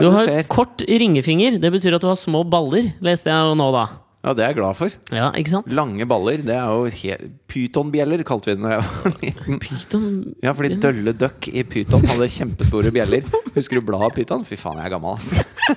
Du 0.00 0.06
har 0.14 0.30
kort 0.48 0.80
ringefinger. 0.88 1.58
Det 1.60 1.70
betyr 1.74 1.98
at 1.98 2.04
du 2.04 2.08
har 2.08 2.16
små 2.16 2.46
baller, 2.48 2.94
leste 3.04 3.28
jeg 3.28 3.50
jo 3.50 3.58
nå, 3.60 3.66
da. 3.74 3.82
ja, 4.24 4.32
det 4.38 4.44
er 4.46 4.52
jeg 4.54 4.56
glad 4.62 4.78
for. 4.78 4.94
Ja, 5.12 5.26
ikke 5.36 5.52
sant? 5.52 5.68
Lange 5.76 6.06
baller. 6.08 6.40
Det 6.46 6.54
er 6.56 6.70
jo 6.72 7.18
pytonbjeller, 7.52 8.22
kalte 8.24 8.52
vi 8.52 8.56
det 8.56 8.64
da 8.64 8.78
jeg 8.78 8.86
var 8.88 9.16
liten. 9.26 9.60
Python... 9.60 10.06
Ja, 10.46 10.54
fordi 10.56 10.78
Dølle 10.80 11.12
Duck 11.20 11.50
i 11.52 11.64
Pyton 11.68 12.06
hadde 12.08 12.30
kjempestore 12.38 12.94
bjeller. 12.94 13.28
Husker 13.52 13.80
du 13.82 13.84
bladet 13.90 14.16
Pyton? 14.22 14.46
Fy 14.48 14.56
faen, 14.60 14.80
jeg 14.80 14.88
er 14.88 14.94
gammel, 14.96 15.18
ass. 15.18 15.28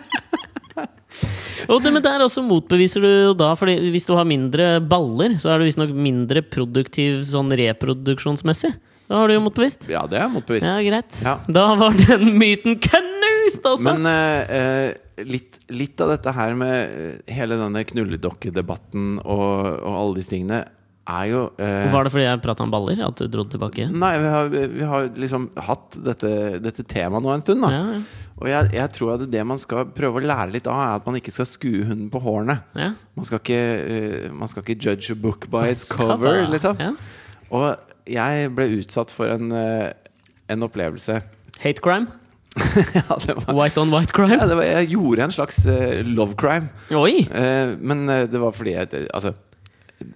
Og 1.70 1.82
det, 1.84 1.94
men 1.96 2.04
der 2.06 2.24
også 2.26 2.44
motbeviser 2.46 3.04
du 3.04 3.10
jo 3.10 3.36
da, 3.38 3.54
Fordi 3.58 3.78
hvis 3.94 4.08
du 4.08 4.14
har 4.18 4.28
mindre 4.28 4.76
baller, 4.84 5.38
så 5.42 5.54
er 5.54 5.62
du 5.62 5.70
visstnok 5.70 5.94
mindre 5.96 6.44
produktiv 6.46 7.22
sånn 7.28 7.54
reproduksjonsmessig. 7.56 8.74
Da 9.06 9.20
har 9.20 9.30
du 9.30 9.36
jo 9.36 9.44
motbevist. 9.46 9.86
Ja, 9.92 10.06
det 10.10 10.18
er 10.18 10.30
motbevist. 10.34 10.66
Ja, 10.66 10.78
greit. 10.82 11.18
Ja. 11.22 11.36
Da 11.46 11.66
var 11.78 11.94
den 12.00 12.32
myten 12.40 12.80
knust, 12.82 13.62
altså! 13.62 13.92
Men 13.92 14.08
eh, 14.10 14.56
eh, 14.58 15.26
litt, 15.30 15.60
litt 15.70 16.02
av 16.02 16.16
dette 16.16 16.34
her 16.34 16.56
med 16.58 16.74
eh, 16.90 17.36
hele 17.38 17.60
denne 17.60 17.86
knulledokkedebatten 17.86 19.20
og, 19.22 19.46
og 19.78 19.92
alle 19.92 20.18
disse 20.18 20.34
tingene 20.34 20.64
er 21.06 21.26
jo 21.30 21.42
eh, 21.62 21.88
Var 21.94 22.08
det 22.08 22.12
fordi 22.14 22.26
jeg 22.26 22.42
prata 22.44 22.66
om 22.66 22.72
baller? 22.74 23.02
At 23.06 23.22
du 23.22 23.30
dro 23.32 23.46
tilbake? 23.50 23.88
Nei, 23.94 24.14
vi 24.22 24.30
har, 24.34 24.48
vi 24.52 24.88
har 24.90 25.10
liksom 25.22 25.50
hatt 25.68 25.98
dette, 26.06 26.32
dette 26.64 26.86
temaet 26.90 27.26
nå 27.26 27.34
en 27.34 27.44
stund. 27.46 27.68
Ja, 27.70 27.84
ja. 27.96 28.24
Og 28.36 28.50
jeg, 28.52 28.72
jeg 28.76 28.92
tror 28.98 29.14
at 29.14 29.22
det 29.32 29.44
man 29.48 29.60
skal 29.62 29.86
prøve 29.96 30.20
å 30.20 30.26
lære 30.26 30.50
litt 30.58 30.66
av, 30.68 30.80
er 30.82 30.98
at 30.98 31.06
man 31.08 31.16
ikke 31.22 31.32
skal 31.32 31.48
skue 31.48 31.86
hunden 31.88 32.10
på 32.12 32.20
hårene. 32.26 32.58
ja. 32.76 32.92
Man 33.16 33.28
skal 33.28 33.40
ikke, 33.40 33.62
uh, 33.86 34.34
man 34.36 34.52
skal 34.52 34.66
ikke 34.66 34.76
judge 34.82 35.14
a 35.14 35.16
book 35.16 35.48
by 35.54 35.70
its 35.72 35.88
cover, 35.88 36.42
liksom. 36.52 36.82
Ja. 36.82 36.92
Og 37.56 37.70
jeg 38.12 38.52
ble 38.58 38.68
utsatt 38.82 39.14
for 39.16 39.32
en, 39.32 39.54
uh, 39.56 39.88
en 40.52 40.66
opplevelse 40.68 41.22
Hate 41.64 41.82
crime? 41.82 42.12
ja, 42.96 43.16
det 43.24 43.36
var, 43.40 43.56
White 43.56 43.80
on 43.82 43.92
white 43.94 44.14
crime? 44.16 44.36
ja, 44.36 44.48
det 44.48 44.58
var, 44.60 44.68
Jeg 44.68 44.92
gjorde 44.94 45.30
en 45.30 45.34
slags 45.36 45.58
uh, 45.68 46.02
love 46.08 46.36
crime. 46.40 46.70
Oi! 46.92 47.26
Uh, 47.32 47.76
men 47.80 48.06
uh, 48.10 48.24
det 48.28 48.40
var 48.42 48.56
fordi 48.56 48.76
jeg 48.76 49.08
Altså 49.14 49.36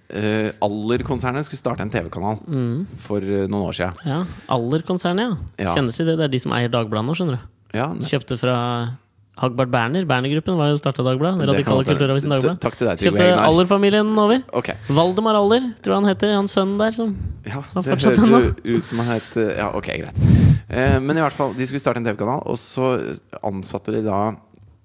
eh, 0.08 0.50
Aller-konsernet 0.64 1.46
skulle 1.46 1.60
starte 1.60 1.84
en 1.84 1.92
TV-kanal 1.92 2.40
for 3.00 3.24
uh, 3.24 3.44
noen 3.50 3.68
år 3.70 3.76
siden. 3.76 4.02
Ja, 4.06 4.22
Aller-konsernet, 4.52 5.30
ja. 5.30 5.64
Ja. 5.66 5.76
Kjenner 5.76 5.96
til 5.96 6.10
det. 6.10 6.18
Det 6.20 6.26
er 6.28 6.34
de 6.34 6.42
som 6.42 6.56
eier 6.56 6.72
Dagbladet 6.72 7.08
nå, 7.08 7.16
skjønner 7.18 7.38
du. 7.40 7.46
Ja, 7.76 7.92
Kjøpte 8.10 8.36
fra 8.40 8.56
Hagbart 9.40 9.70
Berner. 9.72 10.04
Berner-gruppen 10.08 10.56
var 10.58 10.72
jo 10.72 10.78
starta 10.80 11.04
Dagbladet. 11.06 11.46
Radikale 11.48 11.84
kulturavisen 11.88 12.32
Dagbladet. 12.34 12.60
Takk 12.60 12.76
til 12.76 12.90
deg, 12.90 13.04
Kjøpte. 13.06 13.28
Aller-familien 13.40 14.10
over. 14.20 14.42
Okay. 14.60 14.76
Valdemar 14.92 15.38
Aller, 15.38 15.70
tror 15.80 15.94
jeg 15.94 16.02
han 16.02 16.10
heter. 16.10 16.34
Han 16.36 16.50
sønnen 16.50 16.76
der 16.82 16.92
som 16.96 17.14
Ja, 17.46 17.62
Hva 17.72 17.84
det 17.86 17.94
høres 17.94 18.28
jo 18.28 18.76
ut 18.76 18.84
som 18.84 19.00
han 19.00 19.14
het 19.14 19.38
eh, 19.40 19.54
Ja, 19.62 19.70
ok, 19.78 19.88
greit. 20.02 20.20
Eh, 20.68 20.98
men 21.00 21.16
i 21.16 21.24
hvert 21.24 21.36
fall, 21.36 21.54
de 21.56 21.70
skulle 21.70 21.80
starte 21.82 22.02
en 22.02 22.10
TV-kanal, 22.10 22.44
og 22.44 22.60
så 22.60 22.92
ansatte 23.40 23.96
de 23.96 24.04
da 24.04 24.20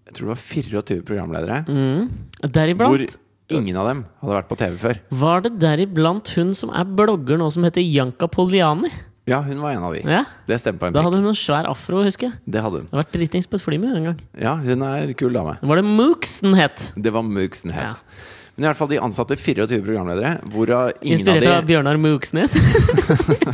Jeg 0.07 0.15
tror 0.15 0.29
det 0.29 0.31
var 0.31 0.43
24 0.45 1.03
programledere. 1.09 1.59
mm. 1.67 2.49
Deriblant 2.55 3.19
ingen 3.53 3.77
av 3.77 3.87
dem 3.91 4.05
hadde 4.21 4.37
vært 4.39 4.47
på 4.49 4.57
TV 4.57 4.77
før. 4.81 5.01
var 5.09 5.43
det 5.45 5.51
deriblant 5.61 6.31
hun 6.37 6.53
som 6.57 6.71
er 6.73 6.85
blogger 6.85 7.37
nå, 7.37 7.51
som 7.53 7.63
heter 7.67 7.83
Janka 7.85 8.27
Poliani. 8.31 8.89
Ja, 9.25 9.39
hun 9.41 9.57
var 9.61 9.73
en 9.73 9.83
av 9.83 9.93
de. 9.93 10.03
Ja, 10.05 10.23
Det 10.45 10.59
stemmer 10.61 10.79
på 10.79 10.85
en 10.87 10.93
Da 10.93 11.01
hadde 11.01 11.17
hun 11.17 11.31
en 11.31 11.37
svær 11.37 11.65
afro, 11.65 12.03
husker 12.05 12.27
jeg. 12.29 12.37
Det 12.45 12.61
hadde 12.61 12.83
hun. 12.83 12.85
Det 12.91 12.99
vært 12.99 13.11
dritings 13.15 13.47
på 13.49 13.57
et 13.57 13.63
fly 13.65 13.77
med 13.81 13.97
en 13.97 14.03
gang. 14.11 14.19
Ja, 14.37 14.53
hun 14.61 14.83
er 14.85 15.07
en 15.07 15.13
kul 15.17 15.33
dame. 15.33 15.57
Var 15.61 15.81
det 15.81 15.85
Mooks 15.85 16.39
den 16.45 16.53
het? 16.53 16.91
Det 16.95 17.13
var 17.13 17.25
Mooks 17.25 17.65
den 17.65 17.73
het. 17.73 17.97
Ja. 17.97 18.21
Men 18.55 18.63
i 18.63 18.67
hvert 18.69 18.77
fall 18.79 18.87
de 18.87 18.99
ansatte 19.03 19.35
24 19.35 19.81
programledere, 19.83 20.35
hvorav 20.53 20.91
ingen, 21.01 21.17
Inspirert 21.17 21.43
av 21.49 21.57
av 21.57 21.65
Bjørnar 21.67 21.97
Mooksnes. 21.99 22.53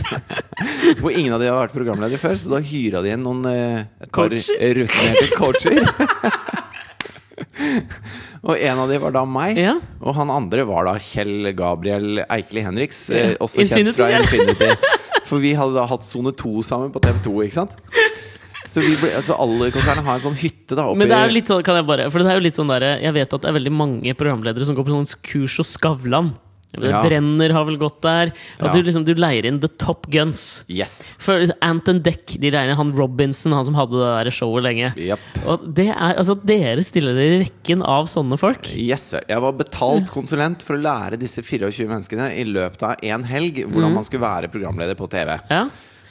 hvor 1.02 1.12
ingen 1.16 1.34
av 1.34 1.40
de 1.42 1.48
har 1.50 1.58
vært 1.58 1.74
programledere 1.74 2.20
før, 2.22 2.36
så 2.38 2.52
da 2.52 2.60
hyra 2.62 3.02
de 3.02 3.16
inn 3.16 3.24
noen 3.26 3.48
eh, 3.50 3.80
et 4.04 4.12
par 4.12 4.30
Coacher. 4.30 4.76
rutinerte 4.78 5.32
coacher. 5.40 5.80
og 8.48 8.56
en 8.58 8.82
av 8.84 8.90
de 8.92 8.98
var 9.04 9.14
da 9.16 9.24
meg. 9.30 9.60
Ja. 9.62 9.76
Og 10.02 10.16
han 10.18 10.32
andre 10.34 10.66
var 10.70 10.88
da 10.90 10.96
Kjell 11.02 11.52
Gabriel 11.58 12.24
Eikeli 12.28 12.64
Henriks, 12.66 13.04
Ja. 13.14 13.32
eh, 13.32 13.36
også 13.42 13.62
kjent 13.64 13.72
Infinity 13.78 13.98
fra 14.02 14.10
Kjell. 14.14 14.28
Infinity. 14.28 15.00
For 15.30 15.40
vi 15.44 15.54
hadde 15.56 15.78
da 15.78 15.86
hatt 15.88 16.04
Sone 16.04 16.34
2 16.36 16.64
sammen 16.68 16.92
på 16.92 17.00
TV2, 17.04 17.36
ikke 17.48 17.60
sant? 17.62 17.78
Så 18.68 18.84
vi 18.84 18.94
ble, 19.00 19.10
altså 19.18 19.34
alle 19.42 19.72
konsernene 19.74 20.06
har 20.06 20.20
en 20.20 20.24
sånn 20.28 20.36
hytte 20.38 20.76
da 20.78 20.84
oppi 20.86 21.00
Men 21.02 21.10
det 21.10 21.16
er 21.18 21.30
jo 21.32 21.34
litt 21.34 21.50
sånn, 21.50 21.64
kan 21.66 21.80
jeg 21.80 21.88
bare 21.88 22.04
For 22.14 22.22
det 22.22 22.30
er 22.30 22.38
jo 22.38 22.44
litt 22.46 22.58
sånn 22.60 22.70
der, 22.70 22.84
Jeg 23.02 23.16
vet 23.16 23.34
at 23.34 23.42
det 23.42 23.50
er 23.50 23.56
veldig 23.58 23.74
mange 23.74 24.14
programledere 24.20 24.68
som 24.68 24.78
går 24.78 24.86
på 24.86 24.94
sånn 24.94 25.08
kurs 25.26 25.56
hos 25.64 25.72
Skavlan. 25.80 26.30
Ja. 26.80 27.02
Brenner 27.04 27.52
har 27.52 27.66
vel 27.68 27.78
gått 27.82 28.00
der. 28.02 28.32
At 28.60 28.68
Ja. 28.68 28.72
du 28.72 28.84
liksom 28.84 29.04
du 29.06 29.14
leier 29.14 29.46
inn 29.46 29.60
the 29.60 29.68
top 29.68 30.08
guns. 30.08 30.64
Yes. 30.70 31.12
For 31.20 31.44
Anton 31.62 32.00
Deck, 32.02 32.26
de 32.40 32.52
regner 32.52 32.76
han 32.76 32.94
Robinson, 32.96 33.52
han 33.52 33.66
som 33.66 33.76
hadde 33.76 33.92
det 34.00 34.26
der 34.26 34.32
showet 34.32 34.64
lenge. 34.64 34.94
Japp. 34.96 35.20
Og 35.46 35.66
det 35.74 35.90
er, 35.90 36.16
altså 36.16 36.38
Dere 36.42 36.82
stiller 36.82 37.18
i 37.20 37.44
rekken 37.44 37.84
av 37.84 38.08
sånne 38.08 38.38
folk. 38.40 38.72
Yes, 38.76 39.10
sir. 39.12 39.22
Jeg 39.28 39.42
var 39.42 39.52
betalt 39.54 40.10
konsulent 40.12 40.62
for 40.64 40.78
å 40.78 40.82
lære 40.82 41.20
disse 41.20 41.44
24 41.44 41.88
menneskene 41.92 42.32
i 42.40 42.46
løpet 42.48 42.82
av 42.84 42.96
en 43.04 43.24
helg 43.24 43.66
hvordan 43.68 43.94
man 43.94 44.04
skulle 44.08 44.24
være 44.24 44.50
programleder 44.52 44.96
på 44.96 45.10
TV. 45.12 45.40
Ja. 45.52 45.66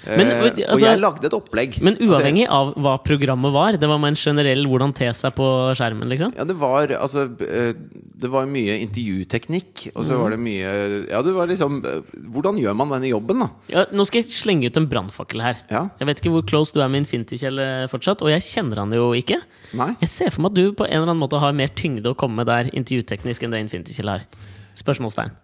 Men, 0.07 0.31
altså, 0.33 0.49
og 0.49 0.71
altså, 0.73 0.87
jeg 0.87 1.01
lagde 1.01 1.27
et 1.29 1.35
opplegg. 1.37 1.75
men 1.85 1.97
Altså, 1.97 2.09
uavhengig 2.09 2.47
av 2.49 2.71
hva 2.81 2.95
programmet 3.05 3.53
var, 3.53 3.77
det 3.81 3.89
var 3.91 3.99
med 4.01 4.15
en 4.15 4.21
generell 4.21 4.65
hvordan 4.71 4.95
te 4.97 5.11
seg 5.17 5.35
på 5.37 5.49
skjermen, 5.77 6.09
liksom? 6.09 6.33
ja, 6.39 6.47
det 6.49 6.57
var 6.61 6.95
altså 6.97 7.27
eh, 7.45 7.75
Det 8.21 8.31
var 8.33 8.49
mye 8.49 8.79
intervjuteknikk, 8.85 9.91
og 9.95 10.07
så 10.09 10.17
var 10.21 10.35
det 10.35 10.41
mye 10.41 10.71
Ja, 11.11 11.21
det 11.27 11.35
var 11.37 11.51
liksom 11.51 11.81
eh, 11.85 12.15
Hvordan 12.33 12.61
gjør 12.63 12.79
man 12.81 12.95
denne 12.95 13.11
jobben, 13.11 13.45
da? 13.45 13.51
Ja, 13.73 13.85
nå 13.93 14.07
skal 14.09 14.23
jeg 14.23 14.33
slenge 14.35 14.71
ut 14.71 14.81
en 14.81 14.89
brannfakkel 14.91 15.45
her. 15.45 15.61
Ja. 15.73 15.85
Jeg 16.01 16.09
vet 16.11 16.23
ikke 16.23 16.35
hvor 16.39 16.47
close 16.49 16.75
du 16.77 16.81
er 16.81 16.89
med 16.93 17.05
Infinity-Kjell 17.05 17.61
fortsatt, 17.93 18.25
og 18.25 18.33
jeg 18.33 18.45
kjenner 18.47 18.83
han 18.85 18.97
jo 18.97 19.11
ikke. 19.17 19.41
Nei? 19.79 19.93
Jeg 20.01 20.13
ser 20.13 20.33
for 20.35 20.47
meg 20.47 20.55
at 20.55 20.59
du 20.61 20.79
på 20.81 20.89
en 20.89 20.97
eller 21.03 21.11
annen 21.13 21.23
måte 21.23 21.41
har 21.43 21.55
mer 21.57 21.73
tyngde 21.77 22.13
å 22.13 22.19
komme 22.19 22.41
med 22.41 22.51
der 22.51 22.73
intervjuteknisk 22.73 23.45
enn 23.45 23.55
det 23.55 23.63
Infinity-Kjell 23.67 24.13
har. 24.15 24.27
Spørsmålstegn. 24.81 25.37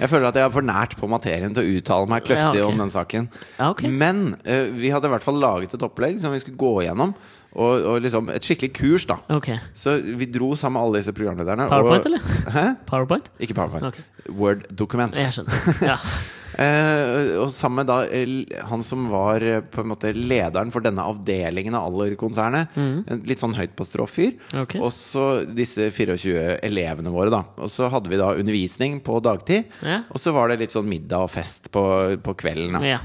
Jeg 0.00 0.08
føler 0.08 0.28
at 0.28 0.38
jeg 0.38 0.44
er 0.44 0.52
for 0.54 0.64
nært 0.66 0.96
på 1.00 1.08
materien 1.10 1.54
til 1.56 1.64
å 1.64 1.78
uttale 1.80 2.10
meg 2.10 2.24
kløktig 2.26 2.60
Ja, 2.60 2.64
okay. 2.64 2.70
om 2.70 2.80
den 2.84 2.92
saken. 2.94 3.28
Ja, 3.58 3.70
okay. 3.72 3.90
Men 3.90 4.16
uh, 4.46 4.66
vi 4.76 4.92
hadde 4.94 5.10
i 5.10 5.14
hvert 5.14 5.26
fall 5.26 5.40
laget 5.42 5.74
et 5.76 5.86
opplegg 5.86 6.20
som 6.22 6.34
vi 6.34 6.42
skulle 6.42 6.60
gå 6.60 6.74
gjennom. 6.86 7.14
Og, 7.50 7.82
og 7.82 7.96
liksom 8.04 8.28
et 8.30 8.46
skikkelig 8.46 8.70
kurs, 8.78 9.04
da. 9.10 9.16
Okay. 9.34 9.58
Så 9.74 9.96
vi 9.98 10.28
dro 10.30 10.52
sammen 10.54 10.78
med 10.78 10.86
alle 10.86 11.00
disse 11.02 11.14
programlederne. 11.16 11.66
PowerPoint, 11.70 12.06
og, 12.06 12.12
eller? 12.12 12.20
Hæ? 12.54 12.66
PowerPoint? 12.86 13.32
Ikke 13.42 13.56
PowerPoint. 13.58 13.90
Ok. 13.90 14.28
Word-dokument. 14.38 15.18
Jeg 15.18 15.34
skjønner. 15.34 15.80
Ja. 15.94 15.98
Eh, 16.60 17.38
og 17.40 17.48
sammen 17.54 17.80
med 17.80 17.88
da 17.88 18.64
han 18.68 18.82
som 18.84 19.06
var 19.08 19.40
eh, 19.40 19.62
på 19.64 19.80
en 19.80 19.90
måte 19.94 20.10
lederen 20.12 20.72
for 20.74 20.84
denne 20.84 21.04
avdelingen 21.08 21.76
av 21.78 21.86
Aller-konsernet. 21.88 22.76
Mm. 22.76 23.22
litt 23.28 23.40
sånn 23.40 23.56
høyt 23.56 23.72
på 23.78 23.86
strå-fyr. 23.88 24.34
Okay. 24.64 24.82
Og 24.82 24.92
så 24.92 25.42
disse 25.46 25.88
24 25.88 26.58
elevene 26.66 27.12
våre, 27.14 27.32
da. 27.32 27.42
Og 27.60 27.72
så 27.72 27.88
hadde 27.92 28.12
vi 28.12 28.20
da 28.20 28.34
undervisning 28.34 29.00
på 29.06 29.22
dagtid. 29.24 29.70
Ja. 29.86 30.02
Og 30.12 30.20
så 30.20 30.34
var 30.36 30.50
det 30.50 30.60
litt 30.60 30.74
sånn 30.74 30.90
middag 30.90 31.24
og 31.24 31.32
fest 31.32 31.70
på, 31.72 31.84
på 32.20 32.36
kvelden. 32.44 32.76
Da. 32.76 32.96
ja. 32.96 33.00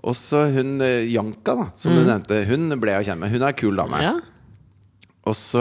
Og 0.00 0.16
så 0.16 0.46
hun 0.54 0.78
eh, 0.80 1.04
Janka, 1.12 1.58
da, 1.58 1.66
som 1.76 1.92
du 1.92 2.00
nevnte, 2.00 2.38
hun 2.48 2.72
ble 2.80 2.94
jeg 2.96 3.10
kjent 3.10 3.20
med. 3.20 3.34
Hun 3.34 3.44
er 3.44 3.58
kul 3.58 3.76
dame. 3.76 4.00
Mm. 4.00 4.06
Ja. 4.08 5.16
Og 5.28 5.36
så 5.36 5.60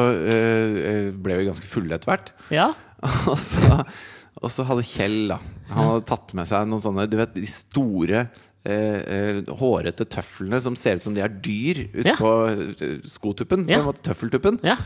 ble 1.19 1.35
vi 1.35 1.49
ganske 1.49 1.67
fulle 1.67 1.97
etter 1.97 2.13
hvert. 2.13 2.31
ja. 2.47 2.71
Og 3.31 3.37
så, 3.39 3.77
og 4.41 4.49
så 4.53 4.63
hadde 4.69 4.83
Kjell 4.87 5.17
da 5.33 5.37
Han 5.73 5.85
hadde 5.89 6.05
tatt 6.09 6.29
med 6.37 6.45
seg 6.47 6.67
noen 6.69 6.81
sånne 6.83 7.07
Du 7.11 7.17
vet 7.19 7.33
de 7.35 7.43
store 7.51 8.19
eh, 8.63 8.71
eh, 8.71 9.41
hårete 9.59 10.05
tøflene 10.07 10.61
som 10.63 10.75
ser 10.79 10.95
ut 10.99 11.03
som 11.05 11.13
de 11.17 11.21
er 11.25 11.31
dyr 11.43 11.77
Ja. 12.05 12.13
utpå 12.15 12.31
ja. 12.47 12.55
skotuppen. 13.09 13.65
På 13.67 13.73
en 13.81 13.87
måte 13.89 14.03
Tøffeltuppen. 14.07 14.55
ja. 14.63 14.77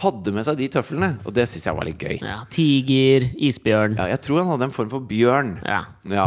Hadde 0.00 0.32
med 0.32 0.40
seg 0.46 0.56
de 0.56 0.64
tøflene, 0.72 1.10
og 1.28 1.34
det 1.36 1.44
syns 1.50 1.66
jeg 1.66 1.76
var 1.76 1.84
litt 1.84 2.00
gøy. 2.00 2.14
ja. 2.24 2.38
Tiger, 2.48 3.20
isbjørn. 3.36 3.98
Ja, 4.00 4.06
jeg 4.08 4.22
tror 4.24 4.38
han 4.40 4.48
hadde 4.54 4.64
en 4.70 4.72
form 4.72 4.88
for 4.88 5.00
bjørn. 5.04 5.58
Ja. 5.66 5.82
Ja. 6.08 6.24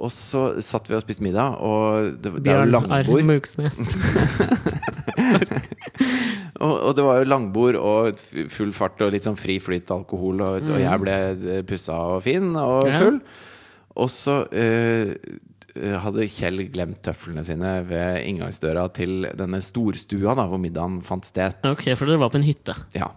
Og 0.00 0.10
så 0.10 0.56
satt 0.64 0.88
vi 0.90 0.96
og 0.96 1.02
spiste 1.04 1.22
middag, 1.22 1.54
og 1.62 2.16
det, 2.18 2.32
det 2.42 2.50
er 2.50 2.64
jo 2.64 2.70
Bjørn 2.72 2.90
Arr 2.90 3.06
langbord. 3.06 3.20
Og, 6.60 6.72
og 6.90 6.96
det 6.96 7.04
var 7.06 7.18
jo 7.22 7.28
langbord 7.30 7.76
og 7.80 8.18
full 8.52 8.72
fart 8.76 9.00
og 9.06 9.14
litt 9.14 9.24
sånn 9.24 9.38
fri 9.40 9.56
flyt 9.64 9.88
alkohol, 9.94 10.42
og, 10.44 10.66
og 10.68 10.80
jeg 10.82 11.00
ble 11.00 11.14
eh, 11.56 11.62
pussa 11.64 11.96
og 12.16 12.22
fin 12.26 12.50
og 12.60 12.90
full. 13.00 13.20
Og 14.00 14.10
så 14.12 14.34
eh, 14.52 15.14
hadde 16.04 16.26
Kjell 16.28 16.66
glemt 16.74 17.00
tøflene 17.06 17.44
sine 17.46 17.72
ved 17.88 18.26
inngangsdøra 18.28 18.84
til 18.92 19.24
denne 19.38 19.60
storstua 19.64 20.34
da, 20.36 20.44
hvor 20.50 20.60
middagen 20.60 21.00
fant 21.06 21.24
sted. 21.30 21.56
Ok, 21.64 21.86
for 21.96 22.10
dere 22.10 22.20
var 22.20 22.32
på 22.34 22.40
en 22.42 22.46
hytte. 22.46 22.76
Ja. 22.98 23.08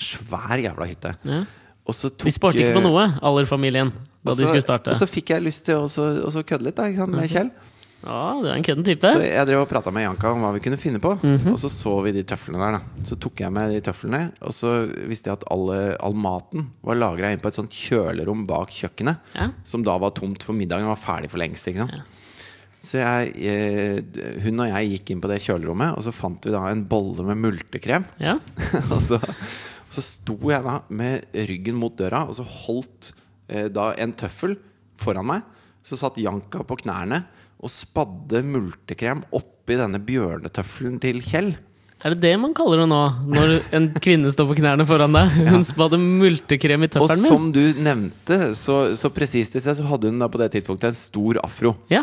Svær 0.00 0.56
jævla 0.64 0.88
hytte. 0.90 1.14
Ja. 1.28 1.42
Tok 1.84 2.22
De 2.24 2.32
sparte 2.32 2.56
ikke 2.62 2.78
på 2.78 2.82
noe, 2.86 3.02
Aller-familien, 3.20 3.90
da 4.24 4.32
og 4.32 4.38
de 4.40 4.46
skulle 4.48 4.64
starte. 4.64 4.94
Og 4.94 4.96
så 5.02 5.04
fikk 5.10 5.34
jeg 5.34 5.44
lyst 5.44 5.66
til 5.68 5.82
å 5.82 5.88
så- 5.92 6.22
å 6.24 6.30
så 6.32 6.40
kødde 6.48 6.64
litt 6.70 6.80
da, 6.80 6.88
med 7.06 7.28
Kjell. 7.28 7.50
Ja, 8.04 8.36
du 8.42 8.48
er 8.50 8.58
en 8.58 8.64
kødden 8.66 8.84
type. 8.84 9.10
Så 9.16 9.22
jeg 9.24 9.48
drev 9.48 9.62
og 9.62 9.68
prata 9.70 9.92
med 9.94 10.04
Janka 10.04 10.30
om 10.34 10.42
hva 10.44 10.50
vi 10.54 10.60
kunne 10.64 10.78
finne 10.80 11.00
på. 11.02 11.14
Mhm. 11.22 11.54
Og 11.54 11.60
så 11.60 11.70
så 11.72 11.94
vi 12.04 12.12
de 12.12 12.24
tøflene 12.28 12.60
der. 12.60 12.78
da 12.78 13.04
Så 13.08 13.16
tok 13.20 13.40
jeg 13.40 13.52
med 13.54 13.72
de 13.72 13.80
tøflene, 13.84 14.22
og 14.44 14.52
så 14.52 14.74
visste 15.08 15.30
jeg 15.30 15.40
at 15.40 15.46
alle, 15.54 15.96
all 16.04 16.14
maten 16.14 16.68
var 16.84 17.00
lagra 17.00 17.32
inn 17.32 17.40
på 17.40 17.48
et 17.48 17.58
sånt 17.58 17.72
kjølerom 17.72 18.44
bak 18.46 18.68
kjøkkenet. 18.74 19.32
Ja. 19.34 19.48
Som 19.64 19.86
da 19.86 19.96
var 19.98 20.12
tomt, 20.16 20.44
for 20.44 20.56
middagen 20.56 20.90
var 20.90 21.00
ferdig 21.00 21.32
for 21.32 21.40
lengst. 21.40 21.66
Ikke 21.70 21.86
sant? 21.86 21.96
Ja. 21.96 22.04
Så 22.84 23.00
jeg, 23.00 23.32
eh, 23.40 24.02
hun 24.44 24.60
og 24.60 24.68
jeg 24.68 24.90
gikk 24.92 25.14
inn 25.14 25.22
på 25.24 25.30
det 25.30 25.40
kjølerommet, 25.40 25.96
og 25.96 26.04
så 26.04 26.12
fant 26.12 26.44
vi 26.44 26.52
da 26.52 26.66
en 26.68 26.84
bolle 26.84 27.24
med 27.24 27.40
multekrem. 27.40 28.04
Ja. 28.20 28.36
og, 28.92 28.98
så, 29.00 29.16
og 29.16 29.96
så 29.96 30.04
sto 30.04 30.36
jeg 30.52 30.60
da 30.66 30.82
med 30.92 31.24
ryggen 31.48 31.80
mot 31.80 31.96
døra, 31.96 32.26
og 32.28 32.36
så 32.36 32.44
holdt 32.44 33.14
eh, 33.48 33.70
da 33.72 33.94
en 33.96 34.12
tøffel 34.12 34.58
foran 35.00 35.30
meg. 35.32 35.48
Så 35.84 35.96
satt 36.00 36.20
Janka 36.20 36.62
på 36.64 36.76
knærne 36.80 37.24
og 37.64 37.72
spadde 37.72 38.42
multekrem 38.44 39.22
oppi 39.34 39.78
denne 39.80 40.00
bjørnetøffelen 40.04 40.98
til 41.02 41.22
Kjell. 41.24 41.54
Er 42.04 42.12
det 42.12 42.20
det 42.20 42.34
man 42.36 42.52
kaller 42.52 42.82
det 42.82 42.88
nå, 42.90 42.98
når 43.32 43.52
en 43.78 43.86
kvinne 44.04 44.28
står 44.28 44.50
på 44.50 44.58
knærne 44.58 44.84
foran 44.84 45.14
deg? 45.16 45.38
Hun 45.54 45.64
spadde 45.64 45.96
multekrem 46.02 46.84
i 46.84 46.90
Og 46.90 46.98
tøffelen 46.98 47.22
min. 47.24 47.32
som 47.32 47.46
du 47.54 47.62
nevnte, 47.80 48.38
så, 48.60 48.76
så 49.00 49.08
presist 49.14 49.56
i 49.56 49.62
sted, 49.64 49.78
så 49.80 49.86
hadde 49.88 50.10
hun 50.12 50.20
da 50.20 50.28
på 50.28 50.40
det 50.42 50.50
tidspunktet 50.52 50.90
en 50.92 50.98
stor 50.98 51.40
afro. 51.40 51.72
Ja. 51.88 52.02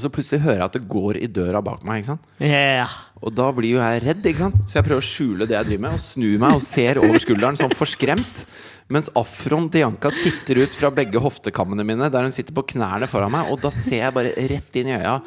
Og 0.00 0.06
så 0.06 0.12
plutselig 0.16 0.40
hører 0.46 0.62
jeg 0.62 0.70
at 0.70 0.76
det 0.78 0.88
går 0.88 1.18
i 1.20 1.28
døra 1.28 1.60
bak 1.60 1.84
meg. 1.84 2.08
ja. 2.40 2.88
Og 3.20 3.34
da 3.36 3.50
blir 3.52 3.74
jo 3.76 3.82
jeg 3.82 4.00
redd, 4.06 4.24
så 4.64 4.78
jeg 4.78 4.86
prøver 4.86 5.02
å 5.02 5.04
skjule 5.04 5.44
det 5.44 5.58
jeg 5.58 5.68
driver 5.68 5.82
med, 5.84 5.96
og 5.98 6.00
snur 6.00 6.38
meg 6.40 6.56
og 6.56 6.62
ser 6.64 7.00
over 7.02 7.20
skulderen 7.20 7.58
sånn 7.60 7.74
forskremt. 7.76 8.44
Mens 8.90 9.10
afroen 9.12 9.68
til 9.70 9.84
Janka 9.84 10.08
titter 10.14 10.62
ut 10.64 10.72
fra 10.74 10.88
begge 10.94 11.20
hoftekammene 11.20 11.84
mine, 11.84 12.08
der 12.08 12.24
hun 12.24 12.32
sitter 12.32 12.56
på 12.56 12.64
knærne 12.72 13.10
foran 13.12 13.34
meg, 13.34 13.52
og 13.52 13.60
da 13.60 13.68
ser 13.74 14.06
jeg 14.06 14.16
bare 14.16 14.32
rett 14.50 14.80
inn 14.80 14.88
i 14.88 14.96
øya 14.96 15.18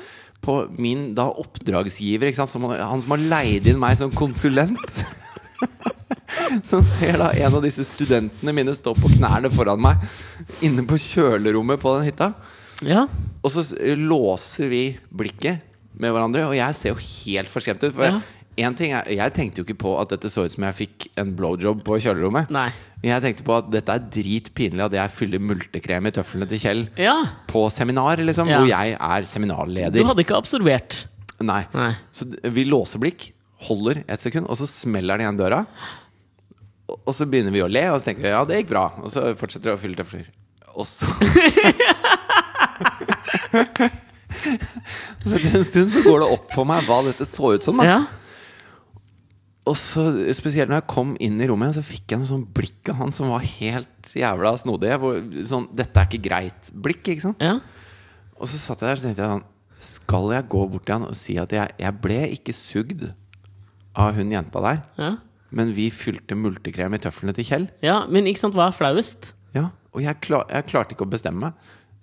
på 0.44 0.58
min 0.82 1.12
da 1.16 1.30
oppdragsgiver? 1.30 2.34
Som, 2.50 2.66
han 2.74 2.82
han 2.82 3.06
som 3.06 3.14
har 3.14 3.28
leid 3.38 3.70
inn 3.70 3.80
meg 3.80 4.02
som 4.02 4.12
konsulent. 4.12 4.82
Som 6.66 6.82
ser 6.86 7.16
da 7.22 7.30
en 7.46 7.56
av 7.56 7.64
disse 7.64 7.86
studentene 7.88 8.52
mine 8.54 8.74
stå 8.76 8.92
på 8.98 9.10
knærne 9.16 9.50
foran 9.54 9.80
meg 9.82 10.02
inne 10.66 10.84
på 10.86 10.98
kjølerommet 11.00 11.80
på 11.82 11.94
den 11.96 12.08
hytta. 12.10 12.34
Ja. 12.86 13.08
Og 13.44 13.52
så 13.52 13.64
låser 14.00 14.70
vi 14.72 14.84
blikket 15.12 15.62
med 16.00 16.12
hverandre, 16.16 16.46
og 16.48 16.56
jeg 16.58 16.76
ser 16.76 16.94
jo 16.94 17.02
helt 17.02 17.50
forskremt 17.52 17.84
ut. 17.84 17.94
For 17.94 18.06
Ja. 18.08 18.22
en 18.58 18.76
ting 18.76 18.92
er, 18.94 19.04
Jeg 19.10 19.34
tenkte 19.34 19.58
jo 19.62 19.64
ikke 19.66 19.78
på 19.82 20.00
at 20.02 20.10
dette 20.10 20.30
så 20.30 20.46
ut 20.46 20.52
som 20.52 20.64
jeg 20.64 20.76
fikk 20.88 21.08
en 21.18 21.36
blowjob 21.36 21.84
på 21.84 21.98
kjølerommet. 22.00 22.50
Nei. 22.54 22.70
Jeg 23.04 23.22
tenkte 23.22 23.44
på 23.44 23.58
at 23.58 23.70
dette 23.72 23.90
er 23.90 24.00
dritpinlig 24.00 24.80
at 24.86 24.92
jeg 24.94 25.10
fyller 25.12 25.40
multekrem 25.40 26.08
i 26.08 26.12
tøflene 26.12 26.48
til 26.48 26.60
Kjell 26.60 26.88
Ja. 26.98 27.24
på 27.48 27.70
seminar, 27.72 28.18
liksom, 28.18 28.48
Ja. 28.48 28.60
hvor 28.60 28.68
jeg 28.68 28.94
er 29.00 29.92
Du 29.92 30.04
hadde 30.04 30.24
ikke 30.24 30.38
absorbert. 30.38 31.06
Nei. 31.42 31.66
Nei. 31.74 31.96
Så 32.14 32.26
vi 32.44 32.64
låser 32.64 33.00
blikk, 33.00 33.32
holder 33.60 34.04
et 34.08 34.20
sekund, 34.22 34.48
og 34.50 34.56
så 34.58 34.68
smeller 34.68 35.18
det 35.18 35.26
igjen 35.26 35.38
døra. 35.38 35.66
Og 36.90 37.14
så 37.14 37.26
begynner 37.30 37.52
vi 37.52 37.60
å 37.62 37.70
le, 37.72 37.84
og 37.92 38.02
så 38.02 38.06
tenker 38.06 38.22
vi 38.22 38.30
ja, 38.30 38.44
det 38.46 38.64
gikk 38.64 38.70
bra. 38.70 38.92
Og 39.04 39.12
så 39.12 39.36
fortsetter 39.36 39.72
vi 39.72 39.76
å 39.76 39.80
fylle 39.80 39.96
tøfler. 39.96 40.26
Og 40.76 40.86
så 40.86 41.06
Så 45.24 45.36
etter 45.38 45.56
en 45.60 45.66
stund 45.68 45.92
så 45.94 46.02
går 46.06 46.24
det 46.24 46.30
opp 46.34 46.52
for 46.56 46.66
meg 46.66 46.86
hva 46.88 47.02
dette 47.06 47.26
så 47.30 47.52
ut 47.54 47.66
som. 47.66 47.78
Da. 47.78 47.86
Ja. 47.86 47.98
og 49.70 49.78
så, 49.80 50.04
spesielt 50.36 50.68
når 50.72 50.82
jeg 50.82 50.90
kom 50.92 51.12
inn 51.24 51.38
i 51.40 51.48
rommet, 51.48 51.76
så 51.78 51.84
fikk 51.86 52.12
jeg 52.12 52.20
noe 52.24 52.28
sånn 52.28 52.48
blikk 52.58 52.90
av 52.92 52.98
han 53.00 53.14
som 53.16 53.30
var 53.32 53.46
helt 53.46 54.10
jævla 54.18 54.52
snodig. 54.60 54.90
Hvor, 55.00 55.20
sånn 55.48 55.70
'Dette 55.72 56.02
er 56.02 56.10
ikke 56.10 56.26
greit'-blikk. 56.26 57.12
ikke 57.14 57.22
sant? 57.30 57.40
Ja. 57.46 57.60
Og 58.36 58.50
så 58.50 58.58
satt 58.60 58.82
jeg 58.82 58.90
der 58.90 58.96
så 59.00 59.06
tenkte 59.08 59.24
jeg 59.24 59.32
sånn 59.36 59.46
Skal 59.84 60.32
jeg 60.34 60.50
gå 60.50 60.64
bort 60.72 60.86
til 60.88 60.96
han 60.98 61.06
og 61.08 61.16
si 61.16 61.38
at 61.38 61.52
jeg, 61.52 61.72
jeg 61.80 61.94
ble 62.02 62.20
ikke 62.34 62.54
sugd 62.56 63.06
av 63.96 64.14
hun 64.16 64.32
jenta 64.32 64.60
der, 64.64 64.82
Ja. 64.98 65.18
men 65.52 65.74
vi 65.76 65.90
fylte 65.92 66.36
multekrem 66.36 66.96
i 66.96 67.00
tøflene 67.04 67.34
til 67.36 67.44
Kjell? 67.46 67.70
ja, 67.84 68.06
men 68.10 68.26
ikke 68.26 68.40
sant, 68.40 68.56
hva 68.56 68.68
er 68.68 68.76
flauest? 68.76 69.34
Ja, 69.54 69.70
Og 69.94 70.02
jeg, 70.02 70.20
klar, 70.22 70.46
jeg 70.50 70.66
klarte 70.66 70.96
ikke 70.96 71.06
å 71.06 71.12
bestemme 71.12 71.40
meg. 71.40 71.54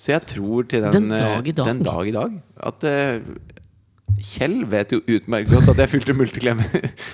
Så 0.01 0.15
jeg 0.15 0.25
tror 0.33 0.65
til 0.69 0.85
den, 0.87 1.11
Den 1.11 1.13
dag 1.13 1.47
i 1.47 1.53
eh, 1.53 1.57
dag. 1.57 1.67
Den 1.69 1.83
dag, 1.85 2.09
i 2.09 2.15
dag 2.17 2.37
at 2.71 2.87
eh, 2.89 3.21
Kjell 4.21 4.65
vet 4.69 4.93
jo 4.93 5.01
utmerket 5.05 5.53
godt 5.53 5.71
at 5.73 5.81
jeg 5.85 5.91
fylte 5.95 6.15
multeklem 6.17 6.61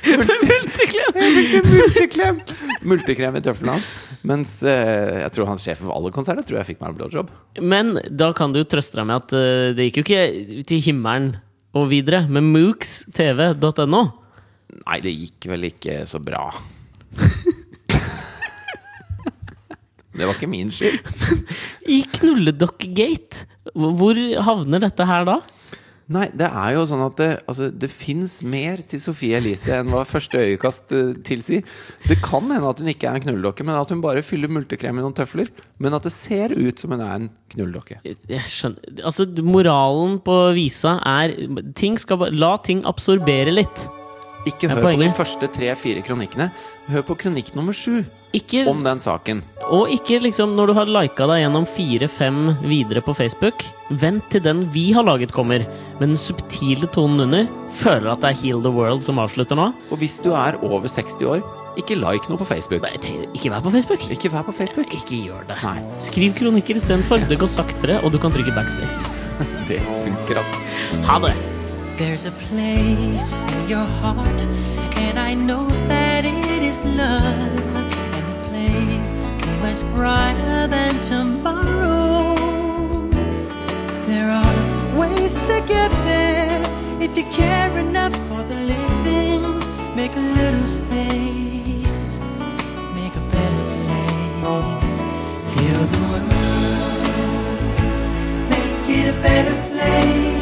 Multeklem! 0.51 1.19
Multeklem 1.67 2.41
Multekrem 2.87 3.39
i 3.39 3.43
tøflene 3.45 3.77
hans. 3.77 3.91
Mens 4.27 4.57
eh, 4.67 5.23
jeg 5.23 5.35
tror 5.35 5.51
han 5.51 5.61
sjef 5.63 5.83
for 5.83 5.95
alle 5.95 6.13
konserter 6.15 6.47
tror 6.47 6.61
jeg 6.61 6.71
fikk 6.73 6.81
meg 6.83 6.93
en 6.93 6.99
blowjob. 7.01 7.31
Men 7.63 7.93
da 8.11 8.33
kan 8.37 8.55
du 8.55 8.63
trøste 8.67 8.99
deg 9.01 9.09
med 9.11 9.23
at 9.23 9.37
eh, 9.39 9.75
det 9.77 9.89
gikk 9.89 10.01
jo 10.01 10.07
ikke 10.07 10.65
til 10.71 10.83
himmelen 10.89 11.35
og 11.77 11.91
videre 11.93 12.25
med 12.31 12.47
mookstv.no. 12.49 14.03
Nei, 14.87 14.99
det 15.05 15.13
gikk 15.15 15.51
vel 15.53 15.69
ikke 15.71 16.01
så 16.09 16.23
bra. 16.23 16.49
det 20.17 20.27
var 20.29 20.37
ikke 20.37 20.51
min 20.51 20.73
skyld. 20.75 20.99
I 21.97 22.03
Knulledokkegate, 22.17 23.47
hvor 23.75 24.19
havner 24.47 24.83
dette 24.87 25.07
her 25.09 25.29
da? 25.29 25.41
Nei, 26.07 26.29
det 26.39 26.47
er 26.47 26.77
jo 26.77 26.85
sånn 26.87 27.01
at 27.03 27.17
det, 27.19 27.29
altså, 27.51 27.67
det 27.75 27.89
fins 27.91 28.37
mer 28.47 28.79
til 28.87 29.01
Sofie 29.03 29.41
Elise 29.41 29.73
enn 29.75 29.89
hva 29.91 30.05
første 30.07 30.39
øyekast 30.39 30.95
eh, 30.95 31.17
tilsier. 31.27 31.65
Det 32.07 32.21
kan 32.23 32.47
hende 32.47 32.71
at 32.71 32.79
hun 32.83 32.93
ikke 32.93 33.09
er 33.11 33.19
en 33.19 33.25
knulledokke, 33.25 33.67
men 33.67 33.75
at 33.75 33.91
hun 33.91 34.05
bare 34.05 34.23
fyller 34.23 34.53
multekrem 34.55 35.01
i 35.01 35.03
noen 35.03 35.17
tøfler. 35.19 35.51
Men 35.83 35.99
at 35.99 36.07
det 36.07 36.15
ser 36.15 36.55
ut 36.55 36.79
som 36.79 36.95
hun 36.95 37.03
er 37.03 37.17
en 37.17 37.29
knulledokke. 37.57 37.99
Jeg 38.07 38.47
skjønner 38.47 39.03
Altså, 39.03 39.27
moralen 39.43 40.21
på 40.23 40.39
visa 40.55 40.95
er 41.03 41.35
ting 41.79 41.99
skal, 41.99 42.29
La 42.39 42.55
ting 42.63 42.87
absorbere 42.87 43.59
litt. 43.59 43.87
Ikke 44.47 44.69
hør 44.71 44.83
på 44.85 44.93
de 45.01 45.09
første 45.17 45.49
tre-fire 45.51 46.03
kronikkene. 46.07 46.51
Hør 46.93 47.03
på 47.09 47.17
kronikk 47.19 47.49
nummer 47.57 47.75
sju 47.75 48.05
Ikke, 48.37 48.67
om 48.71 48.85
den 48.85 48.99
saken. 49.03 49.41
og 49.71 49.89
ikke 49.91 50.21
liksom 50.23 50.53
når 50.55 50.67
du 50.71 50.75
har 50.77 50.87
lika 50.87 51.27
deg 51.27 51.41
gjennom 51.43 51.67
fire-fem 51.67 52.39
videre 52.63 53.03
på 53.03 53.15
Facebook. 53.17 53.65
Vent 53.91 54.29
til 54.31 54.43
den 54.45 54.67
vi 54.75 54.93
har 54.93 55.03
laget, 55.07 55.33
kommer. 55.33 55.65
Med 55.99 56.09
den 56.13 56.17
subtile 56.21 56.87
tonen 56.95 57.21
under. 57.27 57.47
Føler 57.81 58.13
at 58.13 58.21
det 58.23 58.31
er 58.31 58.41
Heal 58.43 58.63
the 58.63 58.71
World 58.71 59.03
som 59.03 59.19
avslutter 59.19 59.57
nå. 59.59 59.73
Og 59.91 59.99
hvis 59.99 60.19
du 60.23 60.31
er 60.33 60.59
over 60.63 60.87
60 60.87 61.19
år, 61.27 61.43
ikke 61.77 61.97
like 61.99 62.31
noe 62.31 62.39
på 62.41 62.47
Facebook. 62.49 62.81
Bare 62.87 62.97
Ikke 63.35 63.51
vær 63.53 63.61
på 63.61 63.71
Facebook. 63.75 64.07
Ikke 64.11 64.31
vær 64.33 64.47
på 64.47 64.53
Facebook. 64.57 64.95
Ikke 64.95 65.25
gjør 65.27 65.43
det. 65.51 65.59
Nei. 65.65 65.83
Skriv 66.01 66.33
kronikker 66.39 66.79
istedenfor. 66.79 67.27
Det 67.29 67.39
går 67.43 67.51
saktere, 67.53 67.99
og 68.05 68.13
du 68.13 68.19
kan 68.23 68.31
trykke 68.33 68.55
backspace. 68.55 69.11
Det 69.69 69.81
funker, 69.83 70.39
ass. 70.39 70.55
Ha 71.11 71.19
det! 71.27 71.35
There's 71.99 72.27
a 72.27 72.31
place 72.31 73.33
in 73.55 73.69
your 73.71 73.87
heart, 73.87 74.43
and 74.97 75.19
I 75.19 75.33
know 75.33 75.67
that 75.89 76.27
it 76.27 76.63
is 76.63 76.85
love. 76.85 77.57
And 78.15 78.27
this 78.29 78.37
place 78.51 79.13
is 79.13 79.57
much 79.63 79.81
brighter 79.95 80.67
than 80.67 81.01
tomorrow. 81.01 82.37
There 84.05 84.31
are 84.31 84.99
ways 84.99 85.35
to 85.35 85.65
get 85.67 85.91
there 86.05 86.61
if 87.01 87.17
you 87.17 87.25
care 87.33 87.75
enough 87.79 88.15
for 88.29 88.43
the 88.43 88.57
living. 88.57 89.43
Make 89.97 90.15
a 90.17 90.27
little 90.41 90.67
space, 90.67 92.21
make 92.95 93.15
a 93.17 93.25
better 93.33 93.65
place. 94.43 95.01
Heal 95.55 95.83
the 95.95 96.01
world, 96.11 96.29
make 98.51 98.87
it 98.99 99.09
a 99.09 99.17
better 99.23 99.57
place. 99.71 100.36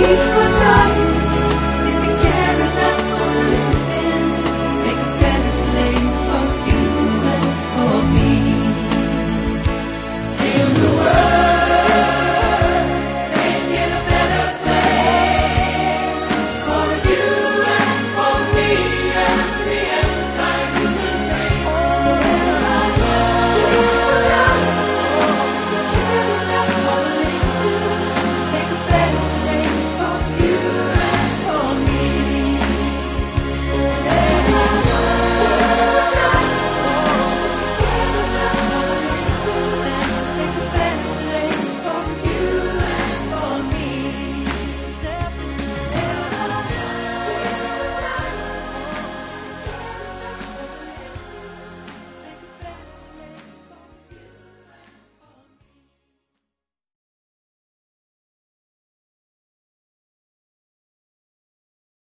Take 0.00 0.37